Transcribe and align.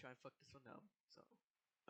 try 0.00 0.10
and 0.10 0.18
fuck 0.22 0.32
this 0.40 0.52
one 0.52 0.62
up. 0.72 0.82
So, 1.14 1.20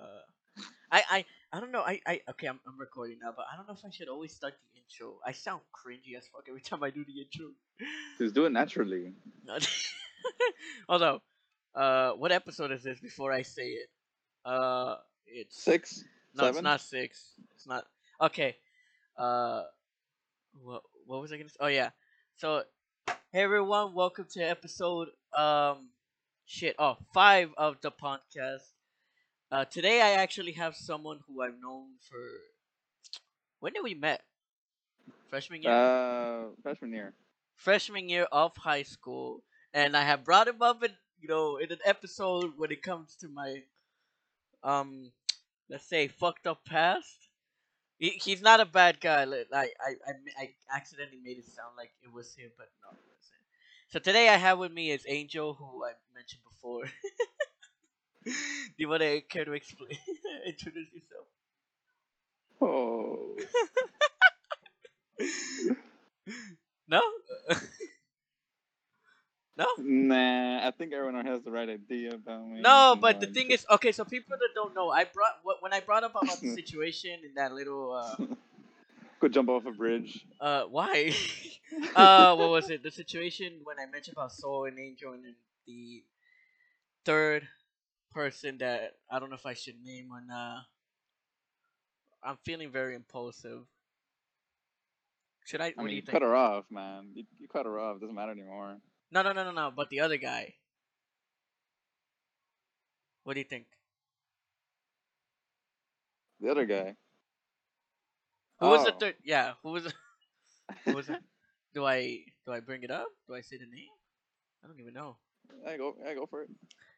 uh, 0.03 0.63
I, 0.93 1.03
I, 1.11 1.25
I 1.53 1.61
don't 1.61 1.73
know. 1.73 1.81
I, 1.83 2.01
I, 2.07 2.21
okay, 2.31 2.47
I'm, 2.47 2.61
I'm 2.67 2.79
recording 2.79 3.19
now, 3.23 3.33
but 3.37 3.47
I 3.53 3.57
don't 3.57 3.67
know 3.69 3.75
if 3.75 3.85
I 3.85 3.91
should 3.91 4.09
always 4.09 4.33
start 4.33 4.55
the 4.55 4.81
intro. 4.81 5.17
I 5.27 5.33
sound 5.33 5.61
cringy 5.73 6.17
as 6.17 6.27
fuck 6.33 6.45
every 6.49 6.61
time 6.61 6.83
I 6.83 6.91
do 6.91 7.05
the 7.05 7.21
intro. 7.21 7.47
Just 8.19 8.35
do 8.35 8.47
it 8.47 8.53
naturally. 8.53 9.13
Although, 10.89 11.21
uh, 11.75 12.13
what 12.13 12.33
episode 12.33 12.73
is 12.73 12.83
this? 12.83 13.01
Before 13.01 13.33
I 13.33 13.43
say 13.43 13.69
it, 13.69 13.89
uh, 14.45 14.97
it's 15.27 15.63
Six, 15.63 16.05
no, 16.35 16.45
seven. 16.45 16.59
it's 16.59 16.63
not 16.63 16.81
six. 16.81 17.33
It's 17.55 17.67
not 17.67 17.85
okay. 18.21 18.57
Uh, 19.19 19.63
what 20.63 20.83
what 21.07 21.21
was 21.21 21.33
I 21.33 21.37
gonna 21.37 21.49
say? 21.49 21.57
Oh 21.61 21.67
yeah. 21.67 21.91
So, 22.37 22.63
hey 23.33 23.43
everyone, 23.43 23.93
welcome 23.93 24.27
to 24.33 24.41
episode 24.41 25.09
um, 25.37 25.89
shit. 26.47 26.77
Oh, 26.79 26.97
five 27.13 27.51
of 27.57 27.81
the 27.83 27.91
podcast. 27.91 28.73
Uh, 29.51 29.65
today 29.65 30.01
I 30.03 30.13
actually 30.23 30.53
have 30.53 30.75
someone 30.77 31.21
who 31.27 31.43
I've 31.43 31.61
known 31.61 31.89
for. 32.09 32.19
When 33.61 33.73
did 33.75 33.83
we 33.85 33.95
met? 33.95 34.23
Freshman 35.29 35.63
year. 35.63 35.73
Uh, 35.73 36.49
freshman 36.63 36.93
year. 36.93 37.15
freshman 37.57 38.09
year 38.09 38.25
of 38.33 38.57
high 38.57 38.83
school, 38.85 39.43
and 39.75 39.97
I 39.97 40.03
have 40.03 40.25
brought 40.25 40.49
him 40.49 40.63
up 40.63 40.83
in 40.85 40.93
you 41.21 41.29
know 41.29 41.57
in 41.59 41.73
an 41.73 41.81
episode 41.85 42.53
when 42.57 42.71
it 42.73 42.83
comes 42.83 43.17
to 43.17 43.29
my 43.29 43.63
um 44.63 45.13
let's 45.71 45.87
say 45.87 46.09
fucked 46.09 46.47
up 46.47 46.65
past. 46.65 47.29
He, 47.99 48.11
he's 48.11 48.43
not 48.43 48.61
a 48.61 48.67
bad 48.67 49.01
guy. 49.01 49.25
like, 49.25 49.49
I, 49.53 49.69
I 49.87 49.93
I 50.09 50.43
I 50.43 50.51
accidentally 50.77 51.21
made 51.25 51.39
it 51.39 51.47
sound 51.47 51.75
like 51.77 51.93
it 52.03 52.13
was 52.13 52.35
him, 52.35 52.51
but 52.59 52.69
no. 52.83 52.99
So 53.89 54.01
today 54.01 54.29
I 54.29 54.37
have 54.37 54.59
with 54.59 54.73
me 54.73 54.91
is 54.91 55.05
Angel, 55.07 55.55
who 55.55 55.85
I 55.85 55.93
mentioned 56.15 56.43
before. 56.45 56.85
Do 58.25 58.33
you 58.79 58.89
want 58.89 59.03
to 59.03 59.21
care 59.21 59.45
to 59.45 59.53
explain, 59.53 59.97
introduce 60.47 60.89
yourself? 60.93 61.27
Oh. 62.61 63.37
No. 66.89 67.01
no. 69.57 69.67
Nah, 69.79 70.67
I 70.67 70.73
think 70.77 70.93
everyone 70.93 71.25
has 71.27 71.43
the 71.43 71.51
right 71.51 71.69
idea 71.69 72.15
about 72.15 72.47
me. 72.47 72.61
No, 72.61 72.97
but 73.01 73.21
the 73.21 73.27
thing 73.27 73.51
is, 73.51 73.67
okay. 73.71 73.93
So 73.93 74.05
people 74.05 74.37
that 74.39 74.49
don't 74.55 74.75
know, 74.75 74.91
I 74.91 75.05
brought 75.05 75.41
when 75.61 75.73
I 75.73 75.81
brought 75.81 76.05
up 76.05 76.13
about 76.21 76.41
the 76.41 76.55
situation 76.55 77.21
in 77.25 77.35
that 77.35 77.53
little 77.53 77.93
uh 77.93 78.17
go 79.21 79.29
jump 79.29 79.49
off 79.49 79.67
a 79.67 79.73
bridge. 79.73 80.27
uh 80.41 80.65
why 80.65 81.13
uh 81.95 82.35
what 82.37 82.51
was 82.51 82.71
it 82.71 82.83
the 82.83 82.91
situation 82.91 83.61
when 83.65 83.79
I 83.79 83.87
mentioned 83.87 84.15
about 84.17 84.33
Soul 84.33 84.65
and 84.67 84.79
Angel 84.79 85.13
and 85.13 85.25
then 85.25 85.37
the 85.67 86.05
third 87.05 87.49
person 88.13 88.59
that 88.59 88.97
I 89.11 89.19
don't 89.19 89.31
know 89.31 89.37
if 89.37 89.47
I 89.47 89.55
should 89.55 89.83
name 89.83 90.11
or 90.13 90.21
not. 90.21 90.65
I'm 92.23 92.37
feeling 92.45 92.71
very 92.71 92.95
impulsive. 92.95 93.67
Should 95.45 95.61
I? 95.61 95.75
I 95.79 95.83
What 95.83 95.85
mean, 95.85 95.91
do 95.91 95.97
you 95.97 96.03
you 96.03 96.03
cut 96.03 96.23
her 96.23 96.35
off, 96.35 96.65
man. 96.71 97.13
You, 97.15 97.25
you 97.39 97.49
cut 97.49 97.67
her 97.67 97.79
off. 97.79 98.01
Doesn't 98.01 98.15
matter 98.15 98.33
anymore. 98.33 98.79
No, 99.11 99.23
no, 99.23 99.33
no, 99.33 99.45
no, 99.45 99.51
no. 99.53 99.71
But 99.71 99.91
the 99.91 100.01
other 100.01 100.17
guy. 100.17 100.57
What 103.25 103.35
do 103.35 103.41
you 103.41 103.45
think? 103.45 103.67
The 106.41 106.51
other 106.51 106.67
guy. 106.67 106.97
Who 108.61 108.67
was 108.69 108.85
the 108.85 108.95
Oh. 108.95 108.99
third? 108.99 109.15
Yeah, 109.25 109.55
who 109.63 109.73
was? 109.73 109.93
Who 110.85 110.95
was 110.95 111.09
it? 111.09 111.19
Do 111.75 111.85
I 111.85 112.25
do 112.47 112.53
I 112.53 112.61
bring 112.61 112.83
it 112.83 112.91
up? 112.91 113.07
Do 113.29 113.35
I 113.35 113.41
say 113.41 113.57
the 113.59 113.67
name? 113.67 113.93
I 114.65 114.69
don't 114.69 114.81
even 114.81 114.95
know. 114.95 115.17
I 115.67 115.77
go. 115.77 115.95
I 116.07 116.15
go 116.15 116.27
for 116.27 116.43
it. 116.43 116.49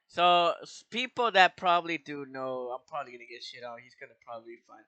So 0.07 0.55
people 0.91 1.31
that 1.33 1.57
probably 1.57 1.99
do 1.99 2.25
know, 2.31 2.71
I'm 2.73 2.81
probably 2.89 3.13
gonna 3.13 3.27
get 3.31 3.43
shit 3.45 3.63
out. 3.65 3.81
He's 3.81 3.95
gonna 4.01 4.15
probably 4.25 4.55
be 4.55 4.61
fine. 4.67 4.85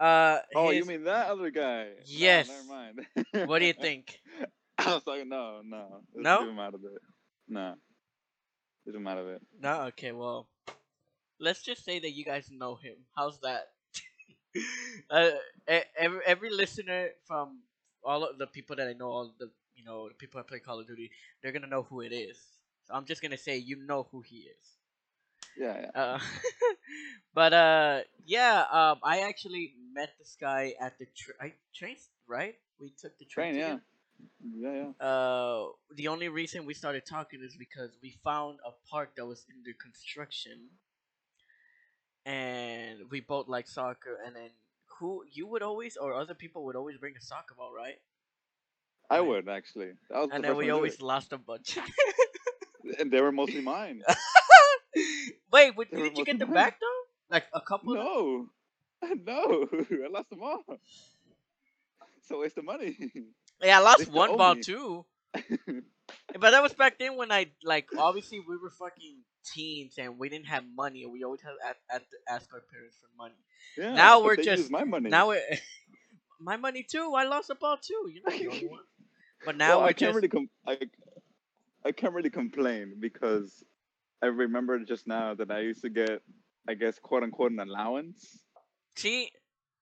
Uh, 0.00 0.40
Oh, 0.54 0.70
you 0.70 0.84
mean 0.84 1.04
that 1.04 1.30
other 1.30 1.50
guy? 1.50 1.84
No, 1.84 1.90
Yes. 2.04 2.48
never 2.48 2.64
mind. 2.68 3.48
what 3.48 3.60
do 3.60 3.64
you 3.66 3.72
think? 3.72 4.20
I 4.78 4.94
was 4.94 5.06
like, 5.06 5.26
no, 5.26 5.60
no. 5.64 6.02
Let's 6.14 6.24
No? 6.24 6.40
Leave 6.40 6.48
him 6.50 6.58
out 6.60 6.74
of 6.74 6.84
it. 6.84 7.02
No. 7.48 7.74
Leave 8.86 8.94
him 8.94 9.06
out 9.06 9.18
of 9.18 9.26
it. 9.28 9.42
No, 9.58 9.82
okay, 9.88 10.12
well, 10.12 10.48
let's 11.40 11.62
just 11.62 11.84
say 11.84 11.98
that 11.98 12.12
you 12.12 12.24
guys 12.24 12.48
know 12.50 12.76
him. 12.76 12.94
How's 13.16 13.40
that? 13.40 13.62
uh, 15.10 15.30
every 15.96 16.20
every 16.26 16.50
listener 16.50 17.10
from 17.26 17.60
all 18.04 18.24
of 18.24 18.38
the 18.38 18.46
people 18.46 18.76
that 18.76 18.88
I 18.88 18.92
know, 18.92 19.08
all 19.10 19.34
the 19.38 19.50
you 19.76 19.84
know 19.84 20.08
the 20.08 20.14
people 20.14 20.38
that 20.38 20.48
play 20.48 20.58
Call 20.60 20.80
of 20.80 20.86
Duty, 20.86 21.10
they're 21.42 21.52
gonna 21.52 21.66
know 21.66 21.82
who 21.82 22.00
it 22.00 22.12
is. 22.12 22.38
So 22.86 22.94
I'm 22.94 23.04
just 23.04 23.22
gonna 23.22 23.38
say 23.38 23.56
you 23.58 23.76
know 23.76 24.06
who 24.10 24.22
he 24.22 24.36
is. 24.48 24.76
Yeah, 25.56 25.76
yeah. 25.80 25.90
Uh, 25.94 26.18
but 27.34 27.52
uh, 27.52 28.00
yeah, 28.24 28.64
um, 28.70 28.98
I 29.02 29.20
actually 29.20 29.74
met 29.92 30.10
this 30.18 30.36
guy 30.40 30.74
at 30.80 30.98
the 30.98 31.06
tra- 31.16 31.52
train, 31.74 31.96
right? 32.26 32.54
We 32.80 32.90
took 32.98 33.18
the 33.18 33.24
train. 33.24 33.54
Train, 33.54 33.60
yeah. 33.60 33.76
Yeah, 34.56 34.72
yeah. 34.72 34.92
Uh, 35.00 35.68
the 35.94 36.08
only 36.08 36.28
reason 36.28 36.64
we 36.66 36.74
started 36.74 37.04
talking 37.06 37.40
is 37.42 37.56
because 37.56 37.90
we 38.02 38.18
found 38.24 38.58
a 38.66 38.70
park 38.90 39.14
that 39.16 39.26
was 39.26 39.44
under 39.56 39.72
construction, 39.80 40.68
and 42.28 43.10
we 43.10 43.20
both 43.20 43.48
like 43.48 43.66
soccer. 43.68 44.18
And 44.24 44.36
then 44.36 44.50
who 44.98 45.24
you 45.30 45.46
would 45.48 45.62
always 45.62 45.96
or 45.96 46.14
other 46.14 46.34
people 46.34 46.64
would 46.66 46.76
always 46.76 46.98
bring 46.98 47.16
a 47.16 47.22
soccer 47.22 47.54
ball, 47.56 47.72
right? 47.74 48.00
I 49.10 49.20
would 49.20 49.48
actually. 49.48 49.92
That 50.10 50.18
was 50.20 50.30
And 50.32 50.42
the 50.44 50.48
then 50.48 50.56
we 50.56 50.66
one 50.66 50.66
to 50.66 50.72
do 50.72 50.76
always 50.76 51.00
lost 51.02 51.32
a 51.32 51.38
bunch. 51.38 51.78
and 52.98 53.10
they 53.10 53.20
were 53.20 53.32
mostly 53.32 53.60
mine. 53.60 54.02
Wait, 55.52 55.74
They 55.90 55.98
were 55.98 56.04
didn't 56.04 56.18
you 56.18 56.24
get 56.24 56.38
them 56.38 56.50
mine. 56.50 56.54
back 56.54 56.80
though? 56.80 57.02
Like 57.30 57.46
a 57.52 57.60
couple? 57.60 57.94
No, 57.94 58.48
no, 59.02 59.68
I 59.72 60.08
lost 60.10 60.30
them 60.30 60.42
all. 60.42 60.64
So 62.22 62.40
waste 62.40 62.58
of 62.58 62.64
money. 62.64 62.96
Yeah, 63.62 63.78
I 63.78 63.82
lost 63.82 64.06
still 64.06 64.12
one 64.12 64.36
ball 64.36 64.54
me. 64.54 64.62
too. 64.62 65.06
But 66.32 66.50
that 66.50 66.62
was 66.62 66.72
back 66.74 66.98
then 66.98 67.16
when 67.16 67.32
I 67.32 67.46
like 67.64 67.88
obviously 67.96 68.40
we 68.40 68.56
were 68.56 68.70
fucking 68.70 69.22
teens 69.54 69.94
and 69.98 70.18
we 70.18 70.28
didn't 70.28 70.46
have 70.46 70.64
money 70.76 71.06
we 71.06 71.24
always 71.24 71.40
had 71.40 71.52
at 71.90 72.02
ask 72.28 72.52
our 72.52 72.60
parents 72.72 72.96
for 73.00 73.08
money. 73.16 73.34
yeah, 73.76 73.94
Now 73.94 74.22
we're 74.22 74.36
just- 74.36 74.70
my 74.70 74.84
money. 74.84 75.08
Now 75.08 75.30
it 75.30 75.42
my 76.40 76.56
money 76.56 76.82
too. 76.88 77.14
I 77.16 77.24
lost 77.24 77.50
a 77.50 77.54
ball 77.54 77.78
too. 77.80 78.10
You 78.12 78.22
know, 78.26 78.50
the. 78.50 78.68
But 79.44 79.56
now 79.56 79.78
well, 79.78 79.86
I 79.86 79.92
can't 79.92 79.98
just 80.10 80.16
really 80.16 80.28
com- 80.28 80.50
I, 80.66 80.78
I 81.84 81.92
can't 81.92 82.12
really 82.12 82.28
complain 82.28 82.96
because 82.98 83.62
I 84.20 84.26
remember 84.26 84.80
just 84.80 85.06
now 85.06 85.34
that 85.34 85.50
I 85.52 85.60
used 85.60 85.82
to 85.82 85.88
get, 85.90 86.22
I 86.68 86.74
guess, 86.74 86.98
quote 86.98 87.22
unquote, 87.22 87.52
an 87.52 87.60
allowance. 87.60 88.40
see 88.96 89.30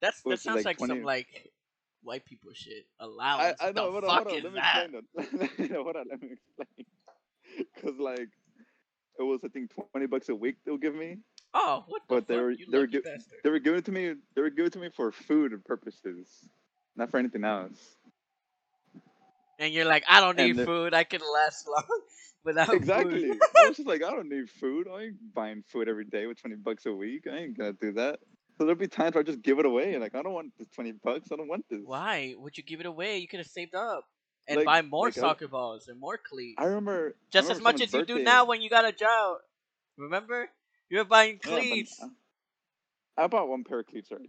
that's 0.03 0.21
that 0.23 0.41
sounds 0.41 0.65
like 0.67 0.79
like, 0.79 0.89
some 0.91 1.03
like 1.03 1.51
white 2.07 2.27
people 2.27 2.53
shit. 2.55 2.87
I, 3.01 3.05
Allowance. 3.07 3.57
I 3.61 3.73
know. 3.73 3.91
What 3.93 4.05
Hold 4.05 4.05
on, 4.05 4.11
fuck 4.19 4.29
hold 4.29 4.39
on. 4.39 4.45
Let 4.45 4.53
me 4.55 4.61
that? 4.61 4.91
explain 4.91 5.05
that. 5.69 5.73
hold 5.85 5.97
on, 5.97 6.05
let 6.11 6.23
me 6.23 6.31
explain. 6.33 6.87
Because 7.75 7.99
like, 8.01 8.29
it 9.19 9.23
was 9.25 9.41
I 9.45 9.49
think 9.49 9.73
twenty 9.93 10.07
bucks 10.07 10.29
a 10.31 10.35
week 10.35 10.57
they'll 10.67 10.79
give 10.79 10.95
me. 10.95 11.19
Oh, 11.55 11.85
what 11.89 12.03
the 12.09 12.15
But 12.17 12.29
they 12.29 12.37
were- 12.39 12.51
you 12.53 12.67
they 12.71 12.79
were 12.79 12.87
gi- 12.87 13.03
They 13.45 13.51
were 13.51 13.59
giving 13.61 13.79
it 13.79 13.85
to 13.87 13.93
me. 13.93 14.15
They 14.35 14.43
were 14.43 14.51
giving 14.51 14.67
it 14.67 14.73
to 14.75 14.79
me 14.81 14.91
for 14.91 15.13
food 15.13 15.53
purposes, 15.65 16.49
not 16.97 17.11
for 17.11 17.19
anything 17.19 17.45
else. 17.45 17.97
And 19.59 19.73
you're 19.73 19.87
like, 19.87 20.05
I 20.09 20.21
don't 20.21 20.37
need 20.37 20.57
food. 20.67 20.95
I 20.95 21.05
can 21.05 21.21
last 21.35 21.69
long 21.75 22.01
without 22.45 22.71
Exactly. 22.73 23.31
I 23.57 23.69
was 23.69 23.77
just 23.77 23.89
like, 23.89 24.05
I 24.05 24.11
don't 24.11 24.29
need 24.29 24.51
food. 24.51 24.89
I 24.93 25.05
ain't 25.05 25.35
buying 25.35 25.63
food 25.69 25.89
every 25.89 26.05
day 26.05 26.27
with 26.27 26.41
twenty 26.41 26.57
bucks 26.57 26.87
a 26.87 26.93
week. 26.93 27.25
I 27.33 27.37
ain't 27.39 27.59
gonna 27.59 27.73
do 27.75 27.93
that. 27.95 28.21
So 28.59 28.65
there'll 28.65 28.79
be 28.79 28.89
times 28.89 29.15
where 29.15 29.21
I 29.21 29.25
just 29.25 29.43
give 29.43 29.59
it 29.59 29.67
away. 29.67 29.93
And 29.93 30.03
like 30.03 30.15
I 30.15 30.23
don't 30.23 30.33
want 30.33 30.53
this 30.59 30.69
twenty 30.75 30.93
bucks. 30.93 31.29
I 31.33 31.37
don't 31.37 31.49
want 31.49 31.65
this. 31.71 31.81
Why 31.85 32.35
would 32.39 32.57
you 32.57 32.63
give 32.65 32.81
it 32.81 32.87
away? 32.87 33.19
You 33.19 33.29
could 33.29 33.41
have 33.41 33.47
saved 33.47 33.75
up 33.75 34.05
and 34.49 34.57
Like- 34.59 34.67
buy 34.67 34.83
more 34.83 35.07
like 35.07 35.19
I- 35.19 35.21
soccer 35.21 35.49
balls 35.49 35.89
and 35.89 35.99
more 36.01 36.19
cleats. 36.19 36.57
I 36.59 36.65
remember 36.65 37.15
I 37.17 37.25
Just 37.31 37.51
as 37.51 37.61
much 37.61 37.81
as 37.81 37.91
someone's 37.91 38.09
you 38.09 38.17
do 38.19 38.23
now 38.23 38.45
when 38.47 38.63
you 38.63 38.71
got 38.71 38.85
a 38.85 38.93
job. 38.93 39.39
Remember? 39.99 40.49
You 40.89 40.99
were 40.99 41.05
buying 41.05 41.41
Yeah, 41.45 41.51
but 41.51 41.61
cleats. 41.61 42.05
I 43.19 43.27
bought 43.27 43.49
one 43.49 43.65
pair 43.65 43.81
of 43.81 43.87
cleats. 43.87 44.11
Right? 44.13 44.21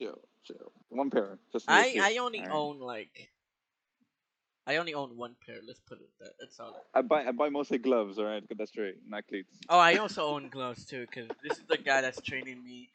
Chill, 0.00 0.20
chill. 0.44 0.72
One 0.88 1.10
pair. 1.10 1.38
Just 1.52 1.64
I, 1.68 1.96
I 2.02 2.16
only 2.18 2.40
alright? 2.40 2.54
own 2.54 2.78
like 2.80 3.30
I 4.66 4.76
only 4.76 4.94
own 4.94 5.16
one 5.16 5.36
pair. 5.46 5.56
Let's 5.66 5.80
put 5.80 6.00
it 6.00 6.08
that. 6.20 6.32
That's 6.40 6.58
all. 6.60 6.74
I 6.94 7.02
buy 7.02 7.24
I 7.26 7.32
buy 7.32 7.48
mostly 7.48 7.78
gloves. 7.78 8.18
All 8.18 8.24
right, 8.24 8.46
get 8.48 8.58
that 8.58 8.68
straight. 8.68 8.96
Not 9.06 9.26
cleats. 9.26 9.58
Oh, 9.68 9.78
I 9.78 9.96
also 9.96 10.26
own 10.26 10.48
gloves 10.48 10.84
too, 10.84 11.06
cause 11.14 11.28
this 11.42 11.58
is 11.58 11.64
the 11.68 11.76
guy 11.78 12.00
that's 12.00 12.20
training 12.22 12.62
me, 12.64 12.90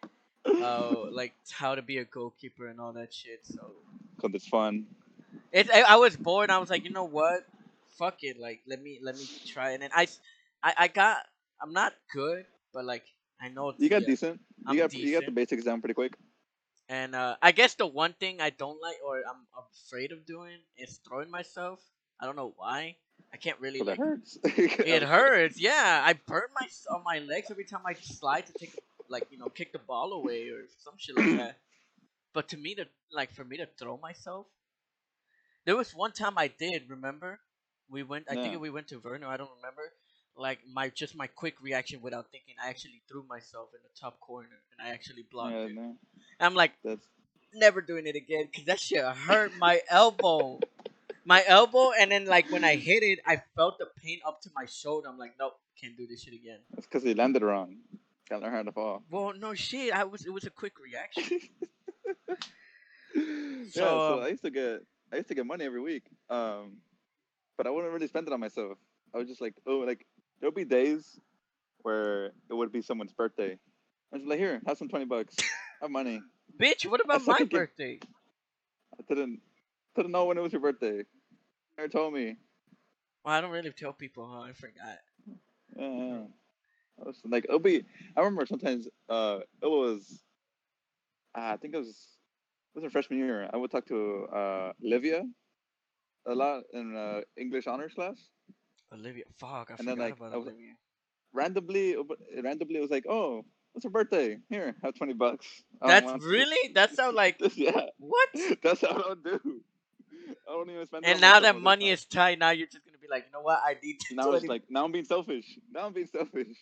uh, 0.46 1.12
like 1.12 1.34
how 1.52 1.76
to 1.76 1.82
be 1.82 1.98
a 1.98 2.06
goalkeeper 2.06 2.68
and 2.68 2.80
all 2.80 2.94
that 2.94 3.14
shit. 3.14 3.42
So 3.44 3.72
Cause 4.22 4.32
it's 4.34 4.48
fun. 4.48 4.86
it, 5.52 5.70
I, 5.72 5.82
I 5.82 5.96
was 5.96 6.16
bored. 6.16 6.50
I 6.50 6.58
was 6.58 6.70
like, 6.70 6.84
you 6.84 6.92
know 6.92 7.06
what? 7.06 7.46
Fuck 7.98 8.18
it. 8.24 8.40
Like, 8.40 8.62
let 8.68 8.82
me 8.82 9.00
let 9.02 9.16
me 9.16 9.26
try. 9.48 9.72
And 9.72 9.82
then 9.84 9.92
I, 9.94 10.08
I, 10.64 10.74
I 10.78 10.88
got. 10.88 11.18
I'm 11.62 11.74
not 11.74 11.94
good, 12.14 12.46
but 12.74 12.86
like 12.86 13.04
I 13.42 13.50
know. 13.50 13.74
You 13.78 13.90
got 13.90 14.06
decent. 14.06 14.40
I'm 14.66 14.76
you 14.76 14.82
got 14.82 14.94
you 14.94 15.12
got 15.12 15.26
the 15.26 15.32
basics 15.32 15.64
down 15.64 15.82
pretty 15.82 15.94
quick. 15.94 16.14
And 16.88 17.14
uh, 17.14 17.36
I 17.42 17.52
guess 17.52 17.76
the 17.76 17.86
one 17.86 18.14
thing 18.14 18.42
I 18.42 18.50
don't 18.50 18.82
like 18.82 18.98
or 19.06 19.18
I'm 19.18 19.46
afraid 19.88 20.12
of 20.12 20.26
doing 20.26 20.58
is 20.78 21.00
throwing 21.08 21.30
myself. 21.30 21.80
I 22.20 22.26
don't 22.26 22.36
know 22.36 22.54
why. 22.58 22.96
I 23.32 23.38
can't 23.38 23.60
really 23.60 23.82
like. 23.82 23.98
hurts. 23.98 24.40
It 24.46 25.04
hurts. 25.04 25.60
Yeah, 25.60 26.02
I 26.04 26.14
burn 26.26 26.50
my 26.60 26.68
on 26.96 27.04
my 27.04 27.20
legs 27.20 27.52
every 27.52 27.66
time 27.66 27.82
I 27.86 27.94
slide 27.94 28.48
to 28.48 28.54
take 28.54 28.74
like 29.10 29.26
you 29.32 29.38
know 29.38 29.50
kick 29.50 29.72
the 29.74 29.80
ball 29.80 30.14
away 30.14 30.50
or 30.50 30.62
some 30.84 30.94
shit 30.98 31.16
like 31.16 31.36
that. 31.38 31.58
But 32.34 32.50
to 32.50 32.58
me 32.58 32.76
to 32.76 32.86
like 33.12 33.32
for 33.34 33.44
me 33.44 33.58
to 33.58 33.66
throw 33.80 33.98
myself, 33.98 34.46
there 35.66 35.76
was 35.76 35.96
one 35.96 36.12
time 36.12 36.38
I 36.38 36.48
did. 36.48 36.90
Remember, 36.90 37.40
we 37.90 38.04
went. 38.04 38.26
I 38.30 38.36
Yeah. 38.36 38.44
think 38.44 38.62
we 38.62 38.70
went 38.70 38.88
to 38.90 39.00
Verno. 39.00 39.26
I 39.28 39.38
don't 39.38 39.50
remember. 39.58 39.82
Like 40.38 40.60
my 40.72 40.90
just 40.90 41.16
my 41.16 41.28
quick 41.28 41.56
reaction 41.62 42.02
without 42.02 42.28
thinking, 42.32 42.56
I 42.64 42.70
actually 42.70 43.02
threw 43.10 43.24
myself 43.28 43.70
in 43.74 43.82
the 43.84 43.90
top 44.00 44.20
corner 44.20 44.62
and 44.72 44.88
I 44.88 44.94
actually 44.94 45.26
blocked 45.30 45.54
Yeah, 45.54 45.66
it. 45.66 45.76
no, 45.76 45.96
I'm 46.40 46.54
like 46.54 46.74
that's 46.84 47.06
never 47.54 47.82
doing 47.82 48.06
it 48.06 48.16
again 48.16 48.46
because 48.46 48.66
that 48.68 48.80
shit 48.80 49.04
hurt 49.04 49.52
my 49.58 49.82
elbow. 49.90 50.60
My 51.26 51.44
elbow, 51.46 51.92
and 52.00 52.12
then 52.12 52.26
like 52.26 52.50
when 52.52 52.64
I 52.64 52.76
hit 52.76 53.04
it, 53.04 53.20
I 53.26 53.42
felt 53.56 53.78
the 53.80 53.88
pain 54.02 54.20
up 54.26 54.42
to 54.44 54.50
my 54.56 54.66
shoulder. 54.66 55.10
I'm 55.10 55.18
like, 55.18 55.34
nope, 55.40 55.54
can't 55.82 55.98
do 55.98 56.08
this 56.08 56.22
shit 56.24 56.34
again. 56.34 56.60
that's 56.72 56.88
because 56.88 57.04
he 57.04 57.14
landed 57.14 57.42
wrong. 57.44 57.78
Gotta 58.30 58.44
learn 58.44 58.54
how 58.54 58.64
to 58.64 58.72
fall. 58.72 59.04
Well, 59.10 59.34
no 59.38 59.54
shit. 59.54 59.94
I 59.94 60.04
was. 60.04 60.26
It 60.26 60.32
was 60.32 60.46
a 60.46 60.52
quick 60.52 60.74
reaction. 60.80 61.40
yeah, 63.16 63.64
So, 63.72 63.82
so 63.82 64.14
um, 64.18 64.24
I 64.24 64.28
used 64.28 64.44
to 64.44 64.52
get 64.52 64.82
I 65.12 65.18
used 65.18 65.28
to 65.30 65.36
get 65.36 65.46
money 65.46 65.66
every 65.66 65.82
week. 65.82 66.04
Um, 66.30 66.78
but 67.58 67.68
I 67.68 67.72
wouldn't 67.72 67.92
really 67.92 68.08
spend 68.08 68.28
it 68.28 68.34
on 68.34 68.40
myself. 68.40 68.78
I 69.14 69.18
was 69.18 69.28
just 69.28 69.42
like, 69.42 69.56
oh, 69.66 69.80
like 69.80 70.06
there'll 70.40 70.54
be 70.54 70.66
days 70.66 71.20
where 71.82 72.28
it 72.50 72.54
would 72.54 72.72
be 72.72 72.82
someone's 72.82 73.14
birthday. 73.14 73.58
I 74.14 74.18
was 74.18 74.26
like, 74.26 74.40
here, 74.40 74.62
have 74.68 74.78
some 74.78 74.90
twenty 74.90 75.06
bucks. 75.06 75.36
Have 75.82 75.92
money. 75.92 76.22
Bitch, 76.60 76.86
what 76.86 77.00
about 77.00 77.26
my 77.26 77.46
birthday? 77.50 78.00
I 78.04 79.04
didn't 79.08 79.40
didn't 79.96 80.12
know 80.12 80.26
when 80.26 80.38
it 80.38 80.42
was 80.42 80.52
your 80.52 80.62
birthday. 80.62 81.06
Never 81.78 81.88
told 81.88 82.14
me. 82.14 82.36
Well, 83.24 83.34
I 83.34 83.40
don't 83.40 83.52
really 83.52 83.72
tell 83.72 83.94
people. 83.94 84.28
Huh? 84.30 84.42
I 84.42 84.52
forgot. 84.52 84.98
Yeah, 85.78 86.24
was 87.06 87.20
like, 87.26 87.46
it'll 87.46 87.60
be. 87.60 87.84
I 88.16 88.20
remember 88.22 88.46
sometimes. 88.46 88.88
Uh, 89.08 89.40
it 89.62 89.68
was. 89.68 90.22
Uh, 91.38 91.42
I 91.54 91.58
think 91.58 91.74
it 91.74 91.78
was. 91.78 91.90
It 92.76 92.80
was 92.80 92.84
a 92.86 92.90
freshman 92.90 93.20
year. 93.20 93.50
I 93.52 93.58
would 93.58 93.72
talk 93.72 93.86
to 93.88 94.26
uh 94.32 94.74
Livia, 94.82 95.24
a 96.28 96.36
lot 96.36 96.64
in 96.74 96.96
uh, 96.96 97.22
English 97.38 97.68
honors 97.68 97.94
class. 97.94 98.18
Olivia, 98.94 99.24
fuck, 99.38 99.70
I 99.72 99.76
And 99.80 99.88
then, 99.88 99.96
forgot 99.96 100.04
like, 100.04 100.18
about 100.18 100.34
I 100.34 100.38
was- 100.38 100.48
Olivia. 100.48 100.74
Randomly, 101.32 101.96
randomly, 102.42 102.78
it 102.78 102.82
was 102.82 102.90
like, 102.90 103.06
oh, 103.08 103.46
what's 103.74 103.84
her 103.84 103.92
birthday? 103.92 104.38
Here, 104.50 104.76
have 104.84 104.96
twenty 104.96 105.14
bucks. 105.14 105.46
That's 105.80 106.24
really. 106.26 106.74
That 106.74 106.96
sound 106.96 107.16
like 107.16 107.38
yeah, 107.56 107.86
what? 108.00 108.30
that's 108.64 108.82
how 108.82 108.98
I 108.98 109.14
do. 109.24 109.40
I 110.48 110.52
don't 110.54 110.70
even 110.72 110.86
spend. 110.88 111.06
And 111.06 111.22
now 111.22 111.40
that 111.40 111.60
money 111.60 111.90
is 111.90 112.06
tight, 112.06 112.40
now 112.40 112.50
you're 112.50 112.66
just 112.68 112.84
gonna 112.84 112.98
be 112.98 113.08
like, 113.10 113.26
you 113.28 113.32
know 113.32 113.42
what? 113.42 113.62
I 113.64 113.76
need 113.84 114.00
to. 114.10 114.16
Now 114.16 114.32
it's 114.38 114.46
like 114.46 114.64
now 114.70 114.86
I'm 114.86 114.92
being 114.92 115.06
selfish. 115.06 115.46
Now 115.72 115.86
I'm 115.86 115.94
being 115.94 116.08
selfish. 116.08 116.58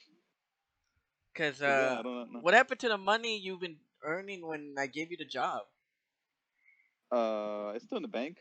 Because 1.37 1.61
yeah, 1.61 1.67
uh, 1.67 2.01
don't 2.01 2.41
what 2.41 2.53
happened 2.53 2.79
to 2.81 2.89
the 2.89 2.97
money 2.97 3.37
you've 3.37 3.59
been 3.59 3.77
earning 4.03 4.45
when 4.45 4.75
I 4.77 4.87
gave 4.87 5.11
you 5.11 5.17
the 5.17 5.25
job? 5.25 5.61
Uh, 7.11 7.71
it's 7.75 7.85
still 7.85 7.97
in 7.97 8.01
the 8.01 8.09
bank. 8.09 8.37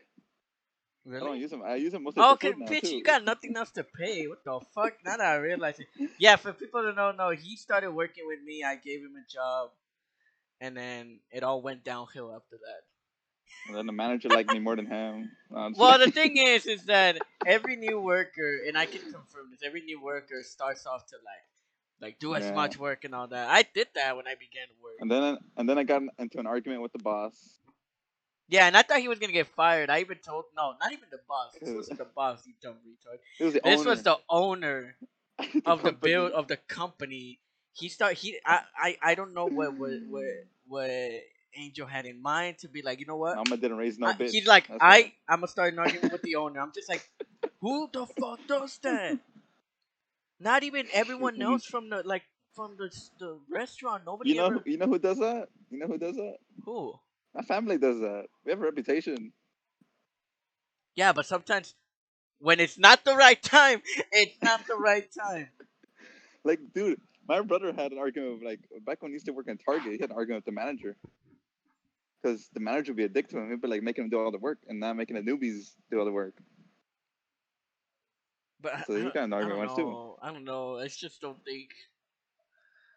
I 1.09 1.19
don't 1.19 1.39
use 1.39 1.51
them. 1.51 1.61
I 1.63 1.75
use 1.75 1.93
them 1.93 2.03
mostly 2.03 2.21
Oh, 2.21 2.33
okay, 2.33 2.51
bitch, 2.51 2.81
too. 2.81 2.97
you 2.97 3.03
got 3.03 3.23
nothing 3.23 3.55
else 3.55 3.71
to 3.71 3.83
pay. 3.85 4.27
What 4.27 4.43
the 4.43 4.59
fuck? 4.75 4.93
Now 5.05 5.15
that 5.15 5.25
I 5.25 5.35
realize 5.37 5.79
it. 5.79 5.87
Yeah, 6.19 6.35
for 6.35 6.51
people 6.51 6.83
that 6.83 6.95
don't 6.97 7.15
know, 7.15 7.29
he 7.29 7.55
started 7.55 7.91
working 7.91 8.25
with 8.27 8.39
me. 8.43 8.63
I 8.63 8.75
gave 8.75 8.99
him 8.99 9.13
a 9.15 9.31
job, 9.31 9.69
and 10.59 10.75
then 10.75 11.19
it 11.31 11.43
all 11.43 11.61
went 11.61 11.85
downhill 11.85 12.33
after 12.35 12.57
that. 12.57 12.81
And 13.67 13.77
then 13.77 13.85
the 13.85 13.93
manager 13.93 14.27
liked 14.29 14.51
me 14.51 14.59
more 14.59 14.75
than 14.75 14.85
him. 14.85 15.31
No, 15.49 15.71
Well, 15.77 15.99
the 15.99 16.11
thing 16.11 16.35
is, 16.35 16.65
is 16.65 16.83
that 16.85 17.19
every 17.45 17.77
new 17.77 18.01
worker, 18.01 18.59
and 18.67 18.77
I 18.77 18.85
can 18.85 19.01
confirm 19.01 19.49
this, 19.51 19.61
every 19.65 19.81
new 19.81 20.01
worker 20.01 20.43
starts 20.43 20.85
off 20.85 21.05
to 21.07 21.15
like, 21.15 21.45
like 22.01 22.19
do 22.19 22.35
as 22.35 22.45
Yeah. 22.45 22.53
much 22.55 22.77
work 22.77 23.03
and 23.05 23.13
all 23.15 23.27
that. 23.27 23.49
I 23.49 23.63
did 23.63 23.87
that 23.95 24.15
when 24.17 24.27
I 24.27 24.35
began 24.35 24.67
to 24.67 24.73
work. 24.83 24.95
And 24.99 25.09
then 25.11 25.37
and 25.57 25.67
then 25.69 25.77
I 25.77 25.83
got 25.83 26.01
into 26.19 26.39
an 26.39 26.47
argument 26.47 26.81
with 26.81 26.91
the 26.93 26.99
boss. 26.99 27.59
Yeah, 28.49 28.67
and 28.67 28.77
I 28.77 28.81
thought 28.83 28.99
he 28.99 29.07
was 29.09 29.19
gonna 29.19 29.33
get 29.33 29.47
fired. 29.47 29.89
I 29.89 29.99
even 30.01 30.17
told 30.19 30.45
no, 30.55 30.73
not 30.79 30.91
even 30.91 31.09
the 31.11 31.19
boss. 31.27 31.53
This 31.59 31.73
wasn't 31.75 31.97
the 32.03 32.05
boss, 32.05 32.45
you 32.47 32.53
dumb 32.61 32.75
retard. 32.87 33.19
It 33.39 33.43
was 33.45 33.53
the 33.53 33.61
This 33.63 33.79
owner 33.81 33.89
was 33.89 34.03
the 34.03 34.17
owner 34.29 34.95
of 35.65 35.83
the 35.83 35.91
build 35.91 36.31
of 36.31 36.47
the 36.47 36.57
company. 36.57 37.39
He 37.73 37.89
start 37.89 38.13
he 38.13 38.39
I 38.45 38.61
I, 38.77 38.97
I 39.03 39.15
don't 39.15 39.33
know 39.33 39.45
what 39.47 39.73
what 39.75 39.91
what 40.09 40.23
what 40.67 40.91
Angel 41.55 41.87
had 41.87 42.05
in 42.05 42.21
mind 42.21 42.59
to 42.59 42.67
be 42.69 42.81
like. 42.83 42.99
You 42.99 43.05
know 43.07 43.17
what? 43.17 43.35
Mama 43.35 43.57
didn't 43.57 43.77
raise 43.77 43.97
no 43.99 44.07
I- 44.07 44.13
bitch. 44.13 44.31
he's 44.31 44.47
like, 44.47 44.67
That's 44.67 44.79
I. 44.81 45.13
I'm 45.27 45.39
gonna 45.39 45.47
start 45.47 45.73
an 45.73 45.79
argument 45.79 46.11
with 46.11 46.21
the 46.21 46.35
owner. 46.35 46.59
I'm 46.61 46.71
just 46.73 46.87
like, 46.89 47.03
who 47.61 47.89
the 47.91 48.05
fuck 48.05 48.39
does 48.47 48.77
that? 48.83 49.19
Not 50.39 50.63
even 50.63 50.87
everyone 50.93 51.41
else 51.41 51.65
from 51.65 51.89
the 51.89 52.03
like 52.05 52.23
from 52.55 52.77
the 52.77 52.89
the 53.19 53.39
restaurant. 53.49 54.03
Nobody 54.05 54.31
You 54.31 54.37
know, 54.37 54.45
ever. 54.47 54.63
you 54.65 54.77
know 54.77 54.87
who 54.87 54.99
does 54.99 55.19
that? 55.19 55.49
You 55.71 55.79
know 55.79 55.87
who 55.87 55.97
does 55.97 56.15
that? 56.17 56.37
Who? 56.65 56.95
My 57.35 57.41
family 57.43 57.77
does 57.77 57.99
that. 58.01 58.25
We 58.45 58.51
have 58.51 58.59
a 58.59 58.63
reputation. 58.65 59.33
Yeah, 60.95 61.13
but 61.13 61.25
sometimes 61.25 61.75
when 62.39 62.59
it's 62.59 62.77
not 62.79 63.05
the 63.05 63.15
right 63.15 63.41
time, 63.41 63.81
it's 64.11 64.37
not 64.43 64.67
the 64.67 64.75
right 64.77 65.07
time. 65.19 65.49
Like, 66.43 66.59
dude, 66.73 67.01
my 67.27 67.41
brother 67.41 67.73
had 67.73 67.91
an 67.91 67.99
argument 67.99 68.35
with, 68.39 68.43
like 68.43 68.59
back 68.85 69.01
when 69.03 69.11
he 69.11 69.15
used 69.15 69.25
to 69.27 69.33
work 69.33 69.47
in 69.49 69.57
Target. 69.57 69.93
He 69.93 69.99
had 70.01 70.11
an 70.11 70.15
argument 70.17 70.45
with 70.45 70.55
the 70.55 70.59
manager 70.59 70.97
because 72.21 72.49
the 72.53 72.59
manager 72.61 72.91
would 72.93 72.97
be 72.97 73.03
a 73.05 73.09
dick 73.09 73.29
to 73.29 73.37
him. 73.39 73.49
He'd 73.51 73.61
be 73.61 73.67
like 73.67 73.83
making 73.83 74.05
him 74.05 74.09
do 74.09 74.19
all 74.19 74.31
the 74.31 74.37
work 74.39 74.59
and 74.67 74.79
not 74.79 74.95
making 74.97 75.15
the 75.17 75.23
newbies 75.23 75.71
do 75.91 75.99
all 75.99 76.05
the 76.05 76.11
work. 76.11 76.35
But 78.61 78.85
So 78.87 78.95
I 78.95 78.99
don't- 79.01 79.13
got 79.13 79.23
an 79.25 79.33
argument 79.33 79.75
too. 79.75 79.83
know. 79.85 80.17
I 80.21 80.31
don't 80.31 80.43
know. 80.45 80.77
I 80.79 80.87
just 80.87 81.21
don't 81.21 81.43
think. 81.45 81.69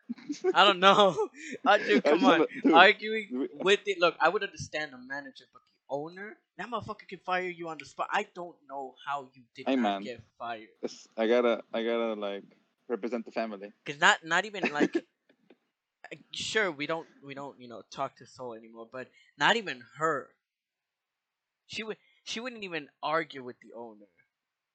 I 0.55 0.65
don't 0.65 0.81
know. 0.81 1.29
Uh, 1.67 1.77
dude, 1.79 2.03
come 2.05 2.21
just 2.21 2.41
on. 2.41 2.47
dude, 2.65 2.73
Arguing 2.75 3.49
with 3.61 3.81
it. 3.87 3.99
Look, 4.01 4.17
I 4.21 4.29
would 4.29 4.43
understand 4.43 4.93
the 4.93 4.99
manager, 4.99 5.45
but 5.53 5.61
the 5.63 5.95
owner, 5.95 6.37
that 6.59 6.69
motherfucker 6.71 7.07
can 7.09 7.19
fire 7.25 7.49
you 7.49 7.69
on 7.69 7.77
the 7.79 7.85
spot. 7.85 8.09
I 8.11 8.27
don't 8.35 8.57
know 8.69 8.95
how 9.07 9.29
you 9.35 9.43
did 9.55 9.67
Hey, 9.69 9.77
not 9.77 9.83
man. 9.83 10.03
get 10.03 10.23
fired. 10.39 10.69
it's- 10.83 11.07
I 11.17 11.27
gotta, 11.29 11.63
I 11.73 11.83
gotta 11.85 12.15
like 12.15 12.45
represent 12.89 13.25
the 13.25 13.33
family. 13.33 13.73
Cause 13.87 14.01
not, 14.01 14.25
not 14.25 14.45
even 14.47 14.73
like. 14.73 14.97
Sure, 16.33 16.73
we 16.73 16.87
don't, 16.89 17.07
we 17.23 17.35
don't, 17.35 17.61
you 17.61 17.69
know, 17.69 17.83
talk 17.93 18.17
to 18.17 18.27
Soul 18.27 18.55
anymore. 18.55 18.89
But 18.91 19.09
not 19.39 19.55
even 19.57 19.81
her. 19.99 20.29
She 21.67 21.85
would, 21.85 21.99
she 22.25 22.41
wouldn't 22.41 22.65
even 22.65 22.89
argue 23.01 23.45
with 23.45 23.57
the 23.61 23.75
owner. 23.77 24.07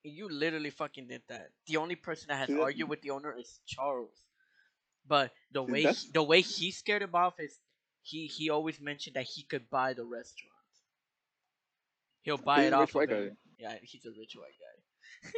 You 0.05 0.29
literally 0.29 0.69
fucking 0.69 1.07
did 1.07 1.23
that. 1.29 1.49
The 1.67 1.77
only 1.77 1.95
person 1.95 2.27
that 2.29 2.37
has 2.37 2.49
that- 2.49 2.61
argued 2.61 2.89
with 2.89 3.01
the 3.01 3.09
owner 3.11 3.35
is 3.37 3.59
Charles. 3.65 4.15
But 5.07 5.31
the 5.51 5.61
way 5.63 5.83
he, 5.83 6.11
the 6.13 6.23
way 6.23 6.41
he 6.41 6.71
scared 6.71 7.01
him 7.03 7.13
off 7.13 7.39
is 7.39 7.59
he 8.01 8.27
he 8.27 8.49
always 8.49 8.79
mentioned 8.79 9.15
that 9.15 9.25
he 9.25 9.43
could 9.43 9.69
buy 9.69 9.93
the 9.93 10.03
restaurant. 10.03 10.51
He'll 12.23 12.37
buy 12.37 12.57
He's 12.63 12.67
it 12.67 12.73
a 12.73 12.77
off 12.77 12.95
rich 12.95 13.11
of 13.11 13.17
him. 13.17 13.29
guy. 13.29 13.35
Yeah, 13.59 13.75
he's 13.83 14.05
a 14.05 14.09
rich 14.17 14.35
white 14.35 14.57
guy. 14.59 15.31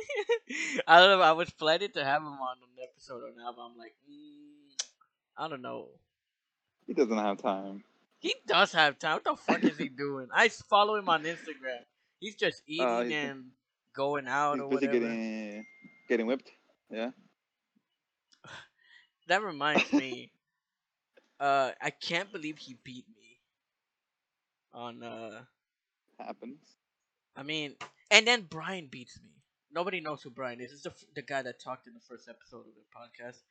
I 0.88 1.00
don't 1.00 1.18
know. 1.20 1.24
I 1.24 1.32
was 1.34 1.50
planning 1.50 1.92
to 1.92 2.04
have 2.04 2.22
him 2.22 2.28
on 2.28 2.58
an 2.64 2.84
episode 2.84 3.24
or 3.24 3.32
not, 3.36 3.56
but 3.56 3.62
I'm 3.64 3.78
like, 3.78 3.96
mm, 4.10 4.86
I 5.38 5.48
don't 5.50 5.62
know. 5.62 5.90
He 6.88 6.94
doesn't 6.94 7.18
have 7.18 7.42
time. 7.42 7.84
He 8.20 8.36
does 8.48 8.72
have 8.72 8.98
time. 8.98 9.16
What 9.16 9.24
the 9.26 9.36
fuck 9.36 9.64
is 9.64 9.78
he 9.78 9.90
doing? 9.90 10.28
I 10.34 10.48
follow 10.50 10.96
him 10.96 11.10
on 11.10 11.24
Instagram. 11.24 11.84
He's 12.20 12.36
just 12.36 12.64
eating 12.68 12.88
Uh, 12.88 13.02
he's- 13.02 13.26
and 13.30 13.46
going 13.98 14.28
out 14.28 14.54
He's 14.54 14.62
or 14.62 14.68
whatever. 14.68 14.94
getting, 14.94 15.66
getting 16.08 16.28
whipped. 16.28 16.52
Yeah. 16.90 17.12
That 19.28 19.44
reminds 19.44 19.92
me. 19.92 20.32
uh, 21.42 21.72
I 21.82 21.90
can't 21.90 22.32
believe 22.32 22.58
he 22.58 22.78
beat 22.86 23.04
me. 23.10 23.42
On 24.74 25.04
uh, 25.04 25.42
Happens. 26.18 26.62
I 27.36 27.44
mean, 27.44 27.76
and 28.10 28.26
then 28.26 28.48
Brian 28.50 28.88
beats 28.90 29.20
me. 29.22 29.32
Nobody 29.72 30.00
knows 30.00 30.22
who 30.22 30.30
Brian 30.30 30.62
is. 30.62 30.72
It's 30.72 30.84
the 30.84 30.94
the 31.14 31.22
guy 31.22 31.42
that 31.42 31.60
talked 31.60 31.88
in 31.88 31.94
the 31.94 32.00
first 32.00 32.30
episode 32.30 32.66
of 32.68 32.74
the 32.76 32.88
podcast. 32.96 33.42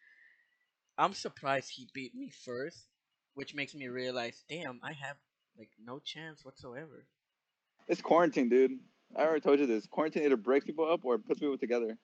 I'm 0.96 1.12
surprised 1.12 1.70
he 1.70 1.88
beat 1.92 2.14
me 2.14 2.30
first, 2.30 2.86
which 3.34 3.54
makes 3.54 3.74
me 3.74 3.88
realize, 3.88 4.44
damn, 4.48 4.80
I 4.82 4.94
have 4.94 5.16
like 5.58 5.70
no 5.84 5.98
chance 5.98 6.42
whatsoever. 6.42 7.04
It's 7.86 8.00
quarantine, 8.00 8.48
dude. 8.48 8.78
I 9.14 9.22
already 9.22 9.40
told 9.40 9.60
you 9.60 9.66
this. 9.66 9.86
Quarantine 9.86 10.24
either 10.24 10.36
breaks 10.36 10.64
people 10.64 10.90
up 10.90 11.04
or 11.04 11.18
puts 11.18 11.40
people 11.40 11.58
together. 11.58 11.96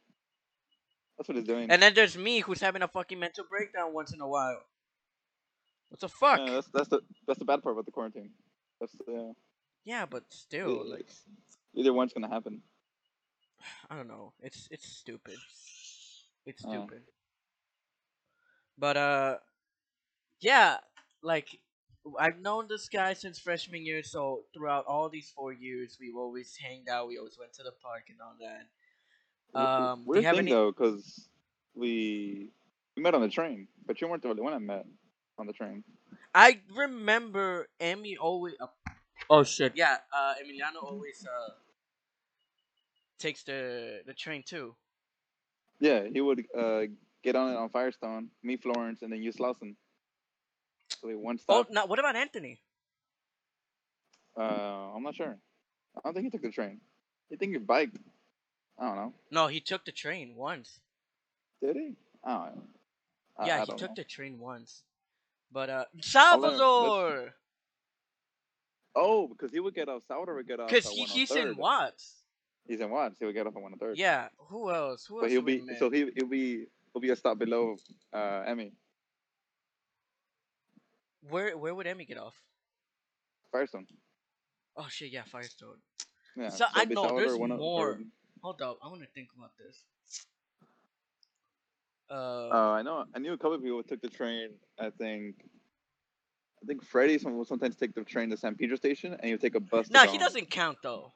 That's 1.19 1.29
what 1.29 1.37
it's 1.39 1.47
doing. 1.47 1.71
And 1.71 1.83
then 1.83 1.95
there's 1.95 2.17
me 2.17 2.41
who's 2.41 2.61
having 2.61 2.83
a 2.83 2.89
fucking 2.89 3.19
mental 3.19 3.45
breakdown 3.49 3.93
once 3.93 4.13
in 4.13 4.21
a 4.21 4.29
while. 4.29 4.61
What 5.89 6.01
the 6.01 6.09
fuck? 6.09 6.39
Yeah, 6.41 6.55
that's 6.55 6.69
that's 6.69 6.89
the 6.89 7.01
that's 7.27 7.39
the 7.39 7.45
bad 7.45 7.63
part 7.63 7.75
about 7.75 7.85
the 7.85 7.93
quarantine. 7.93 8.31
That's 8.81 8.95
yeah. 9.07 9.33
yeah, 9.85 10.07
but 10.07 10.25
still, 10.31 10.89
like, 10.89 11.07
Either 11.75 11.93
one's 11.93 12.13
gonna 12.13 12.29
happen. 12.29 12.63
I 13.91 13.97
don't 13.97 14.09
know. 14.09 14.33
It's 14.41 14.69
it's 14.71 14.89
stupid. 14.89 15.37
It's 16.47 16.65
Oh. 16.65 16.73
stupid. 16.73 17.03
But 18.79 18.97
uh, 18.97 19.37
yeah, 20.41 20.79
like 21.23 21.59
I've 22.19 22.41
known 22.41 22.67
this 22.69 22.89
guy 22.89 23.15
since 23.15 23.39
freshman 23.39 23.85
year, 23.87 24.03
so 24.03 24.45
throughout 24.53 24.87
all 24.87 25.09
these 25.09 25.31
four 25.31 25.53
years, 25.53 25.99
we've 26.01 26.17
always 26.17 26.57
hanged 26.57 26.89
out. 26.89 27.09
We 27.09 27.19
always 27.19 27.39
went 27.39 27.53
to 27.55 27.63
the 27.63 27.73
park 27.83 28.05
and 28.11 28.21
all 28.21 28.35
that. 28.41 28.67
W- 29.55 29.69
Um, 29.93 30.03
do 30.03 30.09
Weird 30.11 30.23
you 30.23 30.27
have 30.27 30.37
thing 30.37 30.47
any? 30.47 30.51
though, 30.51 30.73
because 30.73 31.29
we 31.75 32.51
we 32.97 33.03
met 33.03 33.15
on 33.15 33.21
the 33.23 33.29
train, 33.29 33.69
but 33.87 34.01
you 34.01 34.09
weren't 34.09 34.23
the 34.23 34.29
only 34.31 34.43
one 34.43 34.53
I 34.53 34.59
met 34.59 34.87
on 35.39 35.47
the 35.47 35.53
train. 35.53 35.85
I 36.35 36.61
remember 36.75 37.69
Emmy 37.79 38.17
always. 38.17 38.55
Uh, 38.61 38.67
oh 39.31 39.45
shit! 39.45 39.73
Yeah, 39.77 39.99
uh, 40.13 40.35
Emiliano 40.43 40.83
always 40.83 41.25
uh 41.27 41.51
takes 43.19 43.43
the 43.45 44.03
the 44.07 44.15
train 44.15 44.43
too. 44.43 44.75
Yeah, 45.81 46.07
he 46.13 46.21
would 46.21 46.45
uh, 46.57 46.83
get 47.23 47.37
on 47.37 47.53
it 47.53 47.57
on 47.57 47.69
Firestone, 47.71 48.31
me 48.43 48.57
Florence, 48.57 49.03
and 49.03 49.13
then 49.13 49.23
you 49.23 49.33
Slauson. 49.33 49.75
We 51.03 51.15
one 51.17 51.37
Oh, 51.49 51.63
stop. 51.63 51.71
now 51.71 51.87
what 51.87 51.99
about 51.99 52.17
Anthony? 52.17 52.61
Uh, 54.37 54.43
I'm 54.95 55.03
not 55.03 55.15
sure. 55.15 55.37
I 55.97 56.01
don't 56.05 56.15
think 56.15 56.25
he 56.25 56.31
took 56.31 56.43
the 56.43 56.51
train. 56.51 56.81
You 57.31 57.37
think 57.37 57.53
he 57.53 57.59
biked? 57.59 57.97
I 58.79 58.87
don't 58.87 58.97
know. 58.97 59.15
No, 59.31 59.47
he 59.49 59.61
took 59.61 59.85
the 59.85 59.93
train 59.93 60.35
once. 60.37 60.81
Did 61.61 61.77
he? 61.77 61.95
I 62.25 62.31
don't 62.47 62.57
know. 62.57 62.63
Yeah, 63.47 63.57
I 63.57 63.61
he 63.61 63.67
took 63.67 63.81
know. 63.81 63.95
the 63.97 64.05
train 64.05 64.39
once. 64.39 64.83
But 65.51 65.69
uh, 65.71 65.85
Salvador, 66.01 67.35
Oh, 68.95 69.27
because 69.29 69.53
he 69.53 69.61
would 69.61 69.75
get 69.75 69.89
off. 69.89 70.03
Salvador 70.07 70.37
would 70.37 70.47
get 70.49 70.61
off. 70.61 70.69
because 70.69 70.89
he, 70.89 71.05
he's 71.05 71.31
in 71.31 71.57
Watts. 71.57 72.23
He's 72.67 72.81
in 72.81 72.91
Watts. 72.91 73.19
He 73.19 73.25
would 73.25 73.35
get 73.35 73.47
off 73.47 73.57
at 73.57 73.63
one 73.63 73.77
third. 73.79 73.99
Yeah. 73.99 74.29
Who 74.39 74.71
else? 74.71 75.07
Who 75.07 75.17
else? 75.17 75.23
But 75.25 75.31
he'll 75.31 75.43
be 75.43 75.63
so 75.79 75.91
he 75.91 76.11
he'll 76.15 76.27
be 76.29 76.67
he'll 76.93 77.01
be 77.03 77.11
a 77.11 77.17
stop 77.17 77.39
below 77.39 77.77
uh 78.13 78.43
Emmy 78.47 78.73
Where 81.29 81.57
where 81.57 81.75
would 81.75 81.87
Emmy 81.87 82.05
get 82.05 82.19
off? 82.19 82.35
Firestone. 83.51 83.87
Oh 84.77 84.87
shit! 84.89 85.13
Yeah, 85.13 85.23
Firestone. 85.31 85.77
Yeah. 86.37 86.49
So, 86.49 86.65
I 86.75 86.85
know, 86.87 87.17
there's 87.17 87.33
103rd. 87.33 87.59
more. 87.59 88.01
Hold 88.43 88.63
up, 88.63 88.79
I 88.83 88.89
want 88.89 89.03
to 89.03 89.09
think 89.15 89.29
about 89.37 89.51
this. 89.59 89.85
Uh, 92.11 92.15
Uh, 92.49 92.71
I 92.73 92.83
know. 92.83 93.05
I 93.15 93.19
knew 93.19 93.33
a 93.35 93.37
couple 93.39 93.55
of 93.55 93.63
people 93.63 93.77
who 93.77 93.83
took 93.83 94.01
the 94.01 94.09
train. 94.09 94.51
I 94.79 94.91
think. 94.91 95.37
I 96.63 96.67
think 96.67 96.83
Freddie 96.85 97.19
will 97.25 97.45
sometimes 97.45 97.75
take 97.77 97.93
the 97.95 98.03
train 98.05 98.31
to 98.31 98.37
San 98.37 98.55
Pedro 98.55 98.77
Station, 98.77 99.13
and 99.15 99.25
he'll 99.25 99.39
take 99.39 99.57
a 99.57 99.61
bus. 99.61 99.91
no, 99.91 100.05
go 100.07 100.13
he 100.13 100.19
doesn't 100.19 100.49
count 100.51 100.79
though. 100.83 101.13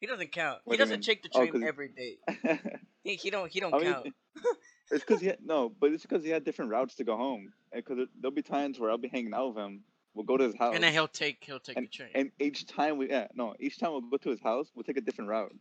He 0.00 0.06
doesn't 0.06 0.32
count. 0.32 0.60
What 0.64 0.74
he 0.74 0.76
do 0.78 0.84
doesn't 0.84 1.02
take 1.02 1.22
the 1.22 1.28
Oh, 1.34 1.40
train 1.40 1.52
'cause- 1.52 1.62
every 1.66 1.88
day. 1.88 2.18
He, 3.02 3.14
he 3.16 3.30
don't. 3.30 3.50
He 3.50 3.60
don't 3.60 3.72
I 3.74 3.78
mean, 3.78 3.92
count. 3.94 4.06
it's 4.90 5.04
because 5.04 5.20
he 5.20 5.28
had, 5.28 5.38
no, 5.44 5.68
but 5.68 5.92
it's 5.92 6.02
because 6.02 6.24
he 6.24 6.30
had 6.30 6.44
different 6.44 6.70
routes 6.70 6.96
to 6.96 7.04
go 7.04 7.16
home. 7.16 7.52
Because 7.72 8.08
there'll 8.20 8.34
be 8.34 8.42
times 8.42 8.78
where 8.78 8.90
I'll 8.90 8.98
be 8.98 9.08
hanging 9.08 9.34
out 9.34 9.54
with 9.54 9.64
him. 9.64 9.84
We'll 10.14 10.24
go 10.24 10.36
to 10.36 10.44
his 10.44 10.56
house, 10.56 10.74
And 10.74 10.82
then 10.82 10.92
he'll 10.92 11.06
take. 11.06 11.44
He'll 11.44 11.60
take 11.60 11.76
and, 11.76 11.86
the 11.86 11.90
train. 11.90 12.10
and 12.14 12.32
each 12.40 12.66
time 12.66 12.98
we 12.98 13.08
yeah 13.10 13.28
no 13.34 13.54
each 13.60 13.78
time 13.78 13.92
we'll 13.92 14.00
go 14.00 14.16
to 14.16 14.30
his 14.30 14.40
house 14.40 14.66
we'll 14.74 14.82
take 14.82 14.96
a 14.96 15.00
different 15.00 15.30
route. 15.30 15.54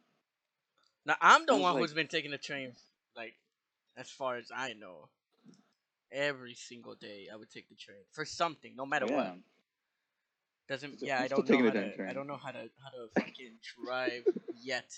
now 1.05 1.15
I'm 1.21 1.45
the 1.45 1.55
one 1.55 1.75
like- 1.75 1.81
who's 1.81 1.93
been 1.93 2.07
taking 2.07 2.31
the 2.31 2.39
train, 2.39 2.73
like, 3.15 3.35
as 3.95 4.09
far 4.09 4.37
as 4.37 4.51
I 4.55 4.73
know. 4.73 5.09
Every 6.11 6.55
single 6.55 6.95
day, 6.95 7.27
I 7.31 7.35
would 7.35 7.51
take 7.51 7.69
the 7.69 7.75
train 7.75 7.99
for 8.11 8.25
something, 8.25 8.75
no 8.75 8.83
matter 8.83 9.05
yeah. 9.07 9.15
what. 9.15 9.35
Doesn't 10.67 11.01
yeah, 11.01 11.17
I'm 11.17 11.23
I 11.25 11.27
don't 11.27 11.47
know 11.47 11.57
how 11.57 11.71
to, 11.71 12.09
I 12.09 12.13
don't 12.13 12.27
know 12.27 12.37
how 12.37 12.51
to 12.51 12.57
how 12.57 12.89
to 12.89 13.09
fucking 13.15 13.57
drive 13.85 14.23
yet. 14.63 14.89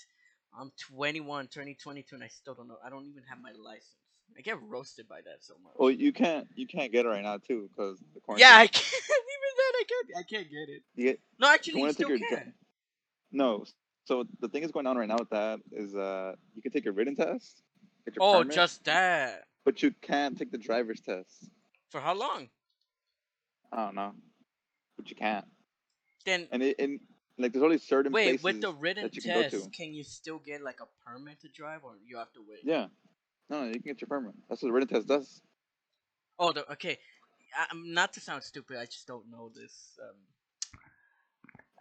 I'm 0.58 0.70
21, 0.94 1.48
turning 1.48 1.76
22, 1.76 2.14
and 2.14 2.24
I 2.24 2.28
still 2.28 2.54
don't 2.54 2.68
know. 2.68 2.76
I 2.84 2.90
don't 2.90 3.06
even 3.06 3.22
have 3.28 3.40
my 3.40 3.52
license. 3.52 4.01
I 4.36 4.40
get 4.40 4.60
roasted 4.62 5.08
by 5.08 5.20
that 5.22 5.38
so 5.40 5.54
much. 5.62 5.72
Well, 5.76 5.90
you 5.90 6.12
can't 6.12 6.48
you 6.56 6.66
can't 6.66 6.90
get 6.92 7.06
it 7.06 7.08
right 7.08 7.22
now 7.22 7.38
too 7.38 7.68
because 7.74 7.98
the 8.14 8.20
quarantine. 8.20 8.48
yeah, 8.48 8.56
I 8.58 8.66
can't 8.66 8.92
even 8.94 9.52
then. 9.58 9.74
I 9.74 9.84
can't. 9.88 10.18
I 10.18 10.22
can't 10.28 10.50
get 10.50 10.68
it. 10.74 10.82
You 10.94 11.04
get, 11.06 11.20
No, 11.38 11.48
you 11.48 11.54
actually, 11.54 11.80
you, 11.82 11.86
to 11.88 11.92
still 11.94 12.08
your 12.10 12.18
can. 12.18 12.28
dri- 12.28 12.52
no. 13.32 13.64
So 14.04 14.24
the 14.40 14.48
thing 14.48 14.64
is 14.64 14.72
going 14.72 14.86
on 14.86 14.96
right 14.96 15.08
now 15.08 15.16
with 15.18 15.30
that 15.30 15.60
is 15.70 15.94
uh 15.94 16.34
you 16.54 16.62
can 16.62 16.72
take 16.72 16.84
your 16.84 16.94
written 16.94 17.14
test, 17.16 17.62
get 18.04 18.16
your 18.16 18.24
Oh, 18.24 18.38
permit, 18.40 18.54
just 18.54 18.84
that. 18.84 19.44
but 19.64 19.82
you 19.82 19.94
can't 20.02 20.36
take 20.36 20.50
the 20.50 20.58
driver's 20.58 21.00
test. 21.00 21.50
For 21.90 22.00
how 22.00 22.14
long? 22.14 22.48
I 23.72 23.84
don't 23.86 23.94
know, 23.94 24.12
but 24.96 25.08
you 25.10 25.16
can't. 25.16 25.46
Then 26.24 26.48
And 26.50 26.62
it 26.62 26.76
and 26.78 27.00
like 27.38 27.52
there's 27.52 27.62
only 27.62 27.78
certain 27.78 28.12
wait, 28.12 28.42
with 28.42 28.60
the 28.60 28.72
written 28.72 29.08
you 29.12 29.22
can 29.22 29.42
test, 29.50 29.64
to. 29.64 29.70
can 29.70 29.94
you 29.94 30.04
still 30.04 30.38
get 30.38 30.62
like 30.62 30.80
a 30.80 30.86
permit 31.08 31.40
to 31.40 31.48
drive, 31.48 31.84
or 31.84 31.92
you 32.04 32.16
have 32.18 32.32
to 32.34 32.40
wait? 32.46 32.60
Yeah, 32.64 32.86
no, 33.52 33.64
you 33.66 33.72
can 33.74 33.82
get 33.82 34.00
your 34.00 34.08
permit. 34.08 34.34
That's 34.48 34.62
what 34.62 34.68
the 34.68 34.72
written 34.72 34.88
test 34.88 35.06
does. 35.08 35.42
Oh, 36.38 36.52
the, 36.52 36.70
okay. 36.72 36.98
I'm 37.70 37.92
not 37.92 38.14
to 38.14 38.20
sound 38.20 38.42
stupid. 38.42 38.78
I 38.78 38.86
just 38.86 39.06
don't 39.06 39.30
know 39.30 39.50
this. 39.54 39.98
Um, 40.02 40.16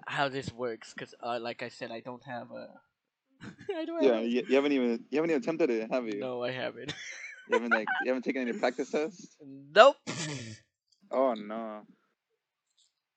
how 0.08 0.30
this 0.30 0.52
works, 0.52 0.94
because 0.94 1.14
uh, 1.24 1.40
like 1.40 1.64
I 1.64 1.70
said, 1.70 1.92
I 1.92 2.02
don't 2.02 2.24
have 2.24 2.52
a. 2.52 2.68
I 3.78 3.86
don't 3.86 4.04
Yeah, 4.04 4.16
have. 4.16 4.26
you, 4.26 4.44
you 4.48 4.56
haven't 4.56 4.74
even 4.74 5.06
you 5.10 5.18
haven't 5.18 5.32
even 5.32 5.42
attempted 5.42 5.70
it, 5.70 5.92
have 5.92 6.06
you? 6.08 6.20
no, 6.20 6.44
I 6.44 6.52
haven't. 6.52 6.94
You 7.48 7.56
haven't 7.56 7.72
like 7.72 7.88
you 8.04 8.10
haven't 8.10 8.24
taken 8.24 8.42
any 8.42 8.54
practice 8.54 8.92
tests. 8.92 9.38
nope. 9.74 9.98
Oh 11.12 11.34
no. 11.34 11.82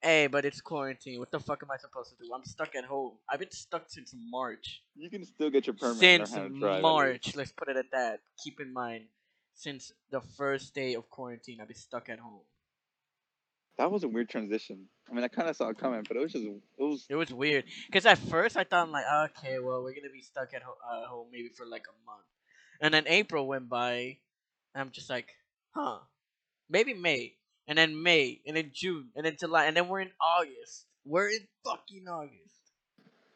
Hey, 0.04 0.26
but 0.26 0.44
it's 0.44 0.60
quarantine. 0.60 1.18
What 1.18 1.30
the 1.30 1.40
fuck 1.40 1.62
am 1.62 1.70
I 1.70 1.78
supposed 1.78 2.10
to 2.10 2.16
do? 2.16 2.32
I'm 2.32 2.44
stuck 2.44 2.74
at 2.76 2.84
home. 2.84 3.12
I've 3.28 3.40
been 3.40 3.50
stuck 3.50 3.84
since 3.88 4.14
March. 4.30 4.82
You 4.94 5.10
can 5.10 5.24
still 5.24 5.50
get 5.50 5.66
your 5.66 5.74
permit. 5.74 5.98
since 5.98 6.30
learn 6.32 6.42
how 6.42 6.48
to 6.48 6.60
drive. 6.60 6.82
March. 6.82 7.34
Let's 7.34 7.52
put 7.52 7.68
it 7.68 7.76
at 7.76 7.90
that. 7.92 8.20
Keep 8.44 8.60
in 8.60 8.72
mind, 8.72 9.04
since 9.54 9.92
the 10.10 10.20
first 10.20 10.74
day 10.74 10.94
of 10.94 11.08
quarantine, 11.08 11.58
I've 11.60 11.68
been 11.68 11.76
stuck 11.76 12.08
at 12.08 12.18
home. 12.18 12.42
That 13.78 13.90
was 13.90 14.04
a 14.04 14.08
weird 14.08 14.28
transition. 14.28 14.86
I 15.10 15.14
mean, 15.14 15.24
I 15.24 15.28
kind 15.28 15.48
of 15.48 15.56
saw 15.56 15.68
it 15.68 15.78
coming, 15.78 16.04
but 16.06 16.16
it 16.16 16.20
was 16.20 16.32
just 16.32 16.44
it 16.44 16.52
was 16.78 17.06
It 17.08 17.16
was 17.16 17.32
weird 17.32 17.64
because 17.86 18.06
at 18.06 18.18
first 18.18 18.56
I 18.56 18.64
thought 18.64 18.86
I'm 18.86 18.92
like, 18.92 19.04
okay, 19.30 19.58
well 19.58 19.82
we're 19.82 19.94
gonna 19.94 20.12
be 20.12 20.22
stuck 20.22 20.54
at 20.54 20.62
ho- 20.62 20.78
uh, 20.88 21.08
home 21.08 21.26
maybe 21.32 21.48
for 21.48 21.66
like 21.66 21.84
a 21.88 21.96
month, 22.06 22.26
and 22.80 22.94
then 22.94 23.04
April 23.08 23.48
went 23.48 23.68
by, 23.68 24.18
and 24.74 24.80
I'm 24.80 24.90
just 24.92 25.10
like, 25.10 25.28
huh, 25.74 25.98
maybe 26.70 26.94
May, 26.94 27.34
and 27.66 27.78
then 27.78 28.02
May, 28.02 28.40
and 28.46 28.56
then 28.56 28.70
June, 28.72 29.08
and 29.16 29.24
then 29.24 29.36
July, 29.38 29.66
and 29.66 29.76
then 29.76 29.88
we're 29.88 30.00
in 30.00 30.10
August. 30.20 30.86
We're 31.04 31.28
in 31.28 31.46
fucking 31.64 32.06
August. 32.08 32.40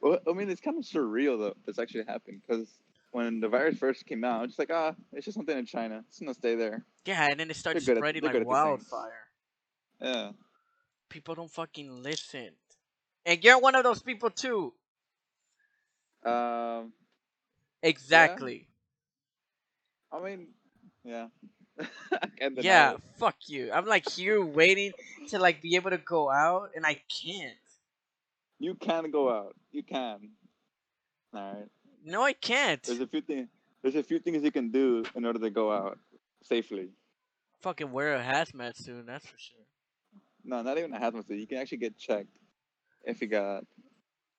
Well, 0.00 0.18
I 0.28 0.32
mean, 0.32 0.48
it's 0.48 0.60
kind 0.60 0.78
of 0.78 0.84
surreal 0.84 1.38
though. 1.38 1.54
This 1.66 1.78
actually 1.78 2.04
happened 2.04 2.42
because 2.46 2.68
when 3.12 3.40
the 3.40 3.48
virus 3.48 3.78
first 3.78 4.06
came 4.06 4.24
out, 4.24 4.44
it's 4.44 4.56
just 4.56 4.58
like 4.58 4.70
ah, 4.72 4.94
it's 5.12 5.24
just 5.24 5.36
something 5.36 5.56
in 5.56 5.66
China. 5.66 6.04
It's 6.08 6.20
gonna 6.20 6.34
stay 6.34 6.54
there. 6.54 6.84
Yeah, 7.04 7.28
and 7.30 7.40
then 7.40 7.50
it 7.50 7.56
starts 7.56 7.82
spreading 7.82 8.22
they're 8.22 8.32
like 8.32 8.32
good 8.32 8.42
at 8.42 8.46
things. 8.46 8.46
wildfire. 8.46 9.12
Yeah. 10.00 10.30
People 11.08 11.34
don't 11.34 11.50
fucking 11.50 12.02
listen, 12.02 12.50
and 13.24 13.42
you're 13.42 13.58
one 13.58 13.74
of 13.74 13.84
those 13.84 14.02
people 14.02 14.30
too. 14.30 14.72
Um. 16.24 16.92
Exactly. 17.82 18.68
I 20.10 20.20
mean, 20.20 20.48
yeah. 21.04 21.28
Yeah, 22.60 22.92
it. 22.92 23.00
fuck 23.18 23.36
you. 23.46 23.70
I'm 23.72 23.86
like 23.86 24.08
here 24.08 24.44
waiting 24.44 24.92
to 25.28 25.38
like 25.38 25.60
be 25.62 25.76
able 25.76 25.90
to 25.90 25.98
go 25.98 26.30
out, 26.30 26.70
and 26.74 26.86
I 26.86 27.00
can't. 27.22 27.56
You 28.58 28.74
can 28.74 29.10
go 29.10 29.30
out. 29.30 29.54
You 29.72 29.82
can. 29.82 30.30
All 31.34 31.52
right. 31.54 31.68
No, 32.04 32.22
I 32.22 32.32
can't. 32.32 32.82
There's 32.82 33.00
a 33.00 33.06
few 33.06 33.20
things. 33.20 33.48
There's 33.82 33.94
a 33.94 34.02
few 34.02 34.18
things 34.18 34.42
you 34.42 34.50
can 34.50 34.70
do 34.70 35.04
in 35.14 35.24
order 35.24 35.38
to 35.38 35.50
go 35.50 35.72
out 35.72 35.98
safely. 36.42 36.90
Fucking 37.60 37.90
wear 37.90 38.14
a 38.14 38.22
hazmat 38.22 38.76
soon, 38.76 39.06
that's 39.06 39.26
for 39.26 39.38
sure. 39.38 39.58
No, 40.44 40.62
not 40.62 40.78
even 40.78 40.92
a 40.94 40.98
hazmat 40.98 41.26
suit. 41.26 41.38
You 41.38 41.46
can 41.46 41.58
actually 41.58 41.78
get 41.78 41.98
checked 41.98 42.36
if 43.04 43.20
you 43.20 43.28
got. 43.28 43.64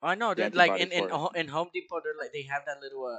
I 0.01 0.15
know 0.15 0.33
that 0.33 0.55
like 0.55 0.79
in 0.79 0.91
in, 0.91 0.99
for 0.99 1.09
it. 1.09 1.13
Ho- 1.13 1.31
in 1.35 1.47
Home 1.49 1.69
Depot, 1.73 1.99
they're 2.03 2.13
like 2.17 2.31
they 2.31 2.43
have 2.43 2.63
that 2.65 2.81
little 2.81 3.05
uh, 3.05 3.17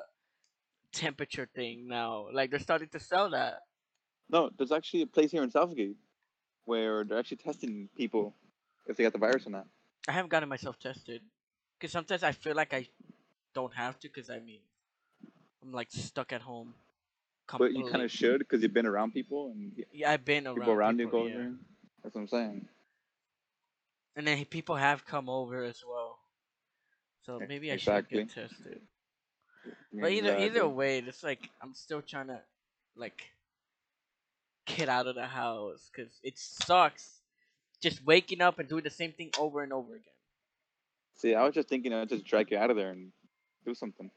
temperature 0.93 1.49
thing 1.55 1.87
now. 1.87 2.27
Like 2.33 2.51
they're 2.51 2.59
starting 2.59 2.89
to 2.89 3.01
sell 3.01 3.31
that. 3.31 3.61
No, 4.31 4.51
there's 4.57 4.73
actually 4.73 5.03
a 5.03 5.07
place 5.07 5.31
here 5.31 5.43
in 5.43 5.51
Southgate 5.51 5.97
where 6.65 7.05
they're 7.05 7.19
actually 7.19 7.39
testing 7.39 7.89
people 7.97 8.35
if 8.87 8.97
they 8.97 9.03
got 9.03 9.13
the 9.13 9.19
virus 9.19 9.47
or 9.47 9.51
not. 9.51 9.67
I 10.09 10.13
haven't 10.13 10.31
gotten 10.31 10.49
myself 10.49 10.79
tested 10.79 11.21
because 11.79 11.93
sometimes 11.93 12.23
I 12.23 12.33
feel 12.33 12.55
like 12.55 12.73
I 12.73 12.87
don't 13.55 13.75
have 13.75 13.99
to 14.01 14.09
because 14.09 14.31
I 14.31 14.39
mean 14.39 14.61
I'm 15.63 15.73
like 15.73 15.89
stuck 15.91 16.33
at 16.33 16.43
home. 16.43 16.75
But 17.59 17.73
you 17.73 17.89
kind 17.91 18.03
of 18.05 18.13
should 18.13 18.39
because 18.39 18.63
you've 18.63 18.73
been 18.73 18.87
around 18.87 19.13
people 19.13 19.51
and 19.51 19.73
Yeah, 19.93 20.13
I've 20.13 20.25
been 20.25 20.47
around 20.47 20.57
people 20.57 20.73
around 20.73 20.99
you 21.01 21.07
people, 21.07 21.23
go 21.23 21.27
yeah. 21.27 21.35
there. 21.35 21.53
That's 22.03 22.15
what 22.15 22.21
I'm 22.23 22.29
saying. 22.29 22.69
and 24.15 24.27
then 24.27 24.45
people 24.45 24.77
have 24.77 25.05
come 25.05 25.29
over 25.29 25.65
as 25.65 25.83
well. 25.87 26.19
So 27.23 27.41
maybe 27.49 27.71
I 27.71 27.75
exactly. 27.75 28.19
should 28.19 28.35
get 28.35 28.49
tested. 28.49 28.81
But 29.93 30.13
either 30.13 30.39
either 30.39 30.69
way, 30.69 30.99
it's 31.01 31.25
like 31.25 31.51
I'm 31.61 31.75
still 31.75 32.01
trying 32.01 32.29
to 32.29 32.41
like 32.97 33.23
get 34.77 34.89
out 34.89 35.07
of 35.07 35.15
the 35.15 35.27
house 35.27 35.91
because 35.93 36.21
it 36.23 36.39
sucks 36.39 37.21
just 37.83 38.05
waking 38.05 38.41
up 38.43 38.59
and 38.59 38.69
doing 38.69 38.85
the 38.85 38.91
same 38.91 39.13
thing 39.13 39.31
over 39.39 39.63
and 39.63 39.73
over 39.73 39.95
again. 39.95 40.15
See, 41.17 41.35
I 41.35 41.45
was 41.45 41.55
just 41.55 41.69
thinking 41.69 41.93
I'd 41.93 42.09
just 42.09 42.25
drag 42.25 42.51
you 42.51 42.59
out 42.59 42.71
of 42.71 42.77
there 42.77 42.91
and 42.91 43.13
do 43.65 43.75
something. 43.75 44.11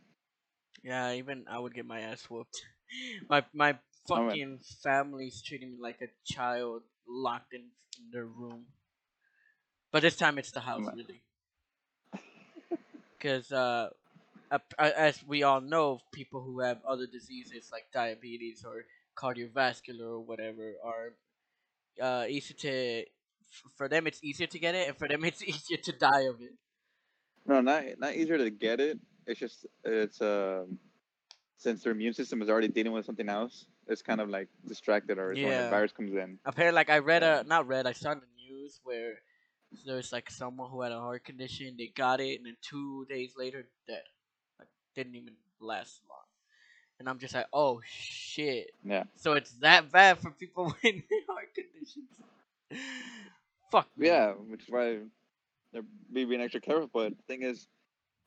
Yeah, 0.83 1.13
even 1.13 1.45
I 1.47 1.59
would 1.59 1.73
get 1.73 1.85
my 1.85 2.01
ass 2.01 2.29
whooped. 2.29 2.61
My 3.29 3.43
my 3.53 3.79
Oh, 4.15 4.27
fucking 4.27 4.59
family's 4.83 5.41
treating 5.41 5.71
me 5.71 5.77
like 5.81 6.01
a 6.01 6.09
child 6.25 6.83
locked 7.07 7.53
in, 7.53 7.61
in 7.97 8.11
their 8.11 8.25
room. 8.25 8.67
but 9.91 10.01
this 10.01 10.17
time 10.17 10.37
it's 10.37 10.51
the 10.51 10.59
house 10.59 10.89
really. 10.93 11.23
Because 13.17 13.51
uh, 13.51 13.89
as 14.77 15.23
we 15.25 15.43
all 15.43 15.61
know, 15.61 16.01
people 16.11 16.41
who 16.43 16.59
have 16.59 16.83
other 16.85 17.07
diseases 17.07 17.69
like 17.71 17.85
diabetes 17.93 18.63
or 18.65 18.85
cardiovascular 19.15 20.01
or 20.01 20.19
whatever 20.21 20.73
are 20.83 21.13
uh, 22.01 22.25
easy 22.29 22.53
to. 22.55 23.05
For 23.75 23.87
them, 23.87 24.07
it's 24.07 24.23
easier 24.23 24.47
to 24.47 24.59
get 24.59 24.75
it, 24.75 24.87
and 24.89 24.97
for 24.97 25.07
them, 25.07 25.23
it's 25.29 25.43
easier 25.43 25.77
to 25.77 25.91
die 25.93 26.21
of 26.23 26.41
it. 26.41 26.53
No, 27.45 27.61
not 27.61 27.83
not 27.97 28.15
easier 28.15 28.37
to 28.37 28.49
get 28.49 28.79
it. 28.79 28.99
It's 29.27 29.39
just 29.39 29.65
it's 29.83 30.21
um 30.21 30.79
since 31.57 31.83
their 31.83 31.93
immune 31.93 32.13
system 32.13 32.41
is 32.41 32.49
already 32.49 32.67
dealing 32.67 32.93
with 32.93 33.05
something 33.05 33.29
else, 33.29 33.67
it's 33.87 34.01
kind 34.01 34.21
of 34.21 34.29
like 34.29 34.49
distracted 34.65 35.17
or 35.19 35.35
when 35.41 35.55
Yeah. 35.55 35.63
the 35.63 35.69
virus 35.69 35.91
comes 35.91 36.13
in. 36.13 36.39
Apparently, 36.45 36.75
like 36.75 36.89
I 36.89 36.99
read 36.99 37.23
a 37.23 37.43
not 37.43 37.67
read, 37.67 37.87
I 37.87 37.93
saw 37.93 38.11
in 38.11 38.19
the 38.19 38.27
news 38.35 38.79
where 38.83 39.15
there's 39.85 40.11
like 40.11 40.29
someone 40.29 40.69
who 40.69 40.81
had 40.81 40.91
a 40.91 40.99
heart 40.99 41.23
condition, 41.23 41.75
they 41.77 41.87
got 41.87 42.19
it, 42.19 42.37
and 42.37 42.45
then 42.45 42.57
two 42.61 43.05
days 43.05 43.33
later, 43.37 43.69
dead. 43.87 44.03
Like 44.59 44.69
didn't 44.95 45.15
even 45.15 45.37
last 45.59 46.01
long. 46.09 46.22
And 46.99 47.09
I'm 47.09 47.19
just 47.19 47.33
like, 47.33 47.47
oh 47.51 47.81
shit. 47.85 48.71
Yeah. 48.83 49.03
So 49.15 49.33
it's 49.33 49.51
that 49.59 49.91
bad 49.91 50.19
for 50.19 50.31
people 50.31 50.65
with 50.83 50.95
heart 51.29 51.53
conditions. 51.53 52.09
Fuck. 53.71 53.89
Yeah, 53.97 54.31
which 54.31 54.63
is 54.63 54.69
why 54.69 54.99
they're 55.71 55.83
be 56.11 56.25
being 56.25 56.41
extra 56.41 56.61
careful. 56.61 56.89
But 56.93 57.17
the 57.17 57.23
thing 57.27 57.43
is, 57.43 57.67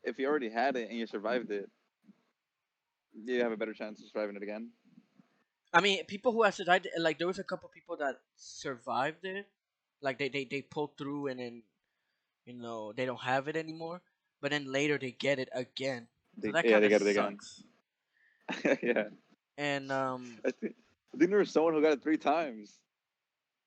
if 0.02 0.18
you 0.18 0.26
already 0.26 0.50
had 0.50 0.76
it 0.76 0.90
and 0.90 0.98
you 0.98 1.06
survived 1.06 1.50
it, 1.50 1.68
you 3.14 3.42
have 3.42 3.52
a 3.52 3.56
better 3.56 3.72
chance 3.72 4.00
of 4.00 4.08
surviving 4.08 4.36
it 4.36 4.42
again. 4.42 4.70
I 5.72 5.80
mean, 5.80 6.04
people 6.06 6.32
who 6.32 6.42
have 6.42 6.54
survived, 6.54 6.86
it, 6.86 6.92
like 6.98 7.18
there 7.18 7.26
was 7.26 7.38
a 7.38 7.44
couple 7.44 7.68
people 7.72 7.96
that 7.98 8.16
survived 8.36 9.24
it, 9.24 9.46
like 10.00 10.18
they 10.18 10.28
they 10.28 10.44
they 10.44 10.62
pulled 10.62 10.96
through 10.96 11.28
and 11.28 11.40
then, 11.40 11.62
you 12.44 12.54
know, 12.54 12.92
they 12.92 13.06
don't 13.06 13.20
have 13.20 13.48
it 13.48 13.56
anymore. 13.56 14.00
But 14.40 14.50
then 14.50 14.70
later 14.70 14.98
they 14.98 15.12
get 15.12 15.38
it 15.38 15.48
again. 15.52 16.08
So 16.42 16.48
yeah, 16.64 16.80
they 16.80 16.88
got 16.88 17.00
it 17.00 17.08
again. 17.08 17.38
yeah, 18.82 19.04
And 19.58 19.90
um, 19.92 20.38
I 20.44 20.50
think, 20.50 20.74
I 21.14 21.18
think 21.18 21.30
there 21.30 21.38
was 21.38 21.50
someone 21.50 21.74
who 21.74 21.82
got 21.82 21.92
it 21.92 22.02
three 22.02 22.18
times. 22.18 22.78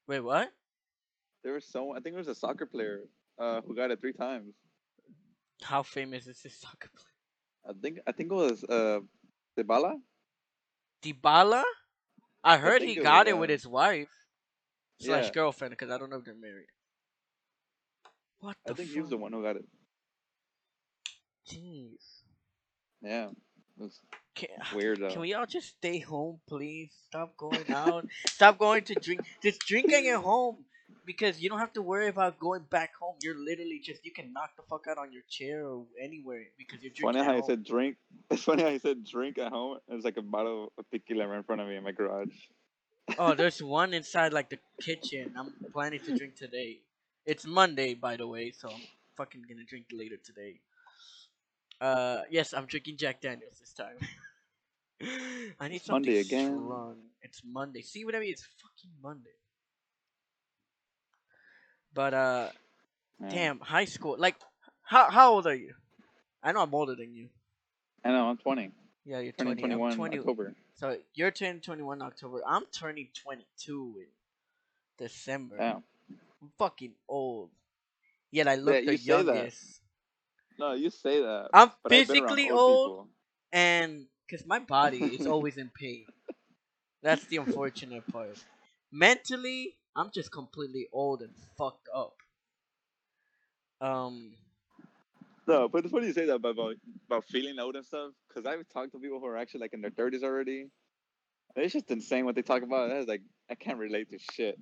wait, 0.07 0.19
what? 0.21 0.51
There 1.43 1.53
was 1.53 1.65
someone. 1.65 1.97
I 1.97 2.01
think 2.01 2.13
there 2.15 2.19
was 2.21 2.27
a 2.27 2.35
soccer 2.35 2.65
player 2.65 3.01
uh, 3.39 3.61
who 3.61 3.75
got 3.75 3.91
it 3.91 3.99
three 4.01 4.13
times. 4.13 4.55
How 5.61 5.83
famous 5.83 6.27
is 6.27 6.41
this 6.41 6.55
soccer 6.59 6.89
player? 6.95 7.15
I 7.67 7.73
think 7.81 7.99
I 8.07 8.11
think 8.11 8.31
it 8.31 8.35
was 8.35 8.63
uh, 8.63 8.99
Dybala. 9.57 10.01
Dybala? 11.01 11.63
I 12.43 12.57
heard 12.57 12.81
think 12.81 12.91
he 12.91 12.97
it 12.97 13.03
got 13.03 13.25
was, 13.25 13.27
it 13.27 13.37
with 13.37 13.49
his 13.49 13.67
wife 13.67 14.09
slash 14.97 15.25
yeah. 15.25 15.31
girlfriend 15.31 15.71
because 15.71 15.89
I 15.89 15.97
don't 15.97 16.09
know 16.09 16.17
if 16.17 16.25
they're 16.25 16.35
married. 16.35 16.69
What 18.39 18.57
the 18.65 18.71
I 18.71 18.73
think 18.73 18.89
fuck? 18.89 18.93
he 18.93 18.99
was 19.01 19.09
the 19.09 19.17
one 19.17 19.31
who 19.33 19.41
got 19.43 19.55
it. 19.57 19.65
Jeez. 21.47 22.23
Yeah, 23.01 23.29
it 23.29 23.35
was 23.77 24.01
Can, 24.35 24.49
ah, 24.61 24.69
weird. 24.75 24.99
Though. 24.99 25.09
can 25.09 25.21
we 25.21 25.33
all 25.33 25.45
just 25.45 25.69
stay 25.77 25.99
home, 25.99 26.39
please? 26.47 26.91
Stop 27.07 27.35
going 27.37 27.71
out. 27.71 28.07
Stop 28.27 28.57
going 28.57 28.83
to 28.85 28.95
drink. 28.95 29.21
Just 29.43 29.59
drinking 29.61 30.07
at 30.07 30.21
home 30.21 30.57
because 31.05 31.41
you 31.41 31.49
don't 31.49 31.59
have 31.59 31.73
to 31.73 31.81
worry 31.81 32.07
about 32.07 32.39
going 32.39 32.61
back 32.69 32.95
home. 32.95 33.15
You're 33.21 33.37
literally 33.37 33.81
just 33.83 34.05
you 34.05 34.11
can 34.11 34.31
knock 34.33 34.51
the 34.55 34.63
fuck 34.69 34.85
out 34.87 34.97
on 34.97 35.11
your 35.11 35.23
chair 35.29 35.65
or 35.65 35.85
anywhere 36.01 36.43
because 36.57 36.81
you're 36.83 36.91
drinking 36.91 37.07
funny 37.07 37.19
at 37.19 37.25
how 37.25 37.33
home. 37.33 37.43
said 37.45 37.63
drink. 37.63 37.97
It's 38.31 38.43
funny 38.43 38.61
how 38.61 38.69
he 38.69 38.79
said 38.79 39.03
drink 39.03 39.39
at 39.39 39.51
home. 39.51 39.79
There's 39.87 40.03
like 40.03 40.17
a 40.17 40.21
bottle 40.21 40.71
of 40.77 40.85
tequila 40.91 41.27
right 41.27 41.37
in 41.37 41.43
front 41.43 41.61
of 41.61 41.67
me 41.67 41.75
in 41.75 41.83
my 41.83 41.91
garage. 41.91 42.35
Oh, 43.17 43.33
there's 43.39 43.61
one 43.61 43.93
inside 43.93 44.33
like 44.33 44.49
the 44.49 44.59
kitchen. 44.81 45.33
I'm 45.35 45.51
planning 45.73 45.99
to 46.05 46.15
drink 46.15 46.35
today. 46.35 46.81
It's 47.25 47.45
Monday, 47.45 47.95
by 47.95 48.17
the 48.17 48.27
way, 48.27 48.51
so 48.51 48.69
I'm 48.69 48.81
fucking 49.17 49.43
gonna 49.49 49.65
drink 49.67 49.85
later 49.91 50.17
today. 50.23 50.59
Uh, 51.79 52.21
yes, 52.29 52.53
I'm 52.53 52.65
drinking 52.65 52.97
Jack 52.97 53.21
Daniels 53.21 53.59
this 53.59 53.73
time. 53.73 53.95
I 55.59 55.67
need 55.69 55.77
It's 55.77 55.85
something 55.85 56.05
Monday 56.05 56.19
again. 56.19 56.53
strong. 56.55 56.95
It's 57.21 57.41
Monday. 57.45 57.81
See 57.81 58.03
what 58.05 58.15
I 58.15 58.19
mean? 58.19 58.31
It's 58.31 58.43
fucking 58.61 58.91
Monday. 59.01 59.29
But 61.93 62.13
uh, 62.13 62.49
Yeah. 63.21 63.29
damn, 63.31 63.59
high 63.59 63.85
school. 63.85 64.15
Like, 64.17 64.35
how 64.83 65.09
how 65.09 65.33
old 65.33 65.47
are 65.47 65.55
you? 65.55 65.73
I 66.43 66.51
know 66.51 66.61
I'm 66.61 66.73
older 66.73 66.95
than 66.95 67.13
you. 67.13 67.29
I 68.03 68.11
know. 68.11 68.29
I'm 68.29 68.37
20. 68.37 68.71
Yeah, 69.05 69.19
you're 69.19 69.31
Turning 69.33 69.57
20. 69.57 69.73
I'm 69.73 69.79
21 69.79 69.95
20. 69.95 70.19
October. 70.19 70.55
So 70.75 70.97
you're 71.13 71.31
turning 71.31 71.61
21 71.61 72.01
October. 72.01 72.41
I'm 72.47 72.65
turning 72.71 73.09
22 73.13 73.95
in 73.99 74.05
December. 74.97 75.55
Yeah. 75.57 75.79
I'm 76.41 76.51
fucking 76.57 76.93
old. 77.07 77.49
Yet 78.31 78.47
I 78.47 78.55
look 78.55 78.75
Yeah, 78.75 78.81
the 78.91 78.97
you 78.97 79.03
youngest. 79.15 79.81
No, 80.59 80.73
you 80.73 80.89
say 80.89 81.21
that. 81.21 81.49
I'm 81.53 81.71
but 81.83 81.93
I've 81.93 82.07
been 82.07 82.17
around 82.17 82.29
physically 82.29 82.51
old 82.51 82.59
old, 82.87 83.07
and 83.53 84.05
because 84.27 84.45
my 84.45 84.59
body 84.59 84.99
is 85.15 85.25
always 85.35 85.57
in 85.57 85.69
pain. 85.69 86.05
That's 87.01 87.25
the 87.27 87.37
unfortunate 87.37 88.07
part. 88.11 88.37
Mentally, 88.91 89.77
I'm 89.95 90.11
just 90.13 90.31
completely 90.31 90.87
old 90.91 91.21
and 91.21 91.31
fucked 91.57 91.89
up. 91.95 92.15
Um, 93.81 94.33
No, 95.47 95.67
but 95.69 95.83
it's 95.85 95.91
funny 95.91 96.07
you 96.07 96.13
say 96.13 96.25
that 96.25 96.35
about 96.35 96.57
about, 96.57 96.77
feeling 97.25 97.57
old 97.59 97.75
and 97.75 97.85
stuff. 97.85 98.11
Because 98.27 98.45
I've 98.45 98.67
talked 98.69 98.91
to 98.93 98.99
people 98.99 99.19
who 99.19 99.27
are 99.27 99.37
actually 99.37 99.61
like 99.61 99.73
in 99.73 99.81
their 99.81 99.91
30s 99.91 100.23
already. 100.23 100.67
It's 101.55 101.73
just 101.73 101.91
insane 101.91 102.25
what 102.25 102.35
they 102.35 102.41
talk 102.43 102.63
about. 102.63 102.91
It's 102.91 103.07
like 103.07 103.21
I 103.49 103.55
can't 103.55 103.79
relate 103.79 104.09
to 104.11 104.19
shit. 104.19 104.59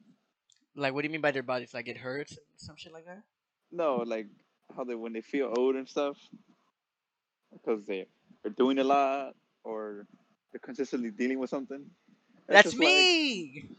like, 0.75 0.93
what 0.93 1.01
do 1.01 1.07
you 1.07 1.11
mean 1.11 1.21
by 1.21 1.31
their 1.31 1.43
bodies? 1.43 1.73
Like 1.73 1.87
it 1.89 1.97
hurts 1.97 2.37
some 2.57 2.75
shit 2.77 2.93
like 2.93 3.05
that? 3.05 3.23
No, 3.71 3.97
like 3.97 4.27
how 4.75 4.83
they 4.83 4.95
when 4.95 5.13
they 5.13 5.21
feel 5.21 5.53
old 5.57 5.75
and 5.75 5.87
stuff, 5.87 6.17
because 7.51 7.85
they 7.85 8.07
are 8.45 8.49
doing 8.51 8.79
a 8.79 8.83
lot 8.83 9.35
or 9.63 10.05
they're 10.51 10.59
consistently 10.59 11.11
dealing 11.11 11.39
with 11.39 11.49
something. 11.49 11.85
That's 12.47 12.63
just 12.71 12.75
like, 12.79 12.87
me. 12.87 13.69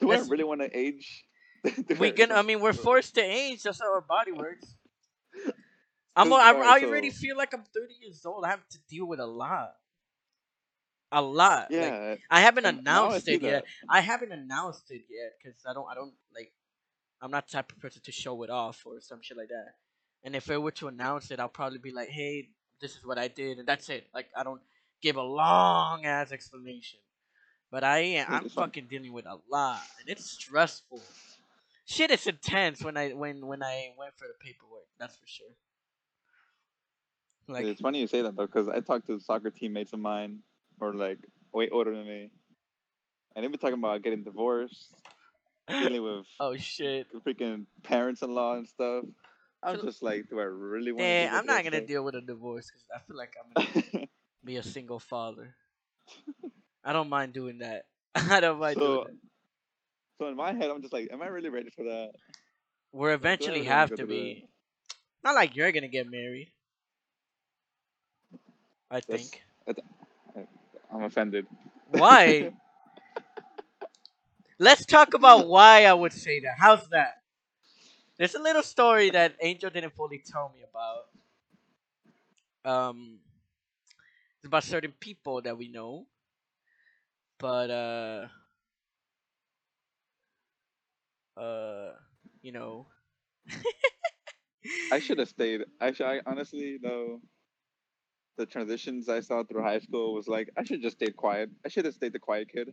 do 0.00 0.08
That's- 0.08 0.26
I 0.26 0.30
really 0.30 0.44
want 0.44 0.60
to 0.62 0.76
age? 0.76 1.24
We 1.98 2.08
I- 2.08 2.10
can. 2.12 2.32
I 2.32 2.42
mean, 2.42 2.60
we're 2.60 2.72
forced 2.88 3.14
to 3.16 3.22
age. 3.22 3.62
That's 3.62 3.80
how 3.80 3.92
our 3.92 4.00
body 4.02 4.32
works. 4.32 4.74
I'm. 6.16 6.32
I, 6.32 6.52
I 6.52 6.84
already 6.84 7.10
feel 7.10 7.36
like 7.36 7.52
I'm 7.54 7.64
30 7.64 7.94
years 8.02 8.24
old. 8.24 8.44
I 8.44 8.50
have 8.50 8.66
to 8.68 8.78
deal 8.88 9.06
with 9.06 9.18
a 9.20 9.26
lot. 9.26 9.72
A 11.10 11.20
lot. 11.22 11.70
Like, 11.70 11.80
Yeah, 11.80 12.14
I 12.30 12.40
haven't 12.40 12.66
I 12.66 12.70
announced 12.70 13.26
see 13.26 13.34
it 13.34 13.42
yet. 13.42 13.64
that. 13.64 13.64
I 13.88 14.00
haven't 14.00 14.32
announced 14.32 14.90
it 14.90 15.02
yet 15.08 15.32
because 15.42 15.58
I 15.66 15.72
don't. 15.72 15.86
I 15.90 15.94
don't 15.94 16.12
like. 16.34 16.52
I'm 17.22 17.30
not 17.30 17.46
the 17.46 17.52
type 17.52 17.72
of 17.72 17.80
person 17.80 18.02
to 18.04 18.12
show 18.12 18.42
it 18.42 18.50
off 18.50 18.82
or 18.84 19.00
some 19.00 19.20
shit 19.22 19.36
like 19.36 19.48
that. 19.48 19.74
And 20.24 20.34
if 20.34 20.50
I 20.50 20.56
were 20.56 20.70
to 20.72 20.88
announce 20.88 21.30
it, 21.30 21.38
I'll 21.38 21.48
probably 21.48 21.78
be 21.78 21.92
like, 21.92 22.08
"Hey, 22.08 22.48
this 22.80 22.96
is 22.96 23.04
what 23.04 23.18
I 23.18 23.28
did," 23.28 23.58
and 23.58 23.68
that's 23.68 23.88
it. 23.90 24.08
Like 24.14 24.28
I 24.36 24.42
don't 24.42 24.62
give 25.02 25.16
a 25.16 25.22
long 25.22 26.06
ass 26.06 26.32
explanation. 26.32 26.98
But 27.70 27.84
I 27.84 27.98
am. 27.98 28.26
I'm 28.30 28.48
fucking 28.60 28.86
dealing 28.88 29.12
with 29.12 29.26
a 29.26 29.38
lot, 29.50 29.82
and 30.00 30.08
it's 30.08 30.30
stressful. 30.30 31.02
Shit 31.86 32.10
is 32.10 32.26
intense 32.26 32.82
when 32.82 32.96
I 32.96 33.10
when 33.10 33.46
when 33.46 33.62
I 33.62 33.92
went 33.98 34.14
for 34.16 34.26
the 34.26 34.34
paperwork. 34.40 34.86
That's 34.98 35.14
for 35.16 35.26
sure. 35.26 35.46
Like 37.46 37.66
it's 37.66 37.80
funny 37.80 38.00
you 38.00 38.06
say 38.06 38.22
that 38.22 38.36
though, 38.36 38.46
because 38.46 38.68
I 38.68 38.80
talked 38.80 39.06
to 39.08 39.20
soccer 39.20 39.50
teammates 39.50 39.92
of 39.92 39.98
mine 39.98 40.38
or 40.80 40.94
like 40.94 41.18
way 41.52 41.68
older 41.68 41.94
than 41.94 42.06
me, 42.06 42.30
and 43.36 43.44
they've 43.44 43.50
been 43.50 43.60
talking 43.60 43.78
about 43.78 44.02
getting 44.02 44.22
divorced, 44.22 44.94
dealing 45.68 46.02
with 46.02 46.24
oh 46.40 46.56
shit. 46.56 47.06
freaking 47.26 47.66
parents-in-law 47.82 48.56
and 48.56 48.68
stuff. 48.68 49.04
I'm 49.64 49.80
just 49.80 50.02
like, 50.02 50.28
do 50.28 50.40
I 50.40 50.44
really 50.44 50.92
want? 50.92 51.02
To 51.02 51.28
I'm 51.32 51.46
not 51.46 51.64
gonna 51.64 51.84
deal 51.84 52.04
with 52.04 52.14
a 52.14 52.20
divorce 52.20 52.70
because 52.70 52.84
I 52.94 52.98
feel 53.06 53.16
like 53.16 53.34
I'm 53.40 53.64
gonna 53.92 54.06
be 54.44 54.56
a 54.56 54.62
single 54.62 54.98
father. 54.98 55.54
I 56.84 56.92
don't 56.92 57.08
mind 57.08 57.32
doing 57.32 57.58
that. 57.58 57.86
I 58.14 58.40
don't 58.40 58.58
mind 58.58 58.78
doing 58.78 58.88
so, 58.88 59.04
that. 59.04 59.16
so 60.20 60.28
in 60.28 60.36
my 60.36 60.52
head, 60.52 60.70
I'm 60.70 60.82
just 60.82 60.92
like, 60.92 61.08
am 61.10 61.22
I 61.22 61.26
really 61.26 61.48
ready 61.48 61.70
for 61.70 61.84
that? 61.84 62.12
We're 62.92 63.14
eventually 63.14 63.64
have 63.64 63.94
to 63.96 64.06
be. 64.06 64.46
Not 65.24 65.34
like 65.34 65.56
you're 65.56 65.72
gonna 65.72 65.88
get 65.88 66.10
married. 66.10 66.52
I 68.90 69.00
That's- 69.00 69.30
think. 69.30 69.42
I'm 70.92 71.02
offended. 71.02 71.46
Why? 71.90 72.52
Let's 74.60 74.86
talk 74.86 75.14
about 75.14 75.48
why 75.48 75.86
I 75.86 75.92
would 75.92 76.12
say 76.12 76.38
that. 76.40 76.54
How's 76.58 76.86
that? 76.90 77.14
There's 78.16 78.34
a 78.34 78.40
little 78.42 78.62
story 78.64 79.10
that 79.10 79.36
Angel 79.40 79.70
didn't 79.70 79.94
fully 79.94 80.18
tell 80.18 80.48
me 80.54 80.62
about. 80.62 81.06
Um, 82.64 83.20
it's 84.38 84.46
about 84.46 84.64
certain 84.64 84.92
people 84.92 85.42
that 85.42 85.56
we 85.58 85.68
know, 85.68 86.06
but 87.38 87.70
uh, 87.70 88.28
uh, 91.36 91.92
you 92.42 92.52
know. 92.52 92.86
I 94.90 94.98
should 95.00 95.18
have 95.18 95.28
stayed. 95.28 95.62
Actually, 95.80 96.20
I 96.20 96.20
honestly 96.26 96.78
though, 96.82 97.20
the 98.36 98.46
transitions 98.46 99.08
I 99.08 99.20
saw 99.20 99.42
through 99.44 99.62
high 99.62 99.80
school 99.80 100.14
was 100.14 100.28
like 100.28 100.50
I 100.56 100.64
should 100.64 100.82
just 100.82 100.96
stayed 100.96 101.16
quiet. 101.16 101.50
I 101.64 101.68
should 101.68 101.84
have 101.84 101.94
stayed 101.94 102.12
the 102.12 102.18
quiet 102.20 102.48
kid. 102.48 102.70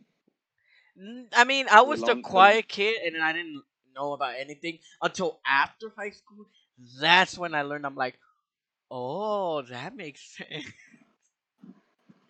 I 1.34 1.44
mean, 1.44 1.68
I 1.70 1.82
was 1.82 2.04
the- 2.04 2.16
quiet 2.16 2.68
kid, 2.68 3.02
and 3.02 3.22
I 3.24 3.34
didn't 3.34 3.64
know 3.96 4.14
about 4.14 4.36
anything 4.40 4.80
until 5.02 5.40
after 5.48 5.92
high 5.98 6.12
school. 6.12 6.48
That's 7.00 7.38
when 7.38 7.54
I 7.56 7.64
learned. 7.64 7.86
I'm 7.86 7.96
like, 7.96 8.18
oh, 8.90 9.62
that 9.64 9.96
makes 9.96 10.38
sense. 10.38 10.66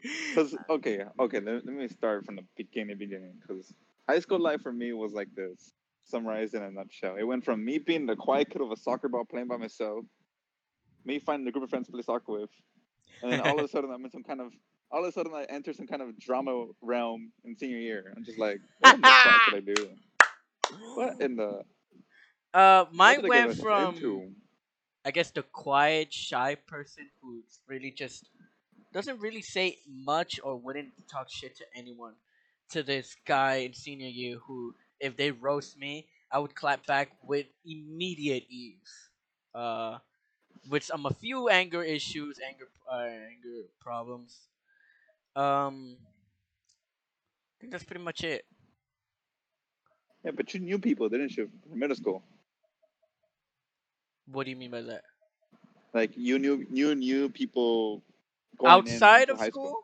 Because 0.02 0.56
okay, 0.70 1.04
okay, 1.20 1.40
let, 1.40 1.66
let 1.66 1.76
me 1.76 1.88
start 1.88 2.26
from 2.26 2.38
the 2.38 2.44
beginning, 2.58 2.98
beginning. 2.98 3.34
Because 3.40 3.74
high 4.10 4.20
school 4.20 4.40
life 4.40 4.62
for 4.62 4.72
me 4.74 4.94
was 4.94 5.14
like 5.14 5.28
this, 5.36 5.74
summarized 6.06 6.56
in 6.56 6.64
a 6.64 6.72
nutshell. 6.72 7.18
It 7.18 7.24
went 7.24 7.46
from 7.46 7.64
me 7.64 7.78
being 7.78 8.06
the 8.06 8.16
quiet 8.16 8.50
kid 8.50 8.62
with 8.62 8.78
a 8.78 8.82
soccer 8.82 9.10
ball 9.10 9.26
playing 9.26 9.48
by 9.48 9.58
myself, 9.58 10.06
me 11.06 11.20
finding 11.20 11.48
a 11.48 11.52
group 11.52 11.64
of 11.64 11.70
friends 11.70 11.86
to 11.88 11.92
play 11.92 12.02
soccer 12.02 12.32
with, 12.32 12.50
and 13.22 13.32
then 13.32 13.42
all 13.42 13.60
of 13.60 13.66
a 13.66 13.68
sudden 13.72 13.92
I'm 13.92 14.04
in 14.04 14.12
some 14.12 14.24
kind 14.24 14.42
of, 14.42 14.52
all 14.92 15.04
of 15.04 15.10
a 15.10 15.12
sudden 15.12 15.34
I 15.36 15.44
enter 15.44 15.74
some 15.74 15.88
kind 15.88 16.02
of 16.02 16.18
drama 16.20 16.66
realm 16.82 17.32
in 17.44 17.56
senior 17.56 17.78
year. 17.78 18.14
I'm 18.16 18.24
just 18.24 18.40
like, 18.40 18.60
what 18.80 19.02
the 19.02 19.08
fuck 19.08 19.42
did 19.52 19.56
I 19.56 19.74
do? 19.74 19.90
What 20.96 21.22
in 21.22 21.36
the? 21.38 21.64
Uh, 22.54 22.86
mine 22.92 23.22
did 23.22 23.26
I 23.26 23.30
get 23.30 23.50
went 23.50 23.58
from 23.58 23.96
into? 23.96 24.34
I 25.06 25.12
guess 25.12 25.32
the 25.32 25.44
quiet, 25.44 26.14
shy 26.14 26.56
person 26.56 27.10
who's 27.22 27.60
really 27.68 27.92
just 27.92 28.30
doesn't 28.94 29.20
really 29.20 29.42
say 29.42 29.78
much 29.88 30.40
or 30.44 30.58
wouldn't 30.58 30.94
talk 31.10 31.30
shit 31.30 31.56
to 31.58 31.66
anyone, 31.76 32.16
to 32.70 32.84
this 32.84 33.16
guy 33.26 33.56
in 33.68 33.74
senior 33.74 34.08
year 34.10 34.38
who, 34.38 34.76
if 35.00 35.18
they 35.18 35.32
roast 35.32 35.78
me, 35.78 36.08
I 36.32 36.40
would 36.40 36.56
clap 36.56 36.86
back 36.86 37.12
with 37.24 37.48
immediate 37.66 38.46
ease. 38.50 39.10
Uh, 39.54 40.00
with 40.70 40.84
some 40.84 41.06
a 41.06 41.12
few 41.14 41.50
anger 41.50 41.84
issues, 41.84 42.40
anger 42.40 42.70
uh, 42.92 43.04
anger 43.06 43.68
problems. 43.80 44.48
Um, 45.36 45.98
I 46.02 47.58
think 47.60 47.72
that's 47.72 47.84
pretty 47.84 48.04
much 48.04 48.24
it. 48.24 48.46
Yeah, 50.24 50.32
but 50.32 50.54
you 50.54 50.60
knew 50.60 50.80
people, 50.80 51.10
didn't 51.10 51.36
you, 51.38 51.50
from 51.70 51.80
middle 51.80 51.96
school? 51.96 52.24
What 54.28 54.46
do 54.46 54.50
you 54.52 54.56
mean 54.56 54.72
by 54.72 54.82
that? 54.82 55.04
Like 55.94 56.12
you 56.16 56.40
knew, 56.40 56.66
you 56.72 56.96
knew 56.96 57.30
people 57.30 58.02
going 58.58 58.72
Outside 58.72 59.30
of 59.30 59.38
high 59.38 59.50
school? 59.50 59.84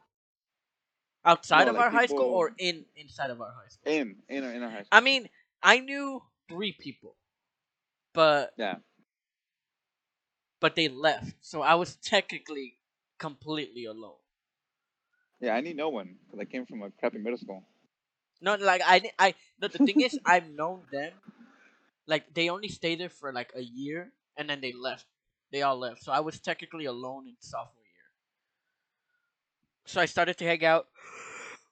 Outside 1.26 1.66
No, 1.66 1.72
of 1.72 1.76
like 1.76 1.86
our 1.86 1.92
high 1.92 2.06
school 2.06 2.26
or 2.26 2.52
in 2.58 2.86
inside 2.96 3.30
of 3.32 3.42
our 3.42 3.52
high 3.52 3.68
school? 3.68 3.92
In 3.92 4.16
in 4.30 4.44
our, 4.44 4.52
in 4.54 4.64
our 4.64 4.70
high 4.70 4.84
school. 4.84 4.98
I 4.98 5.02
mean, 5.02 5.30
I 5.62 5.80
knew 5.80 6.22
three 6.48 6.72
people, 6.72 7.16
but 8.14 8.54
Yeah. 8.58 8.78
but 10.60 10.76
they 10.76 10.88
left, 10.88 11.36
so 11.42 11.62
I 11.62 11.76
was 11.76 11.96
technically 11.98 12.80
completely 13.20 13.86
alone. 13.86 14.18
Yeah, 15.40 15.54
I 15.56 15.62
need 15.62 15.76
no 15.78 15.90
one 15.90 16.16
because 16.26 16.40
I 16.40 16.46
came 16.46 16.66
from 16.66 16.82
a 16.84 16.90
crappy 16.92 17.18
middle 17.20 17.38
school. 17.38 17.64
No, 18.42 18.56
like 18.56 18.82
I, 18.86 19.12
I. 19.20 19.36
No, 19.62 19.68
the 19.68 19.80
thing 19.80 20.02
is, 20.02 20.18
I've 20.26 20.50
known 20.50 20.86
them. 20.92 21.14
Like 22.08 22.34
they 22.34 22.50
only 22.50 22.70
stayed 22.70 23.00
there 23.00 23.10
for 23.10 23.32
like 23.34 23.52
a 23.56 23.62
year, 23.62 24.12
and 24.38 24.50
then 24.50 24.62
they 24.62 24.74
left. 24.74 25.06
They 25.52 25.62
all 25.62 25.78
left, 25.78 26.04
so 26.04 26.12
I 26.12 26.20
was 26.22 26.40
technically 26.40 26.86
alone 26.86 27.28
in 27.28 27.36
sophomore 27.40 27.84
year. 27.86 28.12
So 29.86 30.00
I 30.02 30.06
started 30.06 30.38
to 30.38 30.46
hang 30.46 30.64
out 30.66 30.88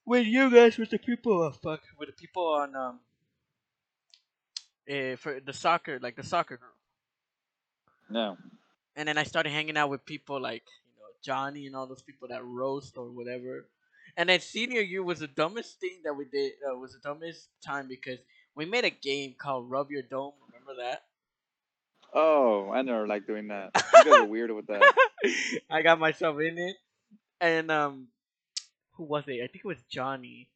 with 0.06 0.26
you 0.28 0.50
guys, 0.52 0.78
with 0.78 0.90
the 0.92 1.00
people. 1.00 1.42
Oh, 1.42 1.52
fuck, 1.52 1.82
with 1.98 2.10
the 2.10 2.14
people 2.14 2.46
on 2.48 2.76
um. 2.76 3.00
eh, 4.88 5.16
for 5.16 5.40
the 5.40 5.54
soccer, 5.54 6.00
like 6.00 6.16
the 6.16 6.24
soccer 6.24 6.58
group. 6.58 6.76
No. 8.10 8.38
and 8.96 9.08
then 9.08 9.18
I 9.18 9.24
started 9.24 9.52
hanging 9.52 9.78
out 9.78 9.90
with 9.90 10.06
people 10.06 10.40
like 10.42 10.64
you 10.88 10.94
know 10.98 11.08
Johnny 11.24 11.66
and 11.68 11.76
all 11.76 11.88
those 11.88 12.02
people 12.02 12.28
that 12.30 12.44
roast 12.46 12.98
or 12.98 13.12
whatever. 13.12 13.68
And 14.18 14.30
then 14.30 14.40
senior 14.40 14.82
year 14.82 15.04
was 15.04 15.20
the 15.20 15.28
dumbest 15.28 15.80
thing 15.80 16.02
that 16.06 16.14
we 16.14 16.26
did. 16.26 16.54
Uh, 16.68 16.78
was 16.78 16.94
the 16.94 17.00
dumbest 17.00 17.50
time 17.66 17.88
because 17.88 18.20
we 18.56 18.66
made 18.66 18.86
a 18.86 18.90
game 18.90 19.36
called 19.38 19.70
Rub 19.70 19.92
Your 19.92 20.04
Dome. 20.04 20.34
Remember 20.48 20.82
that? 20.84 21.04
Oh, 22.14 22.72
I 22.72 22.82
never 22.82 23.08
like 23.08 23.28
doing 23.28 23.50
that. 23.50 23.72
You 24.06 24.12
guys 24.12 24.20
are 24.22 24.26
weird 24.26 24.52
with 24.52 24.68
that. 24.68 24.82
I 25.70 25.82
got 25.82 26.00
myself 26.00 26.40
in 26.40 26.58
it, 26.58 26.76
and 27.42 27.70
um, 27.72 28.08
who 28.94 29.04
was 29.04 29.24
it? 29.28 29.42
I 29.44 29.48
think 29.48 29.66
it 29.66 29.68
was 29.68 29.82
Johnny. 29.90 30.48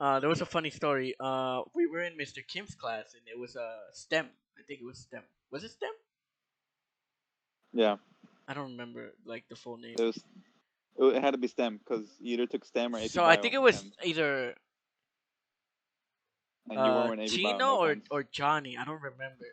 Uh, 0.00 0.20
there 0.20 0.28
was 0.28 0.40
a 0.40 0.46
funny 0.46 0.70
story. 0.70 1.14
Uh, 1.18 1.62
we 1.74 1.86
were 1.86 2.02
in 2.02 2.16
Mr. 2.16 2.46
Kim's 2.46 2.74
class, 2.74 3.14
and 3.14 3.22
it 3.26 3.38
was 3.38 3.56
uh, 3.56 3.76
STEM. 3.92 4.26
I 4.58 4.62
think 4.66 4.80
it 4.80 4.86
was 4.86 4.98
STEM. 4.98 5.22
Was 5.50 5.64
it 5.64 5.72
STEM? 5.72 5.90
Yeah, 7.72 7.96
I 8.48 8.54
don't 8.54 8.70
remember 8.72 9.12
like 9.26 9.44
the 9.48 9.56
full 9.56 9.76
name. 9.76 9.96
it 9.98 10.02
was. 10.02 10.22
It 10.96 11.20
had 11.22 11.32
to 11.32 11.38
be 11.38 11.48
STEM 11.48 11.78
because 11.78 12.06
you 12.20 12.34
either 12.34 12.46
took 12.46 12.64
STEM 12.64 12.94
or 12.94 12.98
AP 12.98 13.10
So 13.10 13.24
I 13.24 13.36
think 13.36 13.54
it 13.54 13.60
was 13.60 13.76
STEM, 13.76 13.92
either 14.04 14.54
and 16.70 16.78
uh, 16.78 17.16
Chino 17.26 17.76
or 17.76 17.96
or 18.10 18.22
Johnny. 18.22 18.76
I 18.76 18.84
don't 18.84 19.02
remember, 19.02 19.46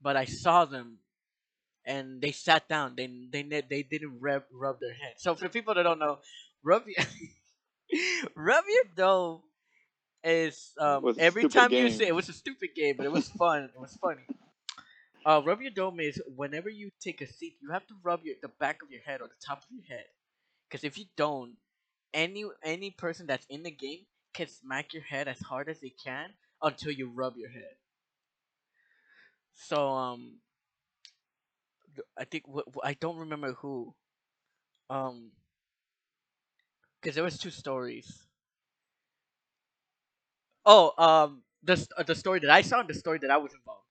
but 0.00 0.16
I 0.16 0.24
saw 0.24 0.64
them, 0.64 0.98
and 1.84 2.20
they 2.20 2.32
sat 2.32 2.68
down. 2.68 2.94
They 2.96 3.08
they 3.30 3.42
they 3.42 3.82
didn't 3.82 4.18
rub 4.20 4.44
rub 4.52 4.80
their 4.80 4.94
head. 4.94 5.14
So 5.18 5.34
for 5.34 5.44
the 5.44 5.50
people 5.50 5.74
that 5.74 5.82
don't 5.82 5.98
know, 5.98 6.18
rub 6.62 6.84
your 6.86 7.06
rub 8.34 8.64
your 8.68 8.84
dome 8.96 9.40
is 10.24 10.72
um 10.78 11.14
every 11.18 11.48
time 11.48 11.72
you 11.72 11.88
game. 11.88 11.90
say 11.90 12.06
it 12.06 12.14
was 12.14 12.28
a 12.28 12.32
stupid 12.32 12.70
game, 12.74 12.96
but 12.96 13.06
it 13.06 13.12
was 13.12 13.28
fun. 13.28 13.70
it 13.74 13.80
was 13.80 13.96
funny. 13.96 14.22
Uh, 15.24 15.40
rub 15.44 15.60
your 15.62 15.70
dome 15.70 16.00
is 16.00 16.20
whenever 16.34 16.68
you 16.68 16.90
take 17.00 17.20
a 17.20 17.26
seat, 17.26 17.56
you 17.62 17.70
have 17.70 17.86
to 17.86 17.94
rub 18.02 18.24
your 18.24 18.34
the 18.42 18.48
back 18.48 18.82
of 18.82 18.90
your 18.90 19.00
head 19.02 19.20
or 19.20 19.28
the 19.28 19.40
top 19.44 19.58
of 19.58 19.70
your 19.70 19.84
head, 19.86 20.04
because 20.72 20.84
if 20.84 20.98
you 20.98 21.06
don't, 21.16 21.58
any 22.14 22.46
any 22.64 22.90
person 22.90 23.26
that's 23.26 23.46
in 23.50 23.64
the 23.64 23.72
game 23.72 24.06
can 24.34 24.48
smack 24.48 24.94
your 24.94 25.04
head 25.04 25.28
as 25.28 25.40
hard 25.40 25.68
as 25.68 25.80
they 25.80 25.90
can 25.90 26.34
until 26.62 26.92
you 26.92 27.10
rub 27.10 27.36
your 27.36 27.50
head. 27.50 27.76
So 29.54 29.88
um, 29.88 30.40
I 32.18 32.24
think 32.24 32.44
I 32.82 32.94
don't 32.94 33.18
remember 33.18 33.52
who, 33.54 33.94
um, 34.90 35.32
because 37.00 37.14
there 37.14 37.24
was 37.24 37.38
two 37.38 37.50
stories. 37.50 38.28
Oh, 40.64 40.92
um, 41.02 41.44
the 41.62 41.86
uh, 41.96 42.02
the 42.02 42.14
story 42.14 42.40
that 42.40 42.50
I 42.50 42.62
saw 42.62 42.80
and 42.80 42.88
the 42.88 42.94
story 42.94 43.18
that 43.20 43.30
I 43.30 43.36
was 43.36 43.52
involved. 43.54 43.86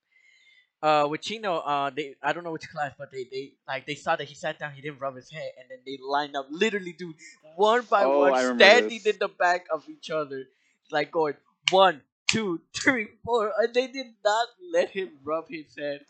Uh, 0.82 1.08
with 1.10 1.22
Chino, 1.22 1.58
uh, 1.58 1.90
they 1.92 2.16
I 2.24 2.34
don't 2.34 2.44
know 2.44 2.52
which 2.52 2.70
class, 2.74 2.94
but 2.98 3.12
they 3.12 3.26
they 3.32 3.54
like 3.68 3.86
they 3.86 3.96
saw 3.96 4.16
that 4.16 4.26
he 4.28 4.36
sat 4.36 4.58
down, 4.60 4.74
he 4.74 4.82
didn't 4.82 5.00
rub 5.00 5.16
his 5.16 5.30
head, 5.30 5.52
and 5.60 5.70
then 5.70 5.80
they 5.86 5.98
lined 6.02 6.36
up, 6.36 6.48
literally, 6.50 6.94
dude, 6.94 7.16
one 7.56 7.84
by 7.90 8.06
Oh, 8.06 8.20
one, 8.20 8.34
I 8.34 8.42
remember 8.42 8.66
standing 8.66 9.02
this. 9.04 9.06
in 9.06 9.18
the 9.20 9.28
back 9.28 9.68
of 9.72 9.88
each 9.90 10.10
other, 10.10 10.46
like 10.92 11.12
going 11.12 11.36
one, 11.70 12.02
two, 12.28 12.62
three, 12.74 13.08
four, 13.24 13.54
and 13.60 13.74
they 13.74 13.88
did 13.88 14.08
not 14.24 14.48
let 14.74 14.90
him 14.90 15.20
rub 15.24 15.48
his 15.50 15.76
head 15.78 16.02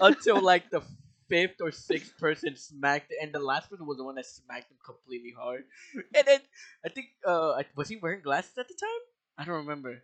until 0.00 0.40
like 0.40 0.70
the 0.70 0.82
fifth 1.28 1.60
or 1.60 1.70
sixth 1.70 2.16
person 2.18 2.56
smacked, 2.56 3.12
and 3.20 3.32
the 3.32 3.38
last 3.40 3.70
person 3.70 3.86
was 3.86 3.98
the 3.98 4.04
one 4.04 4.14
that 4.16 4.26
smacked 4.26 4.70
him 4.70 4.78
completely 4.84 5.32
hard. 5.36 5.64
And 6.14 6.26
then 6.26 6.40
I 6.84 6.88
think 6.88 7.08
uh 7.26 7.52
I- 7.60 7.66
was 7.76 7.88
he 7.88 7.96
wearing 7.96 8.22
glasses 8.22 8.56
at 8.58 8.68
the 8.68 8.74
time? 8.74 9.02
I 9.38 9.44
don't 9.44 9.66
remember. 9.66 10.02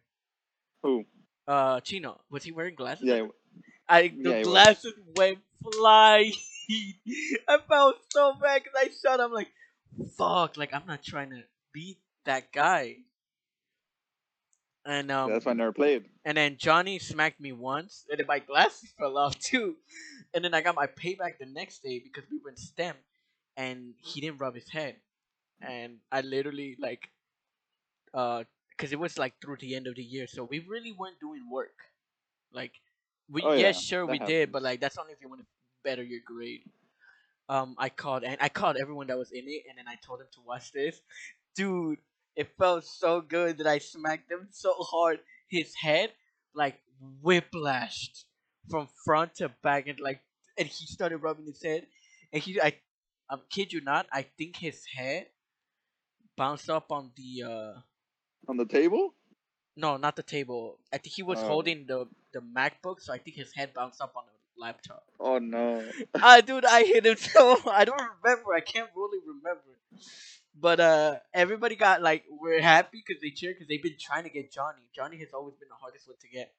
Who? 0.82 1.04
Uh, 1.46 1.80
Chino 1.80 2.20
was 2.30 2.44
he 2.44 2.52
wearing 2.52 2.74
glasses? 2.74 3.06
Yeah, 3.06 3.26
I 3.90 4.08
the 4.08 4.42
glasses 4.44 4.94
went 5.16 5.38
flying. 5.72 6.32
I 7.48 7.58
felt 7.68 7.96
so 8.12 8.34
bad 8.40 8.62
because 8.62 8.78
I 8.78 8.88
shot. 9.02 9.20
I'm 9.20 9.32
like, 9.32 9.48
fuck. 10.16 10.56
Like 10.56 10.72
I'm 10.72 10.86
not 10.86 11.02
trying 11.02 11.30
to 11.30 11.42
beat 11.74 11.98
that 12.24 12.52
guy. 12.52 12.96
And 14.86 15.10
um, 15.10 15.30
that's 15.30 15.44
why 15.44 15.52
I 15.52 15.54
never 15.54 15.72
played. 15.72 16.06
and 16.24 16.36
then 16.36 16.56
Johnny 16.56 16.98
smacked 16.98 17.38
me 17.40 17.52
once, 17.52 18.06
and 18.10 18.18
then 18.18 18.26
my 18.26 18.38
glasses 18.38 18.90
fell 18.98 19.18
off 19.18 19.38
too. 19.38 19.76
And 20.32 20.42
then 20.44 20.54
I 20.54 20.62
got 20.62 20.74
my 20.74 20.86
payback 20.86 21.38
the 21.38 21.46
next 21.46 21.82
day 21.82 22.00
because 22.02 22.24
we 22.30 22.38
were 22.42 22.50
in 22.50 22.56
STEM, 22.56 22.96
and 23.56 23.94
he 23.98 24.22
didn't 24.22 24.38
rub 24.40 24.54
his 24.54 24.68
head, 24.70 24.96
and 25.60 25.98
I 26.10 26.22
literally 26.22 26.76
like, 26.80 27.10
uh, 28.14 28.44
because 28.70 28.92
it 28.92 28.98
was 28.98 29.18
like 29.18 29.34
through 29.42 29.58
the 29.60 29.74
end 29.76 29.86
of 29.86 29.96
the 29.96 30.02
year, 30.02 30.26
so 30.26 30.44
we 30.44 30.60
really 30.60 30.92
weren't 30.92 31.20
doing 31.20 31.42
work. 31.50 31.76
Like, 32.52 32.72
we 33.30 33.42
Oh, 33.42 33.52
yes, 33.52 33.76
yeah, 33.76 33.80
sure 33.80 34.06
we 34.06 34.18
that 34.18 34.26
did, 34.26 34.52
but 34.52 34.62
like 34.62 34.80
that's 34.80 34.98
only 34.98 35.12
if 35.12 35.20
you 35.20 35.28
want 35.28 35.40
to 35.42 35.46
better 35.84 36.02
your 36.02 36.20
grade. 36.24 36.62
Um, 37.48 37.74
I 37.78 37.88
called 37.88 38.24
and 38.24 38.38
I 38.40 38.48
called 38.48 38.76
everyone 38.80 39.08
that 39.08 39.18
was 39.18 39.32
in 39.32 39.44
it, 39.48 39.64
and 39.68 39.78
then 39.78 39.88
I 39.88 39.96
told 39.96 40.20
them 40.20 40.28
to 40.34 40.40
watch 40.42 40.72
this. 40.72 41.00
Dude, 41.56 41.98
it 42.36 42.48
felt 42.58 42.84
so 42.84 43.20
good 43.20 43.58
that 43.58 43.66
I 43.66 43.78
smacked 43.78 44.30
him 44.30 44.48
so 44.50 44.74
hard. 44.78 45.20
His 45.48 45.74
head 45.74 46.12
like 46.54 46.80
whiplashed 47.22 48.24
from 48.70 48.88
front 49.04 49.36
to 49.36 49.48
back, 49.62 49.88
and 49.88 50.00
like, 50.00 50.22
and 50.58 50.68
he 50.68 50.86
started 50.86 51.18
rubbing 51.18 51.46
his 51.46 51.62
head, 51.62 51.86
and 52.32 52.42
he, 52.42 52.60
I, 52.60 52.80
I'm 53.30 53.42
kid 53.50 53.72
you 53.72 53.80
not, 53.80 54.06
I 54.12 54.22
think 54.22 54.56
his 54.56 54.84
head 54.86 55.28
bounced 56.36 56.68
up 56.70 56.90
on 56.90 57.12
the 57.16 57.42
uh, 57.44 57.80
On 58.48 58.58
the 58.58 58.66
table? 58.66 59.14
no, 59.76 59.96
not 59.96 60.16
the 60.16 60.22
table. 60.22 60.78
I 60.92 60.98
think 60.98 61.14
he 61.14 61.22
was 61.22 61.40
Oh. 61.40 61.46
holding 61.46 61.86
the 61.86 62.06
the 62.32 62.40
MacBook, 62.40 63.00
so 63.00 63.12
I 63.12 63.18
think 63.18 63.36
his 63.36 63.52
head 63.52 63.72
bounced 63.74 64.00
up 64.00 64.14
on 64.16 64.24
the 64.26 64.60
laptop. 64.60 65.04
Oh 65.18 65.38
no. 65.38 65.84
Ah, 66.14 66.40
dude, 66.40 66.64
I 66.64 66.84
hit 66.84 67.06
him 67.06 67.16
so. 67.16 67.58
I 67.70 67.84
don't 67.84 68.00
remember. 68.22 68.54
I 68.54 68.60
can't 68.60 68.90
really 68.94 69.18
remember. 69.26 69.62
But 70.58 70.80
uh, 70.80 71.18
everybody 71.32 71.76
got 71.76 72.02
like 72.02 72.24
we're 72.28 72.60
happy 72.60 73.02
because 73.06 73.20
they 73.22 73.30
cheered 73.30 73.56
because 73.56 73.68
they've 73.68 73.82
been 73.82 73.96
trying 73.98 74.24
to 74.24 74.30
get 74.30 74.52
Johnny. 74.52 74.82
Johnny 74.94 75.18
has 75.18 75.32
always 75.32 75.54
been 75.56 75.68
the 75.68 75.74
hardest 75.80 76.06
one 76.06 76.16
to 76.20 76.28
get. 76.28 76.52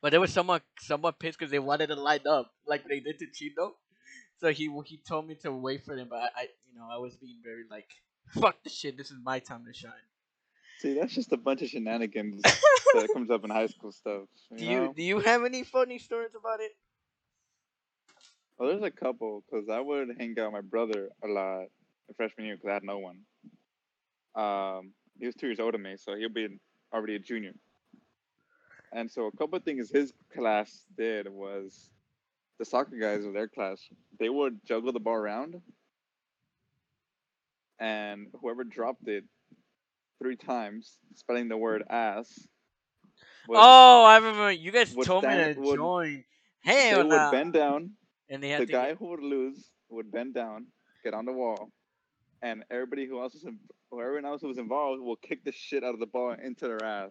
But 0.00 0.10
there 0.10 0.20
was 0.20 0.32
someone 0.32 0.60
somewhat 0.80 1.18
pissed 1.18 1.38
because 1.38 1.50
they 1.50 1.58
wanted 1.58 1.88
to 1.88 1.96
line 1.96 2.26
up 2.26 2.52
like 2.66 2.84
they 2.88 3.00
did 3.00 3.18
to 3.20 3.26
Chino. 3.32 3.76
So 4.40 4.52
he 4.52 4.70
he 4.86 4.98
told 4.98 5.26
me 5.28 5.36
to 5.42 5.52
wait 5.52 5.84
for 5.84 5.94
them, 5.96 6.08
but 6.10 6.16
I, 6.18 6.28
I 6.36 6.42
you 6.70 6.78
know 6.78 6.88
I 6.90 6.98
was 6.98 7.16
being 7.16 7.38
very 7.42 7.64
like 7.70 7.88
fuck 8.28 8.62
the 8.64 8.70
shit. 8.70 8.96
This 8.96 9.10
is 9.10 9.18
my 9.22 9.38
time 9.38 9.64
to 9.66 9.72
shine. 9.72 9.92
See, 10.82 10.94
that's 10.94 11.14
just 11.14 11.32
a 11.32 11.36
bunch 11.36 11.62
of 11.62 11.68
shenanigans 11.68 12.42
that 12.94 13.08
comes 13.12 13.30
up 13.30 13.44
in 13.44 13.50
high 13.50 13.68
school 13.68 13.92
stuff. 13.92 14.24
You 14.50 14.56
Do 14.56 14.64
know? 14.64 14.72
you 14.72 14.94
do 14.96 15.02
you 15.04 15.20
have 15.20 15.44
any 15.44 15.62
funny 15.62 15.98
stories 15.98 16.34
about 16.34 16.60
it? 16.60 16.72
Well, 18.58 18.68
there's 18.70 18.82
a 18.82 18.90
couple 18.90 19.44
because 19.46 19.68
I 19.68 19.80
would 19.80 20.08
hang 20.18 20.36
out 20.40 20.52
with 20.52 20.54
my 20.54 20.60
brother 20.60 21.10
a 21.22 21.28
lot 21.28 21.66
freshman 22.16 22.46
year 22.46 22.56
because 22.56 22.70
I 22.70 22.74
had 22.74 22.82
no 22.82 22.98
one. 22.98 23.20
Um, 24.34 24.92
he 25.20 25.26
was 25.26 25.36
two 25.36 25.46
years 25.46 25.60
older 25.60 25.78
than 25.78 25.82
me, 25.82 25.96
so 25.96 26.16
he'll 26.16 26.28
be 26.28 26.48
already 26.92 27.14
a 27.14 27.20
junior. 27.20 27.54
And 28.92 29.08
so 29.08 29.26
a 29.26 29.32
couple 29.32 29.56
of 29.56 29.64
things 29.64 29.88
his 29.88 30.12
class 30.34 30.84
did 30.98 31.28
was 31.28 31.90
the 32.58 32.64
soccer 32.64 32.96
guys 32.96 33.24
of 33.24 33.34
their 33.34 33.48
class 33.48 33.88
they 34.18 34.28
would 34.28 34.64
juggle 34.64 34.92
the 34.92 35.00
ball 35.00 35.14
around, 35.14 35.62
and 37.78 38.26
whoever 38.40 38.64
dropped 38.64 39.06
it 39.06 39.24
three 40.22 40.36
times, 40.36 40.98
spelling 41.14 41.48
the 41.48 41.56
word 41.56 41.82
ass. 41.90 42.48
would- 43.48 43.58
oh, 43.58 44.04
I 44.04 44.16
remember 44.16 44.52
you 44.52 44.70
guys 44.70 44.94
told 44.94 45.24
me 45.24 45.30
to 45.54 45.60
would- 45.60 45.76
join. 45.76 46.24
they 46.64 46.72
Hell 46.90 47.08
would 47.08 47.30
bend 47.32 47.52
down 47.52 47.96
And 48.28 48.42
they 48.42 48.50
had 48.50 48.62
the 48.62 48.66
guy 48.66 48.88
get- 48.90 48.98
who 48.98 49.06
would 49.08 49.20
lose 49.22 49.68
would 49.88 50.10
bend 50.10 50.32
down, 50.34 50.68
get 51.04 51.12
on 51.12 51.24
the 51.26 51.32
wall, 51.32 51.70
and 52.40 52.64
everybody 52.70 53.04
who 53.06 53.20
else 53.20 53.34
was 53.34 53.44
in, 53.44 53.58
whoever 53.90 54.18
else 54.24 54.40
who 54.40 54.48
was 54.48 54.58
involved 54.58 55.02
will 55.02 55.16
kick 55.16 55.44
the 55.44 55.52
shit 55.52 55.82
out 55.84 55.92
of 55.92 56.00
the 56.00 56.06
ball 56.06 56.32
into 56.32 56.66
their 56.68 56.82
ass. 56.84 57.10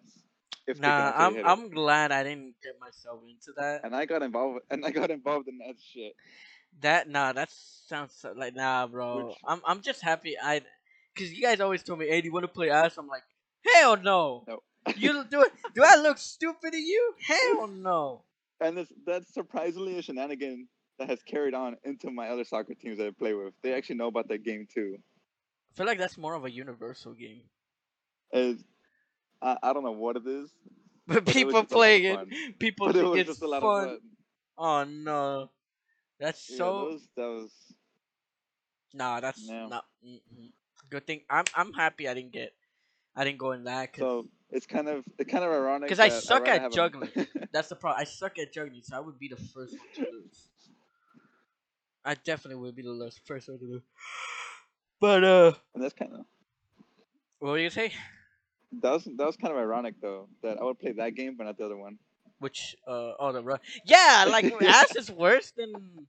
If 0.67 0.78
they 0.78 0.88
Nah, 0.88 1.12
I'm. 1.15 1.45
I'm 1.45 1.69
glad 1.69 2.12
I 2.12 2.24
didn't 2.24 2.56
get 2.63 2.80
myself 2.80 3.21
into 3.28 3.52
that. 3.58 3.84
And 3.84 3.95
I 3.95 4.06
got 4.06 4.21
involved, 4.24 4.62
and 4.69 4.86
I 4.86 4.91
got 4.91 5.12
involved 5.12 5.47
in 5.47 5.58
that 5.60 5.80
shit. 5.80 6.15
That 6.80 7.10
nah, 7.10 7.34
that 7.34 7.52
sounds 7.52 8.26
like 8.36 8.56
nah, 8.56 8.88
bro. 8.88 9.28
Which- 9.28 9.38
I'm 9.43 9.62
I'm 9.65 9.82
just 9.82 10.02
happy 10.02 10.38
I, 10.41 10.62
cause 11.15 11.32
you 11.32 11.41
guys 11.41 11.60
always 11.60 11.84
told 11.84 12.00
me, 12.00 12.08
"Hey, 12.08 12.21
do 12.21 12.28
you 12.28 12.34
want 12.34 12.43
to 12.43 12.47
play 12.47 12.69
ass?" 12.69 12.97
I'm 12.97 13.08
like, 13.08 13.24
hell 13.65 13.97
no. 13.97 14.45
No. 14.47 14.60
You 14.95 15.24
do 15.30 15.41
it? 15.43 15.52
Do 15.76 15.84
I 15.84 15.95
look 15.97 16.17
stupid 16.17 16.71
to 16.74 16.78
you? 16.78 17.13
Hell 17.26 17.67
no. 17.67 18.24
And 18.60 18.78
this, 18.78 18.91
that's 19.06 19.34
surprisingly 19.34 19.97
a 19.97 20.02
shenanigan 20.02 20.67
that 21.00 21.10
has 21.10 21.21
carried 21.24 21.54
on 21.54 21.78
into 21.84 22.12
my 22.12 22.30
other 22.30 22.43
soccer 22.43 22.74
teams 22.74 22.97
that 22.97 23.08
I 23.08 23.12
play 23.12 23.34
with. 23.34 23.54
They 23.63 23.74
actually 23.74 23.95
know 23.97 24.08
about 24.08 24.28
that 24.30 24.43
game 24.43 24.67
too. 24.74 24.97
I 25.71 25.74
feel 25.76 25.86
like 25.86 25.97
that's 25.97 26.17
more 26.17 26.34
of 26.36 26.45
a 26.45 26.52
universal 26.52 27.13
game. 27.13 27.50
Is 28.34 28.63
I, 29.41 29.58
I 29.63 29.74
don't 29.74 29.84
know 29.84 29.91
what 29.91 30.17
it 30.17 30.28
is, 30.28 30.52
But 31.08 31.26
but 31.26 31.36
it 31.36 31.36
people 31.36 31.54
just 31.58 31.71
a 31.71 31.76
lot 31.76 31.80
playing 31.80 32.06
it, 32.06 32.60
people 32.60 32.88
but 32.88 32.95
it 32.95 33.04
think 33.04 33.12
was 33.12 33.21
it's 33.21 33.28
just 33.28 33.41
a 33.41 33.47
lot 33.47 33.63
fun. 33.63 33.84
of 33.84 34.00
fun. 34.00 34.00
Oh 34.58 34.84
no, 34.84 35.50
that's 36.19 36.50
Yeah, 36.50 36.58
so 36.58 36.89
those, 36.89 37.08
that 37.15 37.28
was 37.28 37.52
nah. 38.93 39.19
That's 39.19 39.41
No. 39.50 39.67
not. 39.67 39.86
Mm-mm. 40.06 40.52
Good 40.91 41.08
thing. 41.08 41.21
I'm 41.30 41.45
I'm 41.56 41.73
happy 41.73 42.08
I 42.08 42.13
didn't 42.13 42.34
get, 42.34 42.54
I 43.15 43.23
didn't 43.23 43.39
go 43.39 43.54
in 43.54 43.63
that. 43.63 43.93
Cause 43.93 44.01
so. 44.01 44.27
It's 44.54 44.65
kind 44.67 44.89
of 44.89 45.06
it's 45.17 45.32
kind 45.32 45.45
of 45.45 45.51
ironic 45.51 45.88
because 45.88 45.99
I 45.99 46.10
suck 46.10 46.45
at 46.49 46.65
a- 46.65 46.69
juggling. 46.69 47.10
That's 47.54 47.69
the 47.69 47.77
problem. 47.77 48.01
I 48.01 48.04
suck 48.04 48.38
at 48.38 48.51
juggling, 48.54 48.82
so 48.84 48.97
I 48.97 48.99
would 48.99 49.17
be 49.17 49.30
the 49.30 49.38
first 49.38 49.73
one 49.77 49.88
to 49.95 50.12
lose. 50.12 50.49
I 52.04 52.15
definitely 52.15 52.62
would 52.62 52.75
be 52.75 52.82
the 52.82 52.91
last 52.91 53.21
first 53.25 53.47
one 53.47 53.60
to 53.60 53.65
lose. 53.65 53.84
But 54.99 55.23
uh, 55.23 55.54
and 55.73 55.84
that's 55.84 55.95
kind 55.95 56.13
of 56.13 56.25
what 57.39 57.56
do 57.56 57.62
you 57.63 57.71
say? 57.71 57.91
That 58.84 58.91
was 58.91 59.06
that 59.06 59.25
was 59.25 59.36
kind 59.36 59.51
of 59.51 59.58
ironic 59.58 59.95
though 59.99 60.27
that 60.43 60.60
I 60.60 60.63
would 60.63 60.77
play 60.77 60.91
that 60.91 61.15
game 61.15 61.36
but 61.38 61.45
not 61.45 61.58
the 61.58 61.65
other 61.65 61.77
one. 61.77 61.97
Which 62.38 62.75
uh 62.86 63.13
oh 63.19 63.32
the 63.32 63.41
run? 63.41 63.60
Yeah, 63.84 64.25
like 64.30 64.54
ass 64.62 64.95
is 64.95 65.10
worse 65.10 65.51
than 65.58 66.06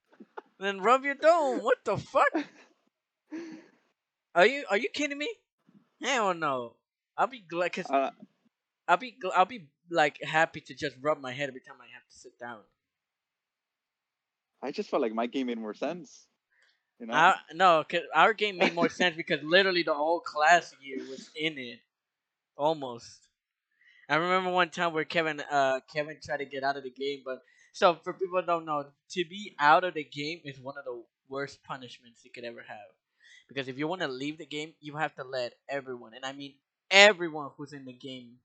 than 0.59 0.83
rub 0.83 1.05
your 1.05 1.15
dome. 1.15 1.61
What 1.63 1.79
the 1.85 1.97
fuck? 1.97 2.29
Are 4.35 4.47
you 4.47 4.65
are 4.71 4.77
you 4.79 4.89
kidding 4.89 5.19
me? 5.19 5.29
Hell 6.03 6.35
no. 6.35 6.77
I'll 7.17 7.27
be 7.27 7.41
glad 7.41 7.73
cause 7.73 7.91
Uh, 7.91 8.11
I'll 8.89 8.97
be 8.97 9.13
gl- 9.13 9.33
I'll 9.35 9.45
be 9.45 9.69
like 9.91 10.23
happy 10.23 10.61
to 10.63 10.75
just 10.75 10.97
rub 11.03 11.21
my 11.21 11.33
head 11.33 11.49
every 11.49 11.61
time 11.61 11.77
I 11.81 11.89
have 11.95 12.07
to 12.09 12.17
sit 12.17 12.39
down. 12.39 12.61
I 14.63 14.71
just 14.71 14.91
felt 14.91 15.03
like 15.03 15.13
my 15.13 15.27
game 15.27 15.49
made 15.49 15.59
more 15.59 15.75
sense. 15.75 16.27
You 17.01 17.07
know, 17.07 17.15
Our, 17.15 17.35
no, 17.53 17.85
cause 17.89 18.03
our 18.15 18.33
game 18.33 18.57
made 18.59 18.75
more 18.75 18.89
sense 18.89 19.17
because 19.17 19.43
literally 19.43 19.83
the 19.83 19.95
whole 19.95 20.21
class 20.21 20.75
year 20.83 20.99
was 21.11 21.29
in 21.37 21.59
it, 21.59 21.81
almost. 22.57 23.27
I 24.09 24.17
remember 24.17 24.51
one 24.51 24.71
time 24.71 24.93
where 24.93 25.05
Kevin, 25.05 25.41
uh, 25.41 25.81
Kevin 25.93 26.19
tried 26.23 26.39
to 26.39 26.45
get 26.45 26.63
out 26.65 26.77
of 26.77 26.85
the 26.85 26.91
game, 26.91 27.23
but 27.25 27.43
so 27.73 27.97
for 28.05 28.13
people 28.13 28.41
who 28.41 28.47
don't 28.47 28.67
know, 28.67 28.85
to 29.11 29.25
be 29.25 29.55
out 29.59 29.85
of 29.85 29.95
the 29.95 30.05
game 30.05 30.41
is 30.45 30.61
one 30.61 30.77
of 30.79 30.85
the 30.85 31.03
worst 31.29 31.63
punishments 31.65 32.25
you 32.25 32.31
could 32.31 32.45
ever 32.45 32.63
have, 32.67 32.93
because 33.53 33.69
if 33.69 33.79
you 33.79 33.87
want 33.87 34.03
to 34.03 34.09
leave 34.09 34.39
the 34.39 34.47
game, 34.47 34.73
you 34.81 34.97
have 34.97 35.15
to 35.17 35.25
let 35.25 35.55
everyone, 35.69 36.15
and 36.15 36.25
I 36.25 36.33
mean 36.33 36.55
everyone 36.91 37.51
who's 37.57 37.73
in 37.73 37.85
the 37.85 37.93
game, 37.93 38.39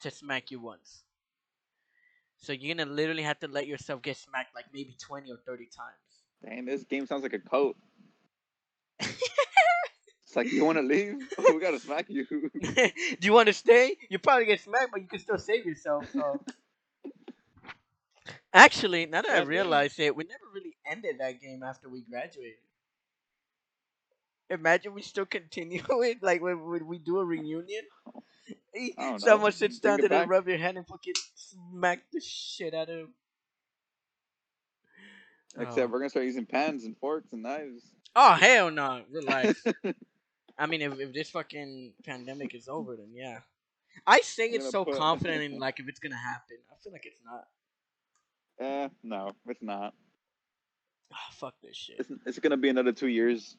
to 0.00 0.10
smack 0.10 0.50
you 0.50 0.60
once. 0.60 1.02
So 2.38 2.52
you're 2.52 2.74
gonna 2.74 2.90
literally 2.90 3.22
have 3.22 3.38
to 3.40 3.48
let 3.48 3.66
yourself 3.66 4.02
get 4.02 4.16
smacked 4.16 4.54
like 4.54 4.66
maybe 4.72 4.96
twenty 5.00 5.30
or 5.30 5.38
thirty 5.46 5.66
times. 5.66 6.12
dang, 6.44 6.64
this 6.64 6.82
game 6.84 7.06
sounds 7.06 7.22
like 7.22 7.34
a 7.34 7.38
cult. 7.38 7.76
It's 10.32 10.36
like 10.38 10.50
you 10.50 10.64
want 10.64 10.78
to 10.78 10.82
leave? 10.82 11.16
Oh, 11.38 11.52
we 11.52 11.60
gotta 11.60 11.78
smack 11.78 12.06
you. 12.08 12.24
Do 12.62 12.90
you 13.20 13.34
want 13.34 13.48
to 13.48 13.52
stay? 13.52 13.96
You 14.08 14.18
probably 14.18 14.46
get 14.46 14.60
smacked, 14.60 14.90
but 14.90 15.02
you 15.02 15.06
can 15.06 15.18
still 15.18 15.36
save 15.36 15.66
yourself. 15.66 16.10
So. 16.10 16.40
Actually, 18.54 19.04
now 19.04 19.20
that 19.20 19.30
I 19.30 19.42
realize 19.42 19.98
it, 19.98 20.16
we 20.16 20.24
never 20.24 20.44
really 20.54 20.74
ended 20.90 21.16
that 21.18 21.38
game 21.38 21.62
after 21.62 21.90
we 21.90 22.00
graduated. 22.00 22.56
Imagine 24.52 24.94
we 24.94 25.02
still 25.02 25.26
continue 25.26 25.82
it, 25.88 26.18
like 26.22 26.42
when, 26.42 26.62
when 26.68 26.86
we 26.86 26.98
do 26.98 27.18
a 27.18 27.24
reunion. 27.24 27.82
Know. 28.98 29.18
Someone 29.18 29.52
sits 29.52 29.78
down 29.78 30.00
it 30.00 30.08
there 30.08 30.20
and 30.20 30.28
back. 30.28 30.30
rub 30.30 30.48
your 30.48 30.56
hand 30.58 30.78
and 30.78 30.86
fucking 30.86 31.12
smack 31.34 32.00
the 32.12 32.20
shit 32.20 32.72
out 32.74 32.88
of 32.88 32.98
him. 33.00 33.08
Except 35.58 35.78
Oh. 35.78 35.86
we're 35.86 35.98
gonna 35.98 36.08
start 36.10 36.24
using 36.24 36.46
pans 36.46 36.84
and 36.84 36.96
forks 36.96 37.32
and 37.32 37.42
knives. 37.42 37.84
Oh 38.16 38.32
hell 38.32 38.70
no! 38.70 39.02
Relax. 39.10 39.62
I 40.58 40.66
mean, 40.66 40.80
if, 40.82 40.98
if 40.98 41.12
this 41.12 41.30
fucking 41.30 41.92
pandemic 42.04 42.54
is 42.54 42.68
over, 42.68 42.96
then 42.96 43.10
yeah. 43.14 43.40
I 44.06 44.20
say 44.20 44.46
it's 44.48 44.70
so 44.70 44.84
put- 44.86 44.96
confident 44.96 45.42
in 45.42 45.58
like 45.58 45.78
if 45.78 45.88
it's 45.88 46.00
gonna 46.00 46.16
happen. 46.16 46.56
I 46.70 46.74
feel 46.82 46.92
like 46.92 47.04
it's 47.06 47.20
not. 47.24 48.66
eh, 48.66 48.88
no, 49.02 49.32
it's 49.48 49.62
not. 49.62 49.92
Oh, 51.12 51.16
fuck 51.32 51.54
this 51.62 51.76
shit. 51.76 51.96
It's, 52.00 52.10
it's 52.26 52.38
gonna 52.38 52.56
be 52.56 52.70
another 52.70 52.92
two 52.92 53.08
years, 53.08 53.56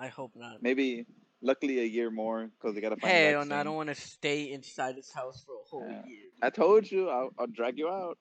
I 0.00 0.08
hope 0.08 0.32
not. 0.34 0.62
maybe. 0.62 1.06
Luckily, 1.42 1.78
a 1.80 1.84
year 1.84 2.10
more 2.10 2.50
because 2.58 2.74
they 2.74 2.82
gotta 2.82 2.96
find. 2.96 3.12
a 3.12 3.16
Hell 3.30 3.46
no! 3.46 3.56
I 3.56 3.62
don't 3.62 3.74
want 3.74 3.88
to 3.88 3.94
stay 3.94 4.52
inside 4.52 4.94
this 4.96 5.10
house 5.10 5.42
for 5.46 5.54
a 5.54 5.64
whole 5.70 5.88
Yeah. 5.88 6.04
year. 6.06 6.24
I 6.42 6.50
told 6.50 6.90
you, 6.90 7.08
I'll, 7.08 7.30
I'll 7.38 7.46
drag 7.46 7.78
you 7.78 7.88
out. 7.88 8.18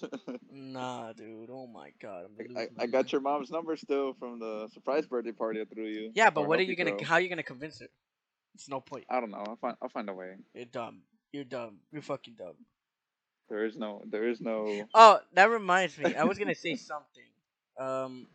Nah, 0.50 1.12
dude. 1.12 1.50
Oh 1.50 1.66
my 1.66 1.90
god. 2.00 2.26
I'm 2.40 2.56
I, 2.56 2.68
I 2.78 2.86
got 2.86 3.12
your 3.12 3.20
mom's 3.20 3.50
number 3.50 3.76
still 3.76 4.14
from 4.14 4.38
the 4.38 4.68
surprise 4.72 5.06
birthday 5.06 5.32
party 5.32 5.60
I 5.60 5.64
threw 5.64 5.86
you. 5.86 6.10
Yeah, 6.14 6.30
but 6.30 6.48
what 6.48 6.58
are 6.58 6.62
you 6.62 6.74
gonna? 6.76 6.96
throw. 6.96 7.04
How 7.06 7.14
are 7.14 7.20
you 7.20 7.28
gonna 7.28 7.42
convince 7.42 7.80
her? 7.80 7.86
It's 8.54 8.68
no 8.68 8.80
point. 8.80 9.04
I 9.10 9.20
don't 9.20 9.30
know. 9.30 9.44
I'll 9.46 9.56
find. 9.56 9.76
I'll 9.82 9.88
find 9.88 10.08
a 10.08 10.14
way. 10.14 10.34
You're 10.54 10.64
dumb. 10.64 11.02
You're 11.32 11.44
dumb. 11.44 11.78
You're 11.92 12.02
fucking 12.02 12.34
dumb. 12.38 12.54
There 13.48 13.64
is 13.64 13.76
no. 13.76 14.02
There 14.10 14.28
is 14.28 14.40
no. 14.40 14.88
Oh, 14.94 15.20
that 15.34 15.50
reminds 15.50 15.96
me. 15.98 16.14
I 16.14 16.24
was 16.24 16.38
gonna 16.38 16.54
say 16.54 16.74
something. 16.92 17.24
Um, 17.78 18.26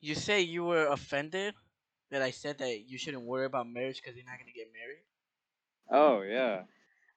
you 0.00 0.14
say 0.14 0.40
you 0.42 0.64
were 0.64 0.86
offended 0.86 1.54
that 2.10 2.22
I 2.22 2.30
said 2.30 2.58
that 2.58 2.88
you 2.88 2.98
shouldn't 2.98 3.24
worry 3.24 3.46
about 3.46 3.68
marriage 3.68 4.00
because 4.00 4.16
you're 4.16 4.26
not 4.26 4.38
gonna 4.38 4.52
get 4.52 4.68
married. 4.72 5.02
Oh 5.90 6.22
yeah. 6.22 6.62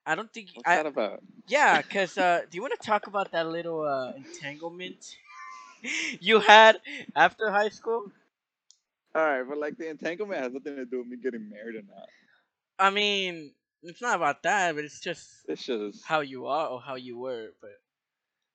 I 0.06 0.16
don't 0.16 0.32
think. 0.34 0.50
What's 0.54 0.70
I, 0.70 0.76
that 0.76 0.86
about? 0.86 1.22
Yeah, 1.48 1.82
cause 1.82 2.18
uh, 2.18 2.42
do 2.50 2.56
you 2.58 2.62
want 2.62 2.80
to 2.80 2.86
talk 2.86 3.08
about 3.08 3.32
that 3.32 3.48
little 3.48 3.82
uh, 3.84 4.14
entanglement 4.16 5.18
you 6.20 6.40
had 6.40 6.80
after 7.16 7.52
high 7.52 7.70
school? 7.70 8.12
All 9.16 9.24
right, 9.24 9.44
but 9.48 9.58
like 9.58 9.78
the 9.78 9.90
entanglement 9.90 10.42
has 10.42 10.54
nothing 10.54 10.76
to 10.76 10.86
do 10.86 11.00
with 11.00 11.08
me 11.08 11.18
getting 11.18 11.50
married 11.50 11.76
or 11.76 11.84
not. 11.84 12.10
I 12.80 12.90
mean, 12.90 13.54
it's 13.84 14.02
not 14.02 14.16
about 14.16 14.44
that, 14.44 14.76
but 14.76 14.84
it's 14.86 15.00
just 15.00 15.46
It's 15.48 15.66
just 15.66 16.04
how 16.06 16.22
you 16.22 16.48
are 16.48 16.68
or 16.68 16.82
how 16.82 16.96
you 16.96 17.18
were. 17.18 17.50
But 17.62 17.72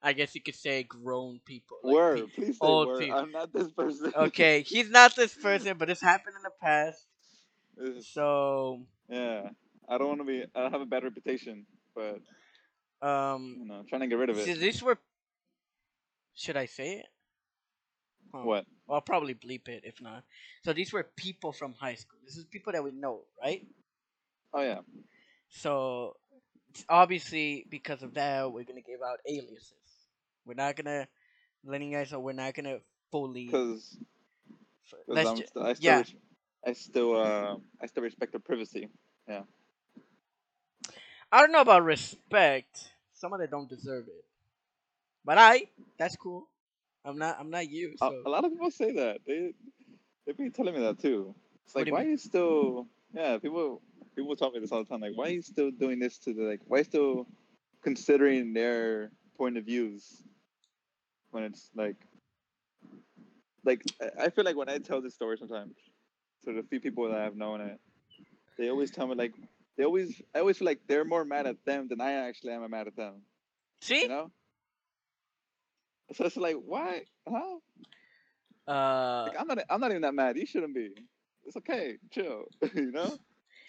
I 0.06 0.12
guess 0.14 0.34
you 0.36 0.40
could 0.42 0.54
say 0.54 0.84
grown 0.84 1.40
people. 1.44 1.78
like 1.82 1.96
pe- 2.14 2.26
Please 2.28 2.58
say 2.60 2.66
old 2.66 2.88
word. 2.88 3.00
people. 3.00 3.18
I'm 3.18 3.32
not 3.32 3.52
this 3.52 3.70
person. 3.72 4.12
Okay, 4.16 4.62
he's 4.62 4.88
not 4.90 5.16
this 5.16 5.34
person, 5.34 5.76
but 5.78 5.90
it's 5.90 6.00
happened 6.00 6.36
in 6.36 6.42
the 6.44 6.52
past. 6.62 7.04
It's- 7.78 8.06
So, 8.06 8.86
yeah, 9.10 9.50
I 9.88 9.98
don't 9.98 10.08
want 10.08 10.20
to 10.20 10.24
be. 10.24 10.44
I 10.54 10.62
don't 10.62 10.72
have 10.72 10.80
a 10.80 10.86
bad 10.86 11.04
reputation, 11.04 11.66
but 11.94 12.20
um, 13.02 13.56
you 13.60 13.66
know, 13.66 13.82
trying 13.88 14.02
to 14.02 14.06
get 14.06 14.18
rid 14.18 14.30
of 14.30 14.36
see, 14.38 14.52
it. 14.52 14.60
these 14.60 14.82
were. 14.82 14.98
Should 16.34 16.56
I 16.56 16.66
say 16.66 16.98
it? 16.98 17.06
Huh. 18.34 18.42
What? 18.44 18.66
I'll 18.88 19.00
probably 19.00 19.34
bleep 19.34 19.68
it 19.68 19.82
if 19.84 20.00
not. 20.00 20.22
So 20.64 20.72
these 20.72 20.92
were 20.92 21.04
people 21.16 21.52
from 21.52 21.74
high 21.74 21.94
school. 21.96 22.18
This 22.24 22.36
is 22.36 22.44
people 22.44 22.72
that 22.72 22.84
we 22.84 22.92
know, 22.92 23.22
right? 23.42 23.66
Oh 24.54 24.62
yeah. 24.62 24.80
So 25.50 26.16
obviously 26.88 27.66
because 27.70 28.02
of 28.02 28.14
that, 28.14 28.52
we're 28.52 28.64
gonna 28.64 28.82
give 28.82 29.00
out 29.02 29.20
aliases. 29.28 29.85
We're 30.46 30.54
not 30.54 30.76
gonna 30.76 31.08
letting 31.64 31.90
you 31.90 31.98
guys 31.98 32.12
know 32.12 32.20
we're 32.20 32.32
not 32.32 32.54
gonna 32.54 32.78
fully. 33.10 33.46
Because 33.46 33.98
ju- 35.36 35.46
st- 35.46 35.66
I 35.66 35.72
still 35.74 35.84
yeah. 35.84 35.98
res- 35.98 36.14
I 36.66 36.72
still 36.72 37.16
uh 37.16 37.56
I 37.80 37.86
still 37.86 38.02
respect 38.02 38.32
their 38.32 38.40
privacy. 38.40 38.88
Yeah. 39.28 39.42
I 41.32 41.40
don't 41.40 41.52
know 41.52 41.60
about 41.60 41.84
respect. 41.84 42.92
Some 43.12 43.32
of 43.32 43.40
them 43.40 43.48
don't 43.50 43.68
deserve 43.68 44.06
it, 44.08 44.24
but 45.24 45.38
I 45.38 45.64
that's 45.98 46.16
cool. 46.16 46.48
I'm 47.04 47.18
not. 47.18 47.36
I'm 47.38 47.50
not 47.50 47.68
you. 47.68 47.94
A- 48.00 48.08
So 48.08 48.22
A, 48.26 48.28
lot 48.28 48.44
of 48.44 48.50
people 48.52 48.70
say 48.70 48.92
that. 48.92 49.20
They 49.26 49.52
they've 50.26 50.36
been 50.36 50.52
telling 50.52 50.74
me 50.74 50.80
that 50.80 50.98
too. 50.98 51.34
It's 51.64 51.74
like 51.74 51.90
why 51.90 52.00
mean? 52.00 52.08
are 52.08 52.10
you 52.10 52.16
still 52.16 52.86
yeah, 53.14 53.38
people 53.38 53.80
people 54.14 54.36
tell 54.36 54.50
me 54.50 54.60
this 54.60 54.72
all 54.72 54.84
the 54.84 54.88
time. 54.88 55.00
Like 55.00 55.16
why 55.16 55.26
are 55.28 55.32
you 55.32 55.42
still 55.42 55.70
doing 55.70 55.98
this 55.98 56.18
to 56.20 56.34
the 56.34 56.42
like 56.42 56.60
why 56.66 56.78
are 56.78 56.80
you 56.80 56.84
still 56.84 57.26
considering 57.82 58.52
their 58.52 59.10
point 59.36 59.56
of 59.56 59.64
views 59.64 60.22
when 61.30 61.44
it's 61.44 61.70
like 61.74 61.96
like 63.64 63.82
I- 64.18 64.30
feel 64.30 64.44
like 64.44 64.56
when 64.56 64.68
I 64.68 64.78
tell 64.78 65.00
this 65.02 65.14
story 65.14 65.36
sometimes 65.38 65.74
to 66.44 66.52
the 66.52 66.62
few 66.62 66.80
people 66.80 67.08
that 67.10 67.20
I've 67.20 67.36
known 67.36 67.60
it, 67.60 67.80
they 68.58 68.68
always 68.70 68.90
tell 68.90 69.06
me 69.06 69.14
like 69.14 69.34
they 69.76 69.84
always 69.84 70.20
I 70.34 70.40
always 70.40 70.58
feel 70.58 70.66
like 70.66 70.80
they're 70.86 71.04
more 71.04 71.24
mad 71.24 71.46
at 71.46 71.64
them 71.64 71.88
than 71.88 72.00
I 72.00 72.12
actually 72.12 72.52
am 72.52 72.68
mad 72.70 72.86
at 72.86 72.96
them. 72.96 73.22
see, 73.80 74.02
You 74.02 74.08
know? 74.08 74.30
So 76.14 76.24
it's 76.26 76.36
like 76.36 76.56
why? 76.56 77.04
Huh? 77.28 77.58
uh, 78.68 79.26
Like, 79.28 79.40
I'm 79.40 79.46
not. 79.48 79.58
I'm 79.68 79.80
not 79.80 79.90
even 79.90 80.02
that 80.02 80.14
mad. 80.14 80.36
You 80.36 80.46
shouldn't 80.46 80.74
be. 80.74 80.90
It's 81.44 81.56
okay. 81.56 81.98
Chill. 82.10 82.44
you 82.74 82.92
know. 82.92 83.16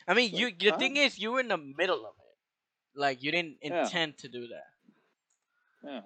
I 0.08 0.13
mean, 0.13 0.32
like, 0.32 0.39
you. 0.39 0.52
The 0.58 0.72
huh? 0.72 0.78
thing 0.78 0.98
is, 0.98 1.17
you 1.17 1.32
were 1.32 1.39
in 1.39 1.48
the 1.48 1.58
middle 1.58 2.06
of 2.06 2.13
it. 2.20 3.00
Like 3.00 3.24
you 3.24 3.32
didn't 3.32 3.58
Yeah. 3.62 3.84
intend 3.84 4.17
to 4.20 4.28
do 4.30 4.48
that. 4.48 4.70
Yeah. 5.84 6.02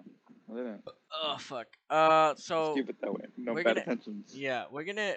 I. 0.52 0.76
Oh 1.24 1.38
fuck. 1.40 1.68
Uh, 1.90 2.36
so 2.36 2.74
keep 2.76 2.90
it 2.90 3.02
that 3.02 3.14
way. 3.14 3.26
No 3.38 3.54
bad 3.64 3.66
gonna- 3.66 3.80
intentions. 3.82 4.36
Yeah, 4.36 4.66
we're 4.72 4.84
gonna. 4.84 5.16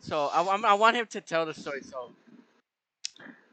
So 0.00 0.26
I, 0.26 0.42
I'm- 0.42 0.64
I 0.64 0.74
want 0.74 0.96
him 0.96 1.06
to 1.08 1.20
tell 1.20 1.46
the 1.46 1.54
story. 1.54 1.82
So 1.82 2.12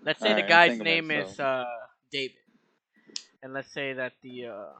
let's 0.04 0.20
say 0.22 0.34
the 0.34 0.44
Alright, 0.44 0.48
guy's 0.48 0.80
it, 0.80 0.84
name 0.84 1.12
is 1.12 1.36
so- 1.36 1.44
uh 1.44 1.66
David, 2.12 2.38
and 3.44 3.54
let's 3.54 3.72
say 3.72 3.94
that 3.94 4.14
the 4.22 4.48
uh 4.48 4.74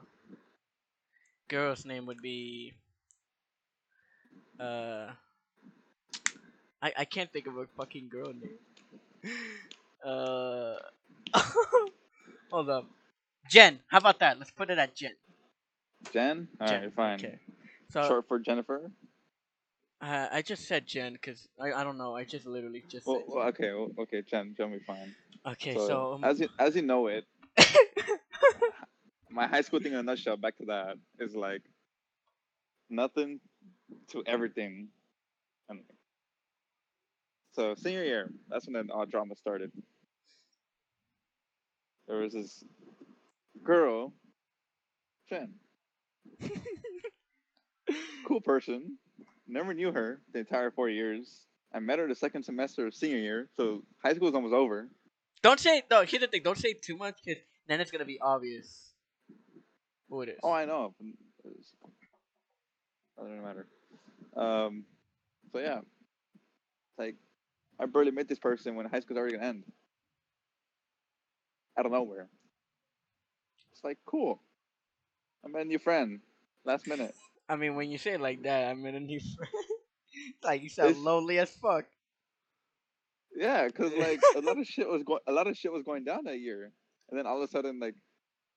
girl's 1.48 1.84
name 1.84 2.06
would 2.06 2.20
be 2.22 2.72
uh 4.60 5.10
I 6.82 6.92
I 6.98 7.04
can't 7.04 7.30
think 7.32 7.46
of 7.46 7.56
a 7.56 7.66
fucking 7.76 8.08
girl 8.08 8.32
name. 8.32 8.58
Uh, 10.04 10.76
hold 12.50 12.68
up, 12.68 12.86
Jen. 13.48 13.80
How 13.88 13.98
about 13.98 14.18
that? 14.20 14.38
Let's 14.38 14.50
put 14.50 14.70
it 14.70 14.78
at 14.78 14.94
Jen. 14.94 15.12
Jen. 16.12 16.48
All 16.60 16.66
right. 16.66 16.80
Jen, 16.82 16.90
Fine. 16.92 17.14
Okay. 17.14 17.38
So 17.90 18.02
Short 18.08 18.28
for 18.28 18.38
Jennifer. 18.38 18.90
uh, 20.00 20.28
I 20.32 20.42
just 20.42 20.66
said 20.66 20.86
Jen 20.86 21.12
because 21.14 21.48
I, 21.60 21.72
I 21.72 21.84
don't 21.84 21.98
know. 21.98 22.14
I 22.16 22.24
just 22.24 22.46
literally 22.46 22.82
just 22.88 23.06
Well, 23.06 23.18
said. 23.18 23.24
well, 23.28 23.48
okay. 23.48 23.72
Well, 23.72 23.90
okay. 24.00 24.22
Jen. 24.22 24.54
Jen 24.56 24.72
be 24.72 24.78
fine. 24.86 25.14
Okay, 25.46 25.74
so, 25.74 25.86
so, 25.86 26.12
um, 26.14 26.24
as 26.24 26.40
you 26.40 26.48
as 26.58 26.74
you 26.74 26.82
know 26.82 27.06
it, 27.08 27.24
my 29.30 29.46
high 29.46 29.60
school 29.60 29.80
thing 29.80 29.92
in 29.92 29.98
a 29.98 30.02
nutshell. 30.02 30.36
Back 30.38 30.56
to 30.58 30.64
that 30.66 30.96
is 31.18 31.34
like 31.34 31.62
nothing 32.88 33.40
to 34.08 34.22
everything. 34.26 34.88
And 35.68 35.80
so 37.52 37.74
senior 37.74 38.04
year, 38.04 38.30
that's 38.48 38.66
when 38.66 38.86
the 38.86 38.92
all 38.92 39.04
drama 39.06 39.36
started. 39.36 39.70
There 42.08 42.18
was 42.18 42.32
this 42.32 42.64
girl, 43.62 44.12
Jen, 45.28 45.54
cool 48.26 48.40
person. 48.40 48.98
Never 49.46 49.74
knew 49.74 49.92
her 49.92 50.20
the 50.32 50.40
entire 50.40 50.70
four 50.70 50.88
years. 50.88 51.46
I 51.72 51.80
met 51.80 51.98
her 51.98 52.08
the 52.08 52.14
second 52.14 52.44
semester 52.44 52.86
of 52.86 52.94
senior 52.94 53.18
year, 53.18 53.48
so 53.56 53.82
high 54.02 54.14
school 54.14 54.26
was 54.26 54.34
almost 54.34 54.54
over. 54.54 54.88
don't 55.42 55.60
say 55.60 55.82
no. 55.90 56.02
Here's 56.04 56.20
the 56.22 56.28
thing: 56.28 56.42
don't 56.42 56.56
say 56.58 56.72
too 56.72 56.96
much, 56.96 57.16
because 57.24 57.42
then 57.68 57.80
it's 57.80 57.90
gonna 57.90 58.04
be 58.04 58.18
obvious 58.20 58.92
who 60.08 60.22
it 60.22 60.28
is. 60.30 60.38
Oh, 60.42 60.52
I 60.52 60.64
know. 60.64 60.94
it's- 61.44 61.74
Doesn't 63.18 63.42
matter. 63.44 63.66
Um, 64.36 64.84
so 65.52 65.58
yeah, 65.58 65.78
it's 65.78 66.98
like 66.98 67.16
I 67.78 67.86
barely 67.86 68.10
met 68.12 68.28
this 68.28 68.38
person 68.38 68.74
when 68.76 68.86
high 68.86 69.00
school's 69.00 69.18
already 69.18 69.34
gonna 69.36 69.46
end. 69.48 69.64
Out 71.78 71.86
of 71.86 71.92
nowhere. 71.92 72.28
It's 73.72 73.82
like 73.84 73.98
cool. 74.06 74.40
I 75.44 75.48
met 75.48 75.62
a 75.62 75.64
new 75.66 75.78
friend 75.78 76.20
last 76.64 76.86
minute. 76.86 77.14
I 77.48 77.56
mean, 77.56 77.74
when 77.74 77.90
you 77.90 77.98
say 77.98 78.12
it 78.12 78.20
like 78.20 78.42
that, 78.44 78.70
I 78.70 78.74
mean 78.74 78.94
a 78.94 79.00
new 79.00 79.20
friend. 79.36 79.52
It's 80.28 80.44
like 80.44 80.62
you 80.62 80.68
sound 80.68 80.90
It's- 80.90 81.04
lonely 81.04 81.38
as 81.38 81.50
fuck. 81.50 81.84
Yeah, 83.36 83.68
cause 83.68 83.92
like 83.98 84.20
a 84.36 84.40
lot 84.40 84.58
of 84.58 84.66
shit 84.66 84.88
was 84.88 85.02
going, 85.02 85.20
a 85.26 85.32
lot 85.32 85.46
of 85.48 85.56
shit 85.56 85.72
was 85.72 85.82
going 85.82 86.04
down 86.04 86.24
that 86.24 86.38
year, 86.38 86.70
and 87.10 87.18
then 87.18 87.26
all 87.26 87.36
of 87.36 87.42
a 87.42 87.50
sudden 87.50 87.80
like, 87.80 87.94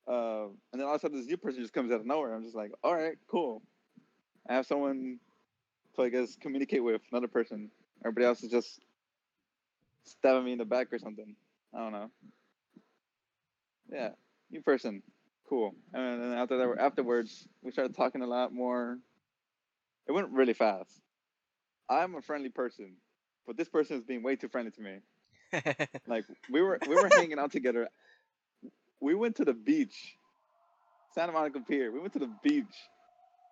uh, 0.07 0.43
and 0.71 0.79
then 0.79 0.83
all 0.83 0.93
of 0.93 0.97
a 0.97 0.99
sudden 0.99 1.17
this 1.17 1.25
new 1.25 1.37
person 1.37 1.61
just 1.61 1.73
comes 1.73 1.91
out 1.91 1.99
of 1.99 2.05
nowhere. 2.05 2.33
I'm 2.35 2.43
just 2.43 2.55
like, 2.55 2.71
all 2.83 2.93
right, 2.95 3.17
cool. 3.29 3.63
I 4.47 4.53
have 4.53 4.67
someone 4.67 5.19
to 5.95 6.03
I 6.03 6.09
guess 6.09 6.35
communicate 6.39 6.83
with 6.83 7.01
another 7.11 7.27
person. 7.27 7.71
Everybody 8.05 8.27
else 8.27 8.43
is 8.43 8.51
just 8.51 8.79
stabbing 10.03 10.45
me 10.45 10.51
in 10.53 10.59
the 10.59 10.65
back 10.65 10.93
or 10.93 10.99
something. 10.99 11.35
I 11.73 11.79
don't 11.79 11.91
know. 11.91 12.11
Yeah, 13.91 14.09
new 14.51 14.61
person, 14.61 15.01
cool. 15.47 15.75
And 15.93 16.21
then 16.21 16.33
after 16.33 16.57
that, 16.57 16.67
mm. 16.67 16.79
afterwards, 16.79 17.47
we 17.61 17.71
started 17.71 17.95
talking 17.95 18.21
a 18.21 18.27
lot 18.27 18.53
more. 18.53 18.97
It 20.07 20.11
went 20.11 20.29
really 20.31 20.53
fast. 20.53 20.91
I'm 21.89 22.15
a 22.15 22.21
friendly 22.21 22.49
person, 22.49 22.95
but 23.45 23.57
this 23.57 23.69
person 23.69 23.97
is 23.97 24.03
being 24.03 24.23
way 24.23 24.35
too 24.35 24.49
friendly 24.49 24.71
to 24.71 24.81
me. 24.81 24.97
Like 26.07 26.25
we 26.51 26.61
were 26.61 26.77
we 26.87 26.95
were 26.95 27.09
hanging 27.09 27.39
out 27.39 27.51
together. 27.51 27.87
We 28.99 29.15
went 29.15 29.37
to 29.37 29.45
the 29.45 29.53
beach, 29.53 30.17
Santa 31.13 31.31
Monica 31.31 31.61
Pier. 31.61 31.91
We 31.91 31.99
went 31.99 32.13
to 32.13 32.19
the 32.19 32.31
beach, 32.43 32.75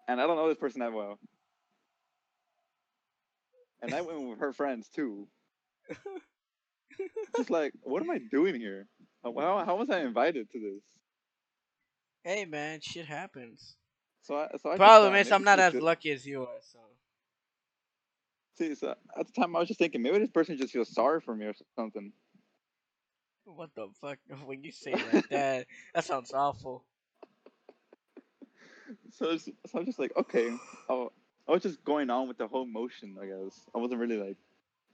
and 0.08 0.20
I 0.20 0.28
don't 0.28 0.36
know 0.36 0.50
this 0.50 0.58
person 0.58 0.82
that 0.82 0.92
well. 0.92 1.20
And 3.82 3.94
I 3.94 4.02
went 4.02 4.28
with 4.28 4.40
her 4.40 4.52
friends 4.52 4.90
too. 4.90 5.28
Just 7.38 7.50
like, 7.50 7.74
what 7.82 8.02
am 8.02 8.10
I 8.10 8.20
doing 8.32 8.56
here? 8.56 8.88
How, 9.24 9.64
how 9.66 9.76
was 9.76 9.90
I 9.90 10.00
invited 10.00 10.50
to 10.52 10.60
this? 10.60 10.95
Hey 12.26 12.44
man, 12.44 12.82
shit 12.82 13.06
happens. 13.06 13.76
So, 14.24 14.36
I, 14.36 14.50
so 14.62 14.72
I 14.72 14.78
Problem 14.78 15.14
is, 15.16 15.32
I'm 15.32 15.44
not 15.44 15.60
as 15.60 15.76
lucky 15.76 16.12
as 16.12 16.26
you 16.26 16.42
are. 16.42 16.60
So 16.62 16.80
See, 18.58 18.74
so 18.74 18.96
at 19.18 19.28
the 19.28 19.34
time 19.34 19.56
I 19.56 19.60
was 19.60 19.68
just 19.68 19.80
thinking 19.80 20.02
maybe 20.02 20.20
this 20.20 20.30
person 20.30 20.58
just 20.58 20.74
feels 20.74 20.94
sorry 20.94 21.20
for 21.22 21.36
me 21.36 21.46
or 21.46 21.54
something. 21.76 22.12
what 23.44 23.70
the 23.76 23.88
fuck? 24.02 24.18
When 24.46 24.64
you 24.64 24.72
say 24.72 24.94
like 24.94 25.28
that, 25.30 25.68
that 25.94 26.04
sounds 26.04 26.34
awful. 26.34 26.84
So, 29.12 29.38
so 29.38 29.52
I'm 29.76 29.86
just 29.86 30.00
like, 30.00 30.12
okay. 30.18 30.56
I, 30.90 31.08
I 31.48 31.52
was 31.52 31.64
just 31.64 31.84
going 31.84 32.10
on 32.10 32.28
with 32.28 32.38
the 32.38 32.48
whole 32.48 32.66
motion, 32.66 33.18
I 33.22 33.26
guess. 33.26 33.60
I 33.76 33.78
wasn't 33.78 34.00
really 34.00 34.18
like 34.18 34.38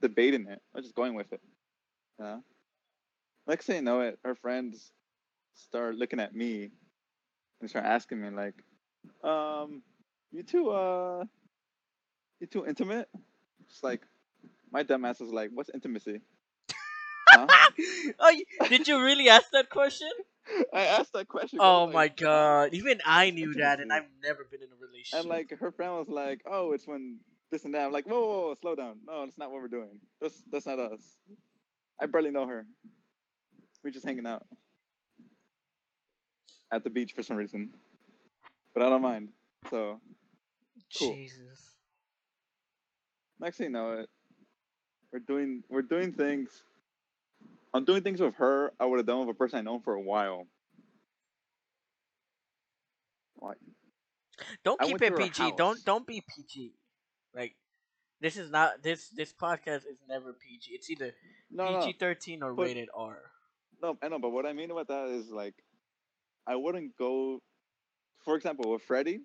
debating 0.00 0.46
it. 0.48 0.60
I 0.74 0.78
was 0.78 0.84
just 0.84 0.96
going 0.96 1.14
with 1.14 1.32
it. 1.32 1.40
Yeah. 2.18 2.38
Next 3.46 3.66
thing 3.66 3.76
you 3.76 3.82
know 3.82 4.00
it, 4.00 4.18
her 4.24 4.34
friends 4.34 4.92
start 5.54 5.94
looking 5.94 6.20
at 6.20 6.34
me 6.34 6.72
and 7.62 7.70
start 7.70 7.86
asking 7.86 8.20
me 8.20 8.30
like, 8.30 8.54
um, 9.24 9.82
you 10.32 10.42
too, 10.42 10.70
uh 10.70 11.24
you 12.40 12.46
too 12.46 12.66
intimate? 12.66 13.08
It's 13.68 13.82
like 13.82 14.02
my 14.70 14.84
dumbass 14.84 15.20
was 15.20 15.30
like, 15.30 15.50
What's 15.54 15.70
intimacy? 15.72 16.20
Huh? 17.34 17.46
oh, 18.20 18.36
did 18.68 18.86
you 18.86 19.02
really 19.02 19.30
ask 19.30 19.46
that 19.52 19.70
question? 19.70 20.10
I 20.74 20.82
asked 20.82 21.14
that 21.14 21.28
question. 21.28 21.60
Oh 21.62 21.86
my 21.86 21.92
like, 21.92 22.18
god! 22.18 22.74
Even 22.74 23.00
I 23.06 23.30
knew 23.30 23.54
that, 23.54 23.80
and 23.80 23.90
I've 23.90 24.04
never 24.22 24.44
been 24.44 24.60
in 24.60 24.68
a 24.68 24.76
relationship. 24.76 25.20
And 25.20 25.28
like 25.30 25.58
her 25.58 25.70
friend 25.72 25.92
was 25.94 26.08
like, 26.08 26.42
"Oh, 26.44 26.72
it's 26.72 26.86
when 26.86 27.20
this 27.50 27.64
and 27.64 27.72
that." 27.74 27.86
I'm 27.86 27.92
like, 27.92 28.06
"Whoa, 28.06 28.20
whoa, 28.20 28.40
whoa, 28.48 28.54
slow 28.60 28.74
down! 28.74 28.98
No, 29.06 29.24
that's 29.24 29.38
not 29.38 29.50
what 29.50 29.62
we're 29.62 29.68
doing. 29.68 30.00
That's 30.20 30.42
that's 30.50 30.66
not 30.66 30.78
us. 30.78 31.00
I 31.98 32.04
barely 32.04 32.30
know 32.30 32.46
her. 32.46 32.66
We're 33.82 33.92
just 33.92 34.04
hanging 34.04 34.26
out 34.26 34.44
at 36.72 36.82
the 36.82 36.90
beach 36.90 37.12
for 37.12 37.22
some 37.22 37.36
reason, 37.36 37.70
but 38.74 38.82
I 38.82 38.88
don't 38.88 39.02
mind. 39.02 39.28
So 39.70 40.00
cool. 40.98 41.14
Jesus. 41.14 41.76
next 43.38 43.58
thing 43.58 43.66
you 43.66 43.72
know, 43.72 43.92
it 43.92 44.08
we're 45.12 45.18
doing 45.20 45.62
we're 45.68 45.82
doing 45.82 46.12
things. 46.12 46.64
I'm 47.74 47.84
doing 47.84 48.02
things 48.02 48.20
with 48.20 48.34
her. 48.36 48.72
I 48.80 48.86
would 48.86 48.98
have 48.98 49.06
done 49.06 49.20
with 49.20 49.28
a 49.28 49.38
person 49.38 49.58
I 49.58 49.62
known 49.62 49.80
for 49.82 49.94
a 49.94 50.00
while. 50.00 50.46
Like 53.40 53.58
Don't 54.64 54.80
I 54.82 54.86
keep 54.86 55.02
it 55.02 55.16
PG. 55.16 55.52
Don't 55.56 55.84
don't 55.84 56.06
be 56.06 56.22
PG. 56.34 56.72
Like 57.34 57.54
This 58.20 58.36
is 58.36 58.50
not 58.50 58.82
this 58.82 59.08
this 59.10 59.32
podcast 59.32 59.84
is 59.88 59.98
never 60.08 60.32
PG. 60.32 60.70
It's 60.72 60.90
either 60.90 61.12
No, 61.50 61.72
no, 61.72 61.80
PG 61.80 61.98
thirteen 61.98 62.42
or 62.42 62.54
but- 62.54 62.66
rated 62.66 62.88
R. 62.94 63.18
no. 63.82 63.98
I 64.02 64.08
know, 64.08 64.18
but 64.18 64.30
what 64.30 64.46
I 64.46 64.52
mean 64.52 64.70
about 64.70 64.88
that 64.88 65.08
is 65.08 65.30
like, 65.30 65.54
I 66.46 66.56
wouldn't 66.56 66.96
go. 66.96 67.40
For 68.24 68.36
example, 68.36 68.70
with 68.70 68.82
Freddie, 68.82 69.20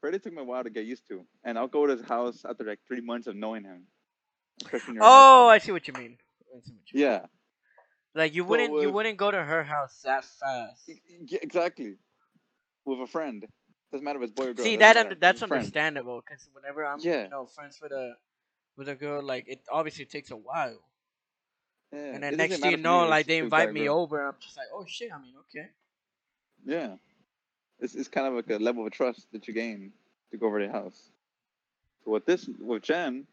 Freddie 0.00 0.18
took 0.18 0.32
me 0.32 0.40
a 0.42 0.44
while 0.44 0.64
to 0.64 0.70
get 0.70 0.84
used 0.86 1.06
to, 1.08 1.24
and 1.44 1.58
I'll 1.58 1.68
go 1.68 1.86
to 1.86 1.92
his 1.96 2.02
house 2.06 2.44
after 2.48 2.64
like 2.64 2.80
three 2.86 3.00
months 3.00 3.26
of 3.26 3.36
knowing 3.36 3.64
him. 3.64 3.86
especially 4.62 4.92
when 4.92 4.94
you're 4.96 5.04
in 5.04 5.08
oh, 5.10 5.12
high 5.12 5.44
Oh. 5.44 5.48
I 5.48 5.58
see 5.58 5.72
what 5.72 5.86
you 5.88 5.94
mean. 5.94 6.16
What 6.48 6.66
you 6.66 6.72
mean. 6.74 6.82
yeah, 6.92 7.26
Like 8.14 8.34
you 8.34 8.44
wouldn't 8.44 8.80
you 8.82 8.90
wouldn't 8.90 9.16
go 9.18 9.30
to 9.30 9.42
her 9.42 9.62
house 9.64 10.00
that 10.04 10.24
fast. 10.24 10.90
exactly. 11.30 11.96
With 12.84 13.00
a 13.00 13.06
friend, 13.06 13.46
doesn't 13.92 14.04
matter 14.04 14.18
if 14.18 14.24
it's 14.30 14.32
boy 14.32 14.48
or 14.48 14.54
girl. 14.54 14.64
See 14.64 14.76
that 14.76 14.96
under, 14.96 15.14
that's 15.14 15.36
It's 15.36 15.42
a 15.42 15.46
friend. 15.46 15.60
understandable 15.60 16.20
because 16.24 16.48
whenever 16.52 16.84
I'm 16.84 16.98
Yeah. 17.00 17.24
you 17.24 17.30
know 17.30 17.46
friends 17.46 17.78
with 17.80 17.92
a 17.92 18.16
with 18.76 18.88
a 18.88 18.94
girl, 18.96 19.22
like 19.22 19.44
it 19.48 19.60
obviously 19.70 20.04
takes 20.04 20.30
a 20.30 20.36
while. 20.36 20.82
Yeah, 21.92 21.98
And 21.98 22.22
then 22.22 22.32
doesn't 22.32 22.36
next 22.38 22.58
thing 22.60 22.70
you 22.72 22.76
know, 22.78 23.06
like 23.06 23.26
they 23.26 23.38
invite 23.38 23.72
me 23.72 23.84
girl. 23.84 23.98
over, 24.00 24.18
and 24.18 24.28
I'm 24.34 24.40
just 24.40 24.56
like, 24.56 24.68
oh 24.74 24.84
shit. 24.86 25.12
I 25.12 25.18
mean, 25.20 25.34
okay. 25.46 25.68
Yeah. 26.64 26.96
It's, 27.80 27.94
it's 27.94 28.08
kind 28.08 28.26
of 28.26 28.34
like 28.34 28.50
a 28.50 28.62
level 28.62 28.86
of 28.86 28.92
trust 28.92 29.26
that 29.32 29.48
you 29.48 29.54
gain 29.54 29.92
to 30.30 30.36
go 30.38 30.46
over 30.46 30.60
to 30.60 30.66
their 30.66 30.72
house. 30.72 31.10
So 32.04 32.12
with 32.12 32.26
this, 32.26 32.48
with 32.60 32.82
Jen, 32.82 33.26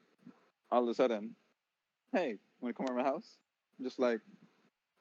all 0.72 0.84
of 0.84 0.90
a 0.90 0.94
sudden, 0.94 1.36
hey, 2.14 2.36
want 2.62 2.76
to 2.76 2.78
come 2.78 2.86
over 2.90 3.00
to 3.00 3.04
my 3.04 3.10
house? 3.10 3.38
I'm 3.78 3.86
just 3.86 4.00
like, 4.00 4.20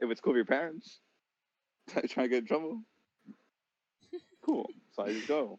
if 0.01 0.11
it's 0.11 0.21
cool 0.21 0.33
with 0.33 0.39
your 0.39 0.45
parents, 0.45 0.99
trying 1.89 2.27
to 2.27 2.29
get 2.29 2.39
in 2.39 2.47
trouble, 2.47 2.81
cool. 4.45 4.69
So 4.95 5.05
I 5.05 5.13
just 5.13 5.29
go. 5.29 5.59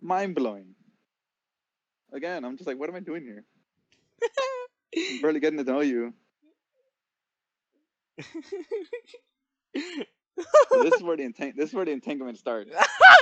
Mind 0.00 0.34
blowing. 0.34 0.74
Again, 2.12 2.44
I'm 2.44 2.56
just 2.56 2.66
like, 2.66 2.78
what 2.78 2.88
am 2.88 2.96
I 2.96 3.00
doing 3.00 3.22
here? 3.22 3.44
I'm 4.96 5.20
barely 5.22 5.40
getting 5.40 5.58
to 5.58 5.64
know 5.64 5.80
you. 5.80 6.12
So 10.72 10.82
this 10.82 10.94
is 10.94 11.02
where 11.02 11.16
the 11.16 11.24
entang- 11.24 11.54
this 11.56 11.68
is 11.70 11.74
where 11.74 11.84
the 11.84 11.92
entanglement 11.92 12.38
starts. 12.38 12.70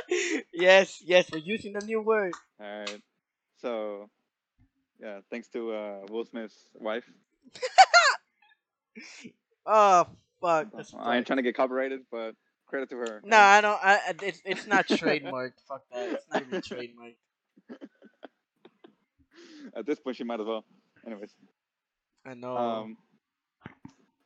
yes, 0.53 1.01
yes, 1.05 1.31
we're 1.33 1.39
using 1.39 1.73
the 1.73 1.85
new 1.85 2.01
word. 2.01 2.33
All 2.61 2.67
right. 2.81 3.03
So, 3.61 4.09
yeah, 5.01 5.21
thanks 5.31 5.49
to 5.49 5.73
uh, 5.73 5.99
Will 6.11 6.25
Smith's 6.25 6.57
wife. 6.75 7.05
Oh 9.71 10.07
fuck. 10.41 10.69
I 10.99 11.19
ain't 11.19 11.27
trying 11.27 11.37
to 11.37 11.43
get 11.43 11.55
copyrighted, 11.55 12.01
but 12.11 12.35
credit 12.67 12.89
to 12.89 12.97
her. 12.97 13.21
No, 13.23 13.37
I 13.37 13.61
don't. 13.61 13.79
I, 13.83 13.99
it's 14.23 14.41
it's 14.47 14.67
not 14.67 14.89
trademarked. 14.89 15.53
Fuck 15.69 15.83
that. 15.93 16.09
It's 16.15 16.25
not 16.33 16.41
even 16.43 16.61
trademarked. 16.63 17.17
At 19.77 19.85
this 19.85 20.01
point, 20.01 20.17
she 20.17 20.25
might 20.25 20.41
as 20.41 20.47
well. 20.47 20.65
Anyways, 21.07 21.31
I 22.25 22.33
know. 22.33 22.57
um, 22.57 22.97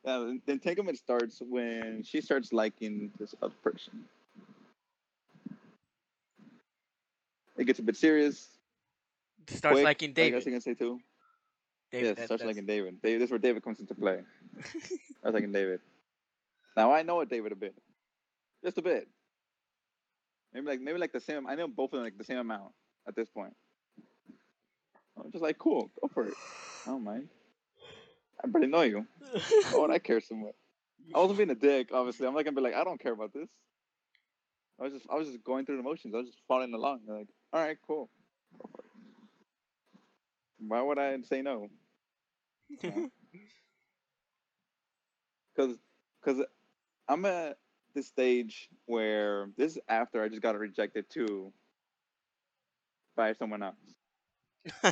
Uh, 0.05 0.25
yeah, 0.25 0.33
the- 0.45 0.51
entanglement 0.51 0.97
starts 0.97 1.41
when 1.41 2.03
she 2.03 2.19
starts 2.21 2.51
liking 2.51 3.11
this 3.19 3.33
other 3.41 3.53
person. 3.63 4.05
It 7.57 7.65
gets 7.65 7.79
a 7.79 7.83
bit 7.83 7.95
serious. 7.95 8.49
starts 9.47 9.75
quick, 9.75 9.85
liking 9.85 10.13
David. 10.13 10.33
I 10.35 10.37
guess 10.37 10.45
you 10.45 10.51
can 10.51 10.61
say 10.61 10.73
too. 10.73 10.99
David 11.91 12.07
yes, 12.07 12.15
that- 12.17 12.25
starts 12.25 12.41
that's- 12.41 12.55
liking 12.55 12.65
David. 12.65 13.01
David. 13.01 13.21
This 13.21 13.27
is 13.27 13.31
where 13.31 13.39
David 13.39 13.63
comes 13.63 13.79
into 13.79 13.93
play. 13.95 14.21
Starts 14.61 15.33
liking 15.35 15.51
David. 15.51 15.79
Now 16.75 16.91
I 16.91 17.03
know 17.03 17.23
David 17.23 17.51
a 17.51 17.55
bit, 17.55 17.75
just 18.63 18.77
a 18.77 18.81
bit. 18.81 19.07
Maybe 20.53 20.65
like 20.67 20.81
maybe 20.81 20.97
like 20.97 21.11
the 21.11 21.19
same. 21.19 21.47
I 21.47 21.55
know 21.55 21.67
both 21.67 21.93
of 21.93 21.97
them 21.97 22.03
like 22.03 22.17
the 22.17 22.23
same 22.23 22.37
amount 22.39 22.71
at 23.07 23.15
this 23.15 23.29
point. 23.29 23.55
I'm 25.17 25.31
just 25.31 25.43
like, 25.43 25.57
cool, 25.59 25.91
go 26.01 26.07
for 26.07 26.25
it. 26.27 26.33
I 26.85 26.89
don't 26.89 27.03
mind. 27.03 27.29
I 28.43 28.47
barely 28.47 28.67
know 28.67 28.81
you. 28.81 29.05
Why 29.71 29.79
would 29.79 29.91
I 29.91 29.99
care 29.99 30.21
so 30.21 30.35
much? 30.35 30.55
I 31.13 31.19
wasn't 31.19 31.37
being 31.37 31.49
a 31.49 31.55
dick, 31.55 31.89
obviously. 31.93 32.27
I'm 32.27 32.33
not 32.33 32.43
gonna 32.45 32.55
be 32.55 32.61
like, 32.61 32.75
I 32.75 32.83
don't 32.83 32.99
care 32.99 33.13
about 33.13 33.33
this. 33.33 33.49
I 34.79 34.83
was 34.83 34.93
just, 34.93 35.05
I 35.09 35.15
was 35.15 35.27
just 35.27 35.43
going 35.43 35.65
through 35.65 35.77
the 35.77 35.83
motions. 35.83 36.13
I 36.13 36.17
was 36.17 36.27
just 36.27 36.39
following 36.47 36.73
along. 36.73 37.01
They're 37.05 37.17
Like, 37.17 37.27
all 37.51 37.61
right, 37.61 37.77
cool. 37.87 38.09
Go 38.57 38.69
for 38.71 38.79
it. 38.79 38.85
Why 40.67 40.81
would 40.81 40.99
I 40.99 41.19
say 41.21 41.41
no? 41.41 41.69
Because, 45.55 45.77
because 46.19 46.43
I'm 47.07 47.25
at 47.25 47.59
this 47.93 48.07
stage 48.07 48.69
where 48.87 49.49
this 49.55 49.73
is 49.73 49.79
after 49.87 50.23
I 50.23 50.27
just 50.27 50.41
got 50.41 50.57
rejected 50.57 51.09
too 51.11 51.53
by 53.15 53.33
someone 53.33 53.61
else. 53.61 53.75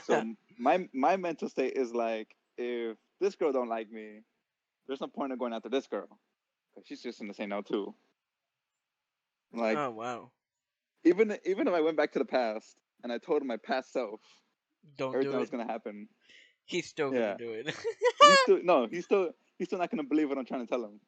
So 0.03 0.23
my 0.59 0.87
my 0.93 1.17
mental 1.17 1.49
state 1.49 1.73
is 1.75 1.93
like, 1.93 2.35
if 2.57 2.97
this 3.21 3.35
girl 3.35 3.53
don't 3.53 3.69
like 3.69 3.89
me, 3.91 4.23
there's 4.87 5.01
no 5.01 5.07
point 5.07 5.31
in 5.31 5.37
going 5.39 5.53
after 5.53 5.69
this 5.69 5.87
girl, 5.87 6.19
'Cause 6.75 6.83
she's 6.87 7.01
just 7.01 7.19
gonna 7.19 7.33
say 7.33 7.45
no 7.45 7.61
too. 7.61 7.95
Like 9.53 9.77
oh 9.77 9.91
wow. 9.91 10.31
even 11.03 11.37
even 11.45 11.67
if 11.67 11.73
I 11.73 11.81
went 11.81 11.97
back 11.97 12.11
to 12.13 12.19
the 12.19 12.25
past 12.25 12.77
and 13.03 13.11
I 13.11 13.17
told 13.17 13.43
my 13.45 13.57
past 13.57 13.91
self 13.91 14.21
Don't 14.97 15.13
everything 15.13 15.33
do 15.33 15.39
was 15.39 15.49
gonna 15.49 15.67
happen, 15.67 16.09
He's 16.65 16.87
still 16.87 17.11
Yeah. 17.11 17.35
gonna 17.35 17.37
do 17.37 17.51
it 17.53 17.65
he's 17.67 18.39
still 18.41 18.59
no, 18.63 18.87
he's 18.87 19.05
still 19.05 19.33
he's 19.57 19.67
still 19.67 19.79
not 19.79 19.89
gonna 19.91 20.03
believe 20.03 20.29
what 20.29 20.37
I'm 20.37 20.45
trying 20.45 20.61
to 20.65 20.67
tell 20.67 20.83
him. 20.85 20.99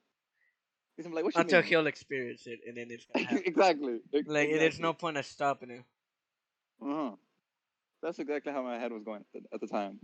He's 0.97 1.07
like, 1.07 1.23
what 1.23 1.33
you 1.35 1.41
until 1.41 1.61
mean? 1.61 1.69
he'll 1.69 1.87
experience 1.87 2.45
it, 2.45 2.59
and 2.67 2.77
then 2.77 2.91
it's 2.91 3.05
gonna 3.05 3.25
happen. 3.25 3.43
exactly. 3.45 3.99
ex- 4.13 4.27
like 4.27 4.49
there's 4.49 4.79
no 4.79 4.93
point 4.93 5.17
of 5.17 5.25
stopping 5.25 5.71
it. 5.71 5.83
Uh-huh. 6.81 7.15
That's 8.01 8.19
exactly 8.19 8.51
how 8.51 8.61
my 8.61 8.77
head 8.77 8.91
was 8.91 9.03
going 9.03 9.21
at 9.21 9.41
the, 9.43 9.53
at 9.55 9.61
the 9.61 9.67
time. 9.67 9.99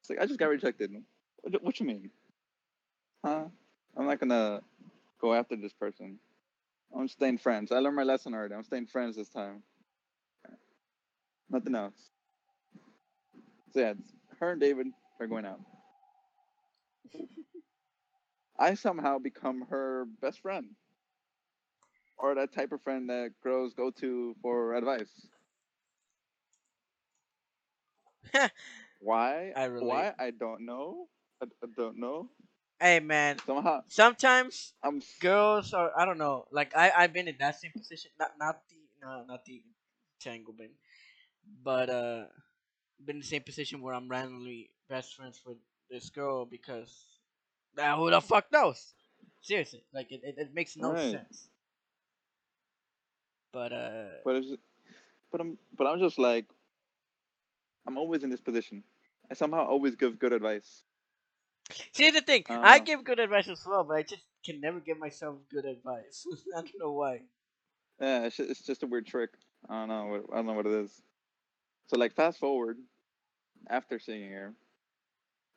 It's 0.00 0.10
like 0.10 0.20
I 0.20 0.26
just 0.26 0.38
got 0.38 0.48
rejected. 0.50 0.92
What, 1.42 1.62
what 1.62 1.80
you 1.80 1.86
mean? 1.86 2.10
Huh? 3.24 3.46
I'm 3.96 4.06
not 4.06 4.18
gonna 4.20 4.62
go 5.20 5.34
after 5.34 5.56
this 5.56 5.72
person. 5.72 6.18
I'm 6.94 7.08
staying 7.08 7.38
friends. 7.38 7.72
I 7.72 7.78
learned 7.78 7.96
my 7.96 8.02
lesson 8.04 8.34
already. 8.34 8.54
I'm 8.54 8.64
staying 8.64 8.86
friends 8.86 9.16
this 9.16 9.28
time. 9.28 9.62
Nothing 11.50 11.74
else. 11.74 12.10
So 13.72 13.80
yeah, 13.80 13.90
it's 13.98 14.12
her 14.40 14.52
and 14.52 14.60
David 14.60 14.88
are 15.20 15.26
going 15.26 15.44
out. 15.46 15.60
I 18.58 18.74
somehow 18.74 19.18
become 19.18 19.62
her 19.70 20.04
best 20.20 20.40
friend. 20.40 20.76
Or 22.18 22.34
that 22.34 22.52
type 22.52 22.72
of 22.72 22.82
friend 22.82 23.08
that 23.10 23.40
girls 23.42 23.72
go 23.74 23.90
to 23.90 24.34
for 24.42 24.74
advice. 24.74 25.28
Why? 29.00 29.52
I 29.56 29.64
relate. 29.64 29.86
Why? 29.86 30.14
I 30.18 30.30
don't 30.30 30.64
know. 30.66 31.08
I, 31.42 31.46
I 31.62 31.66
don't 31.76 31.98
know. 31.98 32.28
Hey 32.80 33.00
man, 33.00 33.38
Somehow 33.46 33.82
sometimes 33.88 34.74
I'm. 34.82 35.02
girls 35.20 35.72
are 35.74 35.92
I 35.98 36.04
don't 36.04 36.18
know. 36.18 36.46
Like 36.52 36.76
I 36.76 36.90
I've 36.96 37.12
been 37.12 37.28
in 37.28 37.36
that 37.38 37.60
same 37.60 37.72
position. 37.76 38.10
Not 38.18 38.38
not 38.38 38.62
the 38.68 38.76
no 39.02 39.24
not 39.26 39.44
the 39.44 39.62
entanglement, 40.20 40.72
but 41.62 41.90
uh, 41.90 42.26
been 43.04 43.16
in 43.16 43.20
the 43.20 43.26
same 43.26 43.42
position 43.42 43.80
where 43.82 43.94
I'm 43.94 44.08
randomly 44.08 44.70
best 44.88 45.16
friends 45.16 45.40
with 45.46 45.58
this 45.90 46.10
girl 46.10 46.44
because 46.46 47.20
now 47.76 47.96
who 47.98 48.10
the 48.10 48.20
fuck 48.20 48.50
knows? 48.52 48.94
Seriously, 49.42 49.84
like 49.92 50.12
it 50.12 50.20
it, 50.24 50.36
it 50.38 50.54
makes 50.54 50.76
no 50.76 50.94
Right. 50.94 50.96
sense. 50.96 51.48
But 53.52 53.72
uh, 53.72 54.08
But 54.24 54.36
it's, 54.36 54.56
but 55.30 55.40
I'm. 55.40 55.58
But 55.76 55.86
I'm 55.86 56.00
just 56.00 56.18
like. 56.18 56.46
I'm 57.86 57.96
always 57.98 58.22
in 58.22 58.30
this 58.30 58.40
position. 58.40 58.84
I 59.30 59.34
somehow 59.34 59.64
always 59.66 59.96
give 59.96 60.18
good 60.18 60.32
advice. 60.32 60.84
See 61.94 62.10
the 62.10 62.20
thing, 62.22 62.44
I 62.62 62.78
Uh. 62.78 62.80
give 62.80 63.04
good 63.04 63.18
advice 63.20 63.48
as 63.48 63.64
well, 63.66 63.84
but 63.84 63.96
I 63.98 64.02
just 64.02 64.22
can 64.44 64.60
never 64.60 64.80
give 64.80 64.98
myself 64.98 65.36
good 65.50 65.64
advice. 65.66 66.26
I 66.56 66.60
don't 66.62 66.78
know 66.78 66.92
why. 66.92 67.22
Yeah, 68.00 68.24
it's 68.24 68.36
just, 68.36 68.50
it's 68.50 68.62
just 68.62 68.82
a 68.82 68.86
weird 68.86 69.06
trick. 69.06 69.30
I 69.68 69.80
don't 69.80 69.88
know. 69.88 70.06
What, 70.06 70.24
I 70.32 70.36
don't 70.36 70.46
know 70.46 70.54
what 70.54 70.66
it 70.66 70.72
is. 70.84 71.02
So 71.88 71.98
like, 71.98 72.14
fast 72.14 72.38
forward, 72.38 72.78
after 73.70 73.98
seeing 73.98 74.32
her, 74.32 74.54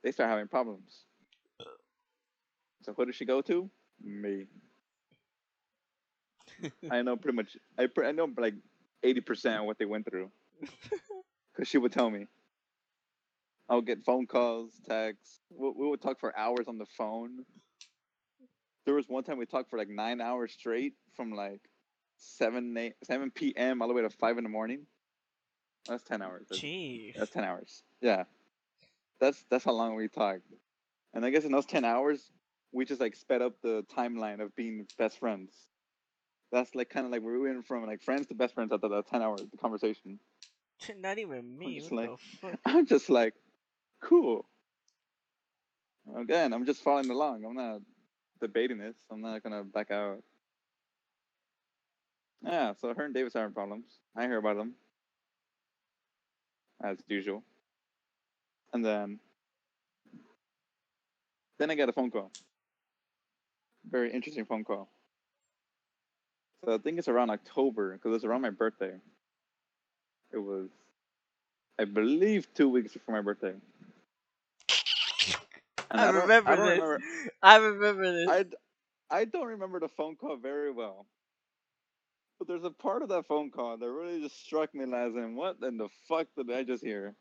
they 0.04 0.12
start 0.12 0.30
having 0.30 0.48
problems. 0.48 1.06
So 2.84 2.94
who 2.94 3.06
does 3.06 3.16
she 3.16 3.26
go 3.26 3.42
to? 3.44 3.70
Me. 4.04 4.48
I 6.90 7.02
know 7.02 7.18
pretty 7.18 7.36
much. 7.36 7.58
I 7.80 7.88
I 8.06 8.12
know 8.12 8.30
like 8.38 8.56
eighty 9.04 9.22
percent 9.22 9.62
of 9.62 9.66
what 9.66 9.78
they 9.80 9.86
went 9.86 10.06
through. 10.10 10.32
Cause 11.58 11.68
she 11.68 11.78
would 11.78 11.92
tell 11.92 12.10
me. 12.10 12.28
I 13.70 13.76
would 13.76 13.86
get 13.86 14.04
phone 14.04 14.28
calls, 14.28 14.72
texts. 14.88 15.40
We, 15.50 15.72
we 15.76 15.88
would 15.88 16.02
talk 16.02 16.20
for 16.20 16.38
hours 16.38 16.68
on 16.68 16.78
the 16.78 16.86
phone. 16.98 17.46
There 18.86 18.96
was 18.96 19.08
one 19.08 19.24
time 19.24 19.38
we 19.38 19.46
talked 19.46 19.70
for 19.70 19.78
like 19.78 19.90
nine 19.90 20.22
hours 20.22 20.52
straight, 20.52 20.94
from 21.16 21.32
like 21.32 21.62
seven 22.18 22.76
eight, 22.78 22.94
seven 23.04 23.32
p.m. 23.32 23.82
all 23.82 23.88
the 23.88 23.94
way 23.94 24.02
to 24.02 24.10
five 24.10 24.38
in 24.38 24.44
the 24.44 24.50
morning. 24.50 24.86
That's 25.88 26.04
ten 26.04 26.22
hours. 26.22 26.48
That's, 26.50 26.62
Jeez. 26.62 27.16
that's 27.16 27.32
ten 27.32 27.44
hours. 27.44 27.84
Yeah, 28.02 28.24
that's 29.20 29.44
that's 29.50 29.64
how 29.64 29.72
long 29.72 29.96
we 29.96 30.08
talked. 30.08 30.52
And 31.14 31.26
I 31.26 31.30
guess 31.30 31.44
in 31.44 31.52
those 31.52 31.66
ten 31.66 31.86
hours, 31.86 32.32
we 32.72 32.86
just 32.86 33.02
like 33.02 33.16
sped 33.16 33.42
up 33.42 33.54
the 33.62 33.84
timeline 33.96 34.42
of 34.42 34.56
being 34.56 34.88
best 34.98 35.20
friends. 35.20 35.54
That's 36.52 36.76
like 36.76 36.90
kind 36.90 37.06
of 37.06 37.12
like 37.12 37.22
we 37.22 37.40
went 37.40 37.66
from 37.66 37.86
like 37.86 38.02
friends 38.02 38.28
to 38.28 38.34
best 38.34 38.56
friends 38.56 38.72
after 38.74 38.90
that 38.90 39.08
ten 39.08 39.22
hour 39.22 39.38
conversation. 39.62 40.20
Not 41.00 41.20
even 41.20 41.58
me. 41.58 41.80
just 41.80 41.92
What 41.92 42.20
like-? 42.44 42.60
I'm 42.66 42.86
just 42.86 43.10
like, 43.10 43.36
cool. 44.02 44.46
Again, 46.16 46.54
I'm 46.54 46.66
just 46.66 46.84
following 46.84 47.10
along. 47.10 47.46
I'm 47.46 47.56
not 47.56 47.82
debating 48.42 48.80
this. 48.80 48.96
I'm 49.12 49.22
not 49.22 49.44
gonna 49.44 49.64
back 49.64 49.92
out. 49.92 50.24
Yeah, 52.44 52.74
so 52.82 52.94
her 52.94 53.06
and 53.06 53.14
David 53.14 53.36
are 53.36 53.40
having 53.40 53.54
problems. 53.54 53.86
I 54.16 54.24
hear 54.24 54.38
about 54.38 54.58
them. 54.58 54.74
As 56.84 56.98
usual. 57.08 57.44
And 58.74 58.84
then 58.84 59.20
then 61.60 61.70
I 61.70 61.76
get 61.76 61.90
a 61.90 61.94
phone 61.94 62.10
call. 62.10 62.32
Very 63.90 64.12
interesting 64.12 64.46
phone 64.46 64.64
call. 64.64 64.90
So 66.66 66.74
I 66.74 66.78
think 66.80 66.98
it's 66.98 67.08
around 67.08 67.30
October, 67.30 67.94
because 67.94 68.16
it's 68.16 68.26
around 68.26 68.42
my 68.42 68.50
birthday. 68.50 68.94
It 70.32 70.38
was 70.38 70.70
I 71.80 71.86
believe 71.86 72.48
two 72.54 72.70
weeks 72.70 72.94
before 72.94 73.16
my 73.16 73.22
birthday. 73.22 73.54
And 75.92 76.02
I, 76.02 76.10
remember 76.12 76.52
I 76.52 76.56
this. 76.56 76.66
remember- 76.70 77.02
I 77.44 77.58
remember 77.58 78.14
this. 78.14 78.30
I, 78.30 78.46
I 79.10 79.26
don't 79.26 79.48
remember 79.48 79.80
the 79.80 79.90
phone 79.90 80.16
call 80.16 80.38
very 80.38 80.72
well. 80.72 81.08
But 82.40 82.48
there's 82.48 82.64
a 82.64 82.72
part 82.72 83.04
of 83.04 83.10
that 83.10 83.28
phone 83.28 83.52
call 83.52 83.78
that 83.78 83.90
really 83.90 84.22
just 84.22 84.44
struck 84.44 84.74
me 84.76 84.84
as 84.86 85.16
in 85.16 85.36
what 85.36 85.58
in 85.64 85.78
the 85.78 85.90
fuck 86.08 86.28
did 86.38 86.52
I 86.52 86.64
just 86.64 86.84
hear? 86.84 87.16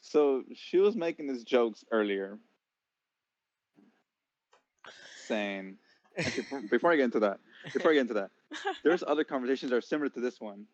So 0.00 0.44
she 0.54 0.78
was 0.78 0.96
making 0.96 1.28
these 1.28 1.44
jokes 1.44 1.84
earlier, 1.90 2.38
saying 5.26 5.76
actually, 6.18 6.42
before- 6.44 6.62
before 6.70 6.92
I 6.92 6.96
get 6.96 7.04
into 7.06 7.20
that, 7.20 7.40
before 7.72 7.90
I 7.90 7.94
get 7.94 8.02
into 8.02 8.14
that, 8.14 8.30
there's 8.84 9.02
other 9.06 9.24
conversations 9.24 9.70
that 9.70 9.76
are 9.76 9.80
similar 9.82 10.08
to 10.10 10.20
this 10.20 10.40
one, 10.40 10.66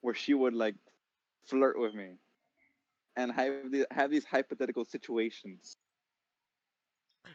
where 0.00 0.14
she 0.14 0.34
would 0.34 0.54
like 0.54 0.76
flirt 1.46 1.78
with 1.78 1.94
me, 1.94 2.12
and 3.16 3.32
have 3.32 3.70
the, 3.70 3.86
have 3.90 4.10
these 4.10 4.24
hypothetical 4.24 4.84
situations. 4.84 5.76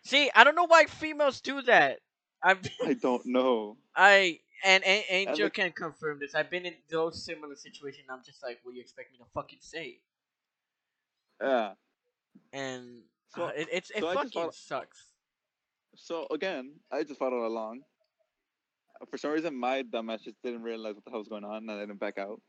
See, 0.03 0.30
I 0.36 0.43
don't 0.43 0.55
know 0.55 0.65
why 0.67 0.86
females 0.86 1.41
do 1.41 1.61
that. 1.63 1.99
I've 2.43 2.59
I 2.86 2.93
don't 2.93 3.25
know. 3.25 3.78
I 3.95 4.39
and, 4.63 4.84
and 4.84 5.03
Angel 5.09 5.45
look- 5.45 5.53
can 5.53 5.71
confirm 5.71 6.19
this. 6.19 6.36
I've 6.36 6.49
been 6.49 6.65
in 6.65 6.73
those 6.89 7.23
similar 7.23 7.55
situations. 7.55 8.05
I'm 8.09 8.23
just 8.25 8.43
like, 8.43 8.59
what 8.63 8.71
do 8.71 8.78
you 8.78 8.82
expect 8.82 9.11
me 9.11 9.17
to 9.19 9.25
fucking 9.34 9.59
say? 9.61 9.99
Yeah. 11.41 11.71
And 12.53 13.01
So- 13.36 13.45
uh, 13.45 13.51
it 13.55 13.67
it's, 13.71 13.89
it 13.91 13.99
so 13.99 14.13
fucking 14.13 14.30
thought- 14.32 14.53
sucks. 14.55 15.03
So 15.95 16.28
again, 16.30 16.73
I 16.91 17.03
just 17.03 17.17
followed 17.19 17.45
along. 17.47 17.82
For 19.09 19.17
some 19.17 19.32
reason, 19.32 19.55
my 19.55 19.84
dumbass 19.84 20.23
just 20.23 20.41
didn't 20.43 20.63
realize 20.63 20.95
what 20.95 21.05
the 21.05 21.11
hell 21.11 21.19
was 21.19 21.28
going 21.28 21.43
on, 21.43 21.57
and 21.57 21.71
I 21.71 21.80
didn't 21.80 21.99
back 21.99 22.17
out. 22.17 22.41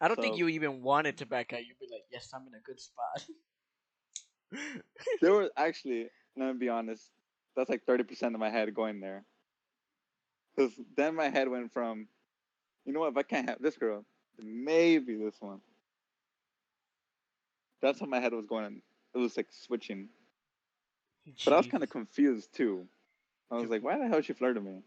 I 0.00 0.08
don't 0.08 0.20
think 0.20 0.36
you 0.36 0.48
even 0.48 0.82
wanted 0.82 1.18
to 1.18 1.26
back 1.26 1.52
out. 1.52 1.60
You'd 1.60 1.78
be 1.80 1.88
like, 1.90 2.04
yes, 2.12 2.30
I'm 2.34 2.42
in 2.46 2.54
a 2.54 2.60
good 2.64 2.80
spot. 2.80 3.24
There 5.22 5.32
was 5.32 5.50
actually, 5.56 6.08
let 6.36 6.52
me 6.52 6.58
be 6.58 6.68
honest, 6.68 7.10
that's 7.56 7.70
like 7.70 7.84
thirty 7.84 8.04
percent 8.04 8.34
of 8.34 8.40
my 8.40 8.50
head 8.50 8.74
going 8.74 9.00
there. 9.00 9.24
Because 10.54 10.72
then 10.96 11.14
my 11.14 11.28
head 11.28 11.48
went 11.48 11.72
from, 11.72 12.08
you 12.84 12.92
know 12.92 13.00
what? 13.00 13.10
If 13.10 13.16
I 13.16 13.22
can't 13.22 13.48
have 13.48 13.60
this 13.60 13.76
girl, 13.76 14.04
maybe 14.38 15.16
this 15.16 15.36
one. 15.40 15.60
That's 17.82 18.00
how 18.00 18.06
my 18.06 18.20
head 18.20 18.32
was 18.32 18.46
going. 18.46 18.82
It 19.14 19.18
was 19.18 19.36
like 19.36 19.48
switching, 19.50 20.08
but 21.44 21.54
I 21.54 21.56
was 21.56 21.66
kind 21.66 21.82
of 21.82 21.90
confused 21.90 22.54
too. 22.54 22.86
I 23.50 23.56
was 23.56 23.70
like, 23.70 23.82
why 23.82 23.98
the 23.98 24.08
hell 24.08 24.18
is 24.18 24.26
she 24.26 24.32
flirting 24.32 24.64
me? 24.64 24.82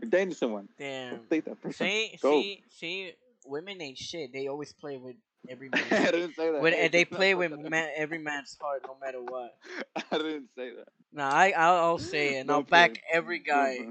You're 0.00 0.10
dating 0.10 0.34
someone. 0.34 0.68
damn. 0.78 1.20
Date 1.30 1.44
that 1.46 1.60
person. 1.60 1.86
See, 1.86 2.18
Go. 2.22 2.40
see, 2.40 2.62
see. 2.68 3.12
Women 3.46 3.80
ain't 3.80 3.98
shit. 3.98 4.32
They 4.32 4.48
always 4.48 4.72
play 4.72 4.96
with 4.96 5.16
every 5.48 5.68
man. 5.72 5.84
I 5.90 6.10
didn't 6.10 6.34
say 6.34 6.50
that. 6.50 6.60
when, 6.60 6.74
and 6.74 6.92
they 6.92 7.04
play 7.04 7.34
with 7.34 7.52
man, 7.58 7.90
every 7.96 8.18
man's 8.18 8.56
heart, 8.60 8.82
no 8.86 8.96
matter 9.00 9.22
what. 9.22 9.56
I 10.12 10.18
didn't 10.18 10.48
say 10.56 10.70
that. 10.70 10.88
Nah, 11.12 11.30
I 11.30 11.50
I'll, 11.56 11.76
I'll 11.84 11.98
say 11.98 12.36
it, 12.36 12.40
and 12.40 12.50
I'll 12.50 12.58
Don't 12.58 12.70
back 12.70 13.02
every 13.12 13.38
don't 13.38 13.46
guy. 13.46 13.86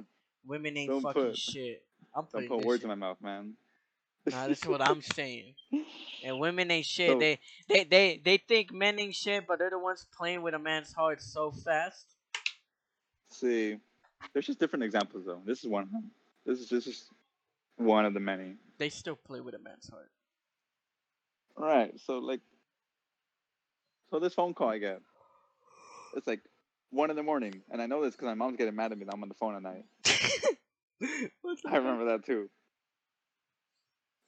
Women 0.48 0.78
ain't 0.78 0.90
don't 0.92 1.02
fucking 1.02 1.22
put- 1.24 1.38
shit. 1.38 1.84
I'm 2.16 2.24
Don't 2.24 2.32
putting 2.32 2.50
put 2.50 2.66
words 2.66 2.82
shit. 2.82 2.84
in 2.84 2.90
my 2.90 2.96
mouth, 3.08 3.18
man. 3.22 3.54
Nah, 4.28 4.48
this 4.48 4.60
is 4.62 4.68
what 4.68 4.82
I'm 4.82 5.02
saying. 5.02 5.54
And 6.24 6.40
women 6.40 6.72
ain't 6.72 6.86
shit. 6.88 7.12
So- 7.12 7.20
they, 7.20 7.40
they 7.68 7.84
they 7.84 8.22
they 8.24 8.38
think 8.38 8.72
men 8.74 8.98
ain't 9.00 9.14
shit, 9.14 9.46
but 9.48 9.60
they're 9.60 9.70
the 9.70 9.78
ones 9.78 10.08
playing 10.18 10.42
with 10.42 10.56
a 10.56 10.60
man's 10.60 10.92
heart 10.92 11.22
so 11.22 11.52
fast. 11.52 12.06
See, 13.30 13.78
there's 14.34 14.48
just 14.48 14.60
different 14.60 14.84
examples 14.86 15.26
though. 15.26 15.42
This 15.46 15.64
is 15.64 15.70
one 15.70 15.84
of 15.84 15.92
them. 15.92 16.10
This 16.46 16.60
is 16.62 16.70
this 16.70 16.88
is 16.88 17.10
one 17.78 18.06
of 18.06 18.14
the 18.16 18.20
many. 18.20 18.56
They 18.78 18.90
still 18.90 19.16
play 19.16 19.40
with 19.40 19.56
a 19.56 19.60
man's 19.60 19.90
heart. 19.90 20.12
All 21.58 21.66
right, 21.66 21.98
so 22.06 22.20
like, 22.20 22.42
so 24.12 24.20
this 24.20 24.34
phone 24.34 24.54
call 24.54 24.70
I 24.70 24.78
get, 24.78 25.02
it's 26.16 26.28
like 26.28 26.42
one 26.90 27.10
in 27.10 27.16
the 27.16 27.24
morning, 27.24 27.62
and 27.72 27.82
I 27.82 27.86
know 27.86 28.04
this 28.04 28.14
because 28.14 28.26
my 28.26 28.34
mom's 28.34 28.58
getting 28.58 28.76
mad 28.76 28.92
at 28.92 28.98
me 28.98 29.06
that 29.06 29.14
I'm 29.14 29.24
on 29.24 29.30
the 29.30 29.36
phone 29.36 29.56
at 29.56 29.64
night. 29.64 29.86
I 31.66 31.78
remember 31.78 32.06
that 32.06 32.26
too. 32.26 32.50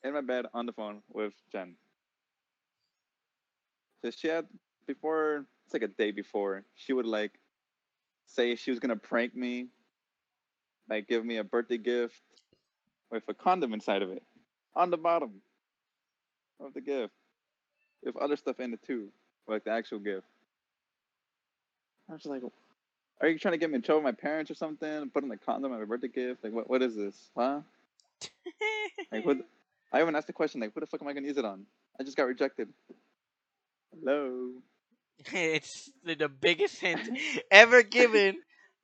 In 0.03 0.13
my 0.13 0.21
bed 0.21 0.45
on 0.53 0.65
the 0.65 0.73
phone 0.73 1.01
with 1.09 1.33
Jen. 1.51 1.75
So 4.01 4.11
she 4.11 4.27
had 4.27 4.45
before 4.85 5.45
it's 5.65 5.73
like 5.73 5.81
a 5.81 5.87
day 5.87 6.11
before, 6.11 6.63
she 6.75 6.93
would 6.93 7.05
like 7.05 7.39
say 8.25 8.55
she 8.55 8.71
was 8.71 8.79
gonna 8.79 8.95
prank 8.95 9.35
me, 9.35 9.67
like 10.89 11.07
give 11.07 11.25
me 11.25 11.37
a 11.37 11.43
birthday 11.43 11.77
gift 11.77 12.21
with 13.11 13.23
a 13.27 13.33
condom 13.33 13.73
inside 13.73 14.01
of 14.01 14.11
it. 14.11 14.23
On 14.77 14.91
the 14.91 14.97
bottom 14.97 15.41
of 16.61 16.73
the 16.73 16.81
gift. 16.81 17.13
With 18.03 18.17
other 18.17 18.37
stuff 18.37 18.59
in 18.61 18.73
it 18.73 18.81
too. 18.87 19.09
Like 19.47 19.65
the 19.65 19.71
actual 19.71 19.99
gift. 19.99 20.25
I 22.09 22.13
was 22.13 22.25
like 22.25 22.43
are 23.21 23.27
you 23.27 23.39
trying 23.39 23.53
to 23.53 23.57
get 23.57 23.69
me 23.69 23.77
in 23.77 23.81
trouble 23.81 24.03
with 24.03 24.15
my 24.15 24.21
parents 24.21 24.51
or 24.51 24.55
something? 24.55 25.09
Putting 25.09 25.29
the 25.29 25.37
condom 25.37 25.71
on 25.71 25.79
my 25.79 25.85
birthday 25.85 26.07
gift? 26.07 26.43
Like, 26.43 26.53
what? 26.53 26.69
What 26.69 26.81
is 26.81 26.95
this? 26.95 27.15
Huh? 27.35 27.61
Like, 29.11 29.25
what? 29.25 29.37
I 29.93 30.01
even 30.01 30.15
asked 30.15 30.27
the 30.27 30.33
question, 30.33 30.61
like, 30.61 30.75
what 30.75 30.81
the 30.81 30.87
fuck 30.87 31.01
am 31.01 31.07
I 31.07 31.13
gonna 31.13 31.27
use 31.27 31.37
it 31.37 31.45
on? 31.45 31.65
I 31.99 32.03
just 32.03 32.17
got 32.17 32.27
rejected. 32.27 32.67
Hello. 33.93 34.51
it's 35.33 35.89
the, 36.03 36.15
the 36.15 36.29
biggest 36.29 36.79
hint 36.79 37.09
ever 37.49 37.83
given. 37.83 38.37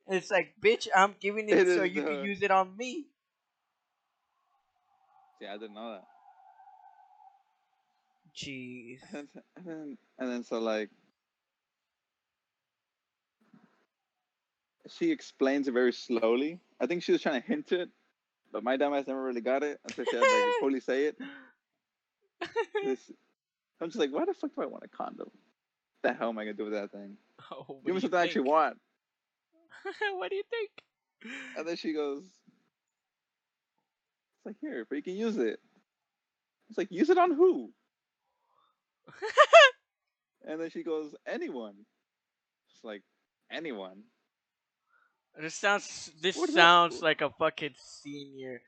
It's 0.08 0.30
like, 0.30 0.54
bitch, 0.62 0.88
I'm 0.96 1.14
giving 1.20 1.48
it, 1.48 1.58
It 1.68 1.76
so 1.76 1.82
you 1.84 2.02
uh, 2.02 2.06
can 2.06 2.24
use 2.24 2.42
it 2.42 2.50
on 2.50 2.76
me. 2.76 3.06
Yeah, 5.40 5.50
I 5.54 5.58
didn't 5.58 5.74
know 5.74 5.92
that. 5.92 6.04
Jeez. 8.36 8.98
And 9.56 9.66
then, 9.66 9.98
and 10.18 10.30
then, 10.30 10.44
so 10.44 10.58
like, 10.58 10.90
she 14.88 15.10
explains 15.10 15.68
it 15.68 15.72
very 15.72 15.92
slowly. 15.92 16.60
I 16.80 16.86
think 16.86 17.02
she 17.02 17.12
was 17.12 17.22
trying 17.22 17.40
to 17.40 17.46
hint 17.46 17.72
it, 17.72 17.88
but 18.52 18.62
my 18.62 18.76
dumbass 18.76 19.06
never 19.06 19.22
really 19.22 19.40
got 19.40 19.62
it 19.62 19.78
until 19.84 20.04
she 20.04 20.16
had 20.16 20.22
to 20.24 20.30
like 20.46 20.54
fully 20.60 20.80
say 20.80 21.04
it. 21.06 21.16
This, 22.84 23.10
I'm 23.80 23.88
just 23.88 23.98
like, 23.98 24.10
why 24.10 24.24
the 24.26 24.34
fuck 24.34 24.54
do 24.54 24.60
I 24.62 24.66
want 24.66 24.84
a 24.84 24.88
condom? 24.88 25.30
What 25.30 26.02
the 26.02 26.12
hell 26.12 26.28
am 26.28 26.38
I 26.38 26.44
gonna 26.44 26.52
do 26.54 26.64
with 26.64 26.74
that 26.74 26.92
thing? 26.92 27.16
Oh, 27.50 27.80
Give 27.86 27.94
me 27.94 28.00
something 28.00 28.18
I 28.18 28.24
actually 28.24 28.42
want. 28.50 28.76
what 30.16 30.28
do 30.30 30.36
you 30.36 30.42
think? 30.50 30.70
And 31.56 31.66
then 31.66 31.76
she 31.76 31.92
goes, 31.94 32.24
It's 34.44 34.46
like, 34.46 34.56
here, 34.60 34.84
but 34.88 34.96
you 34.96 35.02
can 35.02 35.16
use 35.16 35.36
it. 35.38 35.58
It's 36.68 36.78
like, 36.78 36.90
use 36.90 37.10
it 37.10 37.18
on 37.18 37.32
who? 37.32 37.70
And 40.46 40.60
then 40.60 40.70
she 40.70 40.82
goes, 40.82 41.14
anyone. 41.26 41.74
It's 42.68 42.84
like, 42.84 43.02
anyone. 43.50 44.02
This 45.40 45.54
sounds. 45.54 46.12
This 46.20 46.36
What 46.36 46.50
sounds 46.50 47.02
like 47.02 47.22
a 47.22 47.30
fucking 47.30 47.74
senior 48.02 48.60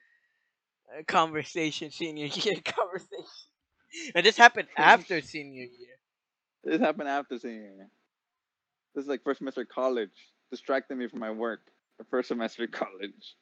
uh, 0.99 1.03
conversation, 1.07 1.91
senior 1.91 2.27
year 2.33 2.57
conversation. 2.65 3.25
And 4.15 4.25
this 4.27 4.37
happened 4.37 4.69
after 4.77 5.21
senior 5.21 5.65
year. 5.65 5.97
This 6.65 6.81
happened 6.81 7.09
after 7.09 7.39
senior 7.39 7.73
year. 7.77 7.91
This 8.95 9.03
is 9.05 9.09
like 9.09 9.23
first 9.23 9.39
semester 9.39 9.65
college, 9.65 10.11
distracting 10.51 10.99
me 10.99 11.09
from 11.09 11.21
my 11.21 11.31
work. 11.31 11.61
The 11.99 12.05
first 12.05 12.29
semester 12.29 12.65
of 12.65 12.73
college. 12.73 13.37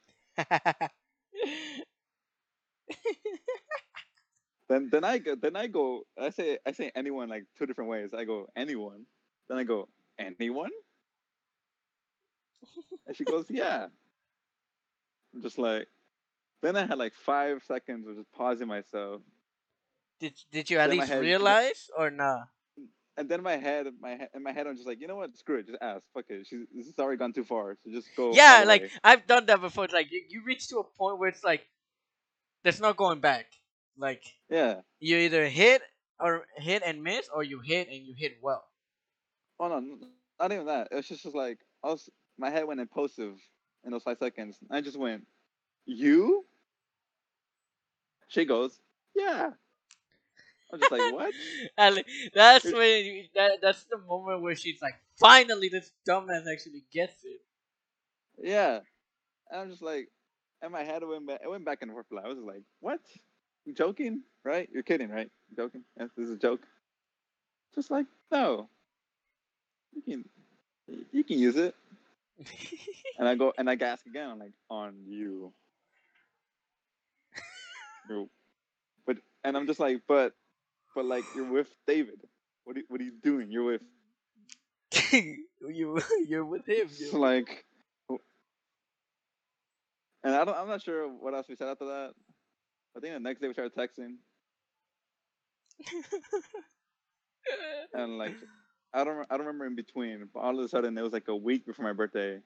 Then 4.69 4.89
then 4.91 5.05
I 5.05 5.19
go 5.19 5.35
then 5.35 5.57
I 5.57 5.67
go 5.67 6.05
I 6.19 6.31
say 6.31 6.59
I 6.67 6.73
say 6.73 6.91
anyone 6.97 7.29
like 7.29 7.45
two 7.59 7.67
different 7.67 7.91
ways. 7.91 8.15
I 8.17 8.25
go 8.25 8.47
anyone. 8.57 9.05
Then 9.49 9.59
I 9.59 9.65
go 9.65 9.89
anyone. 10.19 10.71
And 13.07 13.15
she 13.17 13.25
goes 13.25 13.45
yeah. 13.51 13.87
I'm 15.35 15.43
just 15.43 15.59
like. 15.59 15.87
Then 16.63 16.77
I 16.77 16.87
had 16.87 16.97
like 16.97 17.13
five 17.15 17.63
seconds 17.69 18.07
of 18.09 18.17
just 18.17 18.33
pausing 18.33 18.67
myself. 18.69 19.21
did 20.19 20.33
Did 20.51 20.71
you 20.71 20.79
at 20.79 20.89
Then 20.89 20.99
least 20.99 21.13
head- 21.13 21.21
realize 21.21 21.91
or 21.99 22.11
nah? 22.11 22.45
and 23.19 23.29
then 23.29 23.43
my 23.43 23.57
head, 23.57 23.87
my 24.01 24.17
he- 24.17 24.33
in 24.35 24.43
my 24.43 24.51
head, 24.53 24.67
I'm 24.67 24.75
just 24.75 24.89
like, 24.89 24.99
you 25.01 25.07
know 25.07 25.17
what? 25.17 25.37
Screw 25.37 25.59
it. 25.59 25.67
Just 25.67 25.79
ask. 25.83 26.03
Fuck 26.15 26.25
it. 26.31 26.47
She's 26.47 26.67
this 26.75 26.87
has 26.87 26.99
already 26.99 27.19
gone 27.19 27.35
too 27.35 27.45
far. 27.45 27.77
So 27.85 27.91
just 27.91 28.09
go. 28.17 28.33
yeah, 28.33 28.65
like 28.67 28.83
way. 28.83 28.91
I've 29.05 29.27
done 29.27 29.45
that 29.47 29.61
before. 29.61 29.87
Like 29.93 30.11
you, 30.11 30.23
you 30.31 30.43
reach 30.43 30.69
to 30.69 30.79
a 30.79 30.85
point 30.85 31.19
where 31.19 31.29
it's 31.29 31.45
like 31.45 31.69
there's 32.65 32.81
no 32.81 32.93
going 32.93 33.21
back. 33.21 33.47
Like 33.97 34.25
yeah. 34.51 34.81
you 34.99 35.19
either 35.19 35.47
hit 35.47 35.83
or 36.19 36.47
hit 36.57 36.83
and 36.85 37.05
miss, 37.05 37.29
or 37.33 37.45
you 37.45 37.61
hit 37.61 37.89
and 37.89 38.05
you 38.05 38.15
hit 38.17 38.39
well. 38.43 38.65
Oh 39.61 39.69
no, 39.69 39.99
not 40.41 40.53
even 40.53 40.67
that. 40.67 40.89
It's 40.91 41.09
just, 41.09 41.23
just 41.23 41.37
like 41.37 41.59
I 41.85 41.89
was. 41.89 42.11
My 42.37 42.51
head 42.51 42.67
went 42.67 42.81
impulsive 42.81 43.39
in 43.85 43.93
those 43.93 44.03
five 44.03 44.19
seconds. 44.19 44.59
I 44.69 44.81
just 44.81 44.99
went, 44.99 45.25
you. 45.87 46.45
She 48.27 48.45
goes, 48.45 48.81
yeah. 49.15 49.51
I'm 50.73 50.81
just 50.81 50.91
like, 50.91 51.13
what? 51.13 51.33
And 51.79 52.05
that's 52.35 52.65
when 52.65 53.05
you, 53.05 53.25
that 53.35 53.59
that's 53.63 53.85
the 53.85 53.99
moment 53.99 54.43
where 54.43 54.57
she's 54.57 54.83
like, 54.83 54.95
finally, 55.17 55.69
this 55.69 55.93
dumbass 56.09 56.43
actually 56.53 56.85
gets 56.93 57.25
it. 57.25 57.41
Yeah. 58.43 58.81
And 59.51 59.61
I'm 59.61 59.71
just 59.71 59.83
like, 59.83 60.09
and 60.65 60.73
my 60.73 60.83
head 60.83 61.03
went 61.07 61.27
back. 61.27 61.41
It 61.45 61.51
went 61.51 61.65
back 61.65 61.83
and 61.83 61.93
forth. 61.93 62.07
I 62.25 62.27
was 62.27 62.39
like, 62.39 62.63
what? 62.81 63.01
You 63.67 63.75
joking, 63.75 64.23
right? 64.45 64.69
You're 64.73 64.83
kidding, 64.83 65.11
right? 65.11 65.31
You 65.51 65.57
joking? 65.57 65.85
Yes, 65.99 66.09
this 66.17 66.29
is 66.29 66.35
a 66.35 66.39
joke. 66.39 66.61
Just 67.75 67.91
like, 67.91 68.07
no. 68.33 68.69
You 69.95 70.03
can, 70.03 70.25
you 71.13 71.23
can 71.25 71.39
use 71.39 71.57
it. 71.57 71.75
And 73.17 73.29
I 73.29 73.37
go 73.37 73.53
and 73.57 73.71
I 73.71 73.75
ask 73.81 74.05
again. 74.07 74.29
I'm 74.29 74.41
like, 74.41 74.55
on 74.69 74.97
you. 75.07 75.53
You're- 78.09 78.27
but 79.07 79.19
and 79.45 79.57
I'm 79.57 79.69
just 79.69 79.79
like, 79.79 80.03
but, 80.09 80.33
but 80.97 81.05
like 81.05 81.23
you're 81.37 81.51
with 81.51 81.69
David. 81.87 82.21
What 82.65 82.77
are, 82.77 82.83
what 82.89 83.01
are 83.01 83.05
you 83.05 83.13
doing? 83.23 83.53
You're 83.53 83.65
with 83.65 83.83
you 85.13 86.01
you're 86.27 86.45
with 86.45 86.67
him. 86.67 86.89
It's 86.91 87.13
like, 87.13 87.65
and 90.25 90.35
I 90.35 90.45
don't, 90.45 90.57
I'm 90.57 90.69
not 90.69 90.83
sure 90.83 91.09
what 91.09 91.35
else 91.35 91.47
we 91.49 91.57
said 91.57 91.69
after 91.69 91.87
that. 91.87 92.13
I 92.97 93.01
think 93.01 93.15
the 93.15 93.21
next 93.21 93.41
day 93.41 93.49
we 93.49 93.55
started 93.55 93.75
texting, 93.77 94.17
and 97.95 98.19
like, 98.19 98.35
I 98.95 99.05
don't, 99.05 99.27
I 99.31 99.37
don't 99.37 99.47
remember 99.47 99.67
in 99.67 99.77
between. 99.77 100.29
But 100.33 100.41
all 100.41 100.59
of 100.59 100.65
a 100.65 100.69
sudden, 100.69 100.97
it 100.99 101.03
was 101.03 101.13
like 101.13 101.29
a 101.29 101.37
week 101.37 101.67
before 101.67 101.85
my 101.85 101.93
birthday, 101.93 102.41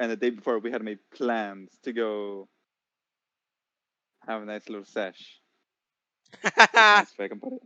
and 0.00 0.10
the 0.10 0.16
day 0.16 0.30
before 0.30 0.58
we 0.58 0.70
had 0.72 0.82
made 0.82 0.98
plans 1.14 1.70
to 1.84 1.92
go 1.92 2.48
have 4.26 4.42
a 4.42 4.46
nice 4.46 4.68
little 4.68 4.86
sesh. 4.86 5.40
That's 6.42 7.12
if 7.12 7.20
I 7.20 7.28
can 7.28 7.40
put 7.40 7.54
it. 7.54 7.62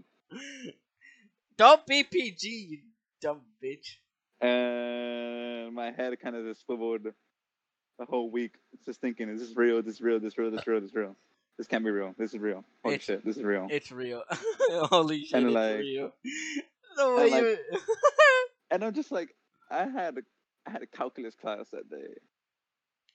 Don't 1.56 1.86
be 1.86 2.04
PG, 2.04 2.48
you 2.48 2.78
dumb 3.20 3.42
bitch. 3.62 3.96
And 4.40 5.74
my 5.74 5.90
head 5.92 6.18
kind 6.20 6.36
of 6.36 6.44
just 6.46 6.64
swiveled 6.64 7.06
the 8.00 8.06
whole 8.06 8.30
week, 8.30 8.54
just 8.84 9.00
thinking, 9.00 9.28
is 9.28 9.40
this 9.46 9.56
real? 9.56 9.82
This 9.82 10.00
real? 10.00 10.18
This 10.18 10.36
real? 10.38 10.50
This 10.50 10.66
real? 10.66 10.80
This 10.80 10.94
real? 10.94 11.14
This 11.58 11.66
can't 11.66 11.84
be 11.84 11.90
real. 11.90 12.14
This 12.18 12.32
is 12.32 12.40
real. 12.40 12.64
Holy 12.82 12.94
It's- 12.96 13.04
shit, 13.06 13.24
this 13.24 13.36
is 13.36 13.42
real. 13.44 13.68
It's 13.70 13.92
real. 13.92 14.22
Holy 14.70 15.24
shit, 15.24 15.34
And 15.34 15.46
it's 15.48 15.54
like- 15.54 15.78
real. 15.78 16.10
The 16.96 17.14
way 17.14 17.30
and 17.32 17.46
you. 17.46 17.78
And 18.72 18.84
I'm 18.84 18.92
just 18.94 19.12
like, 19.12 19.34
I 19.70 19.86
had 19.86 20.18
I 20.66 20.70
had 20.70 20.82
a 20.82 20.86
calculus 20.86 21.34
class 21.34 21.68
that 21.72 21.88
day, 21.90 22.14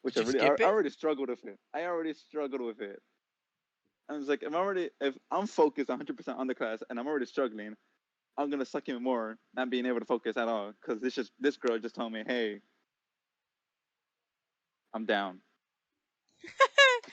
which 0.02 0.18
I 0.18 0.22
really, 0.22 0.40
I. 0.42 0.48
I 0.60 0.64
already 0.64 0.90
struggled 0.90 1.30
with 1.30 1.44
it. 1.46 1.58
I 1.74 1.84
already 1.84 2.14
struggled 2.14 2.62
with 2.62 2.82
it. 2.82 3.02
I 4.10 4.14
was 4.14 4.28
like, 4.28 4.44
if 4.44 4.50
I'm 4.50 4.56
already, 4.56 4.90
if 5.02 5.16
I'm 5.32 5.48
focused 5.48 5.90
100% 5.90 6.38
on 6.38 6.48
the 6.48 6.56
class 6.56 6.80
and 6.90 7.00
I'm 7.00 7.08
already 7.08 7.26
struggling, 7.26 7.76
I'm 8.38 8.50
gonna 8.50 8.66
suck 8.66 8.88
even 8.90 9.04
more, 9.04 9.38
not 9.56 9.70
being 9.70 9.86
able 9.86 10.00
to 10.00 10.06
focus 10.06 10.38
at 10.38 10.48
all, 10.48 10.74
because 10.82 11.02
this 11.02 11.16
just 11.16 11.32
this 11.40 11.58
girl 11.58 11.78
just 11.80 11.96
told 11.96 12.12
me, 12.14 12.24
hey, 12.28 12.62
I'm 14.96 15.06
down. 15.06 15.40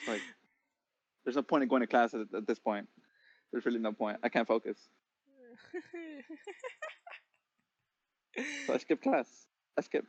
Like, 0.07 0.21
there's 1.23 1.35
no 1.35 1.43
point 1.43 1.63
in 1.63 1.69
going 1.69 1.81
to 1.81 1.87
class 1.87 2.13
at, 2.13 2.21
at 2.35 2.47
this 2.47 2.57
point. 2.57 2.87
There's 3.51 3.65
really 3.65 3.79
no 3.79 3.91
point. 3.91 4.17
I 4.23 4.29
can't 4.29 4.47
focus. 4.47 4.77
So 8.65 8.73
I 8.73 8.77
skipped 8.77 9.03
class. 9.03 9.27
I 9.77 9.81
skipped. 9.81 10.07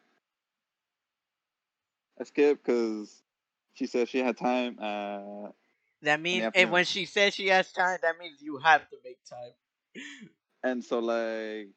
I 2.18 2.24
skipped 2.24 2.64
because 2.64 3.22
she 3.74 3.86
said 3.86 4.08
she 4.08 4.18
had 4.20 4.36
time. 4.36 4.78
Uh, 4.80 5.50
that 6.02 6.20
means, 6.20 6.50
and 6.54 6.70
when 6.70 6.84
she 6.84 7.04
says 7.04 7.34
she 7.34 7.48
has 7.48 7.70
time, 7.72 7.98
that 8.02 8.18
means 8.18 8.40
you 8.40 8.58
have 8.58 8.88
to 8.88 8.96
make 9.04 9.18
time. 9.28 9.52
and 10.64 10.82
so 10.82 11.00
like, 11.00 11.68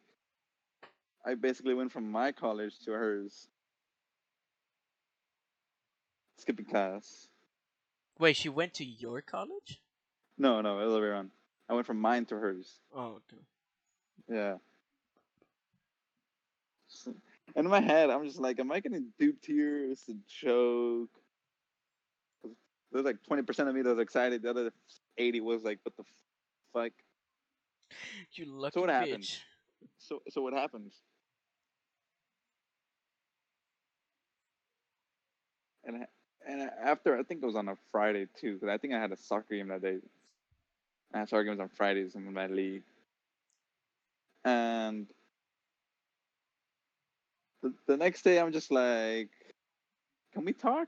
I 1.26 1.36
basically 1.36 1.74
went 1.74 1.92
from 1.92 2.10
my 2.10 2.32
college 2.32 2.74
to 2.86 2.92
hers. 2.92 3.50
Skipping 6.38 6.66
class. 6.66 7.28
Wait, 8.20 8.36
she 8.36 8.50
went 8.50 8.74
to 8.76 8.86
your 8.86 9.22
college? 9.22 9.82
No, 10.38 10.62
no, 10.62 10.80
the 10.80 10.86
other 10.86 11.02
way 11.02 11.08
around. 11.08 11.32
I 11.70 11.74
went 11.74 11.86
from 11.86 12.00
mine 12.00 12.26
to 12.28 12.36
hers. 12.36 12.80
Oh, 12.96 13.20
okay. 13.32 13.42
Yeah. 14.30 14.58
So- 16.88 17.16
in 17.56 17.68
my 17.68 17.80
head, 17.82 18.10
I'm 18.10 18.26
just 18.26 18.40
like, 18.40 18.60
am 18.60 18.72
I 18.72 18.80
getting 18.80 19.08
duped 19.18 19.46
here? 19.46 19.90
It's 19.90 20.08
a 20.10 20.14
joke. 20.28 21.10
There's 22.92 23.06
like 23.06 23.18
20% 23.30 23.68
of 23.68 23.76
me 23.76 23.82
that 23.82 23.90
was 23.90 24.00
excited. 24.00 24.44
The 24.44 24.50
other 24.50 24.72
80 25.18 25.42
was 25.42 25.64
like, 25.64 25.80
what 25.84 25.96
the 25.98 26.04
fuck? 26.74 26.92
You 28.34 28.46
lucky 28.46 28.74
so 28.76 28.82
what 28.82 28.90
bitch. 28.90 28.94
happened? 28.94 29.38
So, 29.98 30.22
so 30.30 30.42
what 30.42 30.54
happens? 30.54 30.94
And 35.84 35.98
I- 35.98 36.08
and 36.48 36.70
after, 36.84 37.18
I 37.18 37.24
think 37.24 37.44
it 37.44 37.46
was 37.46 37.56
on 37.56 37.68
a 37.68 37.76
Friday 37.92 38.28
too, 38.40 38.54
because 38.54 38.70
I 38.70 38.78
think 38.78 38.94
I 38.94 39.00
had 39.00 39.12
a 39.12 39.18
soccer 39.18 39.56
game 39.56 39.68
that 39.68 39.82
day. 39.82 39.98
I 41.14 41.20
had 41.20 41.30
soccer 41.30 41.44
games 41.44 41.60
on 41.60 41.70
Fridays 41.70 42.16
in 42.16 42.34
my 42.34 42.48
league. 42.48 42.84
And 44.46 45.08
the, 47.62 47.74
the 47.86 47.98
next 47.98 48.22
day, 48.24 48.40
I'm 48.40 48.52
just 48.52 48.72
like, 48.72 49.30
can 50.34 50.46
we 50.46 50.54
talk? 50.54 50.88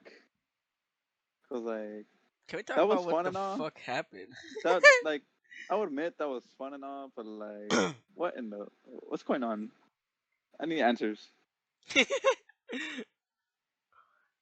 Because, 1.43 1.63
like, 1.63 2.05
Can 2.47 2.57
we 2.57 2.63
talk 2.63 2.77
That 2.77 2.87
was 2.87 3.01
about 3.01 3.13
what 3.13 3.25
fun 3.25 3.33
the 3.57 3.63
fuck 3.63 3.77
happened? 3.79 4.27
that, 4.63 4.81
like, 5.03 5.23
I 5.69 5.75
would 5.75 5.89
admit 5.89 6.17
that 6.19 6.29
was 6.29 6.43
fun 6.57 6.73
and 6.73 6.85
all, 6.85 7.11
but, 7.15 7.25
like, 7.25 7.95
what 8.15 8.37
in 8.37 8.49
the, 8.49 8.67
what's 8.85 9.23
going 9.23 9.43
on? 9.43 9.71
I 10.59 10.65
need 10.65 10.81
answers. 10.81 11.19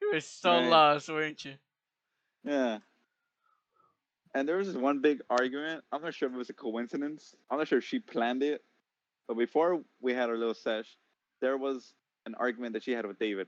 you 0.08 0.14
were 0.14 0.22
so 0.22 0.52
Right. 0.52 0.70
lost, 0.70 1.10
weren't 1.10 1.44
you? 1.46 1.56
Yeah. 2.44 2.80
And 4.34 4.48
there 4.48 4.58
was 4.58 4.68
this 4.68 4.76
one 4.76 5.02
big 5.02 5.22
argument. 5.30 5.84
I'm 5.92 6.02
not 6.02 6.14
sure 6.14 6.30
if 6.30 6.36
it 6.36 6.38
was 6.38 6.50
a 6.50 6.54
coincidence. 6.54 7.36
I'm 7.50 7.58
not 7.58 7.68
sure 7.68 7.80
if 7.80 7.84
she 7.86 8.00
planned 8.00 8.44
it. 8.44 8.64
But 9.28 9.36
before 9.36 9.84
we 10.00 10.14
had 10.14 10.30
our 10.30 10.38
little 10.38 10.54
sesh, 10.54 10.98
there 11.42 11.58
was 11.58 11.94
an 12.26 12.36
argument 12.36 12.74
that 12.74 12.84
she 12.84 12.92
had 12.92 13.06
with 13.06 13.20
David. 13.20 13.48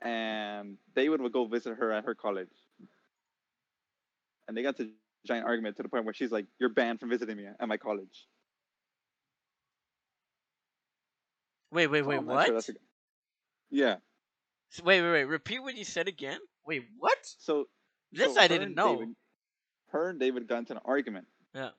And 0.00 0.78
David 0.94 1.20
would 1.20 1.32
go 1.32 1.46
visit 1.46 1.76
her 1.76 1.92
at 1.92 2.04
her 2.04 2.14
college. 2.14 2.50
And 4.46 4.56
they 4.56 4.62
got 4.62 4.76
to 4.78 4.84
a 4.84 5.26
giant 5.26 5.46
argument 5.46 5.76
to 5.76 5.82
the 5.82 5.88
point 5.88 6.04
where 6.04 6.14
she's 6.14 6.32
like, 6.32 6.46
You're 6.58 6.70
banned 6.70 7.00
from 7.00 7.10
visiting 7.10 7.36
me 7.36 7.46
at 7.46 7.68
my 7.68 7.76
college. 7.76 8.26
Wait, 11.70 11.88
wait, 11.88 12.02
wait, 12.02 12.16
I'm 12.16 12.26
what? 12.26 12.46
sure 12.46 12.56
a- 12.58 12.62
yeah. 13.70 13.96
S- 14.72 14.82
Wait, 14.82 15.00
wait, 15.02 15.12
wait. 15.12 15.24
Repeat 15.24 15.60
what 15.60 15.74
you 15.76 15.84
said 15.84 16.08
again. 16.08 16.40
Wait, 16.66 16.84
what? 16.98 17.18
So 17.22 17.68
This 18.12 18.34
so 18.34 18.40
I 18.40 18.48
didn't 18.48 18.74
know. 18.74 18.96
David- 18.96 19.16
her 19.90 20.10
and 20.10 20.20
David 20.20 20.46
got 20.46 20.58
into 20.58 20.74
an 20.74 20.80
argument. 20.84 21.26
Yeah. 21.54 21.70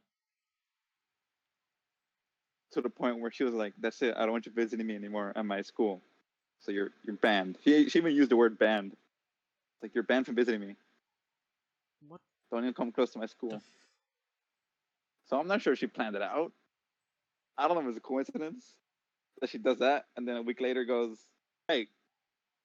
to 2.71 2.81
the 2.81 2.89
point 2.89 3.19
where 3.19 3.31
she 3.31 3.43
was 3.43 3.53
like, 3.55 3.73
"That's 3.79 3.99
it. 4.03 4.15
I 4.15 4.21
don't 4.21 4.31
want 4.31 4.45
you 4.45 4.51
visiting 4.51 4.85
me 4.85 4.95
anymore 4.95 5.33
at 5.35 5.43
my 5.43 5.61
school. 5.63 6.01
So 6.59 6.71
you're 6.71 6.91
you're 7.03 7.15
banned." 7.15 7.57
She 7.63 7.89
she 7.89 7.97
even 7.99 8.13
used 8.15 8.29
the 8.29 8.35
word 8.37 8.59
banned. 8.59 8.91
It's 8.93 9.81
like 9.83 9.95
you're 9.95 10.03
banned 10.03 10.27
from 10.27 10.35
visiting 10.35 10.59
me. 10.61 10.75
What 12.07 12.21
Don't 12.51 12.63
even 12.63 12.73
come 12.75 12.91
close 12.91 13.11
to 13.13 13.19
my 13.19 13.25
school. 13.25 13.55
f- 13.55 13.63
So 15.25 15.39
I'm 15.39 15.47
not 15.47 15.61
sure 15.63 15.75
she 15.75 15.87
planned 15.87 16.15
it 16.15 16.21
out. 16.21 16.51
I 17.57 17.67
don't 17.67 17.75
know 17.75 17.81
if 17.81 17.95
it's 17.95 17.97
a 17.97 18.01
coincidence 18.07 18.75
that 19.41 19.49
she 19.49 19.57
does 19.57 19.79
that, 19.79 20.05
and 20.15 20.27
then 20.27 20.35
a 20.37 20.41
week 20.43 20.61
later 20.61 20.85
goes, 20.85 21.17
"Hey, 21.67 21.87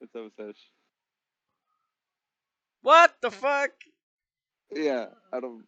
up, 0.03 0.32
Sesh?" 0.36 0.70
What 2.82 3.14
the 3.20 3.30
fuck? 3.30 3.70
Yeah, 4.72 5.07
I 5.32 5.40
don't. 5.40 5.64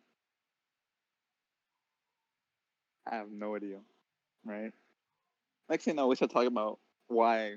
I 3.06 3.16
have 3.16 3.30
no 3.30 3.56
idea, 3.56 3.78
right? 4.44 4.72
Next 5.68 5.84
thing 5.84 5.94
I 5.94 5.96
know, 5.96 6.06
we 6.08 6.16
start 6.16 6.30
talking 6.30 6.48
about 6.48 6.78
why, 7.08 7.56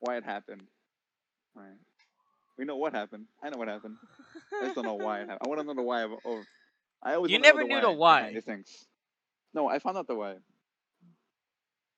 why 0.00 0.16
it 0.16 0.24
happened, 0.24 0.62
right? 1.54 1.76
We 2.58 2.64
know 2.64 2.76
what 2.76 2.94
happened. 2.94 3.26
I 3.42 3.50
know 3.50 3.58
what 3.58 3.68
happened. 3.68 3.96
I 4.60 4.64
just 4.64 4.74
don't 4.74 4.84
know 4.84 4.94
why 4.94 5.18
it 5.20 5.28
happened. 5.28 5.40
I 5.44 5.48
want 5.48 5.60
to 5.60 5.66
know 5.66 5.74
the 5.74 5.82
why 5.82 6.02
of. 6.02 6.12
of 6.24 6.44
I 7.02 7.14
always 7.14 7.30
You 7.30 7.38
wanna 7.38 7.44
know 7.44 7.48
never 7.48 7.60
the 7.60 7.66
knew 7.66 7.80
the 7.80 7.90
why. 7.92 8.32
These 8.32 8.44
things. 8.44 8.86
No, 9.54 9.68
I 9.68 9.78
found 9.78 9.98
out 9.98 10.06
the 10.06 10.14
why. 10.14 10.36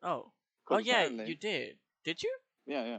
Oh. 0.03 0.33
Oh 0.69 0.79
yeah, 0.79 1.07
you 1.07 1.37
did. 1.37 1.79
Did 2.05 2.23
you? 2.23 2.37
Yeah, 2.67 2.85
yeah, 2.85 2.99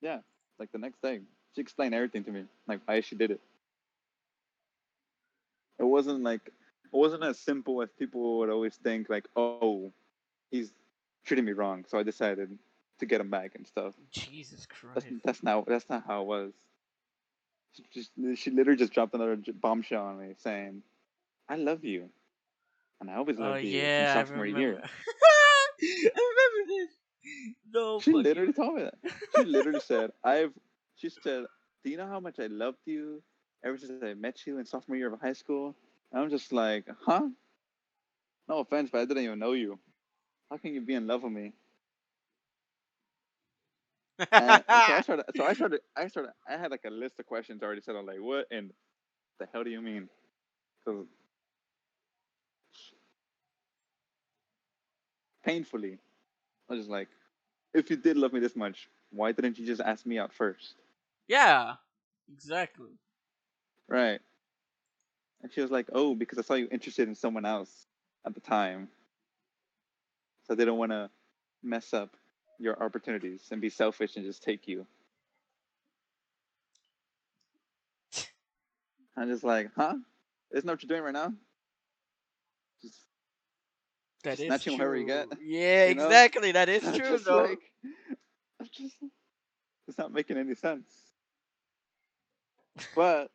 yeah. 0.00 0.18
Like 0.58 0.72
the 0.72 0.78
next 0.78 1.00
day, 1.02 1.20
she 1.54 1.60
explained 1.60 1.94
everything 1.94 2.24
to 2.24 2.30
me, 2.32 2.44
like 2.66 2.80
why 2.84 3.00
she 3.00 3.16
did 3.16 3.30
it. 3.30 3.40
It 5.78 5.84
wasn't 5.84 6.22
like 6.22 6.40
it 6.46 6.96
wasn't 6.96 7.24
as 7.24 7.38
simple 7.38 7.82
as 7.82 7.90
people 7.98 8.38
would 8.38 8.50
always 8.50 8.76
think. 8.76 9.08
Like, 9.08 9.26
oh, 9.36 9.92
he's 10.50 10.72
treating 11.24 11.44
me 11.44 11.52
wrong, 11.52 11.84
so 11.86 11.98
I 11.98 12.02
decided 12.02 12.56
to 12.98 13.06
get 13.06 13.20
him 13.20 13.30
back 13.30 13.54
and 13.54 13.66
stuff. 13.66 13.94
Jesus 14.10 14.66
Christ. 14.66 14.94
That's 14.94 15.22
that's 15.24 15.42
not 15.42 15.66
that's 15.66 15.88
not 15.88 16.04
how 16.06 16.22
it 16.22 16.26
was. 16.26 16.52
She 17.74 17.84
just 17.92 18.10
she 18.36 18.50
literally 18.50 18.78
just 18.78 18.92
dropped 18.92 19.14
another 19.14 19.36
bombshell 19.60 20.04
on 20.04 20.18
me, 20.18 20.34
saying, 20.38 20.82
"I 21.48 21.56
love 21.56 21.84
you, 21.84 22.08
and 23.00 23.10
I 23.10 23.14
always 23.16 23.38
Oh 23.38 23.44
loved 23.50 23.62
you 23.64 23.70
yeah, 23.70 24.14
I 24.14 24.20
from 24.20 24.24
sophomore 24.24 24.44
remember. 24.44 24.60
year." 24.60 24.82
I 25.82 26.32
remember 26.32 26.68
this. 26.68 26.97
No. 27.72 28.00
She 28.00 28.12
literally 28.12 28.52
told 28.52 28.74
me 28.76 28.82
that. 28.84 28.94
She 29.34 29.44
literally 29.44 29.80
said, 29.80 30.10
"I've." 30.24 30.52
She 30.96 31.10
said, 31.10 31.44
"Do 31.84 31.90
you 31.90 31.96
know 31.96 32.06
how 32.06 32.20
much 32.20 32.38
I 32.40 32.46
loved 32.46 32.78
you 32.86 33.22
ever 33.64 33.78
since 33.78 34.02
I 34.02 34.14
met 34.14 34.46
you 34.46 34.58
in 34.58 34.64
sophomore 34.64 34.96
year 34.96 35.12
of 35.12 35.20
high 35.20 35.32
school?" 35.34 35.74
And 36.12 36.22
I'm 36.22 36.30
just 36.30 36.52
like, 36.52 36.88
"Huh? 37.04 37.28
No 38.48 38.58
offense, 38.60 38.90
but 38.90 39.00
I 39.00 39.04
didn't 39.04 39.24
even 39.24 39.38
know 39.38 39.52
you. 39.52 39.78
How 40.50 40.56
can 40.58 40.74
you 40.74 40.80
be 40.80 40.94
in 40.94 41.06
love 41.06 41.22
with 41.22 41.32
me?" 41.32 41.52
And, 44.38 44.64
and 44.70 44.82
so 44.82 44.92
I 44.92 45.00
started. 45.00 45.24
So 45.34 45.44
I 45.44 45.52
started. 45.54 45.80
I 45.96 46.08
started. 46.08 46.32
I 46.48 46.56
had 46.56 46.70
like 46.70 46.84
a 46.86 46.90
list 46.90 47.18
of 47.18 47.26
questions 47.26 47.62
already 47.62 47.80
set. 47.82 47.96
I'm 47.96 48.06
like, 48.06 48.20
"What 48.20 48.46
and 48.50 48.72
the 49.38 49.46
hell 49.52 49.64
do 49.64 49.70
you 49.70 49.80
mean?" 49.82 50.08
Because 50.84 51.06
painfully, 55.44 55.98
I 56.68 56.74
was 56.74 56.80
just 56.82 56.90
like, 56.90 57.08
"If 57.74 57.90
you 57.90 57.96
did 57.96 58.16
love 58.16 58.32
me 58.32 58.40
this 58.40 58.56
much, 58.56 58.88
why 59.10 59.32
didn't 59.32 59.58
you 59.58 59.66
just 59.66 59.80
ask 59.80 60.06
me 60.06 60.18
out 60.18 60.32
first? 60.32 60.74
yeah. 61.28 61.76
Exactly. 62.32 62.98
Right. 63.88 64.20
And 65.42 65.52
she 65.52 65.60
was 65.60 65.70
like, 65.70 65.88
"Oh, 65.92 66.14
because 66.14 66.38
I 66.38 66.42
saw 66.42 66.54
you 66.54 66.68
interested 66.70 67.08
in 67.08 67.14
someone 67.16 67.44
else 67.44 67.86
at 68.24 68.34
the 68.34 68.40
time, 68.40 68.88
so 70.46 70.54
they 70.54 70.64
don't 70.64 70.78
want 70.78 70.92
to 70.92 71.10
mess 71.62 71.92
up 71.94 72.16
your 72.58 72.82
opportunities 72.82 73.48
and 73.50 73.60
be 73.60 73.70
selfish 73.70 74.16
and 74.16 74.24
just 74.24 74.42
take 74.42 74.66
you." 74.68 74.86
I'm 79.16 79.28
just 79.28 79.44
like, 79.44 79.70
"Huh? 79.74 79.96
Isn't 80.52 80.66
that 80.66 80.72
what 80.72 80.82
you're 80.82 80.88
doing 80.88 81.02
right 81.02 81.12
now?" 81.12 81.34
That 84.24 84.40
is 84.40 84.62
true. 84.62 84.72
whatever 84.72 84.96
you 84.96 85.06
get, 85.06 85.28
Yeah, 85.42 85.88
you 85.88 85.94
know? 85.94 86.04
exactly. 86.06 86.52
That 86.52 86.68
is 86.68 86.82
true 86.96 87.12
just 87.12 87.24
though. 87.24 87.42
like, 87.42 87.60
I'm 88.60 88.68
just, 88.72 88.96
it's 89.86 89.98
not 89.98 90.12
making 90.12 90.36
any 90.36 90.54
sense. 90.54 90.90
But 92.94 93.30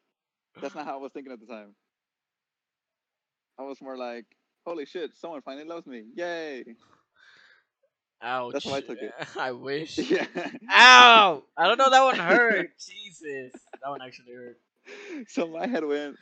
that's 0.61 0.75
not 0.75 0.85
how 0.85 0.93
I 0.93 0.97
was 1.01 1.11
thinking 1.11 1.31
at 1.33 1.39
the 1.39 1.45
time. 1.45 1.75
I 3.59 3.63
was 3.63 3.81
more 3.81 3.97
like, 3.97 4.25
holy 4.65 4.85
shit, 4.85 5.15
someone 5.15 5.41
finally 5.41 5.65
loves 5.65 5.85
me. 5.87 6.03
Yay. 6.15 6.63
Ouch. 8.21 8.53
That's 8.53 8.65
how 8.65 8.73
I 8.73 8.81
took 8.81 8.97
it. 9.01 9.13
I 9.37 9.51
wish. 9.51 9.97
Yeah. 9.97 10.25
Ow! 10.71 11.43
I 11.57 11.67
don't 11.67 11.77
know. 11.77 11.89
That 11.89 12.03
one 12.03 12.15
hurt. 12.15 12.69
Jesus, 12.79 13.51
that 13.81 13.89
one 13.89 14.01
actually 14.01 14.33
hurt. 14.33 14.59
so 15.27 15.47
my 15.47 15.67
head 15.67 15.85
went, 15.85 16.17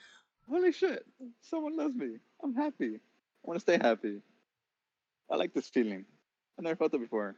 holy 0.50 0.72
shit, 0.72 1.06
someone 1.42 1.78
loves 1.78 1.96
me. 1.96 2.18
I'm 2.44 2.56
happy. 2.56 2.96
I 2.96 3.00
want 3.44 3.58
to 3.58 3.62
stay 3.62 3.78
happy. 3.82 4.22
I 5.32 5.38
like 5.38 5.54
this 5.54 5.70
feeling. 5.70 6.06
I 6.60 6.62
never 6.62 6.76
felt 6.76 6.94
it 6.94 7.00
before. 7.00 7.36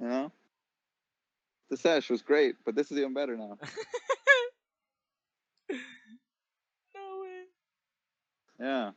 You 0.00 0.08
know? 0.08 0.32
The 1.70 1.76
sesh 1.76 2.08
was 2.08 2.22
great, 2.22 2.54
but 2.64 2.74
this 2.74 2.90
is 2.90 2.98
even 2.98 3.12
better 3.12 3.36
now. 3.36 3.58
no 5.70 5.76
way. 7.20 7.42
Yeah. 8.58 8.90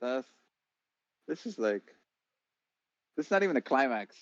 That's 0.00 0.26
this 1.28 1.44
is 1.44 1.58
like 1.58 1.82
this 3.16 3.26
is 3.26 3.30
not 3.30 3.42
even 3.42 3.56
a 3.56 3.60
climax, 3.60 4.16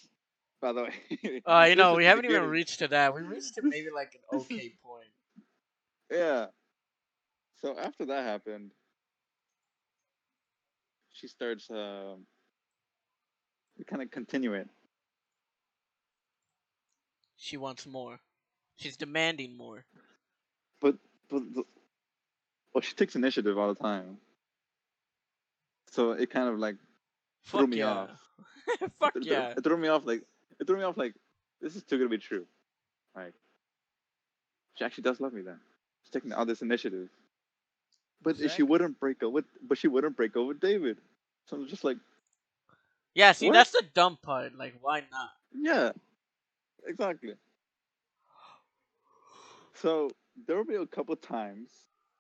by 0.61 0.73
the 0.73 0.83
way. 0.83 1.43
Uh, 1.47 1.67
you 1.69 1.77
know, 1.77 1.95
we 1.95 2.05
haven't 2.05 2.25
even 2.25 2.43
reached 2.45 2.81
to 2.81 2.89
that. 2.89 3.15
We 3.15 3.23
reached 3.23 3.55
to 3.55 3.63
maybe 3.63 3.89
like 3.95 4.15
an 4.15 4.21
okay 4.41 4.73
point. 4.83 5.07
Yeah. 6.11 6.47
So 7.63 7.79
after 7.79 8.07
that 8.07 8.25
happened, 8.25 8.73
she 11.21 11.27
starts 11.27 11.71
uh, 11.71 12.15
we 13.77 13.85
kind 13.85 14.03
of 14.03 14.11
continue 14.11 14.55
it. 14.55 14.69
She 17.37 17.57
wants 17.57 17.87
more. 17.87 18.19
She's 18.77 18.97
demanding 18.97 19.57
more. 19.57 19.85
But 20.81 20.97
but 21.31 21.43
the, 21.55 21.65
well 22.73 22.83
she 22.83 22.95
takes 22.95 23.17
initiative 23.17 23.59
all 23.59 23.75
the 23.75 23.81
time. 23.81 24.19
So 25.91 26.13
it 26.13 26.31
kind 26.31 26.49
of 26.49 26.59
like 26.59 26.77
threw 27.47 27.67
me 27.67 27.79
yeah. 27.79 27.91
off. 27.91 28.11
Fuck 29.01 29.17
it, 29.17 29.25
yeah. 29.25 29.55
it 29.57 29.65
threw 29.65 29.77
me 29.77 29.89
off 29.89 30.05
like 30.05 30.23
it 30.61 30.67
threw 30.67 30.77
me 30.77 30.83
off 30.83 30.97
like 30.97 31.15
this 31.61 31.75
is 31.75 31.83
too 31.83 31.99
good 31.99 32.05
to 32.05 32.11
be 32.11 32.19
true. 32.19 32.47
Like 33.17 33.35
she 34.75 34.85
actually 34.85 35.03
does 35.03 35.21
love 35.21 35.33
me 35.33 35.43
then. 35.43 35.59
She's 36.03 36.11
taking 36.11 36.33
all 36.33 36.47
this 36.47 36.63
initiative. 36.63 37.09
But 38.21 38.37
she 38.51 38.63
wouldn't 38.65 38.99
break 38.99 39.23
up 39.23 39.33
with 39.33 39.45
but 39.63 39.79
she 39.79 39.89
wouldn't 39.89 40.17
break 40.17 40.37
up 40.37 40.47
with 40.47 40.61
David. 40.61 40.99
So 41.49 41.57
I'm 41.57 41.67
just 41.69 41.85
like, 41.85 41.97
Yeah, 43.15 43.33
see, 43.33 43.47
What? 43.47 43.55
that's 43.55 43.71
the 43.71 43.85
dumb 43.95 44.19
part. 44.23 44.57
Like, 44.57 44.75
why 44.81 45.01
not? 45.11 45.31
yeah. 45.53 45.93
Exactly. 46.87 47.35
So 49.75 50.11
there 50.47 50.57
will 50.57 50.65
be 50.65 50.75
a 50.77 50.87
couple 50.87 51.15
times, 51.17 51.71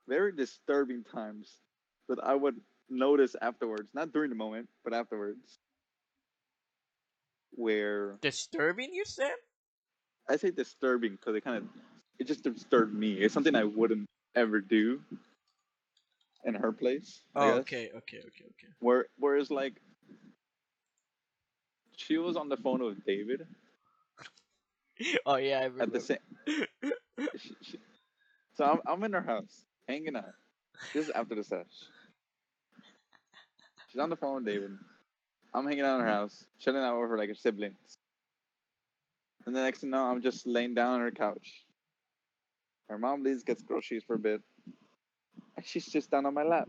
very 0.08 0.32
disturbing 0.32 1.04
times, 1.04 1.48
that 2.08 2.18
I 2.22 2.34
would 2.34 2.56
notice 2.88 3.36
afterwards, 3.40 3.90
not 3.94 4.12
during 4.12 4.30
the 4.30 4.36
moment, 4.36 4.68
but 4.84 4.94
afterwards, 4.94 5.58
where 7.52 8.16
Disturbing, 8.20 8.92
you 8.94 9.04
said? 9.04 9.32
I 10.28 10.36
say 10.36 10.50
disturbing 10.50 11.12
because 11.12 11.34
it 11.34 11.44
kind 11.44 11.56
of 11.58 11.64
it 12.18 12.26
just 12.26 12.42
disturbed 12.42 12.94
me. 12.94 13.14
It's 13.14 13.32
something 13.34 13.54
I 13.54 13.64
wouldn't 13.64 14.06
ever 14.34 14.60
do 14.60 15.00
in 16.48 16.54
her 16.54 16.72
place. 16.72 17.20
Oh, 17.36 17.50
okay, 17.60 17.90
okay, 17.94 18.18
okay, 18.18 18.44
okay. 18.52 18.72
Where 18.80 19.06
whereas 19.18 19.50
like 19.50 19.74
she 21.96 22.16
was 22.18 22.36
on 22.36 22.48
the 22.48 22.56
phone 22.56 22.82
with 22.82 23.04
David 23.04 23.46
Oh 25.26 25.36
yeah, 25.36 25.60
I 25.60 25.64
remember. 25.64 25.82
at 25.84 25.92
the 25.92 26.00
same. 26.00 26.18
so 28.54 28.64
I'm 28.64 28.80
I'm 28.86 29.04
in 29.04 29.12
her 29.12 29.22
house 29.22 29.64
hanging 29.88 30.16
out. 30.16 30.34
This 30.92 31.06
is 31.06 31.10
after 31.10 31.34
the 31.34 31.44
sesh. 31.44 31.66
She's 33.90 34.00
on 34.00 34.10
the 34.10 34.16
phone 34.16 34.36
with 34.36 34.46
David. 34.46 34.72
I'm 35.54 35.66
hanging 35.66 35.84
out 35.84 36.00
in 36.00 36.00
her 36.04 36.10
mm-hmm. 36.10 36.20
house, 36.20 36.44
chilling 36.60 36.82
out 36.82 37.00
with 37.00 37.10
her 37.10 37.18
like 37.18 37.28
her 37.28 37.34
siblings. 37.34 37.98
And 39.46 39.56
the 39.56 39.62
next 39.62 39.80
thing 39.80 39.88
you 39.88 39.92
know, 39.92 40.04
I'm 40.04 40.20
just 40.20 40.46
laying 40.46 40.74
down 40.74 40.94
on 40.94 41.00
her 41.00 41.10
couch. 41.10 41.64
Her 42.88 42.98
mom 42.98 43.22
leaves, 43.22 43.44
gets 43.44 43.62
groceries 43.62 44.04
for 44.06 44.14
a 44.14 44.18
bit, 44.18 44.42
and 45.58 45.66
she's 45.66 45.86
just 45.86 46.10
down 46.10 46.24
on 46.24 46.34
my 46.34 46.44
lap. 46.44 46.68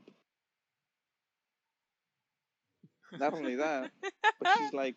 Not 3.18 3.34
only 3.34 3.56
that, 3.56 3.92
but 4.40 4.50
she's 4.58 4.74
like, 4.74 4.96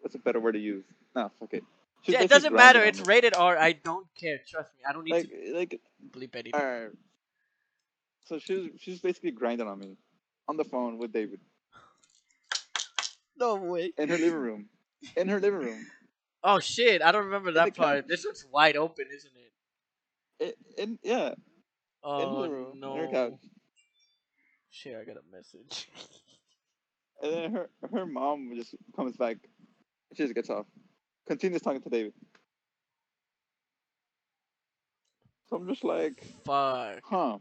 what's 0.00 0.14
a 0.14 0.18
better 0.18 0.40
word 0.40 0.52
to 0.52 0.58
use? 0.58 0.84
No, 1.16 1.30
fuck 1.40 1.52
it. 1.54 1.64
She's 2.02 2.14
yeah, 2.14 2.22
it 2.22 2.30
doesn't 2.30 2.54
matter. 2.54 2.82
It's 2.82 3.00
me. 3.00 3.04
rated 3.06 3.34
R. 3.34 3.58
I 3.58 3.72
don't 3.72 4.06
care. 4.18 4.40
Trust 4.48 4.70
me. 4.76 4.84
I 4.88 4.92
don't 4.92 5.04
need 5.04 5.12
like 5.12 5.30
to 5.30 5.54
like 5.54 5.80
bleep 6.10 6.34
anything. 6.34 6.54
Alright. 6.54 6.90
So 8.24 8.38
she's 8.38 8.70
she's 8.78 9.00
basically 9.00 9.30
grinding 9.30 9.68
on 9.68 9.78
me 9.78 9.96
on 10.48 10.56
the 10.56 10.64
phone 10.64 10.98
with 10.98 11.12
David 11.12 11.40
No 13.36 13.56
way. 13.56 13.92
in 13.98 14.08
her 14.08 14.18
living 14.18 14.38
room. 14.38 14.68
In 15.16 15.28
her 15.28 15.38
living 15.38 15.60
room. 15.60 15.86
Oh 16.42 16.58
shit! 16.60 17.02
I 17.02 17.12
don't 17.12 17.26
remember 17.26 17.52
that 17.52 17.76
part. 17.76 18.02
couch. 18.02 18.04
This 18.08 18.24
one's 18.24 18.46
wide 18.50 18.76
open, 18.76 19.06
isn't 19.14 19.30
it? 19.36 19.51
In, 20.42 20.52
in 20.78 21.00
yeah, 21.04 21.34
in 22.18 22.32
Oh 22.32 22.42
her 22.42 22.50
room, 22.50 22.74
no! 22.74 22.94
in 22.94 22.96
her 22.96 23.08
couch. 23.08 23.34
Shit! 24.70 24.96
I 24.96 25.04
got 25.04 25.16
a 25.16 25.36
message. 25.36 25.88
And 27.22 27.32
then 27.32 27.52
her 27.52 27.70
her 27.92 28.06
mom 28.06 28.52
just 28.56 28.74
comes 28.96 29.16
back. 29.16 29.38
She 30.14 30.24
just 30.24 30.34
gets 30.34 30.50
off. 30.50 30.66
Continues 31.28 31.62
talking 31.62 31.82
to 31.82 31.90
David. 31.90 32.14
So 35.48 35.56
I'm 35.56 35.68
just 35.68 35.84
like, 35.84 36.24
Fuck. 36.44 37.02
huh? 37.02 37.38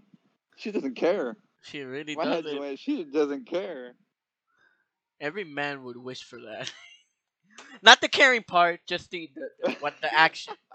She 0.57 0.71
doesn't 0.71 0.95
care. 0.95 1.37
She 1.63 1.81
really 1.83 2.15
doesn't. 2.15 2.47
away. 2.57 2.75
She 2.77 3.03
doesn't 3.05 3.47
care. 3.47 3.93
Every 5.21 5.45
man 5.45 5.83
would 5.83 5.97
wish 5.97 6.23
for 6.23 6.39
that. 6.41 6.71
Not 7.83 8.01
the 8.01 8.09
caring 8.09 8.43
part, 8.43 8.81
just 8.87 9.11
the, 9.11 9.29
the, 9.35 9.49
the 9.61 9.69
what 9.79 9.95
the 10.01 10.13
action. 10.13 10.55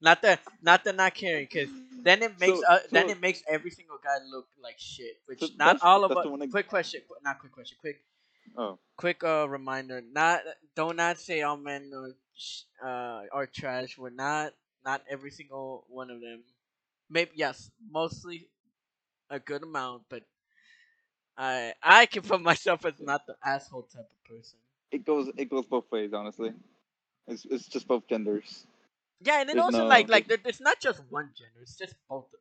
Not 0.00 0.22
the 0.22 0.38
not 0.62 0.84
the 0.84 0.92
not 0.92 1.14
caring, 1.14 1.46
because 1.50 1.70
then 2.02 2.22
it 2.22 2.38
makes 2.40 2.58
So- 2.60 2.66
uh, 2.66 2.80
then 2.90 3.10
it 3.10 3.20
makes 3.20 3.42
every 3.48 3.70
single 3.70 3.98
guy 4.02 4.18
look 4.30 4.48
like 4.62 4.78
shit. 4.78 5.20
Which 5.26 5.40
So 5.40 5.48
not 5.58 5.80
all 5.82 6.04
of 6.04 6.12
us. 6.16 6.26
Quick 6.50 6.68
question, 6.68 7.02
qu- 7.08 7.16
not 7.24 7.38
quick 7.40 7.52
question. 7.52 7.78
Quick 7.80 8.02
Oh, 8.56 8.78
quick 8.96 9.24
uh 9.24 9.46
reminder. 9.48 10.00
Not 10.02 10.42
don't 10.76 10.96
not 10.96 11.18
say 11.18 11.42
all 11.42 11.56
men 11.56 11.92
are 11.94 12.14
sh- 12.34 12.62
uh 12.82 13.22
are 13.32 13.46
trash. 13.46 13.98
We're 13.98 14.10
not. 14.10 14.54
Not 14.84 15.02
every 15.10 15.30
single 15.30 15.84
one 15.88 16.10
of 16.10 16.20
them. 16.20 16.42
Maybe 17.10 17.32
yes, 17.34 17.70
mostly 17.90 18.48
a 19.30 19.40
good 19.40 19.62
amount, 19.62 20.04
but 20.10 20.24
I 21.36 21.74
I 21.82 22.06
can 22.06 22.22
put 22.22 22.42
myself 22.42 22.84
as 22.86 22.94
not 23.00 23.26
the 23.26 23.36
asshole 23.44 23.84
type 23.84 24.08
of 24.10 24.24
person. 24.24 24.58
it 24.92 25.04
goes 25.04 25.30
it 25.36 25.50
goes 25.50 25.66
both 25.66 25.90
ways, 25.92 26.12
honestly. 26.12 26.52
It's 27.28 27.44
it's 27.46 27.68
just 27.68 27.88
both 27.88 28.06
genders. 28.08 28.66
Yeah, 29.22 29.40
and 29.40 29.48
then 29.48 29.56
There's 29.56 29.66
also 29.66 29.82
no- 29.82 29.86
like 29.86 30.08
like 30.08 30.28
there, 30.28 30.38
it's 30.44 30.60
not 30.60 30.80
just 30.80 31.00
one 31.10 31.30
gender; 31.36 31.60
it's 31.62 31.76
just 31.76 31.94
both 32.08 32.26
of 32.26 32.32
them. 32.32 32.38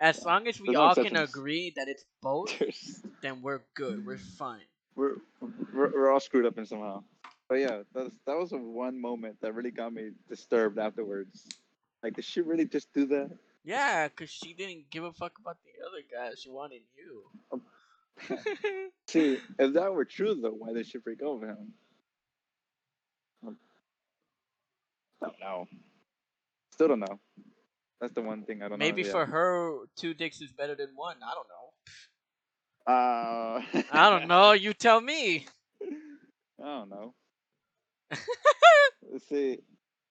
As 0.00 0.24
long 0.24 0.48
as 0.48 0.58
we 0.58 0.68
There's 0.68 0.74
no 0.74 0.80
all 0.80 0.94
can 0.94 1.16
agree 1.16 1.72
that 1.76 1.86
it's 1.88 2.04
both, 2.22 2.58
There's, 2.58 3.02
then 3.22 3.42
we're 3.42 3.60
good. 3.74 4.04
We're 4.06 4.16
fine. 4.18 4.64
we're, 4.96 5.16
we're 5.72 5.92
we're 5.92 6.10
all 6.10 6.20
screwed 6.20 6.46
up 6.46 6.58
in 6.58 6.66
somehow. 6.66 7.02
But 7.48 7.56
yeah, 7.56 7.82
that's 7.94 8.10
that 8.26 8.36
was 8.36 8.52
a 8.52 8.56
one 8.56 9.00
moment 9.00 9.36
that 9.42 9.54
really 9.54 9.70
got 9.70 9.92
me 9.92 10.10
disturbed 10.28 10.78
afterwards. 10.78 11.46
Like, 12.02 12.14
did 12.14 12.24
she 12.24 12.40
really 12.40 12.64
just 12.64 12.92
do 12.94 13.06
that? 13.06 13.30
Yeah, 13.62 14.08
cause 14.08 14.30
she 14.30 14.54
didn't 14.54 14.88
give 14.90 15.04
a 15.04 15.12
fuck 15.12 15.38
about 15.38 15.58
the 15.64 15.86
other 15.86 16.02
guy. 16.10 16.34
She 16.34 16.48
wanted 16.48 16.80
you. 16.96 17.24
Um, 17.52 17.62
See, 19.06 19.38
if 19.58 19.72
that 19.74 19.92
were 19.92 20.04
true 20.06 20.34
though, 20.34 20.50
why 20.56 20.72
did 20.72 20.86
she 20.86 20.98
break 20.98 21.22
up 21.22 21.40
with 21.40 21.50
him? 21.50 21.72
Um, 23.46 23.56
Don't 25.20 25.40
know. 25.40 25.66
Still 26.72 26.88
don't 26.88 27.00
know. 27.00 27.20
That's 28.00 28.14
the 28.14 28.22
one 28.22 28.44
thing 28.44 28.62
I 28.62 28.68
don't 28.68 28.78
Maybe 28.78 29.02
know. 29.02 29.08
Maybe 29.08 29.10
for 29.10 29.26
her, 29.26 29.76
two 29.96 30.14
dicks 30.14 30.40
is 30.40 30.52
better 30.52 30.74
than 30.74 30.88
one. 30.94 31.16
I 31.22 31.34
don't 31.34 31.46
know. 31.48 31.60
Uh, 32.86 33.82
I 33.92 34.10
don't 34.10 34.26
know. 34.26 34.52
You 34.52 34.72
tell 34.72 35.00
me. 35.00 35.46
I 36.62 36.64
don't 36.64 36.88
know. 36.88 37.14
see, 39.28 39.58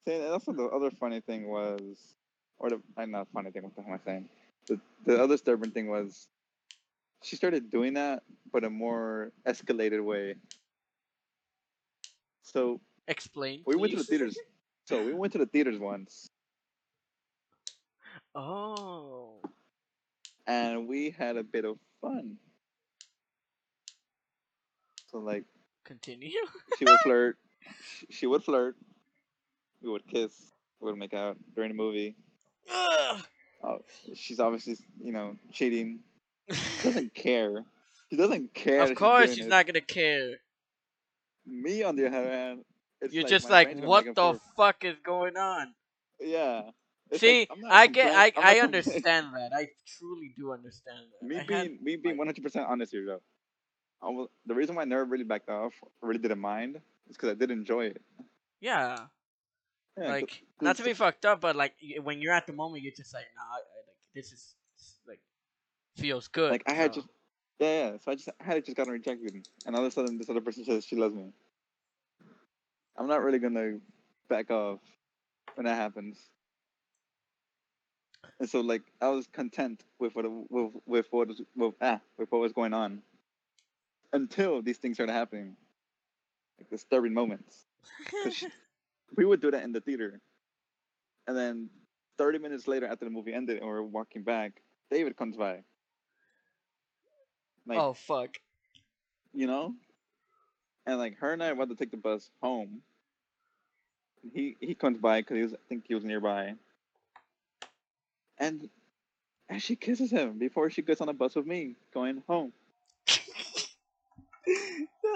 see, 0.05 0.13
and 0.13 0.25
also 0.25 0.53
the 0.53 0.65
other 0.65 0.91
funny 0.91 1.19
thing 1.21 1.47
was, 1.47 1.97
or 2.59 2.69
the 2.69 2.81
I'm 2.95 3.11
not 3.11 3.27
funny 3.33 3.51
thing. 3.51 3.63
What 3.63 3.75
the 3.75 3.81
hell 3.81 3.93
am 3.93 3.99
I 3.99 4.05
saying? 4.05 4.29
The 4.67 4.79
the 5.05 5.15
other 5.21 5.33
disturbing 5.33 5.71
thing 5.71 5.87
was, 5.87 6.27
she 7.23 7.35
started 7.35 7.71
doing 7.71 7.95
that, 7.95 8.23
but 8.51 8.63
a 8.63 8.69
more 8.69 9.31
escalated 9.47 10.03
way. 10.03 10.35
So 12.43 12.79
Explain. 13.07 13.63
we 13.65 13.75
went 13.75 13.91
to 13.91 13.97
the 13.97 14.03
theaters. 14.03 14.37
So 14.89 15.05
we 15.05 15.13
went 15.13 15.33
to 15.33 15.37
the 15.37 15.45
theaters 15.45 15.77
once, 15.77 16.31
Oh. 18.33 19.35
and 20.47 20.87
we 20.87 21.11
had 21.11 21.37
a 21.37 21.43
bit 21.43 21.63
of 21.63 21.77
fun. 22.01 22.37
So 25.11 25.19
like, 25.19 25.43
Continue. 25.85 26.31
she 26.79 26.85
would 26.85 26.99
flirt. 27.03 27.37
She 28.09 28.25
would 28.25 28.43
flirt. 28.43 28.77
We 29.83 29.91
would 29.91 30.07
kiss. 30.07 30.33
We 30.81 30.89
would 30.89 30.97
make 30.99 31.13
out 31.13 31.37
during 31.53 31.69
the 31.69 31.75
movie. 31.77 32.15
Ugh. 32.73 33.21
Oh, 33.63 33.79
she's 34.15 34.39
obviously, 34.39 34.75
you 35.03 35.11
know, 35.11 35.35
cheating. 35.51 35.99
She 36.51 36.83
doesn't 36.83 37.13
care. 37.13 37.63
She 38.09 38.15
doesn't 38.17 38.55
care. 38.55 38.81
of 38.81 38.95
course, 38.95 39.27
doing 39.27 39.37
she's 39.37 39.45
not 39.45 39.67
gonna 39.67 39.81
care. 39.81 40.37
Me, 41.45 41.83
on 41.83 41.95
the 41.95 42.07
other 42.07 42.31
hand, 42.31 42.65
You're 43.11 43.23
like 43.23 43.29
just 43.29 43.49
like, 43.49 43.79
what 43.79 44.05
the 44.15 44.39
fuck 44.57 44.83
is 44.83 44.95
going 45.03 45.37
on? 45.37 45.73
Yeah. 46.19 46.63
It's 47.11 47.21
See, 47.21 47.47
like, 47.49 47.59
I 47.71 47.87
get, 47.87 48.13
I, 48.15 48.25
I'm 48.37 48.57
I 48.57 48.59
understand 48.63 49.27
that. 49.33 49.51
I 49.55 49.69
truly 49.97 50.33
do 50.37 50.51
understand 50.53 50.99
that. 51.21 51.27
Me 51.27 51.37
I 51.39 51.43
being, 51.45 51.59
had- 51.59 51.81
me 51.81 51.95
being 51.95 52.17
100 52.17 52.43
percent 52.43 52.67
honest 52.69 52.91
here 52.91 53.05
though. 53.05 53.21
I 54.01 54.09
was, 54.09 54.29
the 54.45 54.53
reason 54.53 54.75
why 54.75 54.83
I 54.83 54.85
never 54.85 55.05
really 55.05 55.23
backed 55.23 55.49
off, 55.49 55.73
really 56.01 56.19
didn't 56.19 56.39
mind, 56.39 56.75
is 57.09 57.17
because 57.17 57.29
I 57.29 57.33
did 57.33 57.51
enjoy 57.51 57.85
it. 57.87 58.01
yeah, 58.61 59.05
Yeah, 59.97 60.03
'cause- 60.03 60.07
like 60.21 60.43
not 60.61 60.77
to 60.77 60.83
be 60.83 60.93
fucked 60.93 61.25
up, 61.25 61.41
but 61.41 61.55
like 61.55 61.73
when 62.03 62.21
you're 62.21 62.33
at 62.33 62.45
the 62.47 62.53
moment, 62.53 62.83
you're 62.83 62.93
just 62.95 63.13
like, 63.13 63.25
nah, 63.35 63.41
I, 63.41 63.57
I, 63.57 63.79
like 63.87 63.97
this 64.13 64.31
is 64.31 64.55
like 65.07 65.19
feels 65.95 66.27
good. 66.27 66.51
like 66.51 66.63
I 66.67 66.73
had 66.73 66.93
so- 66.93 67.01
just, 67.01 67.07
yeah, 67.59 67.91
yeah. 67.91 67.97
So 67.97 68.11
I 68.11 68.15
just 68.15 68.29
I 68.39 68.43
had 68.43 68.63
just 68.65 68.77
gotten 68.77 68.93
rejected, 68.93 69.47
and 69.65 69.75
all 69.75 69.81
of 69.81 69.87
a 69.87 69.91
sudden 69.91 70.17
this 70.17 70.29
other 70.29 70.41
person 70.41 70.63
says 70.63 70.85
she 70.85 70.95
loves 70.95 71.15
me. 71.15 71.33
I'm 72.99 73.07
not 73.07 73.23
really 73.23 73.39
gonna 73.39 73.77
back 74.27 74.51
off 74.51 74.79
when 75.55 75.65
that 75.65 75.75
happens. 75.75 76.17
And 78.39 78.49
so 78.49 78.59
like 78.61 78.83
I 79.01 79.07
was 79.09 79.25
content 79.27 79.83
with 79.99 80.13
what 80.15 80.25
with 80.49 80.71
with 80.85 81.07
what 81.11 81.29
was 81.29 81.41
with 81.55 81.73
ah 81.81 81.99
with 82.17 82.31
what 82.31 82.41
was 82.41 82.51
going 82.53 82.73
on 82.73 83.01
until 84.13 84.61
these 84.61 84.77
things 84.77 84.97
started 84.97 85.13
happening, 85.13 85.55
like 86.59 86.69
disturbing 86.69 87.13
moments. 87.13 87.65
she- 88.31 88.47
we 89.15 89.25
would 89.25 89.41
do 89.41 89.49
that 89.51 89.63
in 89.63 89.71
the 89.71 89.81
theater, 89.81 90.19
and 91.27 91.35
then 91.37 91.69
30 92.17 92.39
minutes 92.39 92.67
later 92.67 92.85
after 92.85 93.05
the 93.05 93.11
movie 93.11 93.33
ended 93.33 93.57
and 93.59 93.65
we 93.65 93.71
are 93.71 93.83
walking 93.83 94.23
back, 94.23 94.61
David 94.91 95.15
comes 95.15 95.37
by. 95.37 95.63
Like 97.65 97.77
oh 97.79 97.93
fuck. 97.93 98.37
you 99.33 99.47
know, 99.47 99.73
and 100.85 100.97
like 100.97 101.17
her 101.19 101.31
and 101.31 101.41
I 101.43 101.53
went 101.53 101.69
to 101.69 101.75
take 101.77 101.91
the 101.91 101.97
bus 101.97 102.29
home. 102.41 102.81
He 104.33 104.57
he 104.59 104.75
comes 104.75 104.97
by 104.97 105.21
because 105.21 105.35
he 105.37 105.43
was 105.43 105.53
I 105.53 105.57
think 105.67 105.85
he 105.87 105.95
was 105.95 106.03
nearby, 106.03 106.55
and 108.37 108.69
and 109.49 109.61
she 109.61 109.75
kisses 109.75 110.11
him 110.11 110.37
before 110.37 110.69
she 110.69 110.81
gets 110.81 111.01
on 111.01 111.09
a 111.09 111.13
bus 111.13 111.35
with 111.35 111.45
me 111.45 111.75
going 111.93 112.23
home. 112.27 112.53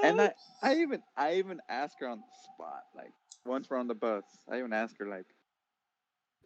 And 0.04 0.22
I 0.22 0.34
I 0.62 0.76
even 0.82 1.02
I 1.16 1.36
even 1.36 1.62
asked 1.70 1.98
her 2.00 2.08
on 2.08 2.20
the 2.20 2.54
spot 2.54 2.84
like 2.96 3.12
once 3.46 3.70
we're 3.70 3.78
on 3.78 3.88
the 3.88 3.96
bus 3.96 4.24
I 4.50 4.58
even 4.58 4.74
ask 4.74 4.98
her 5.00 5.08
like, 5.08 5.26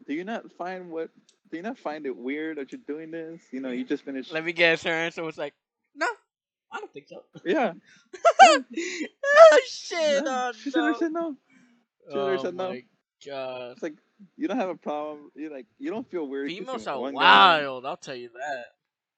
do 0.08 0.14
you 0.14 0.24
not 0.24 0.52
find 0.54 0.90
what 0.90 1.10
do 1.50 1.58
you 1.58 1.64
not 1.64 1.78
find 1.78 2.06
it 2.06 2.16
weird 2.16 2.58
that 2.58 2.72
you're 2.72 2.82
doing 2.88 3.12
this? 3.12 3.42
You 3.52 3.62
know 3.62 3.70
you 3.70 3.84
just 3.84 4.04
finished. 4.04 4.32
Let 4.32 4.46
me 4.46 4.54
guess. 4.54 4.84
Her 4.84 4.92
answer 4.92 5.24
was 5.24 5.38
like, 5.38 5.54
no, 5.96 6.08
I 6.72 6.80
don't 6.80 6.92
think 6.92 7.08
so. 7.08 7.24
yeah. 7.46 7.74
oh 8.42 9.60
shit! 9.68 10.00
yeah. 10.00 10.22
Oh, 10.26 10.52
she 10.54 10.72
no. 10.76 10.94
said 10.98 11.12
no. 11.12 11.36
Her 12.12 12.20
oh 12.20 12.34
um, 12.34 12.40
said 12.40 12.56
no. 12.56 12.74
god. 13.26 13.32
Uh, 13.32 13.72
it's 13.72 13.84
like 13.84 13.96
you 14.38 14.48
don't 14.48 14.58
have 14.58 14.70
a 14.70 14.76
problem. 14.76 15.32
You 15.36 15.52
like 15.52 15.66
you 15.78 15.90
don't 15.92 16.10
feel 16.10 16.28
weird. 16.28 16.50
Females 16.50 16.88
are 16.88 17.00
one 17.00 17.14
guy, 17.14 17.62
wild. 17.62 17.86
I'll 17.86 17.98
tell 17.98 18.16
you 18.16 18.30
that. 18.30 18.66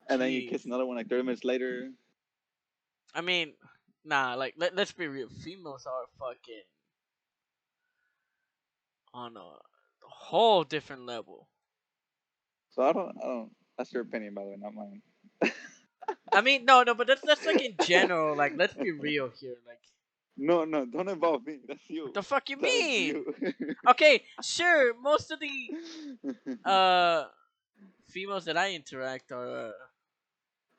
and 0.10 0.22
then 0.22 0.32
you 0.32 0.50
kiss 0.50 0.66
another 0.66 0.86
one 0.86 0.98
like 0.98 1.08
thirty 1.08 1.24
minutes 1.24 1.44
later. 1.44 1.90
I 3.14 3.22
mean, 3.22 3.54
nah. 4.06 4.36
Like, 4.36 4.56
let 4.58 4.76
let's 4.76 4.92
be 4.92 5.08
real. 5.08 5.30
Females 5.30 5.86
are 5.86 6.06
fucking 6.20 6.64
on 9.14 9.36
a 9.38 9.52
whole 10.02 10.64
different 10.64 11.06
level. 11.06 11.48
So 12.72 12.84
I 12.84 12.94
don't. 12.94 13.16
I 13.22 13.28
don't. 13.28 13.52
That's 13.78 13.94
your 13.94 14.04
opinion, 14.04 14.34
by 14.34 14.44
the 14.44 14.50
way, 14.50 14.56
not 14.60 14.74
mine. 14.74 15.02
I 16.34 16.42
mean, 16.42 16.66
no, 16.66 16.84
no, 16.84 16.96
but 16.96 17.08
that's 17.08 17.22
that's 17.22 17.46
like 17.46 17.62
in 17.62 17.76
general. 17.84 18.36
Like, 18.36 18.54
let's 18.58 18.74
be 18.74 18.92
real 18.92 19.32
here. 19.40 19.56
Like, 19.68 19.80
No, 20.40 20.64
no, 20.64 20.86
don't 20.86 21.10
involve 21.10 21.46
me. 21.46 21.60
That's 21.68 21.82
you. 21.90 22.12
the 22.14 22.24
fuck 22.24 22.50
you 22.50 22.58
mean? 22.58 23.26
you. 23.42 23.56
Okay, 23.90 24.24
sure. 24.42 24.94
Most 25.02 25.32
of 25.32 25.40
the 25.40 25.54
uh 26.66 27.26
females 28.10 28.46
that 28.46 28.58
I 28.58 28.74
interact 28.74 29.32
are 29.32 29.68
uh, 29.68 29.72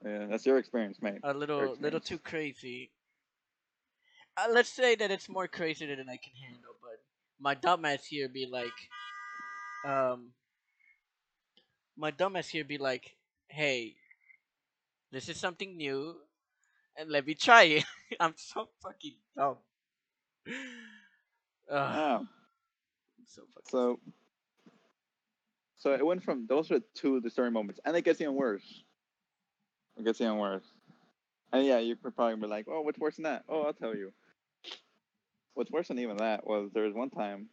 yeah, 0.04 0.26
that's 0.30 0.46
your 0.46 0.56
experience, 0.58 0.98
mate. 1.02 1.20
a 1.22 1.34
little 1.34 1.76
little 1.78 2.00
too 2.00 2.18
crazy. 2.18 2.90
Uh, 4.36 4.46
let's 4.50 4.70
say 4.70 4.94
that 4.94 5.10
it's 5.10 5.28
more 5.28 5.46
crazy 5.46 5.86
than 5.86 6.08
I 6.08 6.16
can 6.16 6.32
handle, 6.40 6.74
but 6.80 6.98
my 7.38 7.54
dumbass 7.54 8.06
here 8.06 8.28
be 8.28 8.46
like, 8.46 8.78
um, 9.84 10.32
my 11.98 12.10
dumbass 12.12 12.48
here 12.48 12.64
be 12.64 12.78
like, 12.78 13.14
hey, 13.48 13.96
this 15.12 15.28
is 15.28 15.36
something 15.36 15.76
new, 15.76 16.16
and 17.00 17.10
let 17.10 17.26
me 17.26 17.34
try 17.34 17.62
it. 17.64 17.84
I'm 18.20 18.34
so 18.36 18.68
fucking 18.82 19.14
dumb. 19.36 19.56
Ah, 21.72 22.22
so 23.26 23.42
fucking. 23.54 23.70
so, 23.70 24.00
so 25.76 25.92
it 25.94 26.04
went 26.04 26.24
from 26.24 26.48
those 26.48 26.68
are 26.72 26.80
two 26.94 27.20
disturbing 27.20 27.52
moments, 27.52 27.78
and 27.84 27.96
it 27.96 28.02
gets 28.02 28.20
even 28.20 28.34
worse. 28.34 28.82
It 29.96 30.04
gets 30.04 30.20
even 30.20 30.38
worse. 30.38 30.64
And 31.52 31.64
yeah, 31.64 31.78
you 31.78 31.94
could 31.94 32.16
probably 32.16 32.34
be 32.34 32.48
like, 32.48 32.66
"Oh, 32.68 32.80
what's 32.80 32.98
worse 32.98 33.14
than 33.14 33.22
that?" 33.22 33.44
Oh, 33.48 33.62
I'll 33.62 33.72
tell 33.72 33.94
you. 33.94 34.12
What's 35.54 35.70
worse 35.70 35.86
than 35.86 36.00
even 36.00 36.16
that 36.16 36.44
was 36.44 36.70
there 36.74 36.82
was 36.82 36.94
one 36.94 37.10
time. 37.10 37.50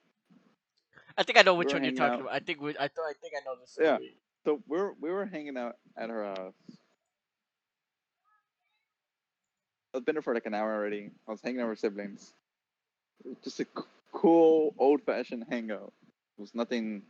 I 1.15 1.21
think 1.21 1.37
I 1.37 1.43
know 1.43 1.53
which 1.53 1.67
were 1.67 1.79
one 1.79 1.83
you're 1.83 1.93
talking 1.93 2.13
out- 2.13 2.21
about. 2.21 2.33
I 2.33 2.39
think 2.39 2.59
we, 2.59 2.71
I 2.71 2.87
thought 2.87 3.05
I 3.07 3.13
think 3.21 3.33
I 3.39 3.45
know 3.45 3.55
the 3.55 3.83
Yeah. 3.83 3.97
So 4.45 4.63
we're 4.65 4.93
we 4.93 5.11
were 5.11 5.27
hanging 5.27 5.57
out 5.57 5.75
at 5.95 6.09
her 6.09 6.23
house. 6.23 6.55
I've 9.97 10.05
been 10.05 10.15
there 10.15 10.21
for 10.23 10.35
like 10.35 10.45
an 10.45 10.53
hour 10.55 10.75
already. 10.75 11.11
I 11.27 11.31
was 11.31 11.41
hanging 11.41 11.61
out 11.61 11.69
with 11.69 11.79
siblings. 11.79 12.33
Just 13.43 13.59
a 13.59 13.65
c- 13.65 13.83
cool 14.13 14.75
old 14.77 15.01
fashioned 15.03 15.45
hangout. 15.49 15.93
It 16.37 16.41
was 16.41 16.55
nothing 16.55 17.03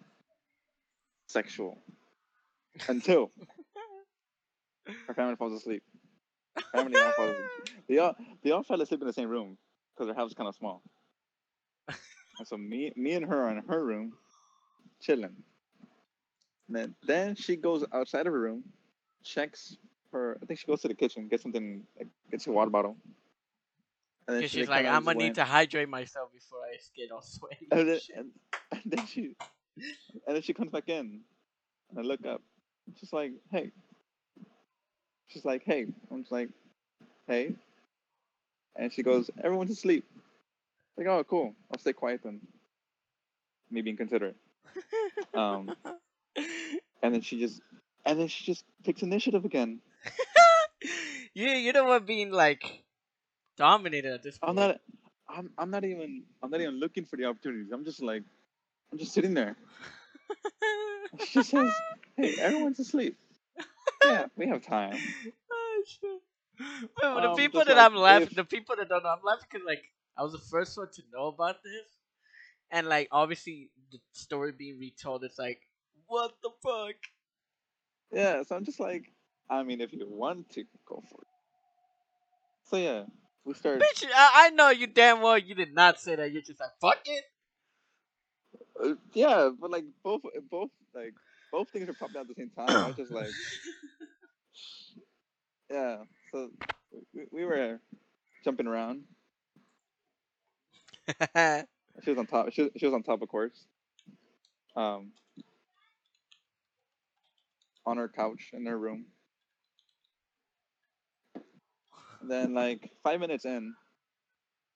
sexual 1.28 1.80
until 2.88 3.32
her 5.08 5.14
family 5.14 5.36
falls 5.36 5.54
asleep. 5.54 5.84
Family 6.72 7.00
all 7.00 7.14
falls 7.14 7.32
asleep. 7.40 7.86
They 7.88 7.98
all 8.00 8.16
they 8.44 8.52
all 8.52 8.64
fell 8.64 8.82
asleep 8.82 9.02
in 9.02 9.08
the 9.08 9.14
same 9.14 9.30
room 9.30 9.58
because 9.94 10.08
their 10.08 10.16
house 10.16 10.32
is 10.32 10.36
kind 10.36 10.50
of 10.50 10.56
small. 10.56 10.84
And 12.40 12.48
so 12.48 12.58
me 12.58 12.94
me 12.96 13.14
and 13.14 13.26
her 13.26 13.44
are 13.44 13.52
in 13.52 13.64
her 13.68 13.84
room, 13.86 14.14
chilling. 15.02 15.36
And 16.68 16.76
then 16.78 16.96
then 17.04 17.36
she 17.36 17.56
goes 17.58 17.86
outside 17.94 18.28
of 18.28 18.34
her 18.34 18.40
room, 18.40 18.64
checks 19.24 19.78
her. 20.18 20.38
I 20.42 20.46
think 20.46 20.60
she 20.60 20.68
goes 20.68 20.82
to 20.82 20.88
the 20.88 20.94
kitchen, 20.94 21.28
gets 21.28 21.44
something, 21.44 21.84
like, 21.98 22.08
gets 22.32 22.48
a 22.48 22.52
water 22.52 22.72
bottle. 22.72 22.98
And 24.28 24.38
then 24.38 24.44
she 24.44 24.60
she's 24.60 24.68
like, 24.68 24.86
I'm 24.86 25.06
gonna 25.06 25.20
need 25.20 25.36
to 25.36 25.46
hydrate 25.46 25.88
myself 25.88 26.32
before 26.34 26.60
I 26.60 26.76
get 26.96 27.12
all 27.12 27.22
sweaty. 27.22 27.68
and 27.72 27.80
and 27.80 27.90
then, 27.90 28.00
and, 28.16 28.32
and 28.72 28.82
then 28.86 29.06
she 29.06 29.36
and 30.28 30.36
then 30.36 30.42
she 30.42 30.54
comes 30.54 30.72
back 30.72 30.90
in 30.90 31.22
and 31.90 32.00
I 32.00 32.02
look 32.02 32.26
up. 32.26 32.42
She's 33.00 33.14
like, 33.14 33.32
hey. 33.52 33.72
She's 35.28 35.46
like, 35.46 35.64
hey. 35.64 35.86
I'm 36.12 36.22
just 36.22 36.32
like, 36.32 36.50
hey. 37.28 37.56
And 38.76 38.92
she 38.92 39.02
goes, 39.02 39.30
everyone's 39.44 39.72
asleep. 39.72 40.06
Like, 40.98 41.08
oh 41.08 41.24
cool. 41.24 41.56
I'll 41.72 41.80
stay 41.80 41.94
quiet 41.94 42.22
then. 42.24 42.42
Me 43.72 43.82
being 43.82 43.98
considerate. 43.98 44.36
Um 45.34 45.72
and 47.02 47.14
then 47.14 47.22
she 47.22 47.40
just 47.40 47.62
and 48.06 48.20
then 48.20 48.28
she 48.28 48.46
just 48.46 48.64
takes 48.84 49.02
initiative 49.02 49.46
again. 49.46 49.80
you 51.34 51.48
you 51.50 51.74
know 51.74 51.86
what 51.86 52.06
being 52.06 52.32
like 52.32 52.84
dominated 53.58 54.14
at 54.14 54.24
this 54.24 54.38
point. 54.38 54.50
I'm 54.50 54.56
not 54.56 54.80
I'm 55.30 55.50
I'm 55.58 55.72
not 55.72 55.84
even 55.84 56.24
I'm 56.42 56.50
not 56.52 56.62
even 56.62 56.80
looking 56.80 57.06
for 57.06 57.18
the 57.18 57.26
opportunities. 57.26 57.72
I'm 57.72 57.86
just 57.86 58.02
like 58.02 58.24
I'm 58.92 58.98
just 58.98 59.14
sitting 59.14 59.34
there. 59.34 59.56
She 61.20 61.42
says, 61.44 61.72
Hey, 62.18 62.36
everyone's 62.40 62.80
asleep. 62.80 63.18
Yeah, 64.06 64.26
we 64.36 64.48
have 64.48 64.62
time. 64.64 64.98
oh 65.52 65.84
shit. 65.86 66.22
But 66.96 67.22
the 67.22 67.30
Um, 67.30 67.36
people 67.36 67.64
that 67.66 67.76
like 67.76 67.86
I'm 67.92 67.96
laughing, 67.96 68.28
if- 68.30 68.36
the 68.36 68.44
people 68.46 68.76
that 68.78 68.90
don't 68.90 69.04
know, 69.04 69.10
I'm 69.10 69.24
laughing 69.24 69.46
because 69.52 69.66
like 69.66 69.84
I 70.18 70.24
was 70.24 70.32
the 70.32 70.40
first 70.40 70.78
one 70.78 70.88
to 70.94 71.02
know 71.14 71.28
about 71.28 71.64
this, 71.64 71.86
and 72.72 72.88
like 72.88 73.08
obviously 73.12 73.70
the 73.92 74.00
story 74.14 74.52
being 74.52 74.80
retold, 74.80 75.24
it's 75.24 75.38
like, 75.38 75.62
what 76.08 76.34
the 76.42 76.50
fuck? 76.64 76.96
Yeah, 78.12 78.42
so 78.44 78.56
I'm 78.56 78.66
just 78.66 78.80
like, 78.80 79.12
I 79.50 79.64
mean, 79.64 79.82
if 79.82 79.94
you 79.94 80.08
want 80.10 80.50
to, 80.52 80.64
go 80.86 81.04
for 81.10 81.22
it. 81.22 81.28
So 82.70 82.78
yeah, 82.78 83.04
we 83.46 83.54
start. 83.54 83.82
Bitch, 83.82 84.06
I, 84.14 84.48
I 84.48 84.50
know 84.50 84.70
you 84.70 84.88
damn 84.88 85.22
well 85.22 85.38
you 85.38 85.56
did 85.56 85.74
not 85.74 86.00
say 86.00 86.16
that. 86.16 86.32
You're 86.32 86.42
just 86.42 86.60
like, 86.60 86.72
fuck 86.82 87.00
it. 87.06 87.24
Uh, 88.84 88.96
yeah, 89.14 89.50
but 89.60 89.72
like 89.72 89.86
both, 90.04 90.22
both 90.52 90.70
like 90.94 91.14
both 91.52 91.70
things 91.70 91.90
are 91.90 91.94
popping 91.94 92.18
out 92.18 92.22
at 92.22 92.28
the 92.28 92.36
same 92.36 92.50
time. 92.50 92.70
I 92.70 92.88
was 92.88 92.98
just 92.98 93.12
like, 93.12 93.28
yeah. 95.72 95.98
So 96.32 96.50
we, 97.14 97.24
we 97.32 97.46
were 97.46 97.80
jumping 98.44 98.68
around. 98.68 99.04
She 102.04 102.12
was 102.12 102.20
on 102.20 102.28
top. 102.28 102.52
She, 102.52 102.70
she 102.78 102.86
was 102.86 102.94
on 102.94 103.04
top, 103.04 103.22
of 103.22 103.30
course. 103.30 103.66
Um, 104.76 105.12
on 107.86 107.98
her 107.98 108.08
couch 108.08 108.50
in 108.54 108.66
her 108.66 108.78
room. 108.78 109.06
Then, 112.30 112.54
like 112.54 112.92
five 113.04 113.20
minutes 113.20 113.46
in, 113.46 113.74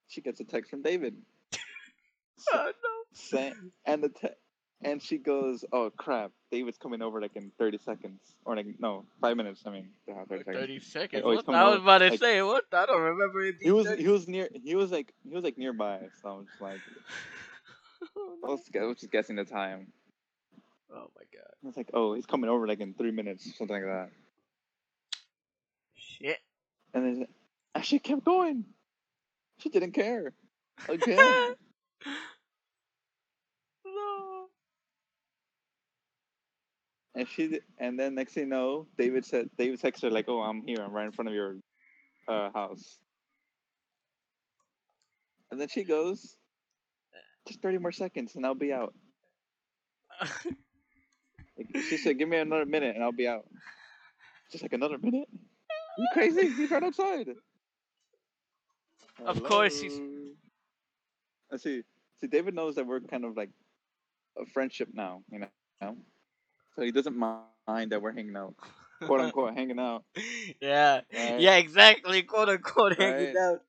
she 0.07 0.21
gets 0.21 0.39
a 0.39 0.43
text 0.43 0.69
from 0.71 0.81
David. 0.81 1.15
oh 2.53 2.71
no. 3.33 3.51
and 3.85 4.03
the 4.03 4.09
te- 4.09 4.27
and 4.83 5.01
she 5.01 5.17
goes, 5.17 5.63
"Oh 5.71 5.91
crap, 5.95 6.31
David's 6.51 6.77
coming 6.77 7.01
over 7.01 7.21
like 7.21 7.35
in 7.35 7.51
thirty 7.59 7.77
seconds, 7.77 8.19
or 8.45 8.55
like 8.55 8.65
no, 8.79 9.05
five 9.21 9.37
minutes. 9.37 9.61
I 9.65 9.69
mean, 9.71 9.89
yeah, 10.07 10.23
thirty 10.27 10.37
Like 10.37 10.45
seconds." 10.45 10.61
30 10.61 10.79
seconds. 10.79 11.23
oh, 11.25 11.35
what? 11.35 11.49
I 11.49 11.69
was 11.69 11.81
about 11.81 11.97
to 11.99 12.09
like- 12.09 12.19
say, 12.19 12.41
what? 12.41 12.65
I 12.73 12.85
don't 12.85 13.01
remember 13.01 13.41
it 13.45 13.55
He 13.61 13.71
was 13.71 13.87
30 13.87 14.01
he 14.01 14.07
was 14.09 14.27
near 14.27 14.49
he 14.63 14.75
was 14.75 14.91
like 14.91 15.13
he 15.27 15.33
was 15.35 15.43
like 15.43 15.57
nearby, 15.57 15.99
so 16.21 16.29
I'm 16.29 16.45
just 16.47 16.61
like 16.61 16.79
oh, 18.15 18.35
I 18.43 18.47
was, 18.47 18.61
I 18.75 18.85
was 18.85 18.97
just 18.97 19.11
guessing 19.11 19.35
the 19.35 19.45
time. 19.45 19.87
Oh 20.93 21.09
my 21.15 21.23
god. 21.33 21.53
I 21.63 21.67
was 21.67 21.77
like, 21.77 21.91
oh, 21.93 22.13
he's 22.15 22.25
coming 22.25 22.49
over 22.49 22.67
like 22.67 22.79
in 22.79 22.93
three 22.93 23.11
minutes, 23.11 23.45
something 23.57 23.75
like 23.75 23.85
that. 23.85 24.09
Shit. 25.95 26.39
And 26.93 27.05
then 27.05 27.27
and 27.75 27.85
she 27.85 27.99
kept 27.99 28.23
going. 28.23 28.65
She 29.59 29.69
didn't 29.69 29.91
care. 29.93 30.33
Again. 30.89 31.55
no. 33.85 34.47
and 37.15 37.27
she 37.27 37.59
and 37.77 37.99
then 37.99 38.15
next 38.15 38.33
thing 38.33 38.43
you 38.43 38.49
know, 38.49 38.87
David 38.97 39.25
said 39.25 39.49
David 39.57 39.79
texted 39.79 40.03
her 40.03 40.11
like, 40.11 40.25
"Oh, 40.27 40.41
I'm 40.41 40.63
here. 40.65 40.77
I'm 40.81 40.93
right 40.93 41.05
in 41.05 41.11
front 41.11 41.29
of 41.29 41.35
your 41.35 41.57
uh, 42.27 42.49
house." 42.51 42.99
And 45.51 45.59
then 45.59 45.67
she 45.67 45.83
goes, 45.83 46.37
"Just 47.47 47.61
30 47.61 47.79
more 47.79 47.91
seconds, 47.91 48.35
and 48.35 48.45
I'll 48.45 48.55
be 48.55 48.73
out." 48.73 48.93
She 51.89 51.97
said, 51.97 52.17
"Give 52.17 52.27
me 52.27 52.37
another 52.37 52.65
minute, 52.65 52.95
and 52.95 53.03
I'll 53.03 53.11
be 53.11 53.27
out." 53.27 53.45
Just 54.51 54.63
like 54.63 54.73
another 54.73 54.97
minute? 54.97 55.27
you 55.97 56.07
crazy? 56.13 56.49
He's 56.49 56.71
right 56.71 56.83
outside. 56.83 57.27
Of 59.25 59.43
course 59.43 59.79
he's- 59.79 59.99
I 61.51 61.57
see. 61.57 61.83
See, 62.19 62.27
David 62.27 62.53
knows 62.55 62.75
that 62.75 62.85
we're 62.87 63.01
kind 63.01 63.25
of 63.25 63.35
like 63.35 63.49
a 64.37 64.45
friendship 64.45 64.89
now, 64.93 65.23
you 65.31 65.39
know. 65.39 65.97
So 66.75 66.81
he 66.83 66.91
doesn't 66.91 67.17
mind 67.17 67.91
that 67.91 68.01
we're 68.01 68.13
hanging 68.13 68.35
out, 68.37 68.55
quote 69.03 69.19
unquote, 69.19 69.53
hanging 69.57 69.79
out. 69.79 70.03
yeah. 70.61 71.01
Right? 71.13 71.39
Yeah, 71.39 71.57
exactly. 71.57 72.21
Quote 72.23 72.49
unquote 72.49 72.97
hanging 72.97 73.35
out. 73.37 73.61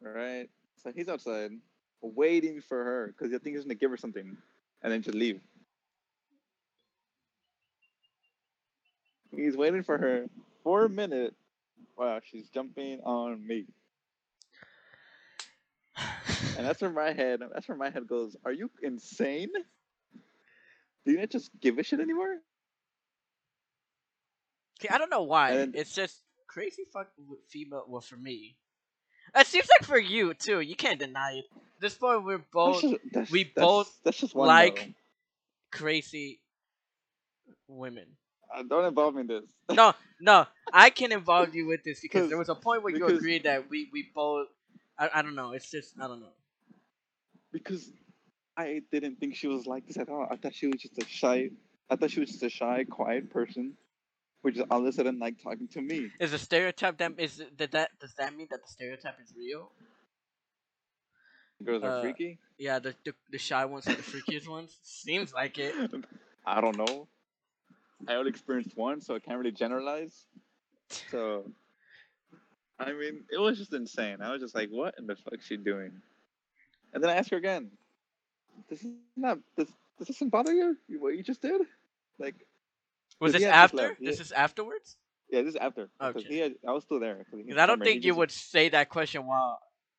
Right. 0.00 0.48
So 0.82 0.92
he's 0.94 1.08
outside, 1.08 1.52
waiting 2.02 2.60
for 2.60 2.82
her 2.82 3.06
because 3.16 3.32
I 3.32 3.38
think 3.38 3.56
he's 3.56 3.64
gonna 3.64 3.74
give 3.74 3.90
her 3.90 3.96
something, 3.96 4.36
and 4.82 4.92
then 4.92 5.02
just 5.02 5.14
leave. 5.16 5.40
He's 9.34 9.56
waiting 9.56 9.82
for 9.82 9.98
her 9.98 10.26
for 10.62 10.84
a 10.84 10.88
minute. 10.88 11.34
Wow, 11.96 12.20
she's 12.24 12.48
jumping 12.48 13.00
on 13.04 13.46
me, 13.46 13.66
and 16.56 16.66
that's 16.66 16.80
where 16.80 16.90
my 16.90 17.12
head. 17.12 17.40
That's 17.52 17.68
where 17.68 17.76
my 17.78 17.90
head 17.90 18.06
goes. 18.06 18.36
Are 18.44 18.52
you 18.52 18.70
insane? 18.82 19.50
Do 21.04 21.12
you 21.12 21.18
not 21.18 21.30
just 21.30 21.50
give 21.60 21.78
a 21.78 21.82
shit 21.82 22.00
anymore? 22.00 22.36
See, 24.80 24.88
I 24.88 24.98
don't 24.98 25.10
know 25.10 25.22
why. 25.22 25.50
And- 25.52 25.76
it's 25.76 25.94
just 25.94 26.16
crazy 26.46 26.84
fuck 26.92 27.08
female. 27.48 27.84
Well, 27.88 28.00
for 28.00 28.16
me, 28.16 28.56
it 29.34 29.46
seems 29.46 29.68
like 29.78 29.86
for 29.88 29.98
you 29.98 30.34
too. 30.34 30.60
You 30.60 30.76
can't 30.76 30.98
deny 30.98 31.32
it. 31.38 31.44
At 31.54 31.80
this 31.80 31.94
point, 31.94 32.24
we're 32.24 32.38
That's 32.38 32.50
both 32.52 32.80
just- 32.82 32.94
that's- 33.12 33.30
we 33.30 33.44
that's- 33.44 33.64
both 33.64 33.98
that's 34.04 34.18
just 34.18 34.34
one 34.34 34.46
like- 34.48 34.76
though. 34.76 34.92
crazy 35.78 36.40
women. 37.68 38.06
Uh, 38.54 38.62
don't 38.62 38.84
involve 38.84 39.14
me 39.14 39.22
in 39.22 39.26
this. 39.26 39.42
No, 39.72 39.92
no, 40.20 40.46
I 40.72 40.90
can 40.90 41.10
involve 41.12 41.54
you 41.54 41.66
with 41.66 41.82
this 41.82 42.00
because 42.00 42.18
Because- 42.20 42.28
there 42.28 42.38
was 42.38 42.48
a 42.48 42.54
point 42.54 42.82
where 42.82 42.94
you 42.94 43.06
agreed 43.06 43.42
that 43.44 43.68
we 43.68 43.88
we 43.92 44.08
both. 44.14 44.48
I, 44.96 45.10
I 45.14 45.22
don't 45.22 45.34
know. 45.34 45.52
It's 45.52 45.68
just 45.70 45.94
I 46.00 46.06
don't 46.06 46.20
know. 46.20 46.32
Because 47.54 47.92
I 48.56 48.82
didn't 48.92 49.20
think 49.20 49.36
she 49.36 49.46
was 49.46 49.64
like 49.66 49.86
this 49.86 49.96
at 49.96 50.10
all. 50.10 50.26
I 50.30 50.36
thought 50.36 50.54
she 50.54 50.66
was 50.66 50.82
just 50.82 50.98
a 50.98 51.06
shy. 51.06 51.50
I 51.88 51.96
thought 51.96 52.10
she 52.10 52.20
was 52.20 52.30
just 52.30 52.42
a 52.42 52.50
shy, 52.50 52.84
quiet 52.84 53.30
person, 53.30 53.74
which 54.42 54.56
just 54.56 54.66
all 54.70 54.80
of 54.80 54.86
a 54.86 54.92
sudden 54.92 55.18
like 55.18 55.42
talking 55.42 55.68
to 55.68 55.80
me. 55.80 56.10
Is 56.20 56.32
the 56.32 56.38
stereotype 56.38 56.98
that 56.98 57.12
is 57.16 57.42
that 57.56 57.70
that 57.70 57.90
does 58.00 58.14
that 58.18 58.36
mean 58.36 58.48
that 58.50 58.60
the 58.62 58.68
stereotype 58.68 59.18
is 59.22 59.32
real? 59.38 59.70
Girls 61.64 61.82
are 61.84 61.98
Uh, 61.98 62.00
freaky. 62.02 62.38
Yeah, 62.58 62.80
the 62.80 62.94
the, 63.04 63.14
the 63.30 63.38
shy 63.38 63.64
ones 63.64 63.86
are 63.86 63.94
the 63.94 64.02
freakiest 64.02 64.48
ones. 64.48 64.76
Seems 64.82 65.32
like 65.32 65.58
it. 65.58 65.74
I 66.44 66.60
don't 66.60 66.76
know. 66.76 67.08
I 68.08 68.14
only 68.16 68.30
experienced 68.30 68.76
one, 68.76 69.00
so 69.00 69.14
I 69.14 69.20
can't 69.20 69.38
really 69.38 69.52
generalize. 69.52 70.26
So, 71.10 71.50
I 72.78 72.92
mean, 72.92 73.24
it 73.32 73.38
was 73.38 73.56
just 73.56 73.72
insane. 73.72 74.18
I 74.20 74.32
was 74.32 74.42
just 74.42 74.54
like, 74.54 74.68
"What 74.70 74.94
in 74.98 75.06
the 75.06 75.16
fuck 75.16 75.38
is 75.38 75.46
she 75.46 75.56
doing?" 75.56 76.02
And 76.94 77.02
then 77.02 77.10
I 77.10 77.16
asked 77.16 77.30
her 77.30 77.36
again. 77.36 77.70
This 78.70 78.80
is 78.82 78.92
not 79.16 79.38
this. 79.56 79.68
This 79.98 80.08
doesn't 80.08 80.30
bother 80.30 80.52
you? 80.52 80.76
What 80.98 81.16
you 81.16 81.22
just 81.22 81.42
did? 81.42 81.60
Like, 82.18 82.34
Was 83.20 83.32
this 83.32 83.42
he 83.42 83.46
had 83.48 83.70
just 83.70 83.74
after? 83.74 83.96
This 84.00 84.20
is 84.20 84.32
afterwards. 84.32 84.96
yeah, 85.30 85.42
this 85.42 85.50
is 85.50 85.56
after. 85.56 85.88
Okay. 86.00 86.22
he 86.22 86.38
had, 86.38 86.54
I 86.66 86.72
was 86.72 86.84
still 86.84 87.00
there. 87.00 87.18
I 87.56 87.66
don't 87.66 87.82
think 87.82 88.04
you 88.04 88.10
just- 88.10 88.18
would 88.18 88.30
say 88.30 88.68
that 88.70 88.88
question 88.88 89.26
while 89.26 89.58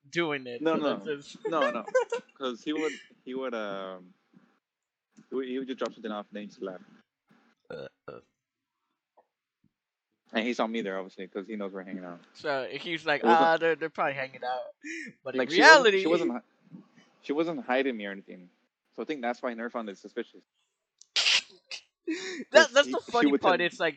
doing 0.09 0.47
it. 0.47 0.61
No, 0.61 0.75
no. 0.75 1.01
No, 1.47 1.69
no, 1.71 1.85
because 2.27 2.61
he 2.63 2.73
would 2.73 2.93
he 3.25 3.33
would 3.35 3.53
um 3.53 4.05
he 5.29 5.35
would, 5.35 5.47
he 5.47 5.59
would 5.59 5.67
just 5.67 5.79
drop 5.79 5.93
something 5.93 6.11
off 6.11 6.25
and 6.31 6.35
then 6.37 6.41
he 6.43 6.47
just 6.47 6.61
left. 6.61 6.83
Uh, 7.69 7.87
uh. 8.07 8.19
And 10.33 10.45
he 10.45 10.53
saw 10.53 10.67
me 10.67 10.81
there 10.81 10.97
obviously 10.97 11.27
because 11.27 11.47
he 11.47 11.55
knows 11.55 11.71
we're 11.71 11.83
hanging 11.83 12.03
out. 12.03 12.19
So 12.33 12.67
he's 12.69 13.05
like, 13.05 13.21
ah, 13.23 13.57
they're, 13.57 13.75
they're 13.75 13.89
probably 13.89 14.13
hanging 14.15 14.41
out. 14.43 14.59
But 15.23 15.35
Like 15.35 15.49
in 15.49 15.55
she 15.55 15.61
wasn't- 15.61 15.75
reality, 15.83 16.01
she 16.01 16.07
wasn't, 16.07 16.43
she 17.25 17.33
wasn't 17.33 17.65
hiding 17.65 17.97
me 17.97 18.05
or 18.05 18.11
anything. 18.11 18.49
So 18.95 19.01
I 19.01 19.05
think 19.05 19.21
that's 19.21 19.41
why 19.41 19.53
never 19.53 19.69
found 19.69 19.89
it 19.89 19.97
suspicious. 19.97 20.43
that, 22.51 22.69
that's 22.73 22.87
he- 22.87 22.91
the 22.93 22.99
funny 23.11 23.37
part. 23.37 23.61
It's 23.61 23.79
like 23.79 23.95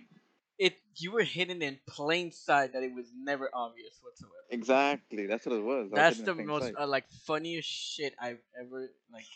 it 0.59 0.75
you 0.97 1.13
were 1.13 1.23
hidden 1.23 1.63
in 1.63 1.79
plain 1.87 2.33
sight 2.33 2.73
that 2.73 2.83
it 2.83 2.93
was 2.95 3.07
never 3.17 3.51
obvious 3.53 4.01
whatsoever. 4.03 4.33
Exactly. 4.51 5.27
That's 5.27 5.45
what 5.47 5.55
it 5.57 5.63
was 5.63 5.91
That's 5.93 6.19
the 6.21 6.35
most 6.35 6.73
uh, 6.79 6.87
like 6.87 7.05
funniest 7.27 7.69
shit 7.69 8.15
I've 8.21 8.41
ever 8.59 8.89
like. 9.13 9.27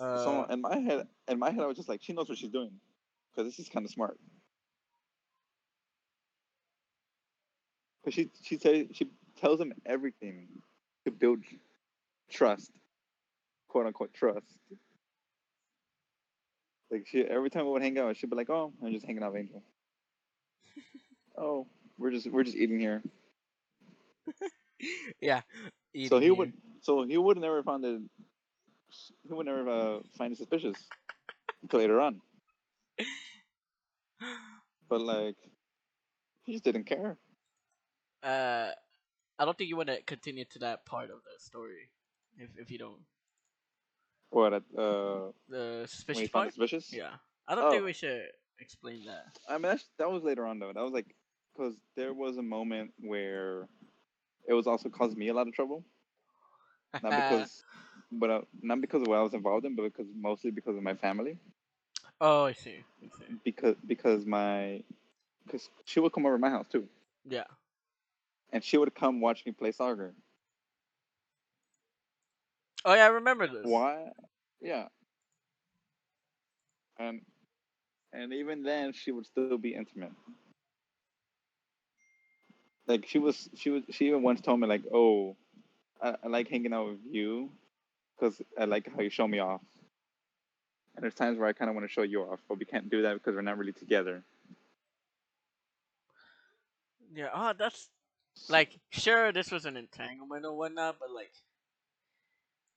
Uh, 0.00 0.24
so 0.24 0.44
in 0.50 0.60
my 0.60 0.76
head, 0.76 1.06
in 1.28 1.38
my 1.38 1.52
head, 1.52 1.62
I 1.62 1.66
was 1.66 1.76
just 1.76 1.88
like, 1.88 2.02
she 2.02 2.12
knows 2.12 2.28
what 2.28 2.36
she's 2.36 2.50
doing, 2.50 2.72
because 3.32 3.48
this 3.48 3.64
is 3.64 3.68
kind 3.72 3.86
of 3.86 3.92
smart. 3.92 4.18
Because 8.02 8.14
she 8.14 8.30
she 8.42 8.58
says 8.58 8.86
she 8.92 9.08
tells 9.40 9.60
him 9.60 9.72
everything 9.86 10.48
to 11.04 11.12
build 11.12 11.38
trust, 12.30 12.70
quote 13.68 13.86
unquote 13.86 14.14
trust. 14.14 14.58
Like 16.90 17.06
she 17.06 17.22
every 17.22 17.50
time 17.50 17.64
we 17.66 17.72
would 17.72 17.82
hang 17.82 17.98
out, 17.98 18.16
she'd 18.16 18.30
be 18.30 18.36
like, 18.36 18.50
"Oh, 18.50 18.72
I'm 18.82 18.92
just 18.92 19.06
hanging 19.06 19.22
out 19.22 19.32
with 19.32 19.42
Angel." 19.42 19.62
oh, 21.38 21.66
we're 21.98 22.10
just 22.10 22.30
we're 22.30 22.44
just 22.44 22.56
eating 22.56 22.78
here. 22.78 23.02
yeah. 25.20 25.40
so 26.08 26.18
he 26.18 26.26
here. 26.26 26.34
would 26.34 26.52
so 26.82 27.04
he 27.04 27.16
would 27.16 27.38
never 27.38 27.62
find 27.62 27.84
it. 27.84 28.00
He 29.26 29.32
would 29.32 29.46
never 29.46 29.68
uh, 29.68 29.98
find 30.16 30.32
it 30.32 30.38
suspicious 30.38 30.76
until 31.62 31.80
later 31.80 32.00
on. 32.00 32.20
But 34.88 35.00
like, 35.00 35.36
he 36.44 36.52
just 36.52 36.64
didn't 36.64 36.84
care. 36.84 37.16
Uh, 38.22 38.70
I 39.38 39.44
don't 39.44 39.56
think 39.56 39.68
you 39.68 39.76
want 39.76 39.88
to 39.88 40.02
continue 40.02 40.44
to 40.52 40.58
that 40.60 40.86
part 40.86 41.10
of 41.10 41.16
the 41.24 41.38
story, 41.38 41.90
if 42.38 42.50
if 42.58 42.70
you 42.70 42.78
don't. 42.78 43.00
What? 44.30 44.52
at, 44.52 44.62
Uh, 44.76 45.30
The 45.48 45.86
suspicious 45.86 46.28
part. 46.30 46.48
suspicious? 46.48 46.92
Yeah, 46.92 47.14
I 47.46 47.54
don't 47.54 47.70
think 47.70 47.82
Oh. 47.82 47.86
we 47.86 47.92
should 47.92 48.30
explain 48.58 49.04
that. 49.06 49.38
I 49.48 49.54
mean, 49.54 49.62
that's, 49.62 49.88
that 49.98 50.10
was 50.10 50.22
later 50.22 50.46
on 50.46 50.58
though. 50.58 50.72
That 50.72 50.82
was 50.82 50.92
like 50.92 51.14
because 51.54 51.74
there 51.96 52.12
was 52.12 52.36
a 52.36 52.42
moment 52.42 52.92
where 52.98 53.68
it 54.48 54.54
was 54.54 54.66
also 54.66 54.88
causing 54.88 55.18
me 55.18 55.28
a 55.28 55.34
lot 55.34 55.46
of 55.46 55.54
trouble. 55.54 55.84
Not 57.02 57.10
because, 57.10 57.64
but 58.12 58.30
uh, 58.30 58.40
not 58.62 58.80
because 58.80 59.02
of 59.02 59.08
what 59.08 59.18
I 59.18 59.22
was 59.22 59.34
involved 59.34 59.64
in, 59.66 59.74
but 59.76 59.82
because 59.84 60.06
mostly 60.14 60.50
because 60.50 60.76
of 60.76 60.82
my 60.82 60.94
family. 60.94 61.38
oh, 62.20 62.44
I 62.44 62.52
see. 62.52 62.84
I 63.02 63.08
see. 63.18 63.34
Because 63.44 63.76
because 63.86 64.24
my 64.26 64.82
because 65.46 65.68
she 65.84 66.00
would 66.00 66.12
come 66.12 66.26
over 66.26 66.36
to 66.36 66.40
my 66.40 66.50
house 66.50 66.66
too, 66.70 66.88
Yeah. 67.28 67.44
and 68.52 68.62
she 68.64 68.76
would 68.78 68.94
come 68.94 69.20
watch 69.20 69.44
me 69.46 69.52
play 69.52 69.72
soccer. 69.72 70.14
Oh 72.84 72.94
yeah, 72.94 73.04
I 73.04 73.08
remember 73.08 73.46
this. 73.46 73.62
Why? 73.64 74.10
Yeah. 74.60 74.88
And 76.98 77.22
and 78.12 78.32
even 78.32 78.62
then, 78.62 78.92
she 78.92 79.10
would 79.10 79.26
still 79.26 79.58
be 79.58 79.74
intimate. 79.74 80.12
Like 82.86 83.06
she 83.08 83.18
was, 83.18 83.48
she 83.54 83.70
was, 83.70 83.82
she 83.90 84.06
even 84.08 84.22
once 84.22 84.40
told 84.40 84.60
me 84.60 84.66
like, 84.66 84.84
"Oh, 84.92 85.36
I, 86.02 86.16
I 86.22 86.28
like 86.28 86.48
hanging 86.48 86.72
out 86.72 86.88
with 86.88 87.00
you, 87.10 87.50
because 88.18 88.40
I 88.58 88.66
like 88.66 88.88
how 88.94 89.00
you 89.00 89.10
show 89.10 89.26
me 89.26 89.38
off." 89.38 89.62
And 90.94 91.02
there's 91.02 91.14
times 91.14 91.38
where 91.38 91.48
I 91.48 91.52
kind 91.52 91.68
of 91.68 91.74
want 91.74 91.88
to 91.88 91.92
show 91.92 92.02
you 92.02 92.22
off, 92.22 92.40
but 92.48 92.58
we 92.58 92.66
can't 92.66 92.88
do 92.90 93.02
that 93.02 93.14
because 93.14 93.34
we're 93.34 93.42
not 93.42 93.58
really 93.58 93.72
together. 93.72 94.22
Yeah. 97.14 97.30
Oh, 97.34 97.52
that's 97.58 97.88
like 98.48 98.78
sure 98.90 99.32
this 99.32 99.50
was 99.50 99.64
an 99.64 99.76
entanglement 99.76 100.44
or 100.44 100.56
whatnot, 100.56 100.96
but 101.00 101.10
like 101.10 101.32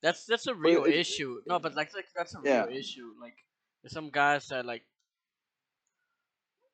that's 0.02 0.24
that's 0.26 0.46
a 0.46 0.54
real 0.54 0.84
it- 0.84 0.94
issue. 0.94 1.40
No, 1.46 1.58
but 1.58 1.74
like, 1.74 1.94
like 1.94 2.06
that's 2.14 2.34
a 2.34 2.40
Yeah. 2.44 2.64
real 2.64 2.76
issue. 2.76 3.14
Like 3.20 3.36
there's 3.82 3.92
some 3.92 4.10
guys 4.10 4.48
that 4.48 4.64
like 4.66 4.84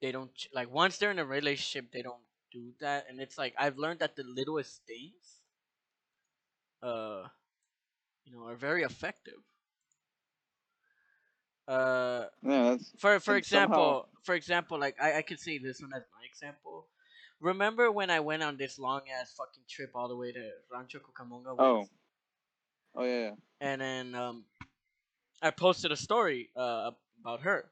they 0.01 0.12
don't 0.12 0.31
like 0.53 0.70
once 0.70 0.99
they're 0.99 1.11
in 1.11 1.18
a 1.18 1.25
relationship 1.25 1.91
they 1.93 2.03
don't 2.03 2.22
do 2.53 2.72
that, 2.81 3.07
and 3.09 3.20
it's 3.20 3.39
like 3.39 3.55
I've 3.59 3.79
learned 3.79 4.01
that 4.01 4.16
the 4.16 4.25
littlest 4.25 4.83
things, 4.87 5.41
uh, 6.83 7.25
you 8.25 8.33
know, 8.33 8.47
are 8.47 8.57
very 8.57 8.83
effective. 8.83 9.41
Uh, 11.66 12.27
Yeah, 12.43 12.77
for 12.99 13.20
for 13.20 13.37
example, 13.37 13.77
somehow- 13.77 14.09
for 14.22 14.35
example, 14.35 14.79
like 14.79 15.01
I, 15.01 15.18
I 15.18 15.22
could 15.22 15.41
say 15.41 15.59
this 15.59 15.81
one 15.81 15.93
as 15.95 16.03
my 16.12 16.25
example. 16.29 16.89
Remember 17.41 17.91
when 17.91 18.11
I 18.11 18.20
went 18.20 18.43
on 18.43 18.57
this 18.57 18.79
long 18.79 19.03
ass 19.09 19.33
fucking 19.37 19.64
trip 19.68 19.91
all 19.95 20.09
the 20.09 20.16
way 20.16 20.33
to 20.33 20.51
Rancho 20.70 20.99
Cucamonga? 21.01 21.53
with- 21.53 21.61
oh, 21.61 21.89
oh 22.95 23.05
yeah, 23.05 23.21
yeah. 23.21 23.31
and 23.61 23.81
then 23.81 24.15
um, 24.15 24.45
I 25.43 25.51
posted 25.51 25.93
a 25.93 25.97
story 25.97 26.51
uh 26.57 26.93
about 27.21 27.43
her, 27.43 27.71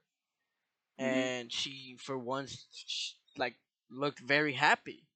Mhm. 0.99 1.05
and 1.05 1.53
she 1.53 1.97
for 1.99 2.17
once 2.19 2.67
sh- 2.73 3.13
like 3.37 3.57
looked 3.91 4.21
very 4.21 4.53
happy. 4.55 5.07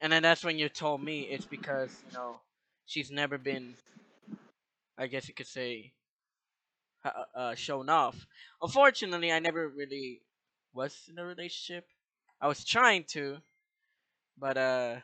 And 0.00 0.12
then 0.12 0.22
that's 0.22 0.44
when 0.44 0.58
you 0.58 0.68
told 0.68 1.02
me 1.02 1.22
it's 1.22 1.46
because 1.46 2.02
you 2.06 2.12
know 2.12 2.40
she's 2.86 3.10
never 3.10 3.38
been, 3.38 3.76
I 4.96 5.06
guess 5.08 5.26
you 5.28 5.34
could 5.34 5.46
say, 5.48 5.94
uh, 7.04 7.24
uh, 7.34 7.54
shown 7.54 7.88
off. 7.88 8.26
Unfortunately, 8.62 9.32
I 9.32 9.38
never 9.38 9.68
really 9.68 10.20
was 10.72 11.08
in 11.10 11.18
a 11.18 11.24
relationship. 11.24 11.86
I 12.40 12.48
was 12.48 12.64
trying 12.64 13.04
to, 13.12 13.38
but 14.38 14.56
uh, 14.56 14.96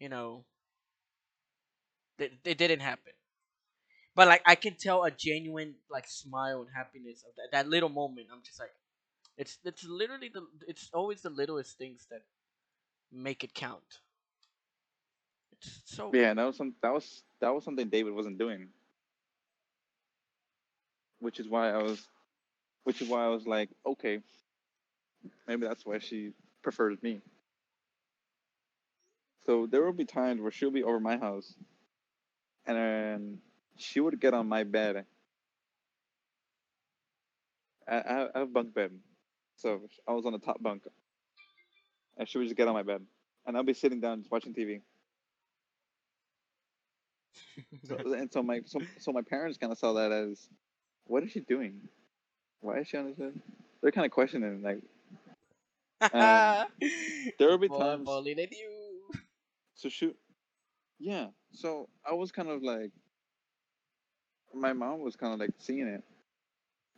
you 0.00 0.08
know, 0.08 0.44
it, 2.18 2.32
it 2.44 2.58
didn't 2.58 2.80
happen. 2.80 3.12
But 4.14 4.28
like 4.28 4.42
I 4.46 4.56
can 4.56 4.74
tell 4.76 5.04
a 5.04 5.10
genuine 5.10 5.76
like 5.90 6.08
smile 6.08 6.62
and 6.62 6.70
happiness 6.74 7.24
of 7.28 7.34
that, 7.36 7.50
that 7.52 7.68
little 7.68 7.88
moment. 7.90 8.28
I'm 8.32 8.42
just 8.42 8.60
like, 8.60 8.72
it's 9.38 9.58
it's 9.64 9.84
literally 9.84 10.30
the 10.30 10.46
it's 10.68 10.90
always 10.92 11.22
the 11.22 11.30
littlest 11.30 11.78
things 11.78 12.06
that 12.10 12.22
make 13.12 13.44
it 13.44 13.54
count. 13.54 14.00
It's 15.52 15.82
so 15.86 16.14
Yeah, 16.14 16.34
that 16.34 16.44
was 16.44 16.56
some 16.56 16.74
that 16.82 16.92
was 16.94 17.24
that 17.40 17.54
was 17.54 17.64
something 17.64 17.88
David 17.88 18.14
wasn't 18.14 18.38
doing. 18.38 18.68
Which 21.20 21.40
is 21.40 21.48
why 21.48 21.70
I 21.70 21.82
was 21.82 22.06
which 22.84 23.02
is 23.02 23.08
why 23.08 23.24
I 23.24 23.28
was 23.28 23.46
like, 23.46 23.70
okay, 23.86 24.20
maybe 25.46 25.66
that's 25.66 25.86
why 25.86 25.98
she 25.98 26.32
preferred 26.62 27.02
me. 27.02 27.22
So 29.46 29.66
there 29.66 29.84
will 29.84 29.92
be 29.92 30.04
times 30.04 30.40
where 30.40 30.50
she'll 30.52 30.70
be 30.70 30.84
over 30.84 31.00
my 31.00 31.16
house 31.16 31.54
and 32.66 32.76
then 32.76 33.38
she 33.76 34.00
would 34.00 34.20
get 34.20 34.34
on 34.34 34.48
my 34.48 34.64
bed. 34.64 35.04
I, 37.88 37.96
I 37.96 38.28
I 38.34 38.38
have 38.40 38.52
bunk 38.52 38.74
bed. 38.74 38.90
So 39.56 39.80
I 40.06 40.12
was 40.12 40.26
on 40.26 40.32
the 40.32 40.38
top 40.38 40.62
bunk. 40.62 40.82
And 42.18 42.28
she 42.28 42.38
would 42.38 42.44
just 42.44 42.56
get 42.56 42.68
on 42.68 42.74
my 42.74 42.82
bed. 42.82 43.02
And 43.46 43.56
I'll 43.56 43.62
be 43.62 43.74
sitting 43.74 44.00
down 44.00 44.20
just 44.20 44.30
watching 44.30 44.54
TV. 44.54 44.80
So, 47.84 47.96
and 48.14 48.32
so 48.32 48.42
my 48.42 48.60
so, 48.64 48.80
so 48.98 49.12
my 49.12 49.22
parents 49.22 49.58
kind 49.58 49.72
of 49.72 49.78
saw 49.78 49.92
that 49.94 50.12
as, 50.12 50.48
what 51.06 51.22
is 51.22 51.30
she 51.32 51.40
doing? 51.40 51.80
Why 52.60 52.78
is 52.78 52.88
she 52.88 52.96
on 52.96 53.06
this 53.06 53.14
bed? 53.16 53.40
They're 53.82 53.92
kind 53.92 54.06
of 54.06 54.10
questioning 54.12 54.62
like 54.62 54.80
um, 56.12 56.66
there 57.38 57.48
will 57.48 57.58
be 57.58 57.68
More 57.68 57.78
times- 57.78 58.04
bully 58.04 58.34
you. 58.50 59.20
so 59.74 59.88
shoot, 59.88 60.16
yeah. 60.98 61.26
So 61.52 61.88
I 62.08 62.14
was 62.14 62.32
kind 62.32 62.48
of 62.48 62.62
like, 62.62 62.90
my 64.54 64.72
mom 64.72 65.00
was 65.00 65.16
kind 65.16 65.32
of 65.32 65.40
like 65.40 65.50
seeing 65.58 65.86
it. 65.86 66.02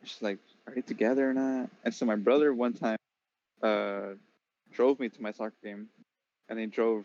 She's 0.05 0.23
like, 0.23 0.39
are 0.67 0.75
they 0.75 0.83
together 0.83 1.31
or 1.31 1.35
not? 1.35 1.71
And 1.85 1.93
so 1.93 2.07
my 2.07 2.17
brother 2.17 2.53
one 2.55 2.73
time, 2.73 2.99
uh, 3.63 4.15
drove 4.71 5.01
me 5.01 5.09
to 5.09 5.23
my 5.23 5.33
soccer 5.33 5.57
game, 5.63 5.89
and 6.49 6.59
he 6.59 6.67
drove, 6.67 7.05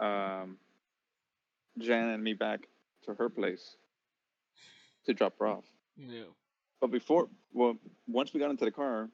um, 0.00 0.56
Jan 1.78 2.08
and 2.08 2.22
me 2.22 2.34
back 2.34 2.68
to 3.04 3.14
her 3.14 3.28
place 3.28 3.76
to 5.06 5.14
drop 5.14 5.38
her 5.38 5.46
off. 5.46 5.64
Yeah. 5.96 6.24
But 6.80 6.90
before, 6.90 7.28
well, 7.52 7.76
once 8.08 8.34
we 8.34 8.40
got 8.40 8.50
into 8.50 8.64
the 8.64 8.70
car, 8.70 9.08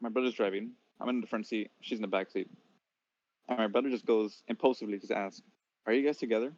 my 0.00 0.08
brother's 0.08 0.34
driving. 0.34 0.72
I'm 1.00 1.08
in 1.08 1.20
the 1.20 1.26
front 1.26 1.46
seat. 1.46 1.70
She's 1.80 1.98
in 1.98 2.02
the 2.02 2.08
back 2.08 2.30
seat. 2.30 2.50
And 3.48 3.58
my 3.58 3.66
brother 3.68 3.90
just 3.90 4.06
goes 4.06 4.42
impulsively, 4.48 4.98
just 4.98 5.12
asks, 5.12 5.42
"Are 5.86 5.92
you 5.92 6.04
guys 6.04 6.18
together?" 6.18 6.52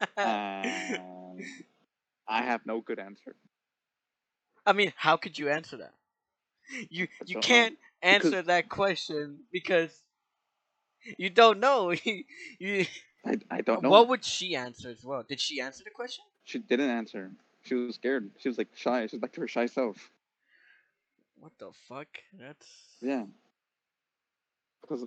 And 0.16 1.42
I 2.28 2.42
have 2.42 2.66
no 2.66 2.80
good 2.80 2.98
answer. 2.98 3.36
I 4.66 4.72
mean, 4.72 4.92
how 4.96 5.16
could 5.16 5.38
you 5.38 5.48
answer 5.48 5.76
that? 5.78 5.94
You 6.90 7.08
you 7.24 7.34
don't 7.34 7.48
know. 7.50 7.56
can't 7.56 7.78
answer 8.02 8.30
Because- 8.30 8.46
that 8.46 8.68
question 8.68 9.44
because 9.52 10.04
you 11.18 11.30
don't 11.30 11.60
know. 11.60 11.92
you 12.58 12.86
I, 13.24 13.38
I 13.50 13.60
don't 13.62 13.82
know. 13.82 13.90
what 13.90 14.08
would 14.08 14.24
she 14.24 14.54
answer 14.56 14.88
as 14.90 15.04
well? 15.04 15.22
Did 15.22 15.40
she 15.40 15.60
answer 15.60 15.84
the 15.84 15.90
question? 15.90 16.24
She 16.44 16.58
didn't 16.58 16.90
answer. 16.90 17.32
She 17.62 17.74
was 17.74 17.94
scared. 17.96 18.30
She 18.38 18.48
was 18.48 18.58
like 18.58 18.68
shy. 18.74 19.06
She 19.06 19.16
was 19.16 19.20
back 19.20 19.32
to 19.34 19.40
her 19.42 19.48
shy 19.48 19.66
self. 19.66 20.10
What 21.36 21.52
the 21.58 21.72
fuck? 21.72 22.08
That's 22.32 22.66
Yeah. 23.00 23.26
Because 24.82 25.04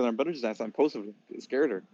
because 0.00 0.10
my 0.12 0.16
brother 0.16 0.32
just 0.32 0.44
asked 0.44 0.60
impulsively. 0.60 1.14
It 1.30 1.42
scared 1.42 1.70
her. 1.72 1.84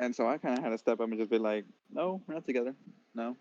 And 0.00 0.14
so 0.16 0.28
I 0.28 0.38
kind 0.38 0.58
of 0.58 0.64
had 0.64 0.70
to 0.70 0.78
step 0.78 1.00
up 1.00 1.08
and 1.10 1.18
just 1.18 1.30
be 1.30 1.38
like, 1.38 1.64
no, 1.90 2.22
we're 2.26 2.34
not 2.34 2.46
together. 2.46 2.74
No. 3.14 3.36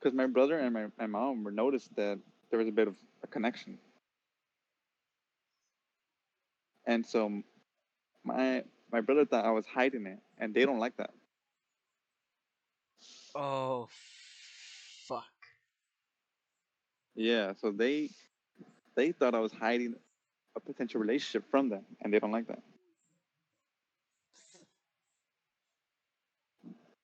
because 0.00 0.14
my 0.16 0.26
brother 0.26 0.58
and 0.58 0.74
my, 0.74 0.86
my 0.98 1.06
mom 1.06 1.44
were 1.44 1.52
noticed 1.52 1.94
that 1.96 2.18
there 2.50 2.58
was 2.58 2.68
a 2.68 2.72
bit 2.72 2.88
of 2.88 2.96
a 3.22 3.28
connection. 3.28 3.78
And 6.86 7.06
so 7.06 7.42
my 8.24 8.64
my 8.92 9.00
brother 9.02 9.26
thought 9.26 9.44
I 9.46 9.52
was 9.52 9.66
hiding 9.66 10.06
it, 10.06 10.20
and 10.38 10.54
they 10.54 10.66
don't 10.66 10.80
like 10.80 10.96
that. 10.98 11.10
Oh, 13.34 13.88
fuck. 15.08 15.24
Yeah, 17.14 17.54
so 17.60 17.72
they 17.72 18.10
they 18.96 19.12
thought 19.12 19.34
I 19.34 19.40
was 19.40 19.52
hiding 19.52 19.94
a 20.56 20.60
potential 20.60 21.00
relationship 21.00 21.44
from 21.50 21.68
them, 21.68 21.84
and 22.02 22.12
they 22.12 22.18
don't 22.18 22.32
like 22.32 22.48
that. 22.48 22.62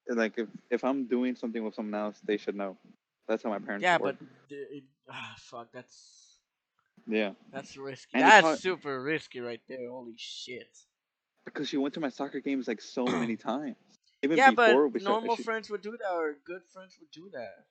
Like 0.08 0.34
if 0.38 0.48
if 0.70 0.84
I'm 0.84 1.06
doing 1.06 1.34
something 1.34 1.62
with 1.64 1.74
someone 1.74 2.00
else, 2.00 2.20
they 2.24 2.36
should 2.36 2.54
know. 2.54 2.76
That's 3.26 3.42
how 3.42 3.50
my 3.50 3.58
parents. 3.58 3.82
Yeah, 3.82 3.98
work. 3.98 4.16
but 4.20 4.28
it, 4.50 4.84
ah, 5.10 5.34
fuck. 5.38 5.68
That's 5.72 6.38
yeah, 7.08 7.32
that's 7.52 7.76
risky. 7.76 8.10
And 8.14 8.22
that's 8.22 8.44
hard- 8.46 8.58
super 8.58 9.02
risky 9.02 9.40
right 9.40 9.60
there. 9.68 9.88
Holy 9.90 10.14
shit. 10.16 10.68
because 11.44 11.68
she 11.68 11.76
went 11.76 11.94
to 11.94 12.00
my 12.00 12.08
soccer 12.08 12.38
games 12.40 12.68
like 12.68 12.80
so 12.80 13.04
many 13.06 13.36
times. 13.36 13.76
Even 14.22 14.36
yeah, 14.38 14.50
but 14.52 14.68
before 14.68 14.88
started, 14.90 15.04
normal 15.04 15.36
she- 15.36 15.42
friends 15.42 15.70
would 15.70 15.82
do 15.82 15.96
that, 16.00 16.12
or 16.12 16.36
good 16.44 16.62
friends 16.72 16.96
would 17.00 17.10
do 17.10 17.28
that. 17.32 17.64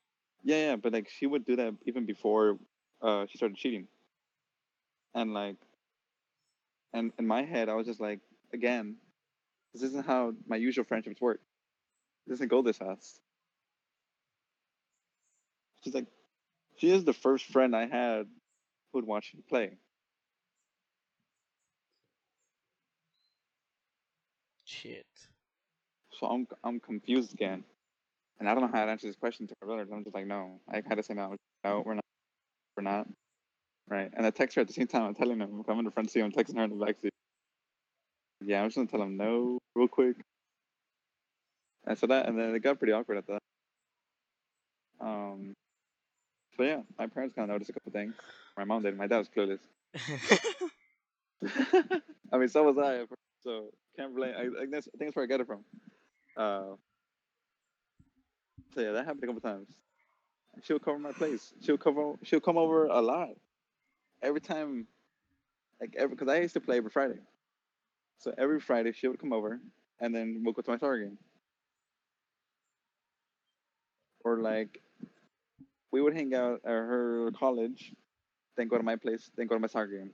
Yeah, 0.43 0.57
yeah, 0.71 0.75
but 0.75 0.91
like 0.91 1.09
she 1.09 1.25
would 1.27 1.45
do 1.45 1.55
that 1.55 1.73
even 1.85 2.05
before 2.05 2.59
uh 3.01 3.25
she 3.29 3.37
started 3.37 3.55
cheating. 3.57 3.87
And 5.13 5.33
like 5.33 5.55
and 6.95 7.11
in 7.19 7.27
my 7.27 7.43
head 7.43 7.69
I 7.69 7.75
was 7.75 7.85
just 7.85 7.99
like, 7.99 8.21
again, 8.53 8.95
this 9.73 9.83
isn't 9.83 10.05
how 10.05 10.33
my 10.47 10.55
usual 10.55 10.85
friendships 10.85 11.21
work. 11.21 11.41
It 12.25 12.31
doesn't 12.31 12.47
go 12.47 12.61
this 12.63 12.77
fast. 12.77 13.19
She's 15.83 15.93
like 15.93 16.07
she 16.77 16.89
is 16.89 17.03
the 17.03 17.13
first 17.13 17.45
friend 17.45 17.75
I 17.75 17.85
had 17.85 18.27
who'd 18.91 19.05
watch 19.05 19.33
me 19.35 19.43
play. 19.47 19.77
Shit. 24.63 25.05
So 26.19 26.27
I'm 26.27 26.47
I'm 26.63 26.79
confused 26.79 27.33
again. 27.33 27.63
And 28.39 28.49
I 28.49 28.53
don't 28.53 28.63
know 28.63 28.71
how 28.73 28.85
to 28.85 28.91
answer 28.91 29.07
this 29.07 29.15
question 29.15 29.47
to 29.47 29.55
my 29.61 29.67
brothers. 29.67 29.89
I'm 29.91 30.03
just 30.03 30.15
like, 30.15 30.27
no. 30.27 30.59
I 30.69 30.81
had 30.87 30.95
to 30.95 31.03
say 31.03 31.13
no. 31.13 31.35
No, 31.63 31.83
we're 31.85 31.93
not. 31.95 32.05
We're 32.75 32.83
not. 32.83 33.07
Right. 33.87 34.09
And 34.15 34.25
I 34.25 34.31
text 34.31 34.55
her 34.55 34.61
at 34.61 34.67
the 34.67 34.73
same 34.73 34.87
time. 34.87 35.03
I'm 35.03 35.15
telling 35.15 35.39
him, 35.39 35.63
I'm 35.67 35.79
in 35.79 35.85
the 35.85 35.91
front 35.91 36.09
seat, 36.11 36.21
I'm 36.21 36.31
texting 36.31 36.57
her 36.57 36.63
in 36.63 36.77
the 36.77 36.85
back 36.85 36.95
seat. 37.01 37.13
Yeah, 38.43 38.61
I'm 38.61 38.67
just 38.67 38.77
gonna 38.77 38.87
tell 38.87 39.01
him 39.01 39.17
no 39.17 39.59
real 39.75 39.87
quick. 39.87 40.17
And 41.87 41.97
so 41.97 42.07
that, 42.07 42.27
and 42.27 42.37
then 42.37 42.55
it 42.55 42.59
got 42.59 42.79
pretty 42.79 42.93
awkward 42.93 43.19
at 43.19 43.27
that. 43.27 43.39
Um. 45.01 45.53
So 46.57 46.63
yeah, 46.63 46.81
my 46.97 47.07
parents 47.07 47.35
kind 47.35 47.49
of 47.49 47.53
noticed 47.53 47.69
a 47.69 47.73
couple 47.73 47.91
things. 47.91 48.15
My 48.57 48.63
mom 48.63 48.83
did. 48.83 48.97
My 48.97 49.07
dad 49.07 49.19
was 49.19 49.29
clueless. 49.29 49.59
I 52.31 52.37
mean, 52.37 52.47
so 52.47 52.63
was 52.63 52.77
I. 52.77 53.05
So 53.43 53.71
can't 53.95 54.15
blame. 54.15 54.33
I, 54.35 54.41
I, 54.41 54.59
think 54.61 54.71
that's, 54.71 54.87
I 54.87 54.97
think 54.97 55.09
that's 55.09 55.15
where 55.15 55.25
I 55.25 55.27
got 55.27 55.41
it 55.41 55.47
from. 55.47 55.63
Uh, 56.37 56.75
so 58.73 58.81
yeah, 58.81 58.91
that 58.91 59.05
happened 59.05 59.23
a 59.23 59.27
couple 59.27 59.41
times. 59.41 59.67
She'll 60.63 60.79
cover 60.79 60.99
my 60.99 61.11
place. 61.11 61.53
She'll 61.61 61.77
cover. 61.77 62.13
She'll 62.23 62.39
come 62.39 62.57
over 62.57 62.87
a 62.87 63.01
lot. 63.01 63.29
Every 64.21 64.41
time, 64.41 64.87
like 65.79 65.95
every 65.97 66.15
because 66.15 66.27
I 66.27 66.39
used 66.39 66.53
to 66.53 66.61
play 66.61 66.77
every 66.77 66.89
Friday. 66.89 67.19
So 68.17 68.33
every 68.37 68.59
Friday 68.59 68.91
she 68.93 69.07
would 69.07 69.19
come 69.19 69.33
over, 69.33 69.59
and 69.99 70.15
then 70.15 70.41
we'll 70.43 70.53
go 70.53 70.61
to 70.61 70.71
my 70.71 70.77
soccer 70.77 70.99
game. 70.99 71.17
Or 74.23 74.39
like, 74.39 74.81
we 75.91 76.01
would 76.01 76.15
hang 76.15 76.33
out 76.33 76.61
at 76.65 76.71
her 76.71 77.31
college, 77.37 77.93
then 78.57 78.67
go 78.67 78.77
to 78.77 78.83
my 78.83 78.95
place, 78.95 79.29
then 79.35 79.47
go 79.47 79.55
to 79.55 79.59
my 79.59 79.67
soccer 79.67 79.87
game. 79.87 80.11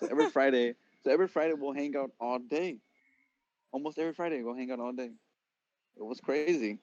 So 0.00 0.08
every 0.10 0.26
Friday, 0.30 0.74
so 1.04 1.10
every 1.10 1.28
Friday 1.28 1.54
we'll 1.54 1.74
hang 1.74 1.96
out 1.96 2.12
all 2.20 2.38
day. 2.38 2.78
Almost 3.72 3.98
every 3.98 4.14
Friday 4.14 4.42
we'll 4.42 4.56
hang 4.56 4.70
out 4.70 4.80
all 4.80 4.92
day. 4.92 5.10
It 5.96 6.02
was 6.04 6.20
crazy. 6.20 6.78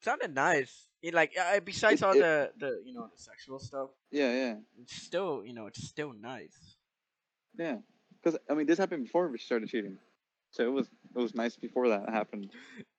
Sounded 0.00 0.34
nice. 0.34 0.87
It, 1.02 1.14
like 1.14 1.32
uh, 1.38 1.60
besides 1.60 2.02
all 2.02 2.12
the 2.14 2.50
the 2.58 2.82
you 2.84 2.92
know 2.92 3.08
the 3.14 3.22
sexual 3.22 3.58
stuff, 3.60 3.90
Yeah, 4.10 4.32
yeah, 4.32 4.54
it's 4.80 4.96
still 4.96 5.44
you 5.44 5.52
know 5.52 5.66
it's 5.66 5.86
still 5.86 6.12
nice. 6.12 6.76
yeah. 7.56 7.76
Because 8.20 8.38
I 8.50 8.54
mean, 8.54 8.66
this 8.66 8.78
happened 8.78 9.04
before 9.04 9.28
we 9.28 9.38
started 9.38 9.68
cheating, 9.68 9.96
so 10.50 10.64
it 10.64 10.72
was 10.72 10.88
it 11.14 11.18
was 11.18 11.34
nice 11.36 11.54
before 11.56 11.88
that 11.88 12.08
happened. 12.10 12.50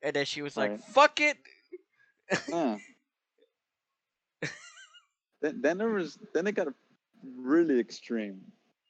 And 0.02 0.16
then 0.16 0.26
she 0.26 0.42
was 0.42 0.56
like, 0.56 0.72
Right. 0.72 0.84
"Fuck 0.84 1.20
it." 1.20 1.38
Then 5.42 5.62
then 5.62 5.78
there 5.78 5.90
was 5.90 6.18
then 6.34 6.48
it 6.48 6.52
got 6.54 6.68
really 7.24 7.80
extreme, 7.80 8.42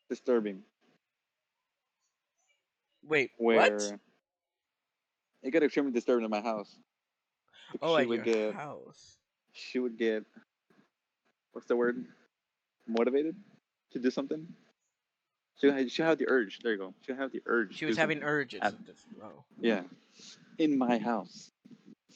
disturbing. 0.10 0.64
Wait, 3.03 3.31
Where 3.38 3.57
what? 3.57 3.94
it 5.44 5.52
got 5.52 5.64
extremely 5.64 5.91
disturbing 5.91 6.26
in 6.26 6.31
my 6.31 6.41
house. 6.41 6.76
Oh, 7.82 7.96
she 7.98 8.02
at 8.04 8.08
would 8.10 8.26
your 8.26 8.26
get 8.26 8.56
house. 8.56 9.18
she 9.54 9.80
would 9.80 9.98
get 9.98 10.24
what's 11.54 11.68
the 11.68 11.76
word 11.76 12.06
motivated 12.88 13.36
to 13.94 14.00
do 14.00 14.10
something 14.10 14.48
she 15.60 15.68
had, 15.68 15.91
she 15.91 16.02
had 16.02 16.18
the 16.18 16.28
urge 16.30 16.60
there 16.64 16.74
you 16.74 16.78
go 16.78 16.94
she 17.06 17.14
had 17.14 17.32
the 17.32 17.41
urge 17.46 17.76
She 17.76 17.86
was 17.86 17.98
having 17.98 18.18
something. 18.18 18.30
urges. 18.30 18.60
At- 18.62 18.76
Oh. 19.22 19.44
yeah 19.60 19.82
in 20.58 20.78
my 20.78 20.98
house 20.98 21.52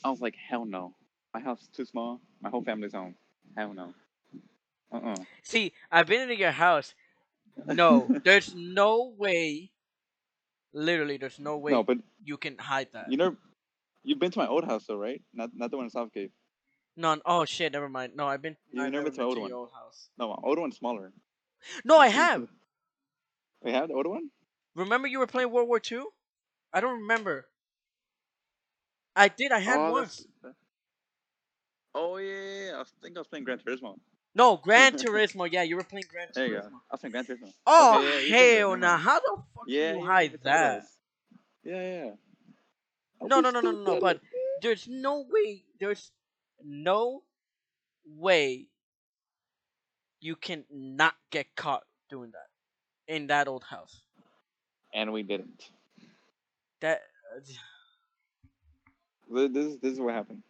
i 0.04 0.10
was 0.10 0.22
like 0.22 0.36
hell 0.36 0.66
no 0.66 0.94
my 1.34 1.40
house 1.42 1.62
is 1.62 1.68
too 1.68 1.86
small 1.86 2.20
my 2.42 2.50
whole 2.50 2.64
family's 2.64 2.94
home 2.94 3.16
hell 3.58 3.74
no 3.74 3.94
uh-uh 4.92 5.16
See, 5.42 5.74
I've 5.92 6.06
been 6.08 6.22
into 6.22 6.38
your 6.38 6.52
house. 6.52 6.94
No, 7.66 8.08
there's 8.24 8.54
no 8.56 9.14
way. 9.18 9.72
Literally, 10.74 11.18
there's 11.18 11.40
no 11.40 11.58
way 11.58 11.72
no 11.72 11.84
but 11.84 11.98
you 12.24 12.38
can 12.38 12.58
hide 12.58 12.88
that. 12.94 13.10
you 13.12 13.18
know 13.18 13.36
you've 14.04 14.20
been 14.20 14.32
to 14.32 14.40
my 14.40 14.48
old 14.48 14.64
house 14.66 14.86
though 14.88 14.96
right 14.98 15.22
not 15.34 15.50
not 15.56 15.72
the 15.72 15.78
one 15.78 15.86
in 15.86 15.90
southgate 15.90 16.32
No, 16.96 17.18
oh 17.26 17.46
shit, 17.46 17.72
never 17.74 17.90
mind. 17.90 18.14
No, 18.16 18.28
I've 18.28 18.42
been. 18.42 18.56
You 18.72 18.84
I've 18.84 18.92
never 18.92 19.06
never 19.06 19.10
been 19.10 19.18
to 19.20 19.24
old 19.26 19.36
to 19.38 19.42
one. 19.42 19.50
your 19.50 19.60
old 19.60 19.72
house. 19.74 20.10
no 20.18 20.30
my 20.30 20.36
old 20.44 20.60
one's 20.60 20.78
smaller 20.78 21.12
No, 21.84 21.98
I 21.98 22.10
have. 22.10 22.48
we 23.64 23.72
have 23.72 23.88
the 23.88 23.96
old 23.96 24.08
one 24.08 24.30
Remember 24.76 25.08
you 25.08 25.20
were 25.20 25.28
playing 25.28 25.52
World 25.52 25.68
War 25.68 25.80
Two? 25.80 26.10
I 26.74 26.82
don't 26.82 27.00
remember. 27.02 27.46
I 29.16 29.28
did. 29.28 29.52
I 29.52 29.60
had 29.60 29.80
oh, 29.80 29.92
once. 29.92 30.18
that's- 30.42 30.56
oh 31.96 32.18
yeah, 32.18 32.82
i 32.82 32.84
think 33.02 33.16
i 33.16 33.20
was 33.20 33.28
playing 33.28 33.46
gran 33.46 33.60
turismo 33.60 33.98
No, 34.36 34.58
Gran 34.58 34.94
Turismo. 35.04 35.48
Yeah, 35.52 35.62
you 35.62 35.76
were 35.76 35.84
playing 35.84 36.06
Gran 36.12 36.28
there 36.34 36.48
you 36.48 36.54
go 36.56 36.62
Turismo. 36.62 36.80
i 36.90 36.94
was 36.94 37.00
playing 37.02 37.12
gran 37.12 37.26
turismo 37.26 37.50
Oh 37.68 37.98
Okay, 38.00 38.08
yeah, 38.08 38.20
you 38.20 38.32
did 38.34 38.34
that, 38.34 38.58
hell 38.60 38.76
no! 38.78 38.88
mind. 38.88 39.02
How 39.08 39.20
the 39.20 39.36
fuck 39.54 39.66
Yeah, 39.68 39.94
you 39.94 40.06
hide 40.06 40.40
that? 40.44 40.84
Yeah, 41.64 41.82
yeah. 41.94 42.12
I 43.24 43.30
No, 43.30 43.42
no, 43.42 43.52
no, 43.52 43.62
no, 43.62 43.72
no, 43.72 43.84
no. 43.84 43.98
But 43.98 44.20
there's 44.62 44.88
no 44.88 45.26
way. 45.30 45.66
There's 45.80 46.12
no 46.64 47.24
way 48.06 48.68
you 50.22 50.36
can 50.36 50.66
not 50.72 51.16
get 51.32 51.48
caught 51.56 51.84
doing 52.10 52.32
that 52.32 52.62
in 53.14 53.28
that 53.28 53.48
old 53.48 53.64
house. 53.66 54.02
and 54.94 55.14
we 55.14 55.24
didn't. 55.24 55.70
That 56.82 57.02
Th- 59.34 59.52
This 59.52 59.66
is 59.68 59.78
this 59.80 59.94
is 59.94 60.00
what 60.02 60.14
happened. 60.16 60.44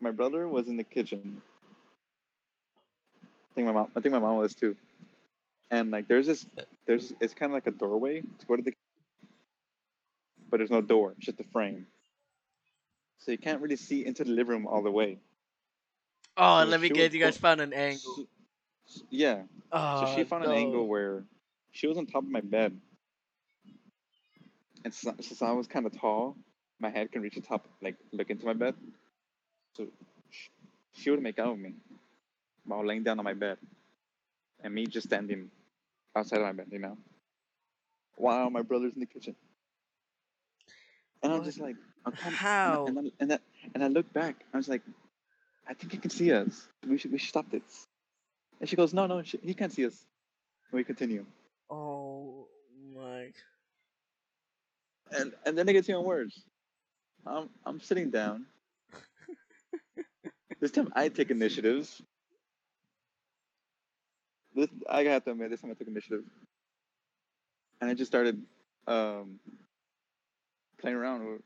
My 0.00 0.10
brother 0.12 0.48
was 0.48 0.68
in 0.68 0.76
the 0.76 0.84
kitchen. 0.84 1.42
I 3.40 3.54
think 3.54 3.66
my 3.66 3.72
mom. 3.74 3.88
I 3.96 4.00
think 4.00 4.12
my 4.14 4.20
mom 4.20 4.38
was 4.38 4.54
too. 4.54 4.76
And 5.70 5.90
like, 5.90 6.08
there's 6.08 6.26
this. 6.26 6.46
There's. 6.86 7.12
It's 7.20 7.34
kind 7.34 7.52
of 7.52 7.54
like 7.54 7.66
a 7.68 7.72
doorway 7.72 8.22
to 8.22 8.46
go 8.46 8.56
to 8.56 8.62
the. 8.62 8.74
But 10.50 10.58
there's 10.58 10.70
no 10.70 10.82
door. 10.82 11.14
It's 11.16 11.26
just 11.26 11.40
a 11.40 11.44
frame. 11.44 11.86
So 13.18 13.32
you 13.32 13.38
can't 13.38 13.62
really 13.62 13.76
see 13.76 14.06
into 14.06 14.24
the 14.24 14.30
living 14.30 14.52
room 14.52 14.66
all 14.68 14.82
the 14.82 14.90
way. 14.92 15.18
oh, 16.38 16.64
So 16.64 16.68
let 16.68 16.80
me 16.80 16.88
she 16.88 16.94
get 16.94 17.12
would 17.12 17.14
you 17.14 17.20
guys 17.20 17.36
found 17.38 17.60
an 17.60 17.72
angle. 17.72 18.26
Yeah. 19.10 19.42
Oh, 19.72 19.78
So 19.94 20.06
she 20.06 20.24
oh, 20.24 20.24
found 20.24 20.44
an 20.44 20.52
angle 20.52 20.86
where 20.88 21.24
she 21.72 21.86
was 21.88 21.98
on 21.98 22.06
top 22.06 22.24
of 22.24 22.30
my 22.30 22.40
bed. 22.42 22.78
And 24.84 24.94
since 24.94 25.42
I 25.42 25.52
was 25.52 25.68
kind 25.68 25.86
of 25.86 25.98
tall, 25.98 26.36
my 26.80 26.90
head 26.90 27.12
can 27.12 27.22
reach 27.22 27.36
the 27.36 27.42
top, 27.42 27.68
like 27.82 27.96
look 28.12 28.30
into 28.30 28.46
my 28.46 28.54
bed. 28.54 28.74
So 29.76 29.88
sh- 30.30 30.48
she 30.94 31.10
would 31.10 31.22
make 31.22 31.38
out 31.38 31.52
with 31.52 31.60
me 31.60 31.74
while 32.64 32.86
laying 32.86 33.04
down 33.04 33.18
on 33.18 33.24
my 33.24 33.34
bed, 33.34 33.58
and 34.62 34.74
me 34.74 34.86
just 34.86 35.08
standing 35.08 35.50
outside 36.16 36.38
of 36.38 36.44
my 36.46 36.52
bed, 36.52 36.68
you 36.70 36.78
know. 36.80 36.98
While 38.16 38.50
my 38.50 38.62
brother's 38.62 38.94
in 38.94 39.00
the 39.00 39.06
kitchen, 39.06 39.36
and 41.22 41.32
I'm 41.32 41.44
just 41.44 41.60
like, 41.60 41.76
I'm 42.04 42.12
kind 42.12 42.34
How? 42.34 42.86
and, 42.86 42.98
I, 42.98 43.02
and, 43.20 43.32
I, 43.32 43.38
and 43.74 43.84
I 43.84 43.88
look 43.88 44.10
back, 44.12 44.44
I 44.52 44.56
was 44.56 44.68
like, 44.68 44.82
I 45.68 45.74
think 45.74 45.92
he 45.92 45.98
can 45.98 46.10
see 46.10 46.32
us. 46.32 46.68
We 46.86 46.98
should 46.98 47.12
we 47.12 47.18
should 47.18 47.28
stop 47.28 47.50
this. 47.50 47.86
And 48.58 48.68
she 48.68 48.76
goes, 48.76 48.92
No, 48.92 49.06
no, 49.06 49.22
she, 49.22 49.38
he 49.42 49.54
can't 49.54 49.72
see 49.72 49.86
us. 49.86 50.04
And 50.70 50.78
we 50.78 50.84
continue. 50.84 51.24
Oh 51.70 52.46
my. 52.94 53.30
And 55.12 55.32
and 55.46 55.56
then 55.56 55.68
it 55.68 55.72
gets 55.72 55.88
even 55.88 56.02
worse. 56.04 56.40
I'm 57.26 57.50
I'm 57.64 57.80
sitting 57.80 58.10
down, 58.10 58.46
this 60.60 60.70
time 60.70 60.92
I 60.94 61.08
take 61.08 61.30
initiatives. 61.30 62.02
This 64.54 64.68
I 64.88 65.04
have 65.04 65.24
to 65.24 65.32
admit, 65.32 65.50
this 65.50 65.60
time 65.60 65.70
I 65.70 65.74
took 65.74 65.88
initiative, 65.88 66.24
and 67.80 67.90
I 67.90 67.94
just 67.94 68.10
started 68.10 68.42
um, 68.86 69.38
playing 70.80 70.96
around 70.96 71.26
with 71.26 71.42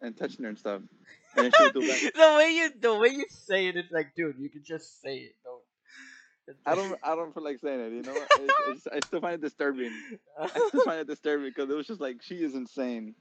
and 0.00 0.16
touching 0.16 0.44
her 0.44 0.50
and 0.50 0.58
stuff. 0.58 0.82
And 1.36 1.46
then 1.46 1.52
she 1.56 1.64
would 1.64 1.74
do 1.74 2.10
the 2.14 2.34
way 2.38 2.50
you 2.52 2.70
the 2.80 2.94
way 2.94 3.08
you 3.08 3.24
say 3.28 3.66
it, 3.66 3.76
it's 3.76 3.90
like, 3.90 4.14
dude, 4.14 4.36
you 4.38 4.48
can 4.48 4.62
just 4.62 5.02
say 5.02 5.16
it. 5.16 5.34
Don't. 5.44 6.56
I 6.64 6.76
don't, 6.76 6.96
I 7.02 7.16
don't 7.16 7.34
feel 7.34 7.42
like 7.42 7.58
saying 7.58 7.80
it. 7.80 7.92
You 7.92 8.02
know, 8.02 8.14
I, 8.14 8.48
I, 8.68 8.72
just, 8.72 8.88
I 8.92 9.00
still 9.04 9.20
find 9.20 9.34
it 9.34 9.40
disturbing. 9.40 9.90
I 10.38 10.46
still 10.68 10.82
find 10.82 11.00
it 11.00 11.08
disturbing 11.08 11.48
because 11.48 11.68
it 11.70 11.74
was 11.74 11.88
just 11.88 12.00
like 12.00 12.22
she 12.22 12.36
is 12.36 12.54
insane. 12.54 13.16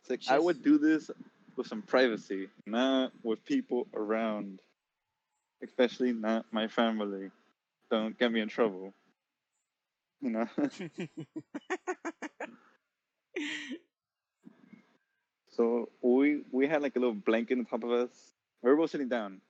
It's 0.00 0.10
like 0.10 0.34
I 0.34 0.38
would 0.38 0.62
do 0.62 0.78
this 0.78 1.10
with 1.56 1.66
some 1.66 1.82
privacy, 1.82 2.48
not 2.64 3.12
with 3.22 3.44
people 3.44 3.86
around, 3.92 4.60
especially 5.62 6.14
not 6.14 6.46
my 6.50 6.68
family. 6.68 7.30
Don't 7.90 8.18
get 8.18 8.32
me 8.32 8.40
in 8.40 8.48
trouble. 8.48 8.94
You 10.26 10.32
know. 10.32 10.48
so 15.56 15.88
we 16.02 16.42
we 16.52 16.66
had 16.66 16.82
like 16.82 16.96
a 16.96 16.98
little 16.98 17.14
blanket 17.14 17.58
on 17.58 17.64
top 17.64 17.84
of 17.84 17.90
us. 17.92 18.10
We 18.62 18.70
were 18.70 18.76
both 18.76 18.90
sitting 18.90 19.08
down, 19.08 19.40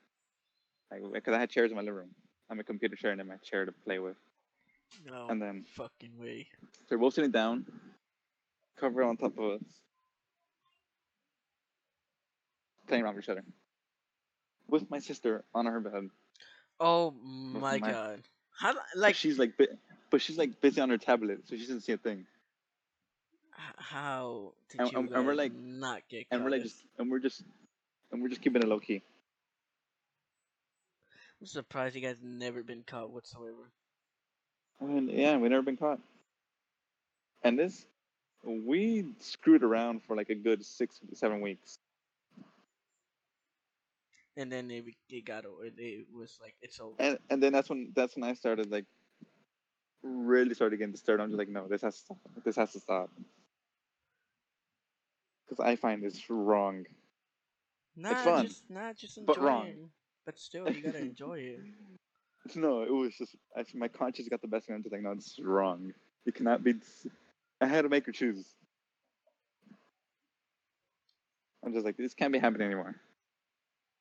like 0.90 1.00
because 1.12 1.34
I 1.34 1.38
had 1.38 1.50
chairs 1.50 1.70
in 1.70 1.76
my 1.76 1.82
living 1.82 1.94
room. 2.00 2.10
I'm 2.50 2.60
a 2.60 2.64
computer 2.64 2.94
chair 2.96 3.10
and 3.10 3.20
then 3.20 3.26
my 3.28 3.36
chair 3.36 3.64
to 3.64 3.72
play 3.72 3.98
with. 3.98 4.16
no 5.04 5.26
And 5.28 5.40
then 5.40 5.64
fucking 5.74 6.12
way. 6.20 6.46
so 6.88 6.96
we're 6.96 6.98
both 6.98 7.14
sitting 7.14 7.30
down, 7.32 7.66
cover 8.78 9.02
on 9.02 9.16
top 9.16 9.36
of 9.38 9.44
us, 9.60 9.62
playing 12.86 13.02
around 13.02 13.16
with 13.16 13.24
each 13.24 13.30
other. 13.30 13.44
With 14.68 14.90
my 14.90 14.98
sister 14.98 15.44
on 15.54 15.66
her 15.66 15.80
bed. 15.80 16.10
Oh 16.78 17.12
my, 17.22 17.78
my- 17.78 17.90
god. 17.90 18.22
How 18.58 18.74
Like 18.94 19.14
she's 19.16 19.38
like, 19.38 19.56
bu- 19.56 19.66
but 20.10 20.20
she's 20.20 20.38
like 20.38 20.60
busy 20.60 20.80
on 20.80 20.90
her 20.90 20.98
tablet, 20.98 21.40
so 21.46 21.56
she 21.56 21.62
doesn't 21.62 21.82
see 21.82 21.92
a 21.92 21.96
thing. 21.98 22.26
how 23.78 24.52
did 24.68 24.80
And- 24.80 24.92
you 24.92 24.98
and- 24.98 25.10
and 25.12 25.26
we're 25.26 25.34
like- 25.34 25.52
not 25.54 26.06
get 26.10 26.26
And 26.30 26.44
we're 26.44 26.50
like 26.50 26.62
just, 26.62 26.84
and 26.98 27.10
we're 27.10 27.18
just, 27.20 27.42
and 28.12 28.20
we're 28.22 28.28
just 28.28 28.42
keeping 28.42 28.62
it 28.62 28.68
low 28.68 28.78
key. 28.80 29.02
I'm 31.40 31.46
surprised 31.46 31.94
you 31.96 32.02
guys 32.02 32.16
never 32.22 32.62
been 32.62 32.82
caught 32.82 33.10
whatsoever. 33.10 33.70
I 34.80 34.84
mean, 34.84 35.08
yeah, 35.08 35.36
we 35.38 35.48
never 35.48 35.62
been 35.62 35.76
caught. 35.78 36.00
And 37.42 37.58
this, 37.58 37.86
we 38.42 39.06
screwed 39.20 39.62
around 39.62 40.02
for 40.04 40.16
like 40.16 40.28
a 40.30 40.34
good 40.34 40.64
six, 40.64 41.00
seven 41.14 41.40
weeks. 41.40 41.78
And 44.36 44.52
then 44.52 44.70
it, 44.70 44.84
it 45.08 45.24
got 45.24 45.44
it 45.46 46.06
was 46.14 46.38
like 46.42 46.54
it's 46.60 46.78
over. 46.78 46.94
And 46.98 47.18
and 47.30 47.42
then 47.42 47.52
that's 47.54 47.70
when 47.70 47.92
that's 47.94 48.16
when 48.16 48.24
I 48.24 48.34
started 48.34 48.70
like 48.70 48.84
really 50.02 50.54
started 50.54 50.78
getting 50.78 50.92
disturbed. 50.92 51.20
I'm 51.20 51.28
just 51.28 51.38
like, 51.38 51.48
no, 51.48 51.66
this 51.68 51.82
has 51.82 51.94
to 51.94 52.00
stop. 52.00 52.18
This 52.44 52.56
has 52.56 52.72
to 52.72 52.80
stop. 52.80 53.10
Because 55.48 55.64
I 55.64 55.76
find 55.76 56.02
this 56.02 56.28
wrong. 56.28 56.84
Nah, 57.96 58.14
fun, 58.16 58.46
just 58.46 58.68
nah, 58.68 58.92
just 58.92 59.16
enjoy 59.16 59.26
but 59.34 59.40
wrong. 59.40 59.66
it. 59.68 59.78
But 60.26 60.38
still, 60.38 60.70
you 60.70 60.82
gotta 60.82 60.98
enjoy 60.98 61.38
it. 61.38 61.60
No, 62.54 62.82
it 62.82 62.92
was 62.92 63.12
just 63.16 63.34
I, 63.56 63.64
my 63.74 63.88
conscience 63.88 64.28
got 64.28 64.40
the 64.40 64.46
best 64.46 64.66
of 64.66 64.68
me. 64.68 64.74
I'm 64.76 64.82
just 64.84 64.92
like, 64.92 65.02
no, 65.02 65.12
this 65.16 65.32
is 65.36 65.40
wrong. 65.40 65.92
You 66.24 66.30
cannot 66.30 66.62
be. 66.62 66.74
I 67.60 67.66
had 67.66 67.82
to 67.82 67.88
make 67.88 68.06
her 68.06 68.12
choose. 68.12 68.44
I'm 71.64 71.72
just 71.72 71.84
like, 71.84 71.96
this 71.96 72.14
can't 72.14 72.32
be 72.32 72.38
happening 72.38 72.66
anymore. 72.66 72.94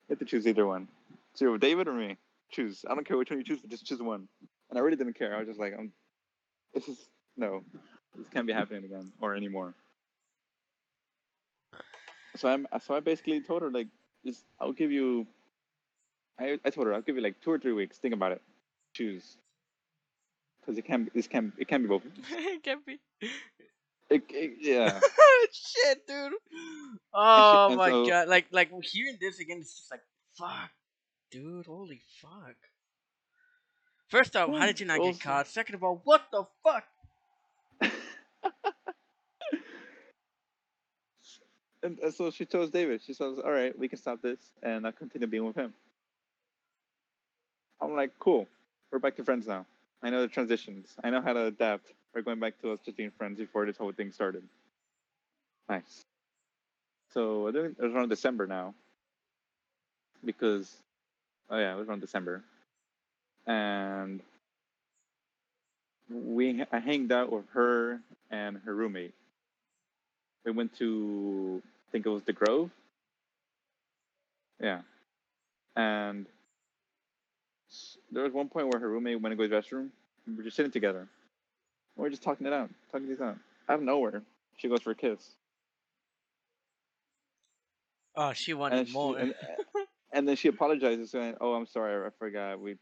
You 0.08 0.14
have 0.14 0.20
to 0.20 0.26
choose 0.26 0.46
either 0.46 0.68
one. 0.68 0.88
So 1.34 1.58
David 1.58 1.88
or 1.88 1.94
me, 1.94 2.18
choose. 2.52 2.86
I 2.88 2.94
don't 2.94 3.08
care 3.08 3.18
which 3.18 3.32
one 3.32 3.40
you 3.40 3.46
choose, 3.46 3.62
but 3.62 3.72
just 3.72 3.88
choose 3.88 4.00
one. 4.00 4.28
And 4.76 4.82
I 4.82 4.84
really 4.84 4.98
didn't 4.98 5.18
care. 5.18 5.34
I 5.34 5.40
was 5.40 5.48
just 5.48 5.60
like, 5.60 5.74
um, 5.80 5.94
this 6.74 6.90
is 6.90 6.98
no, 7.38 7.64
this 8.14 8.28
can't 8.28 8.46
be 8.46 8.52
happening 8.52 8.84
again 8.84 9.14
or 9.22 9.34
anymore. 9.34 9.74
So 12.36 12.50
I'm 12.50 12.68
so 12.82 12.94
I 12.94 13.00
basically 13.00 13.40
told 13.40 13.62
her 13.62 13.72
like, 13.72 13.88
just 14.26 14.44
I'll 14.60 14.74
give 14.74 14.92
you. 14.92 15.28
I 16.38 16.60
I 16.66 16.72
told 16.72 16.88
her 16.88 16.94
I'll 16.94 17.02
give 17.02 17.16
you 17.16 17.22
like 17.22 17.40
two 17.40 17.52
or 17.52 17.58
three 17.58 17.72
weeks. 17.72 18.00
Think 18.00 18.14
about 18.14 18.34
it. 18.34 18.42
Choose. 18.94 19.38
Because 20.60 20.78
it 20.78 20.84
can 20.84 21.10
this 21.16 21.28
can 21.28 21.54
it 21.58 21.70
can 21.70 21.84
be 21.84 21.88
both. 21.88 22.04
it 22.32 22.62
can't 22.62 22.86
be. 22.86 23.00
It, 24.10 24.24
it, 24.30 24.52
yeah. 24.60 25.00
Shit, 25.54 26.06
dude. 26.06 26.34
Oh 27.14 27.68
and 27.70 27.78
my 27.78 27.92
so- 27.92 28.06
god! 28.08 28.28
Like, 28.28 28.48
like 28.52 28.72
hearing 28.84 29.18
this 29.22 29.40
again, 29.40 29.60
it's 29.62 29.74
just 29.74 29.90
like, 29.90 30.02
fuck, 30.38 30.70
dude. 31.32 31.66
Holy 31.66 32.02
fuck. 32.22 32.58
First 34.08 34.36
off, 34.36 34.50
how 34.50 34.66
did 34.66 34.80
you 34.80 34.86
not 34.86 35.02
get 35.02 35.20
caught? 35.20 35.48
Second 35.48 35.76
of 35.76 35.84
all, 35.84 36.02
what 36.04 36.24
the 36.32 36.44
fuck? 36.64 36.84
and, 41.84 42.00
and 42.00 42.14
so 42.14 42.30
she 42.32 42.46
chose 42.46 42.70
David. 42.70 43.02
She 43.06 43.14
says, 43.14 43.40
"All 43.44 43.52
right, 43.52 43.78
we 43.78 43.88
can 43.88 43.98
stop 43.98 44.22
this, 44.22 44.40
and 44.62 44.86
I'll 44.86 44.92
continue 44.92 45.28
being 45.28 45.46
with 45.46 45.56
him." 45.56 45.74
I'm 47.82 47.96
like, 47.96 48.12
"Cool, 48.20 48.48
we're 48.92 49.00
back 49.00 49.16
to 49.18 49.24
friends 49.24 49.48
now. 49.48 49.66
I 50.04 50.12
know 50.12 50.22
the 50.22 50.28
transitions. 50.28 50.94
I 51.04 51.10
know 51.10 51.22
how 51.22 51.34
to 51.34 51.46
adapt. 51.46 51.92
We're 52.14 52.22
going 52.22 52.40
back 52.40 52.62
to 52.62 52.72
us 52.72 52.80
just 52.86 52.98
being 52.98 53.12
friends 53.12 53.40
before 53.40 53.66
this 53.66 53.78
whole 53.78 53.92
thing 53.92 54.12
started." 54.12 54.44
Nice. 55.68 56.06
So 57.14 57.48
I 57.48 57.52
think 57.52 57.78
it 57.80 57.84
was 57.84 57.94
around 57.94 58.10
December 58.10 58.46
now, 58.46 58.76
because, 60.24 60.78
oh 61.50 61.58
yeah, 61.58 61.74
it 61.74 61.78
was 61.78 61.88
around 61.88 62.02
December, 62.02 62.44
and 63.48 64.22
we 66.10 66.64
I 66.72 66.80
hanged 66.80 67.12
out 67.12 67.32
with 67.32 67.46
her 67.54 68.00
and 68.32 68.58
her 68.66 68.74
roommate. 68.76 69.14
We 70.46 70.52
went 70.52 70.78
to 70.78 71.62
I 71.66 71.92
think 71.92 72.06
it 72.06 72.10
was 72.10 72.24
the 72.24 72.34
Grove. 72.34 72.70
Yeah, 74.62 74.82
and 75.76 76.26
there 78.12 78.24
was 78.24 78.34
one 78.34 78.48
point 78.48 78.68
where 78.70 78.80
her 78.80 78.90
roommate 78.90 79.20
went 79.22 79.34
to 79.34 79.38
go 79.38 79.44
to 79.44 79.50
the 79.50 79.56
restroom. 79.56 79.90
We 80.28 80.36
were 80.36 80.44
just 80.44 80.56
sitting 80.56 80.72
together. 80.72 81.08
We 81.98 82.04
were 82.04 82.10
just 82.10 82.24
talking 82.24 82.48
it 82.48 82.54
out, 82.54 82.70
talking 82.92 83.10
this 83.10 83.22
out. 83.22 83.38
Out 83.68 83.80
of 83.80 83.84
nowhere, 83.84 84.22
she 84.58 84.68
goes 84.70 84.82
for 84.82 84.92
a 84.92 84.96
kiss. 84.96 85.20
Oh, 88.16 88.34
she 88.34 88.54
wanted 88.54 88.80
And, 88.80 88.88
she, 88.88 88.94
more. 88.94 89.18
and, 89.18 89.36
and 90.14 90.28
then 90.28 90.36
she 90.36 90.48
apologizes, 90.48 91.12
saying, 91.12 91.36
"Oh, 91.42 91.54
I'm 91.54 91.66
sorry, 91.68 92.06
I 92.06 92.10
forgot. 92.18 92.60
We, 92.60 92.78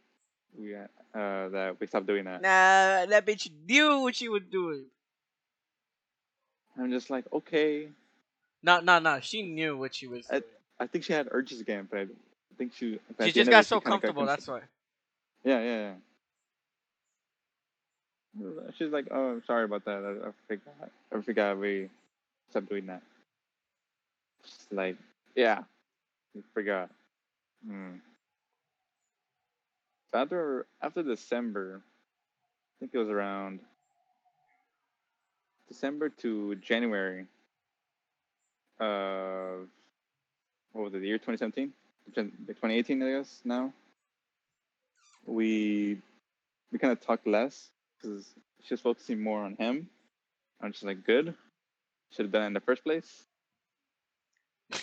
we, 0.57 0.75
uh, 0.75 0.87
that 1.13 1.77
we 1.79 1.87
stopped 1.87 2.07
doing 2.07 2.25
that." 2.25 2.41
nah, 2.41 3.05
that 3.05 3.25
bitch 3.25 3.49
knew 3.67 3.99
what 3.99 4.15
she 4.15 4.29
was 4.29 4.43
doing. 4.51 4.85
I'm 6.77 6.91
just 6.91 7.09
like, 7.09 7.25
okay. 7.31 7.87
No, 8.63 8.79
no, 8.79 8.99
no. 8.99 9.19
She 9.19 9.43
knew 9.43 9.77
what 9.77 9.93
she 9.93 10.07
was 10.07 10.25
I- 10.29 10.39
doing. 10.39 10.43
I 10.79 10.87
think 10.87 11.03
she 11.03 11.13
had 11.13 11.27
urges 11.31 11.61
again, 11.61 11.87
but 11.89 11.99
I 11.99 12.07
think 12.57 12.73
she. 12.75 12.99
She 13.23 13.31
just 13.31 13.49
got 13.49 13.59
it, 13.63 13.67
so 13.67 13.79
comfortable. 13.79 14.25
cons- 14.25 14.29
That's 14.29 14.47
why. 14.47 14.61
Yeah, 15.43 15.59
yeah, 15.61 15.93
yeah. 18.39 18.71
She's 18.77 18.91
like, 18.91 19.07
"Oh, 19.11 19.33
I'm 19.33 19.43
sorry 19.45 19.65
about 19.65 19.85
that. 19.85 20.03
I, 20.03 20.27
I 20.29 20.31
forgot. 20.47 20.91
I 21.15 21.21
forgot 21.21 21.57
we 21.59 21.89
stopped 22.49 22.69
doing 22.69 22.87
that." 22.87 23.01
She's 24.43 24.67
like, 24.71 24.97
"Yeah, 25.35 25.63
I 26.35 26.39
forgot." 26.53 26.89
Hmm. 27.65 27.97
So 30.13 30.19
after 30.19 30.67
after 30.79 31.01
December, 31.01 31.81
I 31.81 32.73
think 32.79 32.91
it 32.93 32.99
was 32.99 33.09
around 33.09 33.61
December 35.67 36.09
to 36.09 36.53
January 36.57 37.25
of 38.79 39.67
what 40.71 40.83
was 40.83 40.93
it? 40.93 40.99
The 40.99 41.07
year 41.07 41.17
2017, 41.17 41.73
2018, 42.13 43.01
I 43.01 43.09
guess. 43.09 43.41
Now 43.43 43.73
we 45.25 45.97
we 46.71 46.77
kind 46.77 46.91
of 46.91 47.01
talked 47.01 47.25
less 47.25 47.69
because 47.99 48.35
she 48.63 48.75
was 48.75 48.81
focusing 48.81 49.19
more 49.19 49.43
on 49.43 49.55
him. 49.55 49.89
I'm 50.61 50.73
just 50.73 50.83
like, 50.83 51.03
good. 51.03 51.33
Should 52.11 52.25
have 52.25 52.31
done 52.31 52.43
it 52.43 52.47
in 52.47 52.53
the 52.53 52.59
first 52.59 52.83
place. 52.83 53.23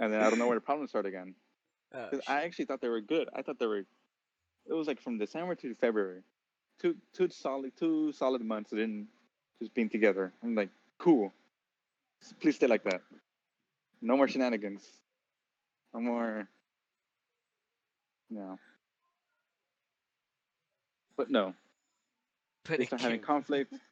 And 0.00 0.12
then 0.12 0.22
I 0.22 0.28
don't 0.28 0.40
know 0.40 0.48
where 0.48 0.56
the 0.56 0.60
problems 0.60 0.90
start 0.90 1.06
again. 1.06 1.36
Oh. 1.94 2.08
I 2.26 2.42
actually 2.42 2.64
thought 2.64 2.80
they 2.80 2.88
were 2.88 3.00
good. 3.00 3.28
I 3.32 3.42
thought 3.42 3.60
they 3.60 3.66
were. 3.66 3.84
It 4.66 4.72
was 4.72 4.86
like 4.86 5.00
from 5.00 5.18
December 5.18 5.54
to 5.56 5.74
February, 5.74 6.22
two 6.80 6.96
two 7.12 7.28
solid 7.28 7.72
two 7.78 8.12
solid 8.12 8.42
months 8.44 8.72
of 8.72 8.78
just 9.60 9.74
being 9.74 9.88
together. 9.90 10.32
I'm 10.42 10.54
like, 10.54 10.70
cool. 10.98 11.32
Please 12.40 12.56
stay 12.56 12.66
like 12.66 12.84
that. 12.84 13.02
No 14.00 14.16
more 14.16 14.26
shenanigans. 14.28 14.82
No 15.92 16.00
more. 16.00 16.48
No. 18.30 18.58
But 21.16 21.30
no, 21.30 21.54
But 22.64 22.78
they 22.78 22.84
it 22.84 22.86
started 22.88 23.02
having 23.04 23.18
came- 23.20 23.26
conflict. 23.26 23.74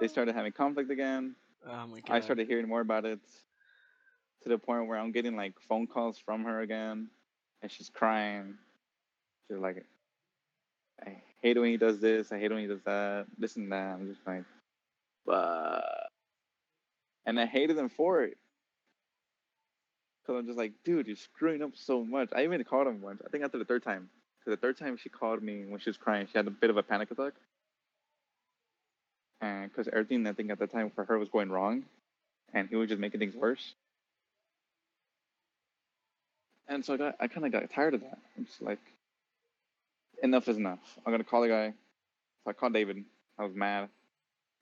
They 0.00 0.08
started 0.08 0.34
having 0.34 0.52
conflict 0.52 0.90
again. 0.90 1.34
Oh 1.66 1.86
my 1.86 2.00
god. 2.00 2.10
I 2.16 2.20
started 2.20 2.46
hearing 2.48 2.68
more 2.68 2.80
about 2.80 3.04
it. 3.04 3.18
to 4.42 4.48
the 4.48 4.56
point 4.56 4.86
where 4.86 4.96
I'm 4.98 5.12
getting 5.12 5.36
like 5.36 5.54
phone 5.68 5.86
calls 5.86 6.16
from 6.18 6.44
her 6.44 6.60
again, 6.60 7.08
and 7.60 7.70
she's 7.70 7.90
crying. 7.90 8.56
She's 9.48 9.58
like, 9.58 9.84
I 11.06 11.22
hate 11.42 11.58
when 11.58 11.70
he 11.70 11.76
does 11.76 12.00
this. 12.00 12.32
I 12.32 12.38
hate 12.38 12.50
when 12.50 12.60
he 12.60 12.66
does 12.66 12.82
that. 12.84 13.26
This 13.38 13.56
and 13.56 13.70
that. 13.72 13.94
I'm 13.94 14.08
just 14.08 14.26
like, 14.26 14.44
but, 15.26 16.08
and 17.26 17.38
I 17.38 17.46
hated 17.46 17.76
him 17.76 17.88
for 17.88 18.22
it. 18.24 18.36
Cause 20.26 20.36
I'm 20.38 20.46
just 20.46 20.58
like, 20.58 20.72
dude, 20.84 21.06
you're 21.06 21.16
screwing 21.16 21.62
up 21.62 21.72
so 21.74 22.04
much. 22.04 22.28
I 22.34 22.44
even 22.44 22.62
called 22.64 22.86
him 22.86 23.00
once. 23.00 23.20
I 23.24 23.30
think 23.30 23.44
after 23.44 23.58
the 23.58 23.64
third 23.64 23.82
time. 23.82 24.08
Cause 24.44 24.52
the 24.52 24.56
third 24.56 24.78
time 24.78 24.96
she 24.96 25.08
called 25.08 25.42
me 25.42 25.64
when 25.66 25.80
she 25.80 25.90
was 25.90 25.96
crying, 25.96 26.26
she 26.30 26.38
had 26.38 26.46
a 26.46 26.50
bit 26.50 26.70
of 26.70 26.76
a 26.76 26.82
panic 26.82 27.10
attack. 27.10 27.32
And 29.40 29.70
because 29.70 29.88
everything 29.88 30.26
I 30.26 30.32
think 30.32 30.50
at 30.50 30.58
the 30.58 30.66
time 30.66 30.90
for 30.94 31.04
her 31.04 31.18
was 31.18 31.28
going 31.28 31.50
wrong, 31.50 31.84
and 32.52 32.68
he 32.68 32.76
was 32.76 32.88
just 32.88 33.00
making 33.00 33.20
things 33.20 33.34
worse. 33.34 33.74
And 36.68 36.84
so 36.84 36.94
I 36.94 36.96
got, 36.96 37.16
I 37.20 37.26
kind 37.26 37.46
of 37.46 37.52
got 37.52 37.68
tired 37.70 37.94
of 37.94 38.02
that. 38.02 38.18
I'm 38.36 38.44
just 38.46 38.62
like, 38.62 38.78
enough 40.22 40.48
is 40.48 40.56
enough. 40.56 40.78
I'm 41.04 41.12
gonna 41.12 41.24
call 41.24 41.42
the 41.42 41.48
guy. 41.48 41.74
So 42.44 42.50
I 42.50 42.52
called 42.52 42.72
David. 42.72 43.04
I 43.38 43.44
was 43.44 43.54
mad, 43.54 43.84
I 43.84 43.88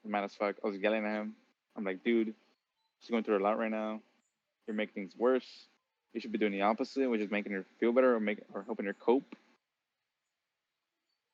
was 0.05 0.13
mad 0.13 0.25
as 0.25 0.35
fuck. 0.35 0.57
I 0.65 0.69
was 0.69 0.79
yelling 0.79 1.05
at 1.05 1.21
him. 1.21 1.35
I'm 1.77 1.85
like, 1.85 2.05
dude, 2.05 2.35
she's 3.01 3.11
going 3.11 3.25
through 3.25 3.39
a 3.39 3.45
lot 3.45 3.59
right 3.59 3.71
now. 3.71 4.01
You're 4.67 4.77
making 4.77 4.95
things 4.95 5.13
worse. 5.17 5.47
You 6.13 6.21
should 6.21 6.33
be 6.33 6.39
doing 6.39 6.53
the 6.53 6.63
opposite, 6.63 7.09
which 7.09 7.21
is 7.21 7.31
making 7.31 7.53
her 7.53 7.65
feel 7.79 7.93
better 7.93 8.15
or 8.15 8.21
make 8.21 8.41
or 8.53 8.63
helping 8.65 8.87
her 8.87 8.95
cope. 8.95 9.35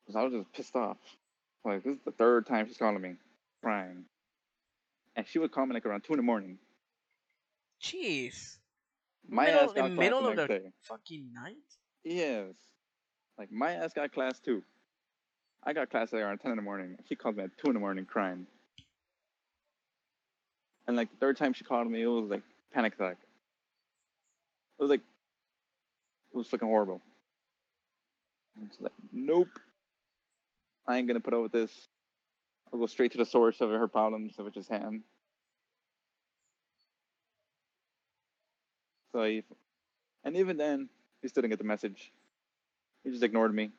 Cause 0.06 0.16
I 0.16 0.22
was 0.22 0.32
just 0.32 0.52
pissed 0.52 0.76
off. 0.76 0.98
Like 1.64 1.82
this 1.82 1.94
is 1.94 2.00
the 2.04 2.10
third 2.10 2.46
time 2.46 2.66
she's 2.68 2.76
calling 2.76 3.00
me, 3.00 3.14
crying, 3.62 4.04
and 5.16 5.26
she 5.26 5.38
would 5.38 5.52
call 5.52 5.64
me 5.64 5.74
like 5.74 5.86
around 5.86 6.02
two 6.04 6.12
in 6.12 6.18
the 6.18 6.22
morning. 6.22 6.58
Jeez. 7.82 8.56
My 9.26 9.46
middle, 9.46 9.60
ass 9.60 9.70
in 9.70 9.74
class 9.74 9.98
middle 9.98 10.22
the 10.22 10.28
of 10.28 10.36
the 10.36 10.72
fucking 10.82 11.30
night. 11.32 11.54
Yes. 12.04 12.52
Like 13.38 13.50
my 13.50 13.72
ass 13.72 13.92
got 13.92 14.12
class 14.12 14.38
too. 14.40 14.62
I 15.64 15.72
got 15.72 15.90
class 15.90 16.12
at 16.12 16.20
around 16.20 16.38
ten 16.38 16.52
in 16.52 16.56
the 16.56 16.62
morning. 16.62 16.96
She 17.08 17.14
called 17.14 17.36
me 17.36 17.44
at 17.44 17.56
two 17.58 17.68
in 17.68 17.74
the 17.74 17.80
morning 17.80 18.04
crying. 18.04 18.46
And 20.86 20.96
like 20.96 21.10
the 21.10 21.16
third 21.16 21.36
time 21.36 21.52
she 21.52 21.64
called 21.64 21.90
me, 21.90 22.02
it 22.02 22.06
was 22.06 22.30
like 22.30 22.42
panic 22.72 22.94
attack. 22.94 23.16
It 24.78 24.82
was 24.82 24.90
like 24.90 25.00
it 25.00 26.36
was 26.36 26.48
fucking 26.48 26.68
horrible. 26.68 27.00
Was 28.60 28.70
like, 28.80 28.92
nope. 29.12 29.48
I 30.86 30.98
ain't 30.98 31.08
gonna 31.08 31.20
put 31.20 31.34
up 31.34 31.42
with 31.42 31.52
this. 31.52 31.70
I'll 32.72 32.78
go 32.78 32.86
straight 32.86 33.12
to 33.12 33.18
the 33.18 33.26
source 33.26 33.60
of 33.60 33.70
her 33.70 33.88
problems, 33.88 34.34
which 34.36 34.56
is 34.56 34.68
him. 34.68 35.04
So 39.12 39.22
I, 39.22 39.42
and 40.24 40.36
even 40.36 40.56
then, 40.56 40.88
he 41.22 41.28
still 41.28 41.42
didn't 41.42 41.52
get 41.52 41.58
the 41.58 41.64
message. 41.64 42.12
He 43.04 43.10
just 43.10 43.22
ignored 43.22 43.54
me. 43.54 43.70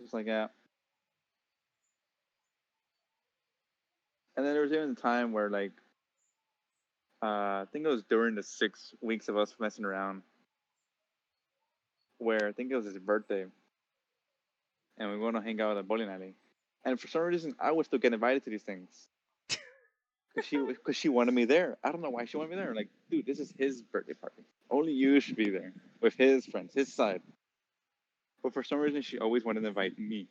Just 0.00 0.14
like, 0.14 0.26
that. 0.26 0.52
And 4.36 4.46
then 4.46 4.54
there 4.54 4.62
was 4.62 4.72
even 4.72 4.90
a 4.90 4.94
time 4.94 5.32
where, 5.32 5.50
like, 5.50 5.72
uh, 7.22 7.26
I 7.26 7.64
think 7.72 7.84
it 7.84 7.88
was 7.88 8.02
during 8.04 8.34
the 8.34 8.42
six 8.42 8.94
weeks 9.02 9.28
of 9.28 9.36
us 9.36 9.54
messing 9.58 9.84
around, 9.84 10.22
where 12.18 12.48
I 12.48 12.52
think 12.52 12.70
it 12.70 12.76
was 12.76 12.86
his 12.86 12.98
birthday, 12.98 13.44
and 14.98 15.10
we 15.10 15.18
went 15.18 15.36
to 15.36 15.42
hang 15.42 15.60
out 15.60 15.72
at 15.72 15.80
a 15.80 15.82
bowling 15.82 16.08
alley. 16.08 16.34
And 16.84 16.98
for 16.98 17.08
some 17.08 17.22
reason, 17.22 17.54
I 17.60 17.72
would 17.72 17.84
still 17.84 17.98
get 17.98 18.14
invited 18.14 18.44
to 18.44 18.50
these 18.50 18.62
things. 18.62 18.88
Cause 20.40 20.48
she, 20.48 20.74
cause 20.86 20.96
she 20.96 21.08
wanted 21.10 21.34
me 21.34 21.44
there. 21.44 21.76
I 21.84 21.92
don't 21.92 22.00
know 22.00 22.08
why 22.08 22.24
she 22.24 22.38
wanted 22.38 22.50
me 22.50 22.56
there. 22.56 22.74
Like, 22.74 22.88
dude, 23.10 23.26
this 23.26 23.38
is 23.40 23.52
his 23.58 23.82
birthday 23.82 24.14
party. 24.14 24.42
Only 24.70 24.92
you 24.92 25.20
should 25.20 25.36
be 25.36 25.50
there 25.50 25.74
with 26.00 26.14
his 26.14 26.46
friends, 26.46 26.72
his 26.72 26.92
side. 26.92 27.20
But 28.42 28.54
for 28.54 28.62
some 28.64 28.78
reason, 28.78 29.02
she 29.02 29.18
always 29.18 29.44
wanted 29.44 29.60
to 29.60 29.68
invite 29.68 29.98
me. 29.98 30.28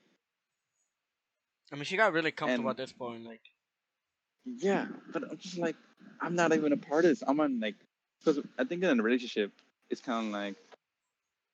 I 1.71 1.75
mean, 1.75 1.83
she 1.83 1.95
got 1.95 2.11
really 2.13 2.31
comfortable 2.31 2.71
And- 2.71 2.79
at 2.79 2.83
this 2.83 2.91
point. 2.91 3.23
Like, 3.23 3.41
Yeah, 4.45 4.87
but 5.13 5.29
I'm 5.29 5.37
just 5.37 5.59
like, 5.59 5.75
I'm 6.19 6.33
not 6.33 6.53
even 6.53 6.73
a 6.73 6.77
part 6.77 7.05
of 7.05 7.11
this. 7.11 7.23
I'm 7.27 7.39
on 7.39 7.59
like, 7.59 7.75
because 8.17 8.43
I 8.57 8.63
think 8.63 8.83
in 8.83 8.99
a 8.99 9.03
relationship, 9.03 9.51
it's 9.91 10.01
kind 10.01 10.25
of 10.27 10.33
like 10.33 10.55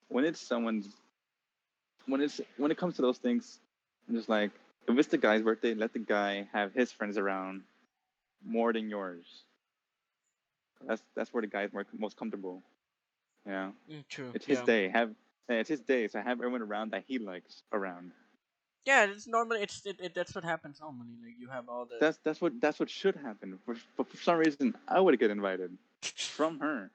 when 0.07 0.23
it's 0.23 0.39
someone's, 0.39 0.87
when 2.05 2.21
it's 2.21 2.39
when 2.55 2.71
it 2.71 2.77
comes 2.77 2.95
to 2.95 3.01
those 3.01 3.17
things, 3.17 3.59
I'm 4.07 4.15
just 4.15 4.29
like, 4.29 4.51
if 4.87 4.97
it's 4.97 5.09
the 5.09 5.17
guy's 5.17 5.41
birthday, 5.41 5.73
let 5.73 5.91
the 5.91 5.99
guy 5.99 6.47
have 6.53 6.73
his 6.73 6.89
friends 6.93 7.17
around 7.17 7.63
more 8.45 8.73
than 8.73 8.89
yours. 8.89 9.25
That's 10.87 11.01
that's 11.15 11.33
where 11.33 11.41
the 11.41 11.47
guy's 11.47 11.73
more, 11.73 11.85
most 11.97 12.17
comfortable. 12.17 12.61
Yeah, 13.45 13.71
mm, 13.91 14.03
true. 14.09 14.31
it's 14.33 14.45
his 14.45 14.59
yeah. 14.59 14.65
day. 14.65 14.89
Have 14.89 15.11
it's 15.49 15.69
his 15.69 15.81
day, 15.81 16.07
so 16.07 16.19
have 16.19 16.39
everyone 16.39 16.61
around 16.61 16.91
that 16.91 17.03
he 17.07 17.19
likes 17.19 17.63
around. 17.71 18.11
Yeah, 18.85 19.05
it's 19.05 19.27
normally 19.27 19.61
it's 19.61 19.85
it, 19.85 19.99
it, 19.99 20.13
that's 20.15 20.35
what 20.35 20.43
happens 20.43 20.79
normally. 20.79 21.15
Like 21.23 21.35
you 21.39 21.49
have 21.49 21.69
all 21.69 21.85
the 21.85 21.97
That's 21.99 22.19
that's 22.23 22.39
what 22.41 22.59
that's 22.61 22.79
what 22.79 22.89
should 22.89 23.15
happen. 23.15 23.57
For, 23.65 23.75
but 23.97 24.07
for 24.07 24.17
some 24.17 24.37
reason, 24.37 24.75
I 24.87 24.99
would 24.99 25.17
get 25.19 25.31
invited 25.31 25.71
from 26.01 26.59
her. 26.65 26.91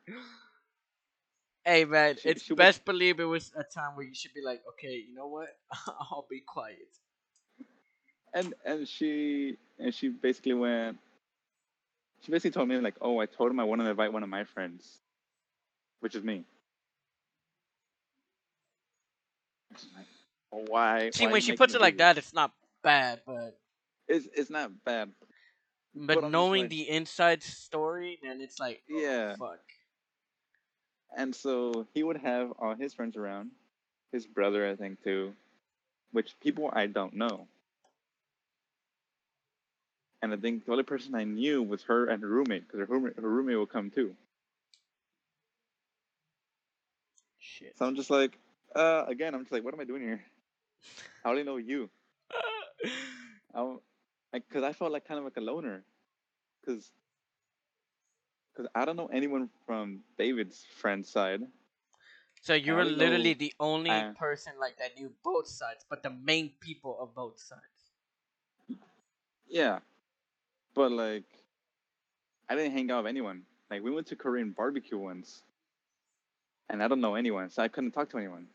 Hey 1.64 1.84
man, 1.84 2.16
She- 2.16 2.28
it's 2.30 2.42
she 2.44 2.52
would- 2.52 2.58
best 2.58 2.84
believe 2.84 3.18
it 3.20 3.24
was 3.24 3.52
a 3.56 3.64
time 3.64 3.96
where 3.96 4.06
you 4.06 4.14
should 4.14 4.34
be 4.34 4.42
like, 4.42 4.62
okay, 4.70 5.04
you 5.08 5.14
know 5.14 5.26
what? 5.26 5.48
I'll 6.10 6.26
be 6.30 6.40
quiet. 6.46 6.78
and 8.34 8.54
and 8.64 8.86
she 8.88 9.56
and 9.78 9.92
she 9.94 10.08
basically 10.08 10.54
went 10.54 10.98
she 12.22 12.30
basically 12.30 12.50
told 12.50 12.68
me 12.68 12.76
like 12.78 12.94
oh 13.00 13.18
i 13.20 13.26
told 13.26 13.50
him 13.50 13.60
i 13.60 13.64
want 13.64 13.80
to 13.80 13.88
invite 13.88 14.12
one 14.12 14.22
of 14.22 14.28
my 14.28 14.44
friends 14.44 14.98
which 16.00 16.14
is 16.14 16.22
me 16.22 16.44
like, 19.96 20.06
"Oh, 20.52 20.64
why 20.68 21.10
See, 21.10 21.26
why 21.26 21.32
when 21.32 21.40
she 21.40 21.56
puts 21.56 21.74
it 21.74 21.80
like 21.80 21.94
do 21.94 21.98
that, 21.98 22.18
it's 22.18 22.32
not 22.34 22.52
bad, 22.82 23.20
but 23.26 23.58
it's 24.08 24.26
it's 24.34 24.50
not 24.50 24.70
bad 24.84 25.10
but, 25.94 26.22
I'm 26.24 26.30
knowing 26.30 26.62
like- 26.62 26.70
the 26.70 26.88
inside 26.88 27.42
story, 27.42 28.18
then 28.22 28.40
it's 28.40 28.60
like, 28.60 28.82
oh, 28.92 28.98
Yeah. 28.98 29.34
fuck. 29.36 29.60
and 31.16 31.34
so 31.34 31.86
he 31.92 32.02
would 32.04 32.18
have 32.18 32.52
all 32.58 32.74
his 32.74 32.94
friends 32.94 33.16
around 33.16 33.50
his 34.12 34.26
brother 34.26 34.68
i 34.68 34.76
think 34.76 35.02
too 35.02 35.34
which 36.12 36.38
people 36.40 36.70
i 36.72 36.86
don't 36.86 37.14
know 37.14 37.48
and 40.22 40.32
i 40.32 40.36
think 40.36 40.64
the 40.64 40.72
only 40.72 40.84
person 40.84 41.14
i 41.14 41.24
knew 41.24 41.62
was 41.62 41.82
her 41.82 42.06
and 42.06 42.22
her 42.22 42.28
roommate 42.28 42.66
because 42.66 42.80
her 42.80 42.86
roommate, 42.86 43.16
her 43.16 43.28
roommate 43.28 43.56
will 43.56 43.66
come 43.66 43.90
too 43.90 44.14
Shit. 47.40 47.76
So 47.78 47.86
I'm 47.86 47.96
just 47.96 48.10
like, 48.10 48.38
uh, 48.74 49.04
again, 49.08 49.34
I'm 49.34 49.40
just 49.40 49.52
like, 49.52 49.64
what 49.64 49.74
am 49.74 49.80
I 49.80 49.84
doing 49.84 50.02
here? 50.02 50.22
I 51.24 51.30
only 51.30 51.42
know 51.42 51.56
you. 51.56 51.90
I, 53.54 53.76
because 54.32 54.62
I 54.62 54.72
felt 54.72 54.92
like 54.92 55.06
kind 55.06 55.18
of 55.18 55.24
like 55.24 55.36
a 55.36 55.40
loner, 55.40 55.82
because, 56.60 56.90
because 58.52 58.70
I 58.74 58.84
don't 58.84 58.96
know 58.96 59.08
anyone 59.12 59.48
from 59.66 60.00
David's 60.18 60.64
friend 60.76 61.04
side. 61.04 61.40
so 62.40 62.54
you 62.54 62.74
were 62.74 62.84
literally 62.84 63.34
know- 63.34 63.38
the 63.38 63.52
only 63.58 64.04
person 64.16 64.52
like 64.60 64.78
that 64.78 64.96
knew 64.96 65.10
both 65.24 65.48
sides, 65.48 65.84
but 65.88 66.02
the 66.02 66.10
main 66.10 66.52
people 66.60 66.96
of 67.00 67.14
both 67.14 67.40
sides. 67.40 67.60
Yeah, 69.48 69.80
but 70.80 70.92
like, 70.92 71.24
I 72.48 72.54
didn't 72.56 72.72
hang 72.72 72.90
out 72.90 73.04
with 73.04 73.10
anyone. 73.10 73.42
Like 73.70 73.82
we 73.82 73.90
went 73.90 74.06
to 74.06 74.16
Korean 74.16 74.52
barbecue 74.52 74.96
once, 74.96 75.42
and 76.70 76.82
I 76.82 76.88
don't 76.88 77.02
know 77.02 77.16
anyone, 77.16 77.50
so 77.50 77.62
I 77.62 77.68
couldn't 77.68 77.90
talk 77.90 78.08
to 78.10 78.16
anyone. 78.18 78.46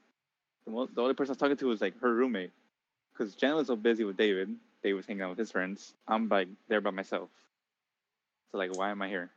The, 0.65 0.71
mo- 0.71 0.89
the 0.91 1.01
only 1.03 1.13
person 1.13 1.29
I 1.31 1.33
was 1.33 1.37
talking 1.37 1.57
to 1.57 1.67
was 1.67 1.81
like 1.81 1.99
her 2.01 2.11
roommate, 2.11 2.49
because 3.13 3.35
Jen 3.35 3.53
was 3.55 3.67
so 3.67 3.75
busy 3.75 4.03
with 4.05 4.17
David. 4.17 4.49
David 4.81 4.95
was 4.95 5.05
hanging 5.05 5.21
out 5.21 5.29
with 5.29 5.37
his 5.37 5.51
friends. 5.51 5.93
I'm 6.07 6.27
like 6.27 6.47
there 6.67 6.81
by 6.81 6.89
myself. 6.89 7.29
So 8.51 8.57
like, 8.57 8.75
why 8.75 8.89
am 8.89 9.03
I 9.03 9.07
here? 9.07 9.29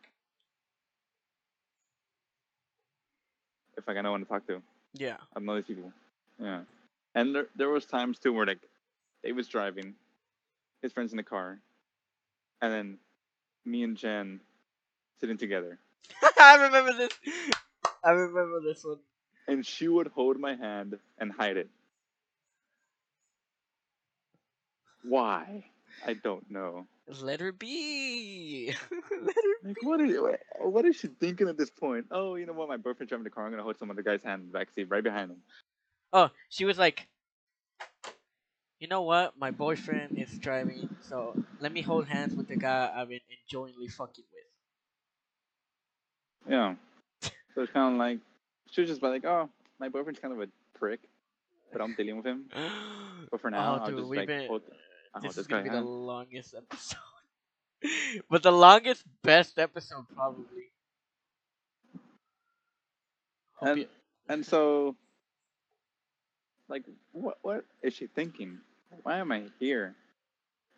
If 3.77 3.87
like 3.87 3.99
I 3.99 4.03
don't 4.03 4.13
want 4.13 4.25
to 4.25 4.29
talk 4.31 4.47
to, 4.47 4.63
Yeah. 4.95 5.19
I 5.37 5.41
know 5.41 5.57
these 5.57 5.67
people. 5.67 5.93
Yeah, 6.41 6.61
and 7.15 7.35
there 7.35 7.49
there 7.55 7.69
was 7.69 7.85
times 7.85 8.19
too 8.19 8.33
where 8.33 8.47
like 8.47 8.61
David's 9.23 9.49
driving, 9.49 9.93
his 10.81 10.93
friends 10.95 11.13
in 11.13 11.19
the 11.19 11.23
car, 11.23 11.59
and 12.63 12.73
then 12.73 12.99
me 13.65 13.83
and 13.85 13.97
Jen 13.97 14.41
sitting 15.21 15.39
together, 15.39 15.79
I 16.41 16.57
remember 16.67 16.93
this. 16.95 17.13
I 18.05 18.11
remember 18.11 18.61
this 18.63 18.85
one. 18.85 18.99
and 19.49 19.67
she 19.67 19.89
would 19.89 20.09
hold 20.09 20.39
my 20.39 20.57
hand 20.57 20.99
and 21.19 21.33
hide 21.33 21.57
it. 21.59 21.69
Why? 25.05 25.65
I 26.07 26.15
don't 26.15 26.51
know. 26.51 26.87
Let 27.23 27.41
her 27.41 27.53
be. 27.53 28.75
Let 28.93 29.37
her. 29.37 29.55
Like, 29.65 29.77
what 29.83 30.01
is 30.01 30.17
what 30.61 30.85
is 30.87 30.97
she 30.97 31.09
thinking 31.09 31.49
at 31.49 31.59
this 31.59 31.71
point? 31.71 32.07
Oh, 32.11 32.37
you 32.37 32.47
know 32.47 32.53
what? 32.55 32.69
My 32.69 32.77
boyfriend's 32.79 33.11
driving 33.11 33.25
the 33.25 33.31
car. 33.31 33.45
I'm 33.47 33.53
gonna 33.53 33.63
hold 33.65 33.79
some 33.79 33.91
other 33.91 34.03
guy's 34.03 34.23
hand 34.23 34.43
in 34.45 34.53
the 34.53 34.59
backseat, 34.59 34.91
right 34.91 35.05
behind 35.05 35.31
him. 35.33 35.39
Oh, 36.13 36.31
she 36.51 36.65
was 36.67 36.79
like, 36.79 37.09
you 38.81 38.89
know 38.89 39.03
what? 39.03 39.39
My 39.39 39.51
boyfriend 39.51 40.19
is 40.19 40.39
driving, 40.39 40.89
so 41.01 41.37
let 41.61 41.73
me 41.73 41.83
hold 41.83 42.07
hands 42.07 42.35
with 42.35 42.49
the 42.49 42.57
guy 42.57 42.91
I've 42.95 43.09
been 43.09 43.21
enjoyingly 43.45 43.89
fucking 43.89 44.25
with. 44.33 44.45
Yeah. 46.53 46.75
So 47.55 47.63
it's 47.63 47.73
kind 47.73 47.95
of 47.95 47.99
like 47.99 48.19
she 48.71 48.81
was 48.83 48.91
just 48.91 49.03
like, 49.03 49.25
oh, 49.25 49.49
my 49.79 49.89
boyfriend's 49.89 50.21
kind 50.21 50.33
of 50.35 50.41
a 50.41 50.49
prick, 50.79 51.01
but 51.73 51.81
I'm 51.81 51.95
dealing 51.95 52.17
with 52.17 52.27
him. 52.27 52.45
But 53.31 53.41
for 53.41 53.51
now, 53.51 53.75
oh, 53.75 53.79
I'll 53.83 53.87
dude, 53.87 53.99
just 53.99 54.11
like 54.17 54.27
been. 54.27 54.47
hold, 54.47 54.63
I'll 55.15 55.21
this 55.23 55.33
is 55.33 55.37
this 55.37 55.47
guy 55.47 55.57
gonna 55.57 55.65
be 55.65 55.71
the 55.71 55.81
longest 55.83 56.55
episode, 56.55 56.99
but 58.31 58.43
the 58.43 58.53
longest 58.53 59.05
best 59.23 59.59
episode 59.59 60.07
probably. 60.15 60.71
Hope 63.57 63.69
And 63.69 63.79
you- 63.81 63.89
and 64.29 64.45
so, 64.47 64.97
like, 66.69 66.85
what 67.13 67.39
what 67.43 67.65
is 67.83 67.95
she 67.95 68.07
thinking? 68.07 68.61
Why 69.03 69.19
am 69.19 69.33
I 69.33 69.45
here? 69.59 69.95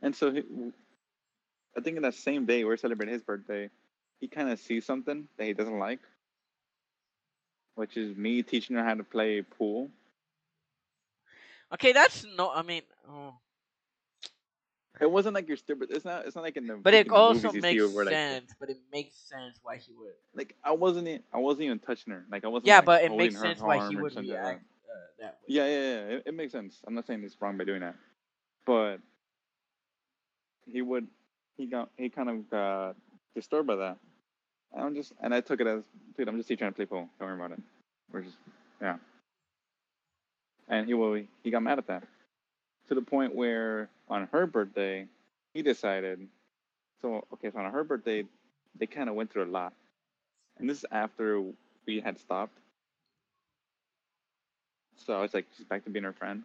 And 0.02 0.14
so, 0.14 0.30
he, 0.30 0.42
I 1.76 1.80
think 1.80 1.96
in 1.96 2.02
that 2.02 2.14
same 2.14 2.46
day 2.46 2.64
we're 2.64 2.76
celebrating 2.76 3.12
his 3.12 3.22
birthday, 3.22 3.70
he 4.20 4.28
kind 4.28 4.50
of 4.50 4.58
sees 4.58 4.84
something 4.84 5.28
that 5.36 5.44
he 5.44 5.52
doesn't 5.52 5.78
like, 5.78 6.00
which 7.74 7.96
is 7.96 8.16
me 8.16 8.42
teaching 8.42 8.76
her 8.76 8.84
how 8.84 8.94
to 8.94 9.04
play 9.04 9.42
pool. 9.42 9.90
Okay, 11.72 11.92
that's 11.92 12.24
no. 12.36 12.50
I 12.50 12.62
mean, 12.62 12.82
oh. 13.08 13.34
It 15.00 15.10
wasn't 15.10 15.34
like 15.34 15.48
you're 15.48 15.56
stupid. 15.56 15.88
It's 15.90 16.04
not. 16.04 16.26
It's 16.26 16.36
not 16.36 16.42
like 16.42 16.56
in 16.56 16.66
the. 16.66 16.76
but 16.76 16.92
it 16.92 17.08
also 17.10 17.52
makes 17.52 17.82
where, 17.94 18.04
like, 18.04 18.14
sense. 18.14 18.54
But 18.60 18.68
it 18.68 18.78
makes 18.92 19.16
sense 19.16 19.58
why 19.62 19.78
he 19.78 19.92
would. 19.94 20.12
Like 20.34 20.54
I 20.62 20.72
wasn't. 20.72 21.24
I 21.32 21.38
wasn't 21.38 21.64
even 21.64 21.78
touching 21.78 22.12
her. 22.12 22.26
Like 22.30 22.44
I 22.44 22.48
wasn't. 22.48 22.66
Yeah, 22.66 22.76
like, 22.78 22.86
but 22.86 23.04
it 23.04 23.16
makes 23.16 23.40
sense 23.40 23.60
why 23.60 23.88
he 23.88 23.96
would 23.96 24.12
something 24.12 24.34
like 24.34 24.42
react 24.44 24.62
uh, 24.90 25.06
that 25.20 25.38
way. 25.40 25.46
Yeah, 25.48 25.66
yeah, 25.66 25.80
yeah. 25.80 26.16
It, 26.16 26.22
it 26.26 26.34
makes 26.34 26.52
sense. 26.52 26.80
I'm 26.86 26.94
not 26.94 27.06
saying 27.06 27.22
it's 27.24 27.36
wrong 27.40 27.56
by 27.56 27.64
doing 27.64 27.80
that, 27.80 27.94
but 28.66 28.98
he 30.66 30.82
would. 30.82 31.06
He 31.56 31.66
got. 31.66 31.90
He 31.96 32.08
kind 32.08 32.28
of 32.28 32.50
got 32.50 32.96
disturbed 33.34 33.68
by 33.68 33.76
that. 33.76 33.96
I'm 34.76 34.94
just. 34.94 35.12
And 35.22 35.34
I 35.34 35.40
took 35.40 35.60
it 35.60 35.66
as, 35.66 35.82
dude, 36.16 36.28
I'm 36.28 36.36
just 36.36 36.48
teaching 36.48 36.64
her 36.64 36.70
to 36.70 36.76
play 36.76 36.86
pool. 36.86 37.08
Don't 37.18 37.28
worry 37.28 37.36
about 37.36 37.52
it. 37.52 37.62
We're 38.12 38.22
just. 38.22 38.36
Yeah. 38.80 38.96
And 40.68 40.86
he 40.86 40.94
will. 40.94 41.22
He 41.42 41.50
got 41.50 41.62
mad 41.62 41.78
at 41.78 41.86
that, 41.88 42.04
to 42.88 42.94
the 42.94 43.02
point 43.02 43.34
where 43.34 43.88
on 44.08 44.28
her 44.32 44.46
birthday, 44.46 45.06
he 45.54 45.62
decided. 45.62 46.26
So 47.02 47.24
okay, 47.32 47.50
so 47.50 47.58
on 47.58 47.72
her 47.72 47.84
birthday, 47.84 48.24
they 48.78 48.86
kind 48.86 49.08
of 49.08 49.14
went 49.14 49.32
through 49.32 49.44
a 49.44 49.50
lot, 49.50 49.72
and 50.58 50.68
this 50.68 50.78
is 50.78 50.84
after 50.92 51.42
we 51.86 52.00
had 52.00 52.18
stopped. 52.18 52.56
So 55.06 55.14
I 55.14 55.20
was 55.20 55.32
like, 55.32 55.46
she's 55.56 55.66
back 55.66 55.84
to 55.84 55.90
being 55.90 56.04
her 56.04 56.12
friend. 56.12 56.42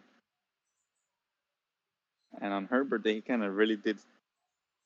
And 2.40 2.52
on 2.52 2.66
her 2.66 2.84
birthday, 2.84 3.14
he 3.14 3.20
kind 3.20 3.44
of 3.44 3.54
really 3.54 3.76
did, 3.76 3.98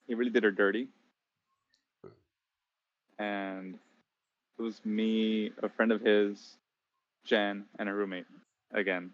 he 0.06 0.14
really 0.14 0.30
did 0.30 0.44
her 0.44 0.50
dirty. 0.50 0.88
And 3.18 3.78
it 4.58 4.62
was 4.62 4.80
me, 4.84 5.52
a 5.62 5.68
friend 5.68 5.92
of 5.92 6.00
his, 6.00 6.56
Jen, 7.24 7.64
and 7.78 7.88
a 7.88 7.92
roommate 7.92 8.26
again. 8.72 9.10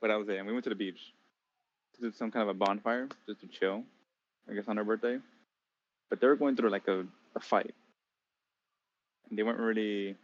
But 0.00 0.10
I 0.10 0.16
was 0.16 0.26
there, 0.26 0.38
and 0.38 0.46
we 0.46 0.52
went 0.52 0.64
to 0.64 0.70
the 0.70 0.76
beach 0.76 1.12
to 1.94 2.00
do 2.00 2.12
some 2.12 2.30
kind 2.30 2.42
of 2.42 2.48
a 2.48 2.58
bonfire 2.58 3.08
just 3.26 3.40
to 3.40 3.46
chill, 3.46 3.84
I 4.50 4.54
guess 4.54 4.68
on 4.68 4.76
her 4.76 4.84
birthday. 4.84 5.18
But 6.08 6.20
they 6.20 6.26
were 6.26 6.36
going 6.36 6.56
through 6.56 6.70
like 6.70 6.88
a, 6.88 7.04
a 7.34 7.40
fight. 7.40 7.74
And 9.28 9.38
they 9.38 9.42
weren't 9.42 9.58
really. 9.58 10.16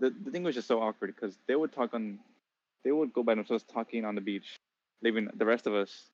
The, 0.00 0.10
the 0.10 0.30
thing 0.30 0.42
was 0.42 0.54
just 0.54 0.66
so 0.66 0.80
awkward 0.80 1.14
because 1.14 1.36
they 1.46 1.54
would 1.54 1.72
talk 1.72 1.94
on 1.94 2.18
they 2.84 2.92
would 2.92 3.12
go 3.12 3.22
by 3.22 3.34
themselves 3.34 3.64
talking 3.64 4.04
on 4.04 4.14
the 4.14 4.20
beach, 4.20 4.56
leaving 5.02 5.28
the 5.34 5.46
rest 5.46 5.66
of 5.66 5.74
us 5.74 6.10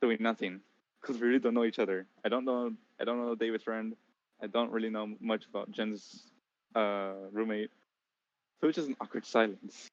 doing 0.00 0.18
nothing 0.20 0.60
because 1.00 1.20
we 1.20 1.28
really 1.28 1.38
don't 1.38 1.54
know 1.54 1.64
each 1.64 1.78
other. 1.78 2.06
I 2.24 2.28
don't 2.28 2.44
know. 2.44 2.72
I 3.00 3.04
don't 3.04 3.18
know 3.18 3.34
David's 3.34 3.64
friend. 3.64 3.94
I 4.42 4.46
don't 4.46 4.72
really 4.72 4.90
know 4.90 5.14
much 5.20 5.44
about 5.46 5.70
Jen's 5.70 6.24
uh, 6.74 7.12
roommate. 7.32 7.70
So 8.60 8.68
it's 8.68 8.76
just 8.76 8.88
an 8.88 8.96
awkward 9.00 9.26
silence. 9.26 9.88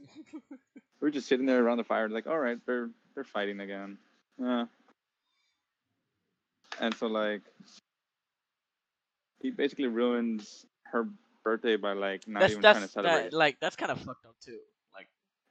we 1.00 1.08
are 1.08 1.10
just 1.10 1.28
sitting 1.28 1.46
there 1.46 1.62
around 1.62 1.78
the 1.78 1.84
fire, 1.84 2.08
like, 2.08 2.26
all 2.26 2.38
right, 2.38 2.58
they're 2.66 2.90
they're 3.14 3.24
fighting 3.24 3.60
again. 3.60 3.98
Yeah. 4.38 4.66
And 6.80 6.94
so 6.94 7.06
like, 7.06 7.42
he 9.40 9.50
basically 9.50 9.86
ruins 9.86 10.64
her 10.84 11.06
birthday 11.44 11.76
by 11.76 11.92
like 11.92 12.26
not 12.26 12.40
that's 12.40 12.52
even 12.52 12.62
trying 12.62 12.82
to 12.82 12.88
celebrate. 12.88 13.30
that, 13.30 13.32
like 13.32 13.60
that's 13.60 13.76
kind 13.76 13.92
of 13.92 13.98
fucked 14.00 14.24
up 14.26 14.34
too. 14.44 14.58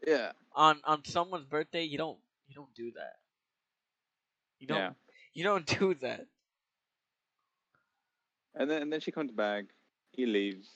Yeah. 0.05 0.31
on 0.55 0.81
on 0.83 1.03
someone's 1.05 1.45
birthday, 1.45 1.83
you 1.83 1.97
don't 1.97 2.19
you 2.47 2.55
don't 2.55 2.73
do 2.75 2.91
that. 2.93 3.15
You 4.59 4.67
don't 4.67 4.77
Yeah. 4.77 4.91
you 5.33 5.43
don't 5.43 5.65
do 5.79 5.93
that. 5.95 6.27
And 8.55 8.69
then 8.69 8.81
and 8.83 8.91
then 8.93 8.99
she 8.99 9.11
comes 9.11 9.31
back. 9.31 9.65
He 10.11 10.25
leaves. 10.25 10.67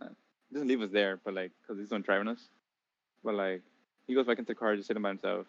Uh, 0.00 0.08
he 0.48 0.54
doesn't 0.54 0.68
leave 0.68 0.82
us 0.82 0.90
there, 0.90 1.18
but 1.24 1.34
like, 1.34 1.52
cause 1.66 1.78
he's 1.78 1.90
one 1.90 2.02
driving 2.02 2.28
us. 2.28 2.48
But 3.24 3.34
like, 3.34 3.62
he 4.06 4.14
goes 4.14 4.26
back 4.26 4.38
into 4.38 4.48
the 4.48 4.54
car, 4.54 4.74
just 4.76 4.88
sitting 4.88 5.02
by 5.02 5.10
himself. 5.10 5.46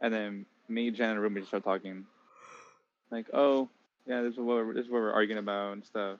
And 0.00 0.12
then 0.12 0.46
me, 0.68 0.90
Jen, 0.90 1.10
and 1.10 1.20
Ruby 1.20 1.40
just 1.40 1.50
start 1.50 1.64
talking. 1.64 2.06
Like, 3.10 3.26
oh, 3.32 3.68
yeah, 4.06 4.22
this 4.22 4.32
is 4.32 4.38
what 4.38 4.46
we're, 4.56 4.74
this 4.74 4.86
is 4.86 4.90
what 4.90 5.00
we're 5.02 5.12
arguing 5.12 5.38
about 5.38 5.74
and 5.74 5.84
stuff. 5.84 6.18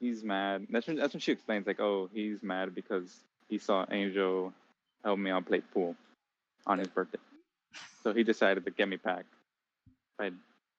He's 0.00 0.24
mad. 0.24 0.66
That's 0.70 0.86
when 0.86 0.96
that's 0.96 1.12
when 1.14 1.20
she 1.20 1.32
explains 1.32 1.66
like, 1.66 1.80
oh, 1.80 2.08
he's 2.12 2.42
mad 2.42 2.74
because 2.74 3.14
he 3.52 3.58
saw 3.58 3.84
Angel 3.90 4.50
help 5.04 5.18
me 5.18 5.30
out 5.30 5.44
play 5.44 5.60
pool 5.60 5.94
on 6.66 6.78
his 6.78 6.88
birthday. 6.88 7.18
So 8.02 8.14
he 8.14 8.24
decided 8.24 8.64
to 8.64 8.70
get 8.70 8.88
me 8.88 8.96
back 8.96 9.26
by 10.18 10.30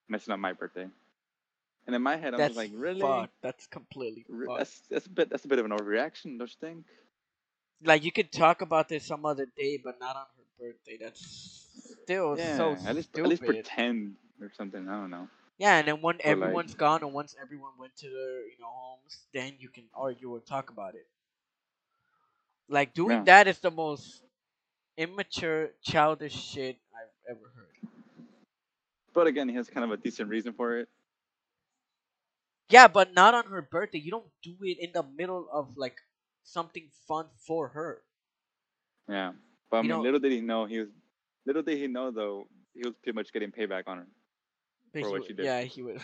messing 0.10 0.34
up 0.34 0.40
my 0.40 0.54
birthday. 0.54 0.88
And 1.86 1.96
in 1.96 2.02
my 2.02 2.18
head, 2.18 2.34
I 2.34 2.38
That's 2.38 2.56
was 2.56 2.58
like, 2.58 2.72
really? 2.74 3.28
That's 3.44 3.68
completely 3.68 4.26
fucked. 4.28 4.58
That's 4.58 4.82
that's 4.90 5.06
a 5.06 5.10
bit 5.10 5.30
that's 5.30 5.46
a 5.46 5.48
bit 5.48 5.60
of 5.60 5.66
an 5.66 5.72
overreaction, 5.72 6.40
don't 6.40 6.50
you 6.50 6.60
think? 6.60 6.86
Like 7.84 8.04
you 8.04 8.12
could 8.12 8.32
talk 8.32 8.62
about 8.62 8.90
this 8.90 9.06
some 9.06 9.24
other 9.24 9.46
day, 9.56 9.80
but 9.84 10.00
not 10.00 10.16
on 10.16 10.26
her 10.38 10.66
birthday. 10.66 10.98
That's 11.00 11.68
still 12.04 12.36
yeah, 12.36 12.58
so 12.58 12.76
at 12.88 12.96
least 12.96 13.10
stupid. 13.10 13.26
at 13.26 13.30
least 13.30 13.44
pretend 13.44 14.16
or 14.42 14.52
something. 14.58 14.90
I 14.90 14.94
don't 14.94 15.12
know. 15.12 15.28
Yeah, 15.60 15.78
and 15.78 15.88
then 15.88 16.02
when 16.02 16.16
like- 16.16 16.26
everyone's 16.26 16.74
gone, 16.74 17.04
and 17.04 17.14
once 17.14 17.36
everyone 17.40 17.74
went 17.78 17.96
to 17.98 18.10
their 18.10 18.48
you 18.48 18.58
know 18.60 18.72
homes, 18.72 19.20
then 19.32 19.54
you 19.60 19.70
can 19.70 19.84
argue 19.94 20.32
or 20.32 20.40
talk 20.40 20.72
about 20.72 20.96
it. 20.96 21.06
Like 22.70 22.94
doing 22.94 23.18
Yeah. 23.20 23.24
that 23.26 23.48
is 23.48 23.60
the 23.60 23.72
most 23.72 24.22
immature, 24.98 25.72
childish 25.84 26.34
shit 26.34 26.78
I've 26.94 27.36
ever 27.36 27.52
heard. 27.56 27.90
But 29.14 29.28
again, 29.28 29.50
he 29.50 29.56
has 29.56 29.70
kind 29.70 29.84
of 29.84 29.92
a 29.92 29.98
decent 29.98 30.30
reason 30.30 30.54
for 30.54 30.80
it. 30.80 30.90
Yeah, 32.70 32.88
but 32.88 33.14
not 33.14 33.34
on 33.34 33.46
her 33.46 33.62
birthday. 33.62 34.00
You 34.00 34.12
don't 34.12 34.32
do 34.42 34.56
it 34.62 34.78
in 34.80 34.92
the 34.94 35.04
middle 35.04 35.48
of 35.52 35.78
like 35.78 35.98
something 36.44 36.90
fun 37.08 37.28
for 37.38 37.68
her. 37.70 38.02
Yeah, 39.08 39.34
but 39.70 39.78
I 39.78 39.82
mean, 39.84 40.02
little 40.02 40.20
did 40.20 40.32
he 40.32 40.42
know 40.42 40.66
he 40.66 40.80
was. 40.80 40.90
Little 41.46 41.62
did 41.62 41.78
he 41.78 41.88
know 41.88 42.10
though, 42.10 42.48
he 42.74 42.82
was 42.88 42.96
pretty 43.04 43.16
much 43.16 43.34
getting 43.34 43.52
payback 43.52 43.84
on 43.88 43.98
her. 43.98 44.08
For 44.94 45.02
what 45.02 45.12
would- 45.12 45.26
she 45.28 45.34
did. 45.34 45.46
Yeah, 45.46 45.62
he 45.62 45.84
would. 45.84 46.02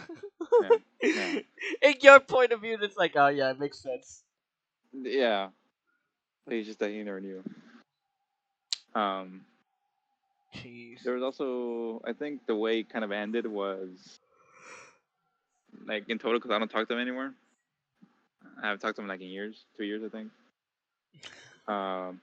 Yeah, 0.62 0.70
yeah. 1.02 1.40
In 1.82 1.94
your 2.02 2.20
point 2.20 2.52
of 2.52 2.62
view, 2.62 2.78
it's 2.82 2.98
like, 2.98 3.14
oh 3.16 3.28
yeah, 3.28 3.52
it 3.52 3.60
makes 3.60 3.80
sense. 3.82 4.24
Yeah, 4.92 5.50
he's 6.52 6.66
just 6.66 6.80
that 6.80 6.90
he 6.90 7.04
never 7.04 7.20
knew. 7.20 7.44
Um, 8.96 9.42
Jeez. 10.56 11.04
there 11.04 11.14
was 11.14 11.24
also, 11.24 12.02
I 12.06 12.14
think, 12.14 12.46
the 12.46 12.56
way 12.56 12.80
it 12.80 12.90
kind 12.90 13.06
of 13.06 13.12
ended 13.12 13.46
was 13.46 14.20
like 15.86 16.10
in 16.10 16.18
total 16.18 16.40
because 16.40 16.52
I 16.52 16.60
don't 16.60 16.70
talk 16.70 16.88
to 16.88 16.94
him 16.94 17.00
anymore. 17.00 17.34
I 18.62 18.68
haven't 18.68 18.80
talked 18.80 18.96
to 18.98 19.02
him 19.02 19.08
like 19.08 19.22
in 19.22 19.28
years, 19.28 19.64
two 19.78 19.84
years, 19.84 20.02
I 20.04 20.10
think. 20.10 20.32
Um, 21.68 22.20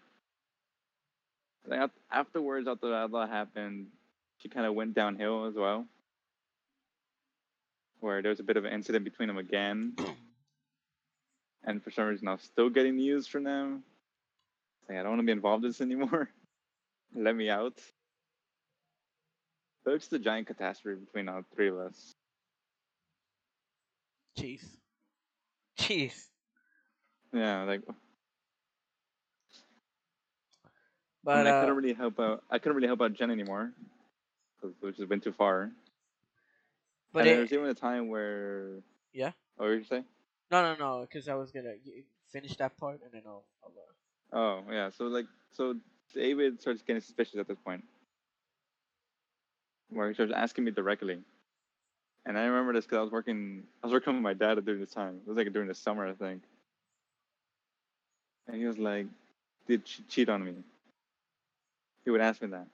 afterwards, 2.11 2.69
after 2.69 2.90
that 2.90 3.28
happened, 3.31 3.86
she 4.39 4.48
kind 4.48 4.66
of 4.66 4.74
went 4.74 4.94
downhill 4.94 5.47
as 5.47 5.55
well. 5.55 5.86
Where 8.01 8.23
there 8.23 8.31
was 8.31 8.40
a 8.40 8.44
bit 8.44 8.57
of 8.57 8.65
an 8.65 8.73
incident 8.73 9.05
between 9.05 9.28
them 9.28 9.39
again, 9.39 9.97
and 11.65 11.82
for 11.82 11.90
some 11.90 12.07
reason, 12.07 12.28
I'm 12.28 12.39
still 12.39 12.69
getting 12.69 12.97
news 12.97 13.27
from 13.27 13.44
them. 13.44 13.82
Saying 14.87 14.99
I 15.01 15.03
don't 15.03 15.13
want 15.13 15.21
to 15.21 15.27
be 15.27 15.33
involved 15.33 15.65
in 15.65 15.71
this 15.71 15.81
anymore. 15.83 16.31
Let 17.15 17.35
me 17.37 17.51
out. 17.51 17.81
So 19.85 19.93
it's 19.93 20.09
the 20.09 20.19
giant 20.19 20.49
catastrophe 20.49 21.01
between 21.05 21.29
all 21.29 21.43
three 21.55 21.69
of 21.69 21.79
us. 21.79 22.15
Jeez. 24.39 24.63
Jeez. 25.79 26.29
Yeah, 27.33 27.65
like 27.65 27.83
I, 31.31 31.37
But 31.37 31.37
mean, 31.39 31.47
I 31.47 31.51
uh, 31.51 31.61
couldn't 31.61 31.77
really 31.77 31.93
help 31.95 32.19
out. 32.21 32.45
I 32.51 32.59
couldn't 32.59 32.77
really 32.77 32.87
help 32.89 33.03
out 33.03 33.13
Jen 33.15 33.31
anymore, 33.31 33.73
because 34.61 34.77
which 34.81 34.97
has 34.99 35.07
been 35.09 35.21
too 35.21 35.33
far. 35.33 35.73
but 37.13 37.21
and 37.21 37.29
it, 37.29 37.33
there 37.33 37.41
was 37.41 37.53
even 37.53 37.67
a 37.67 37.75
time 37.75 38.09
where. 38.09 38.83
Yeah? 39.13 39.33
Oh, 39.59 39.65
what 39.65 39.67
were 39.67 39.75
you 39.77 39.85
saying? 39.85 40.05
no, 40.51 40.63
no, 40.63 40.75
no, 40.77 41.01
because 41.03 41.29
I 41.29 41.35
was 41.35 41.51
gonna 41.51 41.75
finish 42.33 42.57
that 42.57 42.77
part 42.79 43.01
and 43.03 43.13
then 43.13 43.23
I'll. 43.27 43.45
I'll 43.63 43.71
uh, 43.71 43.93
Oh, 44.32 44.62
yeah. 44.70 44.90
So 44.90 45.07
like, 45.07 45.27
so 45.53 45.77
David 46.15 46.61
starts 46.61 46.82
getting 46.82 47.01
suspicious 47.03 47.36
at 47.39 47.48
this 47.48 47.59
point, 47.65 47.85
where 49.90 50.09
he 50.09 50.15
starts 50.15 50.32
asking 50.35 50.65
me 50.65 50.70
directly, 50.70 51.23
And 52.27 52.39
I 52.39 52.44
remember 52.44 52.73
this 52.74 52.85
because 52.85 52.98
I 52.98 53.03
was 53.03 53.12
working. 53.12 53.65
I 53.82 53.86
was 53.86 53.93
working 53.93 54.15
with 54.15 54.23
my 54.23 54.35
dad 54.35 54.62
during 54.65 54.81
this 54.81 54.90
time. 54.90 55.20
It 55.24 55.28
was 55.28 55.36
like 55.36 55.53
during 55.53 55.69
the 55.69 55.74
summer, 55.74 56.07
I 56.07 56.12
think. 56.15 56.43
And 58.48 58.57
he 58.57 58.66
was 58.66 58.78
like, 58.78 59.07
"Did 59.69 59.86
she 59.86 60.03
cheat 60.05 60.28
on 60.28 60.44
me?" 60.44 60.55
He 62.05 62.11
would 62.11 62.20
ask 62.20 62.40
me 62.43 62.48
that. 62.48 62.66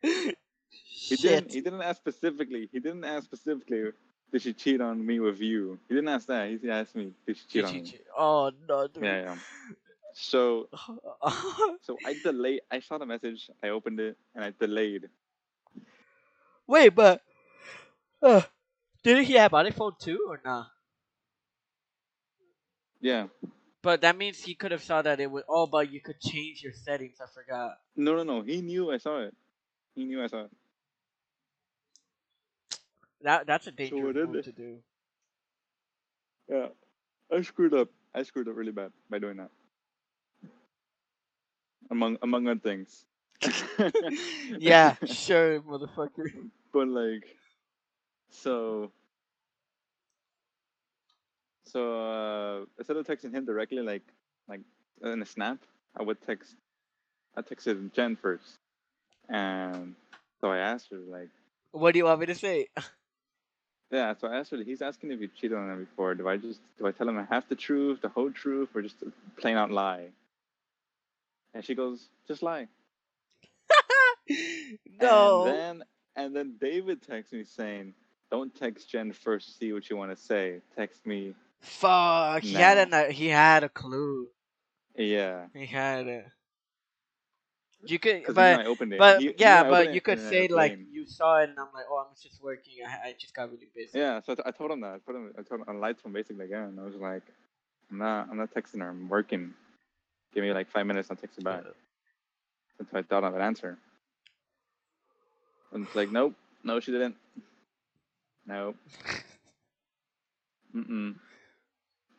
He 0.00 1.16
didn't. 1.16 1.52
He 1.52 1.60
didn't 1.60 1.82
ask 1.82 1.96
specifically. 1.98 2.68
He 2.72 2.80
didn't 2.80 3.04
ask 3.04 3.24
specifically. 3.24 3.92
Did 4.32 4.42
she 4.42 4.52
cheat 4.52 4.80
on 4.80 5.04
me 5.04 5.20
with 5.20 5.40
you? 5.40 5.78
He 5.88 5.94
didn't 5.94 6.08
ask 6.08 6.26
that. 6.28 6.48
He 6.50 6.70
asked 6.70 6.94
me, 6.94 7.12
"Did 7.26 7.36
she 7.36 7.42
cheat 7.44 7.52
Did 7.52 7.64
on 7.64 7.72
she 7.72 7.80
me?" 7.80 7.86
cheat? 7.86 8.06
Oh 8.16 8.50
no. 8.68 8.86
Dude. 8.88 9.02
Yeah, 9.04 9.22
yeah. 9.22 9.36
So, 10.20 10.68
so 11.82 11.96
I 12.04 12.14
delayed. 12.24 12.62
I 12.70 12.80
saw 12.80 12.98
the 12.98 13.06
message. 13.06 13.50
I 13.62 13.68
opened 13.68 14.00
it 14.00 14.16
and 14.34 14.44
I 14.44 14.52
delayed. 14.58 15.08
Wait, 16.66 16.88
but 16.88 17.22
uh, 18.20 18.42
did 19.04 19.24
he 19.24 19.34
have 19.34 19.52
iPhone 19.52 19.96
too 19.96 20.26
or 20.28 20.40
not? 20.44 20.66
Yeah. 23.00 23.28
But 23.80 24.00
that 24.00 24.18
means 24.18 24.42
he 24.42 24.56
could 24.56 24.72
have 24.72 24.82
saw 24.82 25.02
that 25.02 25.20
it 25.20 25.30
was. 25.30 25.44
Oh, 25.48 25.68
but 25.68 25.90
you 25.90 26.00
could 26.00 26.20
change 26.20 26.64
your 26.64 26.72
settings. 26.72 27.18
I 27.22 27.26
forgot. 27.32 27.78
No, 27.94 28.16
no, 28.16 28.24
no. 28.24 28.42
He 28.42 28.60
knew 28.60 28.90
I 28.90 28.98
saw 28.98 29.20
it. 29.20 29.34
He 29.94 30.04
knew 30.04 30.22
I 30.22 30.26
saw 30.26 30.40
it. 30.42 30.50
That 33.22 33.46
that's 33.46 33.68
a 33.68 33.70
dangerous 33.70 34.16
move 34.16 34.44
to 34.44 34.52
do. 34.52 34.78
Yeah. 36.48 36.66
I 37.32 37.42
screwed 37.42 37.74
up. 37.74 37.88
I 38.12 38.24
screwed 38.24 38.48
up 38.48 38.56
really 38.56 38.72
bad 38.72 38.90
by 39.08 39.20
doing 39.20 39.36
that. 39.36 39.50
Among 41.90 42.18
among 42.22 42.48
other 42.48 42.60
things. 42.60 43.04
yeah, 44.58 44.96
sure, 45.06 45.60
motherfucker. 45.60 46.50
but 46.72 46.88
like 46.88 47.24
so 48.30 48.90
so 51.64 52.00
uh 52.00 52.64
instead 52.78 52.96
of 52.96 53.06
texting 53.06 53.32
him 53.32 53.44
directly 53.44 53.80
like 53.82 54.02
like 54.48 54.60
in 55.02 55.22
a 55.22 55.26
snap 55.26 55.58
i 55.98 56.02
would 56.02 56.20
text 56.26 56.56
i 57.36 57.42
texted 57.42 57.92
jen 57.92 58.16
first 58.16 58.58
and 59.28 59.94
so 60.40 60.50
i 60.50 60.58
asked 60.58 60.88
her 60.90 60.98
like 60.98 61.28
What 61.72 61.92
do 61.92 61.98
you 61.98 62.04
want 62.06 62.20
me 62.20 62.26
to 62.26 62.34
say? 62.34 62.68
yeah 63.90 64.14
so 64.20 64.28
i 64.28 64.36
asked 64.38 64.50
her 64.50 64.58
he's 64.62 64.82
asking 64.82 65.12
if 65.12 65.20
you 65.20 65.28
cheated 65.28 65.56
on 65.56 65.70
him 65.70 65.84
before 65.84 66.14
do 66.14 66.28
i 66.28 66.36
just 66.36 66.60
do 66.78 66.86
i 66.86 66.92
tell 66.92 67.08
him 67.08 67.26
half 67.30 67.48
the 67.48 67.56
truth 67.56 68.00
the 68.02 68.08
whole 68.08 68.30
truth 68.30 68.68
or 68.74 68.82
just 68.82 69.02
a 69.02 69.12
plain 69.40 69.56
out 69.56 69.70
lie 69.70 70.06
and 71.58 71.64
she 71.66 71.74
goes 71.74 72.08
just 72.26 72.42
lie 72.42 72.68
no. 75.00 75.44
And 75.46 75.54
then 75.54 75.82
and 76.16 76.36
then 76.36 76.54
David 76.60 77.02
texts 77.02 77.32
me 77.32 77.44
saying, 77.44 77.94
"Don't 78.30 78.54
text 78.54 78.90
Jen 78.90 79.12
first. 79.12 79.58
See 79.58 79.72
what 79.72 79.88
you 79.88 79.96
want 79.96 80.10
to 80.10 80.16
say. 80.16 80.60
Text 80.76 81.06
me." 81.06 81.34
Fuck. 81.60 82.42
He 82.42 82.54
had 82.54 82.92
a 82.92 83.10
he 83.10 83.28
had 83.28 83.64
a 83.64 83.68
clue. 83.68 84.28
Yeah. 84.96 85.46
He 85.54 85.66
had 85.66 86.06
a. 86.08 86.24
You 87.84 88.00
could, 88.00 88.24
but 88.34 88.60
I 88.60 88.64
opened 88.64 88.92
it. 88.92 88.98
but 88.98 89.22
yeah, 89.38 89.62
but 89.62 89.94
you 89.94 90.00
could 90.00 90.20
say 90.20 90.48
like 90.48 90.76
you 90.90 91.06
saw 91.06 91.38
it, 91.38 91.50
and 91.50 91.58
I'm 91.58 91.68
like, 91.72 91.84
oh, 91.88 91.98
I'm 92.08 92.16
just 92.20 92.42
working. 92.42 92.74
I, 92.84 93.10
I 93.10 93.14
just 93.16 93.36
got 93.36 93.52
really 93.52 93.68
busy. 93.72 94.00
Yeah. 94.00 94.20
So 94.26 94.34
I 94.44 94.50
told 94.50 94.72
him 94.72 94.80
that. 94.80 94.94
I 94.94 94.98
told 94.98 95.16
him. 95.16 95.32
I 95.38 95.42
told 95.42 95.60
him. 95.60 95.66
I 95.68 95.72
lied 95.74 95.96
to 95.98 96.06
him 96.06 96.12
basically 96.12 96.46
again. 96.46 96.76
I 96.80 96.84
was 96.84 96.96
like, 96.96 97.22
"I'm 97.92 97.98
not. 97.98 98.28
I'm 98.30 98.36
not 98.36 98.52
texting 98.52 98.80
her. 98.80 98.88
I'm 98.88 99.08
working. 99.08 99.54
Give 100.38 100.44
me 100.46 100.52
like 100.52 100.70
five 100.70 100.86
minutes. 100.86 101.10
I'll 101.10 101.16
text 101.16 101.36
you 101.36 101.42
back." 101.42 101.64
Until 102.78 102.98
I 103.00 103.02
thought 103.02 103.24
of 103.24 103.34
an 103.34 103.40
answer. 103.40 103.76
And 105.72 105.84
it's 105.84 105.96
like, 105.96 106.12
nope. 106.12 106.34
No, 106.62 106.78
she 106.78 106.92
didn't. 106.92 107.16
Nope. 108.46 108.76
Mm-mm. 110.72 111.16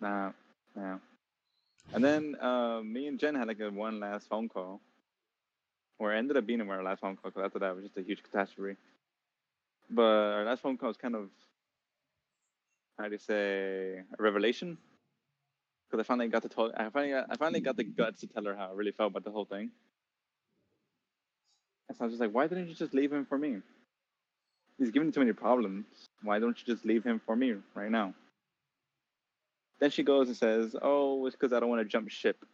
Nah. 0.01 0.31
No. 0.75 0.99
And 1.93 2.03
then 2.03 2.35
uh, 2.41 2.81
me 2.83 3.07
and 3.07 3.17
Jen 3.17 3.35
had 3.35 3.47
like 3.47 3.61
a 3.61 3.69
one 3.69 4.01
last 4.01 4.27
phone 4.27 4.49
call. 4.49 4.81
Or 5.97 6.13
ended 6.13 6.35
up 6.35 6.45
being 6.45 6.59
our 6.59 6.83
last 6.83 6.99
phone 6.99 7.15
call 7.15 7.31
because 7.31 7.45
after 7.45 7.59
that 7.59 7.73
was 7.73 7.85
just 7.85 7.95
a 7.95 8.01
huge 8.01 8.21
catastrophe. 8.21 8.75
But 9.89 10.01
our 10.01 10.43
last 10.43 10.61
phone 10.61 10.77
call 10.77 10.89
was 10.89 10.97
kind 10.97 11.15
of, 11.15 11.29
how 12.97 13.05
do 13.05 13.11
you 13.11 13.17
say, 13.17 14.03
a 14.19 14.21
revelation. 14.21 14.77
Because 15.89 16.03
I 16.03 16.07
finally 16.07 16.27
got 16.27 16.43
to 16.43 16.49
tell, 16.49 16.71
I 16.75 16.89
finally, 16.89 17.15
I 17.15 17.35
finally 17.37 17.61
got 17.61 17.77
the 17.77 17.83
guts 17.83 18.21
to 18.21 18.27
tell 18.27 18.45
her 18.45 18.55
how 18.55 18.69
I 18.69 18.73
really 18.73 18.91
felt 18.91 19.11
about 19.11 19.23
the 19.23 19.31
whole 19.31 19.45
thing. 19.45 19.71
And 21.87 21.97
so 21.97 22.03
I 22.03 22.05
was 22.05 22.13
just 22.13 22.21
like, 22.21 22.31
why 22.31 22.47
didn't 22.47 22.67
you 22.67 22.75
just 22.75 22.93
leave 22.93 23.11
him 23.11 23.25
for 23.25 23.37
me? 23.37 23.57
He's 24.77 24.91
giving 24.91 25.07
me 25.07 25.11
too 25.11 25.19
many 25.19 25.33
problems. 25.33 25.85
Why 26.21 26.39
don't 26.39 26.57
you 26.59 26.73
just 26.73 26.85
leave 26.85 27.03
him 27.03 27.19
for 27.25 27.35
me 27.35 27.55
right 27.73 27.89
now? 27.89 28.13
Then 29.79 29.89
she 29.89 30.03
goes 30.03 30.27
and 30.27 30.37
says, 30.37 30.75
oh, 30.81 31.25
it's 31.25 31.35
because 31.35 31.53
I 31.53 31.59
don't 31.59 31.69
want 31.69 31.81
to 31.81 31.85
jump 31.85 32.09
ship 32.09 32.45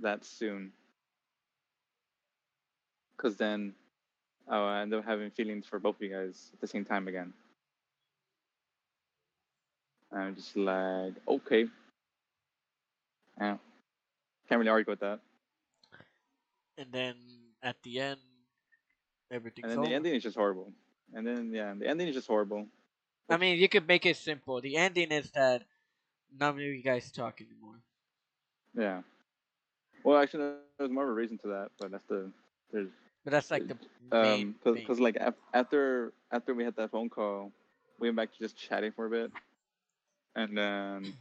that 0.00 0.24
soon. 0.24 0.72
Because 3.16 3.36
then 3.36 3.74
oh, 4.48 4.64
I'll 4.66 4.82
end 4.82 4.94
up 4.94 5.04
having 5.04 5.30
feelings 5.30 5.66
for 5.66 5.78
both 5.78 5.96
of 5.96 6.02
you 6.02 6.10
guys 6.10 6.50
at 6.52 6.60
the 6.60 6.66
same 6.66 6.84
time 6.84 7.08
again. 7.08 7.32
I'm 10.12 10.34
just 10.34 10.56
like, 10.56 11.14
okay. 11.28 11.66
Yeah. 13.40 13.56
Can't 14.48 14.58
really 14.58 14.70
argue 14.70 14.90
with 14.92 15.00
that. 15.00 15.20
And 16.78 16.92
then 16.92 17.16
at 17.62 17.82
the 17.82 18.00
end, 18.00 18.20
everything's 19.30 19.64
And 19.64 19.72
then 19.72 19.78
over. 19.78 19.88
the 19.88 19.94
ending 19.94 20.14
is 20.14 20.22
just 20.22 20.36
horrible. 20.36 20.72
And 21.14 21.26
then, 21.26 21.52
yeah, 21.52 21.74
the 21.74 21.88
ending 21.88 22.08
is 22.08 22.14
just 22.14 22.28
horrible. 22.28 22.68
I 23.30 23.36
mean, 23.36 23.58
you 23.58 23.68
could 23.68 23.86
make 23.86 24.06
it 24.06 24.16
simple. 24.16 24.60
The 24.60 24.76
ending 24.76 25.10
is 25.12 25.30
that 25.32 25.64
none 26.32 26.54
of 26.54 26.60
you 26.60 26.82
guys 26.82 27.10
talk 27.12 27.40
anymore. 27.40 27.82
Yeah. 28.74 29.02
Well, 30.04 30.18
actually, 30.18 30.40
there's 30.42 30.90
more 30.90 31.04
of 31.04 31.10
a 31.10 31.12
reason 31.12 31.38
to 31.38 31.48
that, 31.48 31.70
but 31.78 31.90
that's 31.92 32.06
the 32.08 32.30
there's 32.72 32.88
But 33.24 33.32
that's 33.32 33.50
like 33.50 33.66
the 33.66 33.76
main 34.00 34.44
um 34.44 34.56
because 34.72 35.00
like 35.00 35.16
after 35.52 36.12
after 36.30 36.54
we 36.54 36.64
had 36.64 36.76
that 36.76 36.90
phone 36.90 37.08
call, 37.08 37.52
we 37.98 38.08
went 38.08 38.16
back 38.16 38.32
to 38.32 38.38
just 38.38 38.56
chatting 38.56 38.92
for 38.92 39.06
a 39.06 39.10
bit, 39.10 39.30
and 40.34 40.56
then 40.56 41.14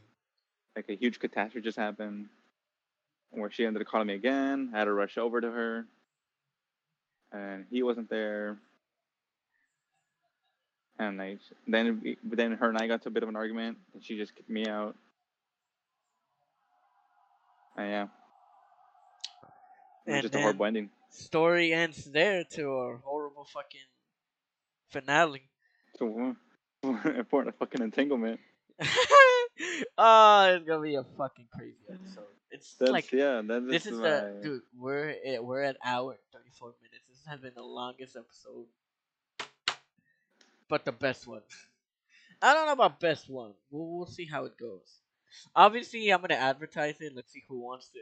like 0.76 0.90
a 0.90 0.96
huge 0.96 1.20
catastrophe 1.20 1.64
just 1.64 1.78
happened, 1.78 2.28
where 3.32 3.52
she 3.52 3.66
ended 3.66 3.82
up 3.82 3.88
calling 3.88 4.08
me 4.08 4.14
again. 4.14 4.72
I 4.74 4.80
had 4.80 4.86
to 4.86 4.94
rush 4.94 5.18
over 5.18 5.42
to 5.42 5.52
her, 5.52 5.86
and 7.32 7.66
he 7.70 7.84
wasn't 7.84 8.10
there. 8.10 8.58
And 10.98 11.18
like 11.18 11.40
then 11.68 12.02
we, 12.04 12.18
then 12.24 12.52
her 12.54 12.70
and 12.70 12.78
I 12.78 12.88
got 12.88 13.04
to 13.04 13.10
a 13.10 13.12
bit 13.12 13.24
of 13.24 13.30
an 13.30 13.36
argument, 13.36 13.78
and 13.94 14.04
she 14.04 14.18
just 14.18 14.36
kicked 14.36 14.50
me 14.50 14.66
out. 14.68 14.96
And 17.78 17.90
yeah, 17.90 18.08
And 20.06 20.22
just 20.22 20.36
a 20.36 20.42
horrible 20.42 20.66
ending. 20.66 20.90
Story 21.12 21.74
ends 21.74 22.04
there 22.06 22.44
to 22.52 22.72
a 22.72 22.98
horrible 22.98 23.46
fucking 23.46 23.80
finale. 24.90 25.44
For 27.30 27.48
a 27.48 27.52
fucking 27.52 27.82
entanglement. 27.82 28.40
oh, 29.98 30.54
it's 30.54 30.66
gonna 30.66 30.82
be 30.82 30.96
a 30.96 31.04
fucking 31.18 31.48
crazy 31.54 31.76
episode. 31.90 32.24
It's 32.52 32.76
That's 32.76 32.92
like 32.92 33.12
yeah. 33.12 33.42
That, 33.46 33.68
this 33.68 33.84
that's 33.84 33.96
is 33.96 34.00
my, 34.00 34.10
the 34.10 34.40
dude. 34.42 34.62
We're 34.78 35.16
at, 35.26 35.44
we're 35.44 35.62
at 35.62 35.78
hour 35.84 36.18
thirty 36.34 36.50
four 36.58 36.74
minutes. 36.82 37.06
This 37.10 37.26
has 37.28 37.40
been 37.40 37.54
the 37.56 37.64
longest 37.64 38.16
episode, 38.16 38.66
but 40.68 40.86
the 40.86 40.92
best 40.92 41.28
one. 41.28 41.42
I 42.42 42.54
don't 42.54 42.68
know 42.68 42.74
about 42.74 43.00
best 43.00 43.30
one. 43.30 43.54
We'll 43.70 43.98
we'll 43.98 44.08
see 44.08 44.26
how 44.26 44.46
it 44.46 44.58
goes. 44.58 45.02
Obviously, 45.56 46.10
I'm 46.10 46.22
gonna 46.22 46.36
advertise 46.36 47.00
it. 47.02 47.14
Let's 47.16 47.32
see 47.32 47.44
who 47.48 47.60
wants 47.60 47.90
to 47.90 48.00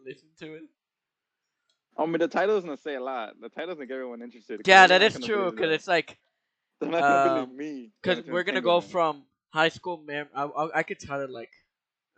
listen 0.06 0.28
to 0.40 0.54
it. 0.54 0.62
I 1.98 2.06
mean, 2.06 2.18
the 2.18 2.28
title 2.28 2.58
doesn't 2.58 2.82
say 2.82 2.94
a 2.94 3.02
lot. 3.02 3.34
The 3.40 3.48
title 3.48 3.74
doesn't 3.74 3.88
get 3.88 3.94
everyone 3.94 4.22
interested. 4.22 4.62
Yeah, 4.64 4.86
they're 4.86 4.98
that 5.00 5.04
not 5.04 5.20
is 5.22 5.26
gonna 5.26 5.26
true. 5.26 5.50
Because 5.50 5.72
it's 5.72 5.88
like 5.88 6.16
they're 6.80 6.90
not 6.90 7.00
gonna 7.00 7.42
um, 7.42 7.50
believe 7.50 7.58
me. 7.58 7.90
because 8.02 8.24
we're 8.24 8.44
gonna 8.44 8.62
go 8.62 8.80
from 8.80 9.24
high 9.50 9.68
school 9.68 10.02
mem. 10.04 10.28
I, 10.34 10.44
I, 10.44 10.78
I 10.78 10.82
could 10.82 10.98
tell 10.98 11.20
it 11.20 11.30
like 11.30 11.50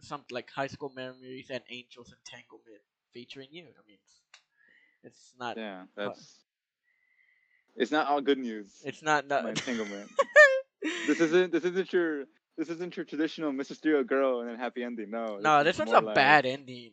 something 0.01 0.35
like 0.35 0.51
high 0.51 0.67
school 0.69 0.93
memories 0.95 1.49
and 1.51 1.63
angels 1.71 2.15
entanglement 2.25 2.83
featuring 3.13 3.49
you. 3.51 3.65
I 3.65 3.83
mean, 3.87 3.99
it's, 4.03 4.21
it's 5.05 5.33
not. 5.39 5.57
Yeah, 5.57 5.85
that's. 5.97 6.39
It's 7.75 7.91
not 7.91 8.07
all 8.09 8.21
good 8.21 8.39
news. 8.39 8.69
It's 8.85 9.03
not. 9.03 9.27
not 9.27 9.49
entanglement. 9.49 10.11
this 11.07 11.21
isn't. 11.21 11.53
This 11.53 11.65
isn't 11.65 11.93
your. 11.93 12.25
This 12.59 12.69
isn't 12.69 12.95
your 12.97 13.07
traditional 13.07 13.51
Mr. 13.51 13.75
Stereo 13.75 14.05
girl 14.05 14.41
and 14.41 14.51
then 14.51 14.59
happy 14.59 14.85
ending. 14.85 15.11
No. 15.11 15.39
no, 15.39 15.65
this 15.65 15.79
one's 15.79 15.91
a 15.93 16.01
like- 16.01 16.15
bad 16.15 16.45
ending. 16.45 16.93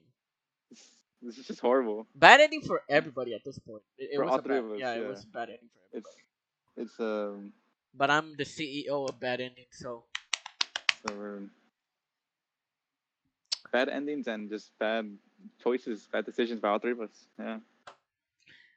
This 1.22 1.38
is 1.38 1.48
just 1.48 1.60
horrible. 1.60 2.08
Bad 2.16 2.40
ending 2.40 2.62
for 2.62 2.82
everybody 2.88 3.34
at 3.34 3.44
this 3.44 3.60
point. 3.60 3.84
It, 3.98 4.12
it 4.14 4.16
For 4.16 4.24
was 4.24 4.32
all 4.32 4.38
three 4.42 4.56
bad, 4.56 4.64
of 4.64 4.72
us, 4.72 4.78
yeah, 4.80 4.94
it 4.94 5.06
was 5.08 5.24
a 5.26 5.28
bad 5.28 5.50
ending 5.50 5.70
for 5.74 5.98
It's. 5.98 6.08
everybody. 6.78 6.90
It's 6.90 7.00
um. 7.00 7.54
But 7.94 8.10
I'm 8.10 8.36
the 8.38 8.46
CEO 8.46 9.10
of 9.10 9.20
bad 9.20 9.42
ending, 9.42 9.66
so 9.72 10.06
So 11.08 11.16
we're 11.16 11.42
bad 13.72 13.90
endings 13.90 14.28
and 14.28 14.50
just 14.50 14.72
bad 14.80 15.10
choices, 15.64 16.08
bad 16.12 16.26
decisions 16.26 16.60
by 16.60 16.70
all 16.70 16.80
three 16.80 16.92
of 16.92 17.02
us. 17.02 17.26
Yeah. 17.38 17.60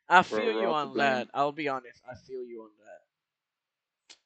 I 0.09 0.23
feel 0.23 0.39
we're 0.39 0.53
you 0.61 0.69
all 0.69 0.85
to 0.85 0.91
on 0.91 0.97
that. 0.99 1.29
I'll 1.35 1.53
be 1.53 1.69
honest. 1.69 2.01
I 2.11 2.15
feel 2.15 2.45
you 2.45 2.63
on 2.63 2.71
that. 2.85 4.17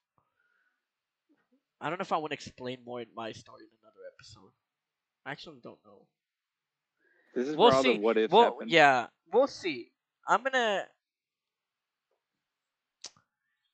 I 1.80 1.88
don't 1.88 1.98
know 1.98 2.02
if 2.02 2.12
I 2.12 2.16
want 2.16 2.30
to 2.30 2.34
explain 2.34 2.78
more 2.84 3.00
in 3.00 3.08
my 3.14 3.32
story 3.32 3.62
in 3.64 3.68
another 3.82 4.00
episode. 4.14 4.50
I 5.24 5.32
actually 5.32 5.60
don't 5.62 5.78
know. 5.84 6.06
This 7.34 7.48
is 7.48 7.56
We'll 7.56 7.70
see. 7.82 7.98
what 7.98 8.16
ifs 8.16 8.32
Well, 8.32 8.44
happen. 8.54 8.68
yeah, 8.68 9.08
we'll 9.32 9.46
see. 9.46 9.90
I'm 10.26 10.42
gonna. 10.42 10.84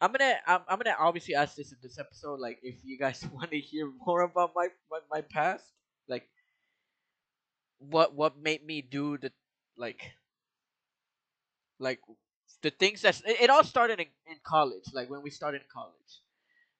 I'm 0.02 0.12
gonna 0.12 0.36
I'm, 0.46 0.62
I'm 0.68 0.78
gonna 0.80 0.96
obviously 0.98 1.36
ask 1.36 1.56
this 1.56 1.72
in 1.72 1.78
this 1.82 1.98
episode 1.98 2.40
like 2.40 2.60
if 2.64 2.76
you 2.84 2.98
guys 2.98 3.26
want 3.34 3.52
to 3.52 3.60
hear 3.60 3.90
more 4.06 4.22
about 4.22 4.52
my, 4.56 4.68
my 4.90 5.00
my 5.10 5.22
past 5.22 5.72
like 6.08 6.28
what 7.80 8.14
what 8.14 8.38
made 8.38 8.64
me 8.64 8.82
do 8.82 9.18
the 9.18 9.32
like 9.76 10.12
like 11.80 12.00
the 12.62 12.70
things 12.70 13.02
that 13.02 13.20
it, 13.26 13.42
it 13.42 13.50
all 13.50 13.64
started 13.64 14.00
in, 14.00 14.06
in 14.26 14.38
college 14.44 14.84
like 14.94 15.10
when 15.10 15.22
we 15.22 15.30
started 15.30 15.62
in 15.62 15.68
college. 15.72 15.94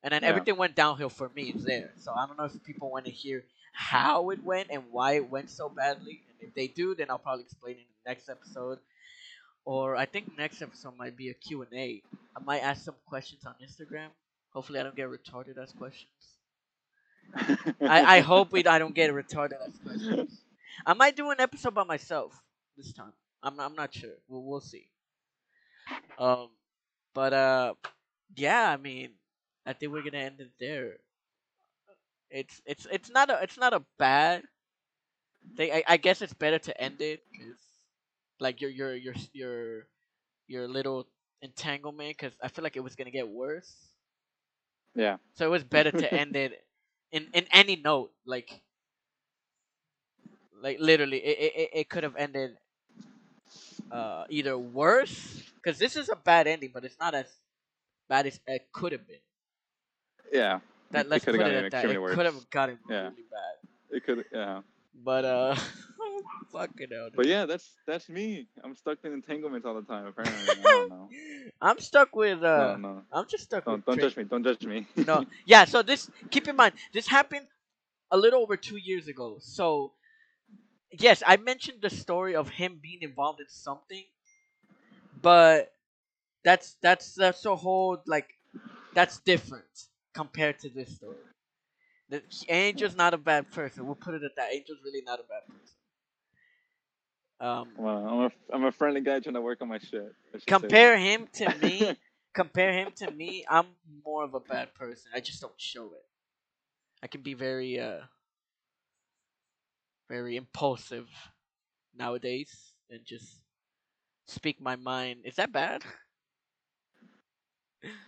And 0.03 0.12
then 0.12 0.23
Yeah. 0.23 0.28
everything 0.28 0.57
went 0.57 0.77
downhill 0.77 1.11
for 1.11 1.31
me 1.31 1.55
there. 1.57 1.93
So 1.99 2.12
i 2.12 2.27
don't 2.27 2.39
know 2.39 2.44
if 2.44 2.62
people 2.65 2.90
want 2.90 3.07
to 3.07 3.12
hear 3.12 3.44
how 3.73 4.31
it 4.31 4.43
went 4.44 4.69
and 4.70 4.85
why 4.90 5.15
it 5.15 5.31
went 5.31 5.51
so 5.51 5.69
badly. 5.70 6.23
And 6.28 6.49
if 6.49 6.55
they 6.55 6.69
do 6.69 6.94
then 6.94 7.11
i'll 7.11 7.19
probably 7.19 7.44
explain 7.44 7.77
in 7.77 7.85
the 8.05 8.11
next 8.11 8.31
episode 8.31 8.78
or 9.64 9.97
i 9.97 10.05
think 10.06 10.36
next 10.36 10.62
episode 10.62 10.97
might 10.97 11.16
be 11.16 11.30
a 11.30 11.34
q&a 11.34 12.02
i 12.36 12.40
might 12.44 12.60
ask 12.60 12.84
some 12.84 12.97
questions 13.06 13.44
on 13.47 13.55
instagram 13.62 14.09
hopefully 14.52 14.78
i 14.80 14.82
don't 14.82 14.97
get 14.97 15.09
retarded 15.09 15.59
as 15.59 15.72
questions 15.72 16.39
I, 17.80 18.18
I 18.18 18.20
hope 18.30 18.52
we 18.52 18.64
I 18.64 18.78
don't 18.78 18.94
get 18.94 19.10
retarded 19.10 19.60
as 19.66 19.78
questions. 19.78 20.44
I 20.86 20.94
might 20.94 21.16
do 21.16 21.30
an 21.30 21.40
episode 21.40 21.74
by 21.74 21.84
myself 21.84 22.43
this 22.76 22.93
time. 22.93 23.12
I'm 23.43 23.59
I'm 23.60 23.74
not 23.74 23.94
sure. 23.94 24.14
We'll 24.28 24.43
we'll 24.44 24.60
see. 24.60 24.89
Um, 26.18 26.51
but 27.14 27.32
uh, 27.32 27.74
yeah. 28.36 28.70
I 28.70 28.76
mean, 28.76 29.10
I 29.66 29.72
think 29.72 29.93
we're 29.93 30.02
gonna 30.02 30.18
end 30.24 30.40
it 30.40 30.52
there. 30.60 30.98
It's 32.30 32.60
it's 32.66 32.86
it's 32.90 33.10
not 33.10 33.30
a 33.30 33.43
it's 33.43 33.59
not 33.59 33.74
a 33.74 33.84
bad 33.98 34.43
thing. 35.56 35.72
I, 35.72 35.84
I 35.86 35.97
guess 35.97 36.22
it's 36.22 36.34
better 36.34 36.59
to 36.60 36.80
end 36.80 37.01
it 37.01 37.22
because 37.30 37.59
like 38.40 38.60
your 38.60 38.70
your 38.70 38.94
your 38.94 39.14
your 39.32 39.86
your 40.48 40.68
little 40.68 41.06
entanglement 41.42 42.16
because 42.16 42.34
I 42.42 42.48
feel 42.48 42.62
like 42.62 42.76
it 42.76 42.84
was 42.84 42.94
gonna 42.96 43.10
get 43.10 43.28
worse. 43.28 43.72
yeah. 44.94 45.16
So 45.34 45.46
it 45.46 45.50
was 45.50 45.64
better 45.64 45.92
to 45.92 46.14
end 46.14 46.36
it 46.36 46.64
in 47.12 47.28
in 47.32 47.46
any 47.52 47.76
note, 47.76 48.12
like 48.24 48.62
like 50.62 50.78
literally, 50.80 51.18
it 51.18 51.38
it, 51.38 51.70
it- 51.72 51.88
could 51.88 52.02
have 52.04 52.16
ended 52.16 52.56
uh 53.90 54.24
either 54.28 54.56
worse 54.59 55.42
because 55.56 55.78
this 55.78 55.96
is 55.96 56.09
a 56.09 56.16
bad 56.16 56.46
ending, 56.46 56.70
but 56.72 56.84
it's 56.84 56.98
not 56.98 57.14
as 57.14 57.26
bad 58.09 58.26
as 58.26 58.40
it 58.46 58.68
could 58.72 58.92
have 58.92 59.06
been. 59.06 59.20
Yeah. 60.32 60.60
That 60.92 61.09
It 61.09 61.09
let's 61.09 61.26
put 61.26 61.46
it 61.46 61.54
at 61.54 61.70
that. 61.70 61.88
It 61.90 62.04
could 62.04 62.26
have 62.26 62.48
gotten 62.50 62.78
Yeah. 62.88 63.10
really 63.10 63.24
bad, 63.30 63.56
It 63.90 64.04
could. 64.04 64.24
Yeah. 64.32 64.60
But 64.94 65.24
uh, 65.24 65.55
fucking 66.52 66.89
hell. 66.93 67.09
But 67.14 67.27
yeah, 67.27 67.47
that's 67.47 67.70
that's 67.86 68.09
me. 68.09 68.48
I'm 68.62 68.74
stuck 68.74 68.98
in 69.05 69.12
entanglements 69.12 69.66
all 69.66 69.74
the 69.74 69.82
time. 69.82 70.06
Apparently, 70.06 70.48
I 70.51 70.62
don't 70.62 70.90
know. 70.90 71.09
I'm 71.60 71.78
stuck 71.78 72.14
with 72.14 72.43
uh. 72.43 72.73
don't 72.73 72.82
know. 72.82 73.02
I'm 73.12 73.27
just 73.28 73.44
stuck 73.44 73.64
Don't 73.64 73.77
with. 73.77 73.85
don't 73.85 74.01
judge 74.01 74.16
me. 74.16 74.24
Don't 74.24 74.44
judge 74.44 74.64
me. 74.66 74.86
no 75.06 75.24
yeah 75.47 75.64
so 75.64 75.82
this 75.82 76.10
keep 76.31 76.48
in 76.48 76.56
mind 76.56 76.74
this 76.93 77.09
happened 77.09 77.47
a 78.10 78.16
little 78.16 78.43
over 78.43 78.56
two 78.56 78.77
years 78.77 79.09
ago 79.09 79.39
so 79.40 79.93
yes 80.90 81.23
i 81.27 81.36
mentioned 81.36 81.78
the 81.82 81.90
story 81.90 82.35
of 82.35 82.48
him 82.48 82.78
being 82.82 82.98
involved 83.02 83.40
in 83.40 83.47
something 83.48 84.05
but 85.20 85.73
that's 86.44 86.77
that's 86.82 87.14
that's 87.14 87.44
a 87.47 87.56
whole 87.56 88.02
like 88.06 88.35
that's 88.94 89.19
different 89.20 89.64
compared 90.14 90.59
to 90.59 90.69
this 90.69 90.94
story 90.97 91.16
the, 92.10 92.22
angel's 92.48 92.96
not 92.96 93.14
a 93.14 93.18
bad 93.18 93.50
person 93.50 93.86
we'll 93.86 93.94
put 93.96 94.14
it 94.14 94.22
at 94.24 94.36
that 94.36 94.52
angel's 94.52 94.78
really 94.84 95.02
not 95.06 95.20
a 95.20 95.24
bad 95.24 95.42
person 95.48 95.76
um 97.40 97.68
Well, 97.76 97.96
I'm 97.96 98.20
a 98.20 98.30
I'm 98.54 98.64
a 98.64 98.72
friendly 98.72 99.00
guy 99.02 99.20
trying 99.20 99.34
to 99.34 99.40
work 99.40 99.62
on 99.62 99.68
my 99.68 99.78
shit. 99.78 100.14
Let's 100.32 100.46
say 100.60 100.68
compare 100.68 100.98
him 100.98 101.28
to 101.34 101.50
me 101.50 101.98
compare 102.34 102.72
him 102.72 102.92
to 102.96 103.10
me, 103.10 103.44
I'm 103.48 103.66
more 104.04 104.24
of 104.24 104.34
a 104.34 104.40
bad 104.40 104.74
person. 104.74 105.12
I 105.14 105.20
just 105.20 105.40
don't 105.40 105.52
show 105.60 105.86
it. 105.86 106.04
I 107.02 107.06
can 107.08 107.22
be 107.22 107.34
very 107.34 107.80
uh 107.80 108.00
very 110.08 110.36
impulsive 110.36 111.08
nowadays 111.96 112.74
and 112.90 113.00
just 113.04 113.40
speak 114.26 114.60
my 114.60 114.76
mind. 114.76 115.20
Is 115.24 115.36
that 115.36 115.52
bad? 115.52 115.84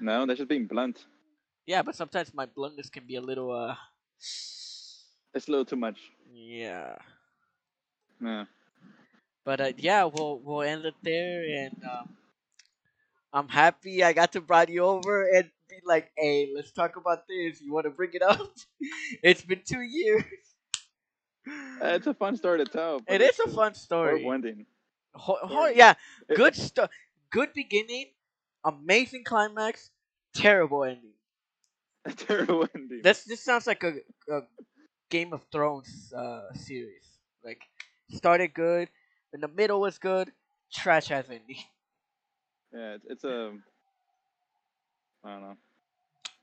No, 0.00 0.26
that's 0.26 0.38
just 0.38 0.48
being 0.48 0.66
blunt. 0.66 1.06
Yeah, 1.66 1.82
but 1.82 1.94
sometimes 1.96 2.34
my 2.34 2.46
bluntness 2.46 2.90
can 2.90 3.06
be 3.06 3.16
a 3.16 3.20
little 3.20 3.50
uh 3.52 3.76
It's 5.34 5.48
a 5.48 5.50
little 5.50 5.64
too 5.64 5.76
much. 5.76 5.98
yeah. 6.32 6.96
Yeah. 8.20 8.44
But 9.44 9.60
uh, 9.60 9.72
yeah, 9.78 10.04
we'll 10.04 10.38
we'll 10.40 10.62
end 10.62 10.84
it 10.86 10.94
there 11.02 11.42
and 11.64 11.76
um 11.84 12.16
I'm 13.32 13.48
happy 13.48 14.04
I 14.04 14.12
got 14.12 14.32
to 14.32 14.40
bring 14.40 14.70
you 14.70 14.84
over 14.84 15.24
and 15.28 15.50
be 15.68 15.76
like, 15.84 16.12
hey, 16.16 16.52
let's 16.54 16.70
talk 16.72 16.96
about 16.96 17.26
this. 17.28 17.60
You 17.60 17.72
want 17.72 17.84
to 17.84 17.90
bring 17.90 18.10
it 18.14 18.22
up? 18.22 18.40
it's 19.22 19.42
been 19.42 19.62
two 19.66 19.82
years. 19.82 20.24
Uh, 21.82 21.88
It's 21.98 22.06
a 22.06 22.14
fun 22.14 22.36
story 22.36 22.58
to 22.64 22.70
tell. 22.70 23.00
It 23.08 23.20
is 23.20 23.38
a 23.40 23.48
fun 23.48 23.74
story. 23.74 24.24
ending. 24.26 24.66
Ho- 25.14 25.38
ho- 25.42 25.66
yeah, 25.66 25.94
good 26.34 26.54
stuff. 26.56 26.90
Good 27.30 27.52
beginning, 27.54 28.12
amazing 28.64 29.24
climax, 29.24 29.90
terrible 30.34 30.84
ending. 30.84 31.13
A 32.28 32.68
ending. 32.74 33.00
This 33.02 33.24
this 33.24 33.40
sounds 33.40 33.66
like 33.66 33.82
a, 33.82 33.94
a 34.30 34.40
Game 35.10 35.32
of 35.32 35.42
Thrones 35.50 36.12
uh, 36.16 36.52
series. 36.54 37.18
Like 37.44 37.62
started 38.10 38.52
good, 38.54 38.88
in 39.32 39.40
the 39.40 39.48
middle 39.48 39.80
was 39.80 39.98
good, 39.98 40.32
trash 40.72 41.10
ass 41.10 41.26
ending. 41.28 41.56
Yeah, 42.74 42.94
it's, 42.94 43.04
it's 43.08 43.22
a. 43.22 43.52
I 45.24 45.30
don't 45.30 45.42
know. 45.42 45.56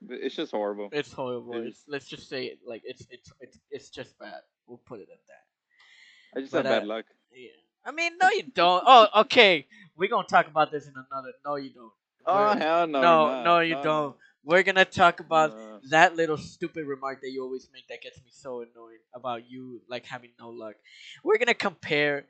It's 0.09 0.33
just 0.33 0.51
horrible. 0.51 0.87
It's 0.93 1.11
horrible. 1.11 1.55
It 1.55 1.67
It's, 1.67 1.83
let's 1.89 2.07
just 2.07 2.29
say 2.29 2.45
it 2.45 2.59
like 2.65 2.83
it's 2.85 3.05
it's 3.09 3.33
it's 3.41 3.59
it's 3.69 3.89
just 3.89 4.17
bad. 4.17 4.39
We'll 4.65 4.77
put 4.77 5.01
it 5.01 5.09
at 5.11 5.19
that. 5.27 6.37
I 6.37 6.41
just 6.41 6.53
but, 6.53 6.65
have 6.65 6.73
bad 6.73 6.83
uh, 6.83 6.85
luck. 6.85 7.05
Yeah. 7.35 7.49
I 7.85 7.91
mean, 7.91 8.13
no, 8.21 8.29
you 8.29 8.43
don't. 8.43 8.83
Oh, 8.85 9.07
okay. 9.21 9.67
We're 9.97 10.09
gonna 10.09 10.25
talk 10.25 10.47
about 10.47 10.71
this 10.71 10.87
in 10.87 10.93
another. 10.93 11.33
No, 11.45 11.57
you 11.57 11.71
don't. 11.73 11.91
Oh 12.25 12.45
we're- 12.45 12.59
hell 12.59 12.87
no! 12.87 13.01
no, 13.01 13.43
no, 13.43 13.59
you 13.59 13.75
No, 13.75 13.83
don't. 13.83 14.15
We're 14.43 14.63
gonna 14.63 14.85
talk 14.85 15.19
about 15.19 15.51
no. 15.51 15.79
that 15.89 16.15
little 16.15 16.37
stupid 16.37 16.85
remark 16.85 17.21
that 17.21 17.29
you 17.29 17.43
always 17.43 17.69
make 17.73 17.87
that 17.89 18.01
gets 18.01 18.17
me 18.17 18.31
so 18.31 18.61
annoyed 18.61 18.99
about 19.13 19.49
you 19.49 19.81
like 19.87 20.05
having 20.05 20.31
no 20.39 20.49
luck. 20.49 20.75
We're 21.23 21.37
gonna 21.37 21.53
compare 21.53 22.25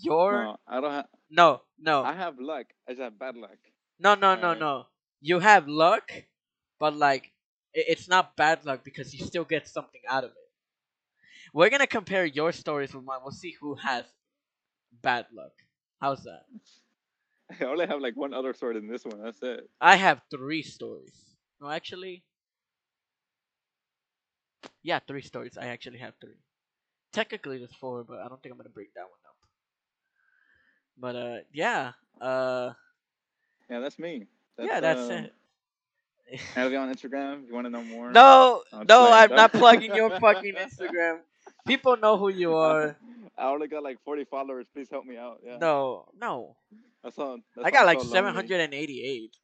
your 0.00 0.42
No, 0.44 0.56
I 0.66 0.80
don't 0.80 0.90
have. 0.90 1.06
no 1.30 1.62
no 1.78 2.02
I 2.02 2.14
have 2.14 2.38
luck. 2.38 2.66
I 2.88 2.92
just 2.92 3.02
have 3.02 3.18
bad 3.18 3.36
luck. 3.36 3.58
no 3.98 4.14
no 4.14 4.34
no 4.34 4.54
no. 4.54 4.86
You 5.20 5.38
have 5.38 5.68
luck, 5.68 6.10
but 6.80 6.96
like 6.96 7.30
it's 7.72 8.08
not 8.08 8.36
bad 8.36 8.64
luck 8.64 8.82
because 8.84 9.14
you 9.14 9.24
still 9.24 9.44
get 9.44 9.68
something 9.68 10.00
out 10.08 10.24
of 10.24 10.30
it. 10.30 10.36
We're 11.54 11.70
gonna 11.70 11.86
compare 11.86 12.24
your 12.24 12.50
stories 12.52 12.92
with 12.92 13.04
mine. 13.04 13.20
We'll 13.22 13.30
see 13.32 13.54
who 13.60 13.76
has 13.76 14.04
bad 15.00 15.26
luck. 15.32 15.52
How's 16.00 16.24
that? 16.24 16.46
I 17.60 17.64
only 17.64 17.86
have 17.86 18.00
like 18.00 18.16
one 18.16 18.34
other 18.34 18.52
story 18.54 18.76
in 18.78 18.88
this 18.88 19.04
one. 19.04 19.22
That's 19.22 19.42
it. 19.42 19.68
I 19.80 19.96
have 19.96 20.22
three 20.30 20.62
stories. 20.62 21.31
No, 21.62 21.70
actually, 21.70 22.24
yeah, 24.82 24.98
three 25.06 25.22
stories. 25.22 25.56
I 25.56 25.66
actually 25.66 25.98
have 25.98 26.14
three. 26.20 26.34
Technically, 27.12 27.58
there's 27.58 27.74
four, 27.74 28.02
but 28.02 28.18
I 28.18 28.26
don't 28.26 28.42
think 28.42 28.52
I'm 28.52 28.58
gonna 28.58 28.68
break 28.68 28.92
that 28.94 29.02
one 29.02 29.22
up. 29.28 29.36
But 30.98 31.16
uh, 31.16 31.38
yeah, 31.52 31.92
uh, 32.20 32.72
Yeah, 33.70 33.78
that's 33.78 33.96
me. 34.00 34.26
That's, 34.56 34.68
yeah, 34.68 34.80
that's 34.80 35.02
um, 35.02 35.12
it. 35.12 35.34
Add 36.56 36.70
me 36.72 36.76
on 36.76 36.92
Instagram 36.92 37.44
if 37.44 37.48
you 37.48 37.54
want 37.54 37.66
to 37.66 37.70
know 37.70 37.84
more. 37.84 38.10
No, 38.10 38.64
I'm 38.72 38.86
no, 38.88 39.06
playing, 39.06 39.14
I'm 39.14 39.36
not 39.36 39.52
plugging 39.62 39.94
your 39.94 40.10
fucking 40.18 40.54
Instagram. 40.54 41.18
People 41.64 41.96
know 41.96 42.16
who 42.16 42.28
you 42.28 42.54
are. 42.56 42.96
I 43.38 43.46
only 43.46 43.68
got 43.68 43.84
like 43.84 44.02
40 44.04 44.24
followers. 44.24 44.66
Please 44.74 44.88
help 44.90 45.04
me 45.06 45.16
out. 45.16 45.38
Yeah. 45.46 45.58
No, 45.58 46.06
no, 46.18 46.56
That's 47.04 47.16
all. 47.18 47.38
That's 47.54 47.66
I 47.68 47.70
got 47.70 47.86
like 47.86 48.00
so 48.00 48.06
788. 48.06 49.36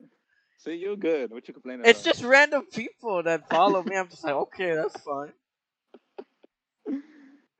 See, 0.58 0.74
you're 0.74 0.96
good. 0.96 1.30
What 1.30 1.46
you 1.46 1.54
complaining 1.54 1.80
about? 1.80 1.90
It's 1.90 2.02
about? 2.02 2.14
just 2.14 2.24
random 2.24 2.66
people 2.72 3.22
that 3.22 3.48
follow 3.48 3.82
me. 3.82 3.96
I'm 3.96 4.08
just 4.08 4.24
like, 4.24 4.34
okay, 4.34 4.74
that's 4.74 5.00
fine. 5.00 5.32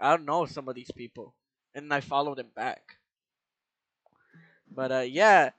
I 0.01 0.11
don't 0.17 0.25
know 0.25 0.47
some 0.47 0.69
of 0.69 0.75
these 0.75 0.91
people, 0.91 1.35
and 1.75 1.93
I 1.95 2.01
follow 2.01 2.35
them 2.35 2.49
back. 2.55 2.83
But 4.75 4.93
uh, 4.93 5.01
yeah, 5.01 5.51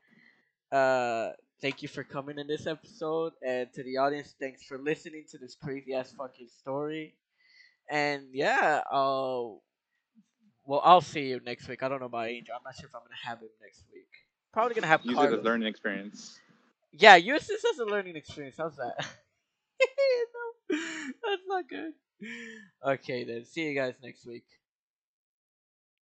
uh, 0.72 1.30
thank 1.61 1.82
you 1.82 1.88
for 1.88 2.03
coming 2.03 2.40
in 2.40 2.48
this 2.48 2.68
episode, 2.68 3.34
and 3.41 3.72
to 3.74 3.84
the 3.84 3.98
audience, 3.98 4.36
thanks 4.38 4.64
for 4.64 4.78
listening 4.78 5.24
to 5.32 5.38
this 5.38 5.56
crazy 5.56 5.94
ass 5.94 6.14
fucking 6.18 6.49
story. 6.60 7.16
And 7.90 8.28
yeah, 8.34 8.82
uh, 8.91 9.48
well, 10.66 10.82
I'll 10.84 11.02
see 11.02 11.30
you 11.30 11.40
next 11.45 11.70
week. 11.70 11.84
I 11.84 11.88
don't 11.88 12.02
know 12.02 12.07
about 12.07 12.28
Angel. 12.28 12.53
I'm 12.56 12.64
not 12.66 12.76
sure 12.76 12.88
if 12.88 12.95
I'm 12.95 13.02
gonna 13.02 13.16
have 13.24 13.40
him 13.40 13.49
next 13.61 13.84
week. 13.94 14.07
Probably 14.52 14.76
gonna 14.76 14.88
have 14.88 15.06
Use 15.06 15.18
it 15.18 15.34
as 15.34 15.44
learning 15.44 15.68
experience. 15.68 16.40
Yeah, 16.91 17.16
use 17.16 17.48
this 17.48 17.64
as 17.72 17.80
a 17.80 17.86
learning 17.86 18.16
experience. 18.16 18.56
How's 18.57 18.76
that? 18.78 18.95
no. 19.82 20.78
That's 21.24 21.44
not 21.48 21.70
good. 21.70 21.94
Okay, 22.86 23.24
then. 23.24 23.45
See 23.45 23.64
you 23.64 23.76
guys 23.76 23.95
next 24.03 24.26
week. 24.26 24.45